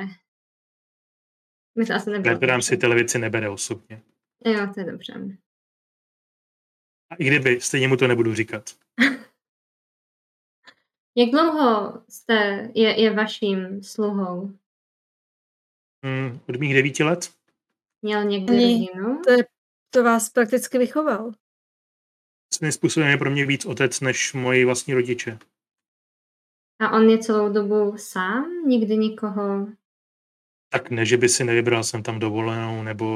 [1.78, 2.38] Mi to asi nebylo.
[2.38, 4.02] Bertram si tyhle věci nebere osobně.
[4.46, 5.38] Jo, to je dobře.
[7.10, 8.70] A i kdyby, stejně mu to nebudu říkat.
[11.16, 14.58] Jak dlouho jste, je, je vaším sluhou?
[16.04, 17.34] Hmm, od mých devíti let?
[18.04, 19.20] Měl někdy Ani- rodinu?
[19.24, 19.44] To, je,
[19.90, 21.32] to vás prakticky vychoval.
[22.54, 25.38] Svým způsobem je pro mě víc otec než moji vlastní rodiče.
[26.80, 28.64] A on je celou dobu sám?
[28.66, 29.66] Nikdy nikoho?
[30.72, 33.06] Tak ne, že by si nevybral jsem tam dovolenou, nebo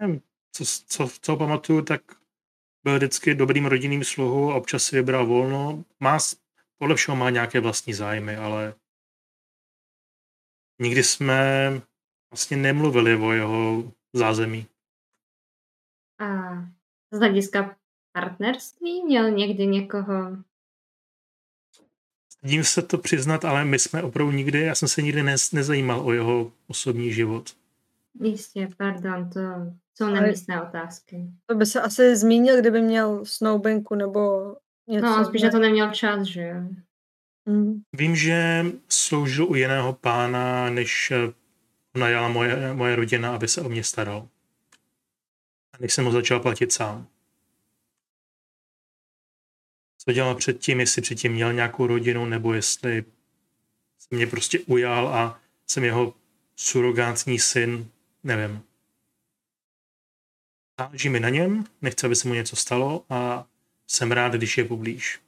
[0.00, 2.02] nevím, co, co, co pamatuju, tak
[2.84, 5.84] byl vždycky dobrým rodinným sluhou a občas si vybral volno.
[6.00, 6.18] Má,
[6.78, 8.74] podle všeho má nějaké vlastní zájmy, ale
[10.80, 11.70] nikdy jsme
[12.30, 14.66] vlastně nemluvili o jeho zázemí.
[16.18, 16.26] A
[17.10, 17.76] z hlediska
[18.12, 20.36] partnerství měl někdy někoho?
[22.32, 26.06] Stydím se to přiznat, ale my jsme opravdu nikdy, já jsem se nikdy nez, nezajímal
[26.06, 27.56] o jeho osobní život.
[28.22, 29.40] Jistě, pardon, to
[29.94, 31.30] jsou nemístné otázky.
[31.46, 34.54] To by se asi zmínil, kdyby měl snoubenku nebo
[34.86, 35.06] něco.
[35.06, 36.60] No, spíš na to neměl čas, že jo?
[37.46, 37.82] Mm.
[37.92, 41.12] Vím, že sloužil u jiného pána, než
[41.98, 44.28] najala moje, moje rodina, aby se o mě staral.
[45.72, 47.06] A než jsem ho začal platit sám.
[49.98, 53.04] Co dělal předtím, jestli předtím měl nějakou rodinu, nebo jestli
[53.98, 56.14] se mě prostě ujal a jsem jeho
[56.56, 57.90] surogátní syn,
[58.24, 58.62] nevím.
[60.80, 63.46] Záleží mi na něm, nechci, aby se mu něco stalo a
[63.86, 65.20] jsem rád, když je poblíž.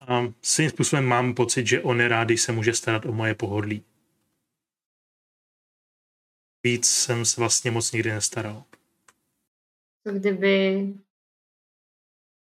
[0.00, 3.34] A svým způsobem mám pocit, že on je rád, když se může starat o moje
[3.34, 3.84] pohodlí.
[6.64, 8.64] Víc jsem se vlastně moc nikdy nestaral.
[10.06, 10.86] Co kdyby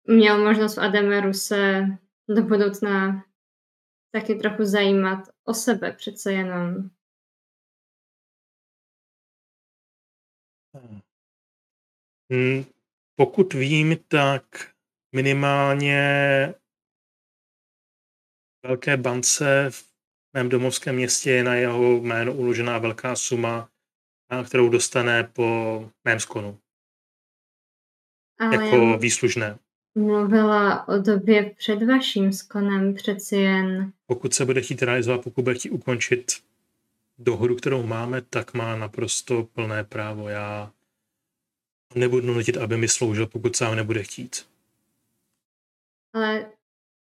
[0.07, 1.81] měl možnost v Ademeru se
[2.30, 3.25] do budoucna
[4.11, 6.89] taky trochu zajímat o sebe přece jenom.
[12.31, 12.64] Hmm,
[13.15, 14.43] Pokud vím, tak
[15.15, 16.03] minimálně
[18.65, 19.89] velké bance v
[20.33, 23.69] mém domovském městě je na jeho jméno uložená velká suma,
[24.45, 26.58] kterou dostane po mém skonu.
[28.40, 29.58] Ale jako výslužné.
[29.95, 33.93] Mluvila o době před vaším skonem přeci jen.
[34.06, 36.32] Pokud se bude chtít realizovat, pokud bude chtít ukončit
[37.17, 40.30] dohodu, kterou máme, tak má naprosto plné právo.
[40.30, 40.72] Já
[41.95, 44.45] nebudu nutit, aby mi sloužil, pokud sám nebude chtít.
[46.14, 46.51] Ale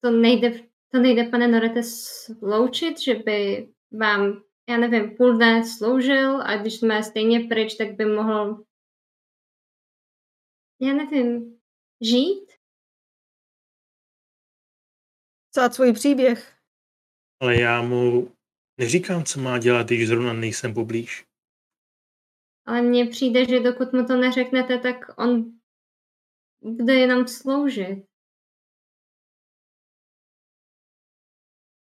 [0.01, 0.53] to nejde,
[0.93, 6.79] to nejde pane Norete, sloučit, že by vám, já nevím, půl dne sloužil a když
[6.79, 8.65] jsme stejně pryč, tak by mohl,
[10.81, 11.61] já nevím,
[12.01, 12.53] žít?
[15.51, 16.57] Psát svůj příběh.
[17.41, 18.33] Ale já mu
[18.81, 21.27] neříkám, co má dělat, když zrovna nejsem poblíž.
[22.67, 25.59] Ale mně přijde, že dokud mu to neřeknete, tak on
[26.63, 28.16] bude jenom sloužit.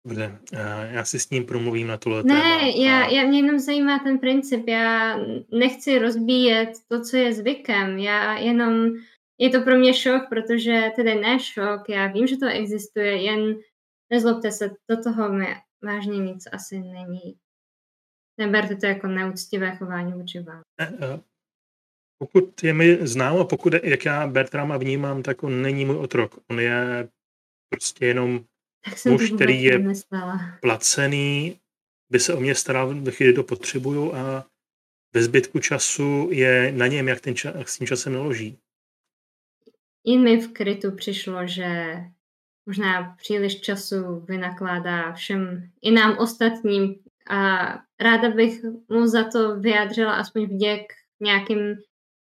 [0.07, 0.39] Dobře,
[0.91, 2.61] já si s ním promluvím na tuhle Ne, téma.
[2.61, 4.67] já, já, mě jenom zajímá ten princip.
[4.67, 5.17] Já
[5.51, 7.97] nechci rozbíjet to, co je zvykem.
[7.97, 8.87] Já jenom,
[9.37, 13.55] je to pro mě šok, protože tedy ne šok, já vím, že to existuje, jen
[14.11, 15.47] nezlobte se, do toho mi
[15.83, 17.35] vážně nic asi není.
[18.39, 20.61] Neberte to jako neúctivé chování vůči vám.
[20.81, 21.19] Eh,
[22.19, 26.39] pokud je mi známo, pokud jak já Bertrama vnímám, tak on není můj otrok.
[26.49, 27.09] On je
[27.69, 28.45] prostě jenom
[28.85, 30.39] tak jsem muž, který je nemyslela.
[30.61, 31.59] placený,
[32.09, 34.45] by se o mě staral ve chvíli, to potřebuju a
[35.13, 38.57] ve zbytku času je na něm, jak, ten čas, jak s tím časem naloží.
[40.05, 41.97] Jen mi v krytu přišlo, že
[42.65, 46.95] možná příliš času vynakládá všem i nám ostatním
[47.29, 47.67] a
[47.99, 50.81] ráda bych mu za to vyjádřila aspoň vděk
[51.19, 51.75] nějakým,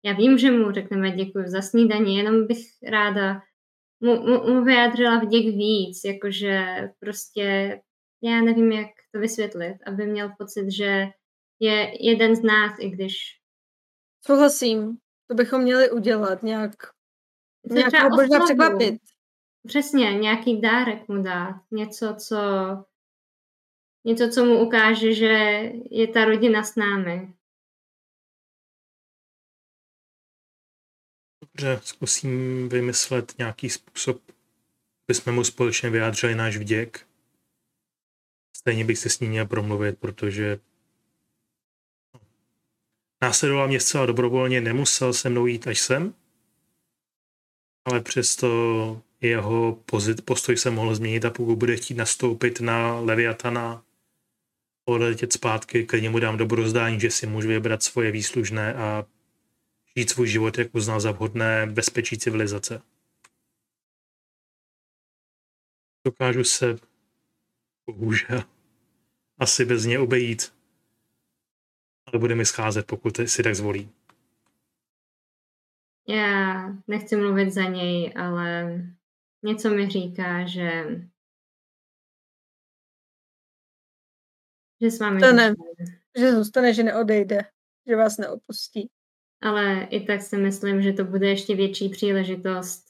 [0.04, 3.42] já vím, že mu řekneme děkuji za snídaní, jenom bych ráda
[4.00, 6.64] mu, mu, mu vyjádřila vděk víc, jakože
[7.00, 7.80] prostě
[8.22, 11.06] já nevím, jak to vysvětlit, aby měl pocit, že
[11.60, 13.14] je jeden z nás, i když...
[14.26, 16.74] Souhlasím, to bychom měli udělat nějak,
[17.70, 19.00] nějak možná překvapit.
[19.66, 22.36] Přesně, nějaký dárek mu dát, něco, co
[24.04, 27.34] něco, co mu ukáže, že je ta rodina s námi.
[31.58, 34.22] Dobře, zkusím vymyslet nějaký způsob,
[35.08, 37.06] aby jsme mu společně vyjádřili náš vděk.
[38.56, 40.58] Stejně bych se s ním měl promluvit, protože
[43.22, 46.14] následoval mě zcela dobrovolně, nemusel se mnou jít až sem,
[47.84, 53.84] ale přesto jeho pozit, postoj se mohl změnit a pokud bude chtít nastoupit na Leviatana,
[54.84, 59.06] odletět zpátky, klidně mu dám dobrozdání, že si může vybrat svoje výslužné a
[59.98, 62.82] žít svůj život, jak uznal za vhodné bezpečí civilizace.
[66.04, 66.76] Dokážu se
[67.86, 68.44] bohužel
[69.38, 70.54] asi bez ně obejít,
[72.06, 73.90] ale bude mi scházet, pokud si tak zvolí.
[76.08, 78.78] Já nechci mluvit za něj, ale
[79.42, 80.84] něco mi říká, že
[84.80, 85.54] že s vámi zůstane,
[86.18, 87.38] že zůstane, že neodejde,
[87.86, 88.90] že vás neopustí
[89.40, 92.88] ale i tak si myslím, že to bude ještě větší příležitost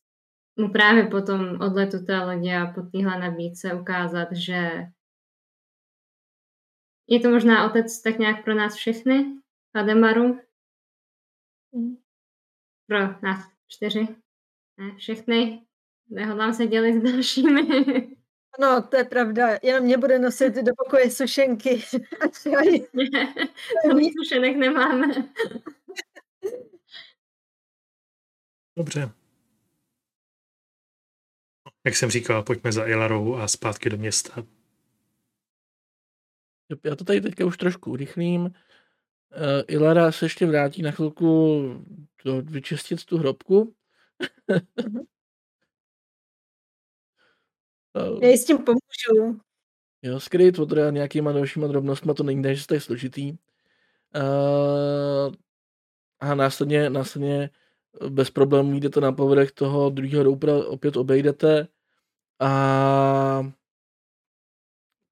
[0.58, 4.86] mu právě po tom odletu té lodě a po téhle nabídce ukázat, že
[7.06, 9.40] je to možná otec tak nějak pro nás všechny,
[9.74, 10.40] Ademaru.
[11.72, 11.96] Mm.
[12.86, 14.08] Pro nás čtyři.
[14.78, 15.66] Ne, všechny.
[16.10, 17.62] Nehodlám se dělit s dalšími.
[18.60, 19.58] No, to je pravda.
[19.62, 21.82] Jenom mě bude nosit do pokoje sušenky.
[23.94, 25.06] Ne, sušenek nemáme.
[28.78, 29.10] Dobře.
[31.86, 34.44] Jak jsem říkal, pojďme za Ilarou a zpátky do města.
[36.84, 38.42] Já to tady teďka už trošku urychlím.
[38.42, 38.50] Uh,
[39.66, 41.26] Ilara se ještě vrátí na chvilku
[42.24, 43.74] do, vyčistit tu hrobku.
[47.94, 49.40] uh, Já s tím pomůžu.
[50.02, 53.32] Jo, skryt od nějakýma dalšíma drobnostma, to není že je složitý.
[54.16, 55.34] Uh,
[56.20, 57.50] a následně, následně
[58.08, 61.68] bez problémů jdete na povrch toho druhého roupra, opět obejdete.
[62.40, 63.52] A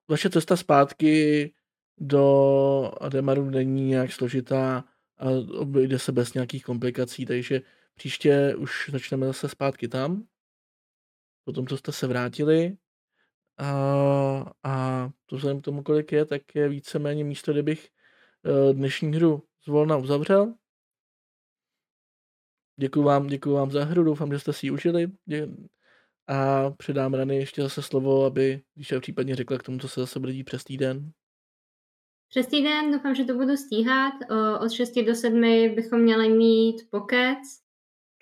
[0.08, 1.54] vaše cesta zpátky
[1.98, 4.84] do Ademaru není nějak složitá
[5.18, 5.26] a
[5.58, 7.62] obejde se bez nějakých komplikací, takže
[7.94, 10.26] příště už začneme zase zpátky tam,
[11.44, 12.76] potom co jste se vrátili.
[13.58, 17.88] A, a to vzhledem k tomu, kolik je, tak je víceméně místo, kde bych
[18.44, 20.54] eh, dnešní hru zvolna uzavřel.
[22.76, 25.10] Děkuji vám, děkuji vám za hru, doufám, že jste si ji užili.
[26.28, 30.00] A předám Rany ještě zase slovo, aby když je případně řekla k tomu, co se
[30.00, 31.10] zase bude dít přes týden.
[32.28, 34.12] Přes týden doufám, že to budu stíhat.
[34.60, 35.40] Od 6 do 7
[35.74, 37.38] bychom měli mít pokec.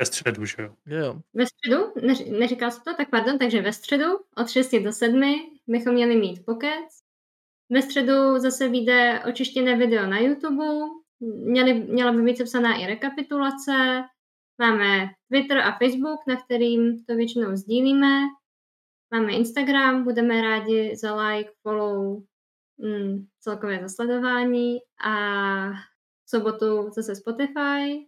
[0.00, 0.74] Ve středu, že jo?
[0.86, 1.20] Jo.
[1.34, 1.76] Ve středu?
[2.06, 2.94] Neř, neříkal jsi to?
[2.94, 4.04] Tak pardon, takže ve středu
[4.36, 5.22] od 6 do 7
[5.66, 6.84] bychom měli mít pokec.
[7.70, 10.64] Ve středu zase vyjde očištěné video na YouTube.
[11.20, 14.02] Měli, měla by být sepsaná i rekapitulace.
[14.58, 18.20] Máme Twitter a Facebook, na kterým to většinou sdílíme.
[19.12, 22.22] Máme Instagram, budeme rádi za like, follow,
[22.78, 25.14] mm, celkové zasledování a
[26.24, 28.06] v sobotu zase Spotify.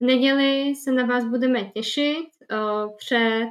[0.00, 3.48] V neděli se na vás budeme těšit o, před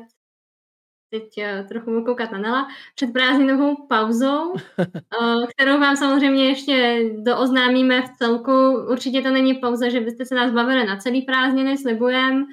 [1.19, 7.03] teď uh, trochu budu koukat na Nela, před prázdninovou pauzou, uh, kterou vám samozřejmě ještě
[7.17, 8.51] dooznámíme v celku.
[8.91, 12.45] Určitě to není pauza, že byste se nás bavili na celý prázdniny, slibujem,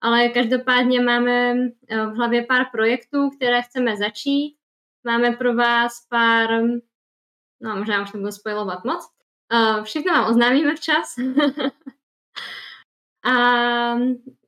[0.00, 4.56] ale každopádně máme uh, v hlavě pár projektů, které chceme začít.
[5.04, 6.48] Máme pro vás pár,
[7.60, 9.08] no možná už nebudu spojovat moc,
[9.82, 11.14] všechno vám oznámíme včas.
[13.24, 13.94] A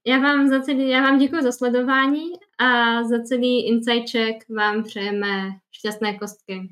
[0.07, 4.83] já vám, za celý, já vám děkuji za sledování a za celý Insight Check vám
[4.83, 6.69] přejeme šťastné kostky.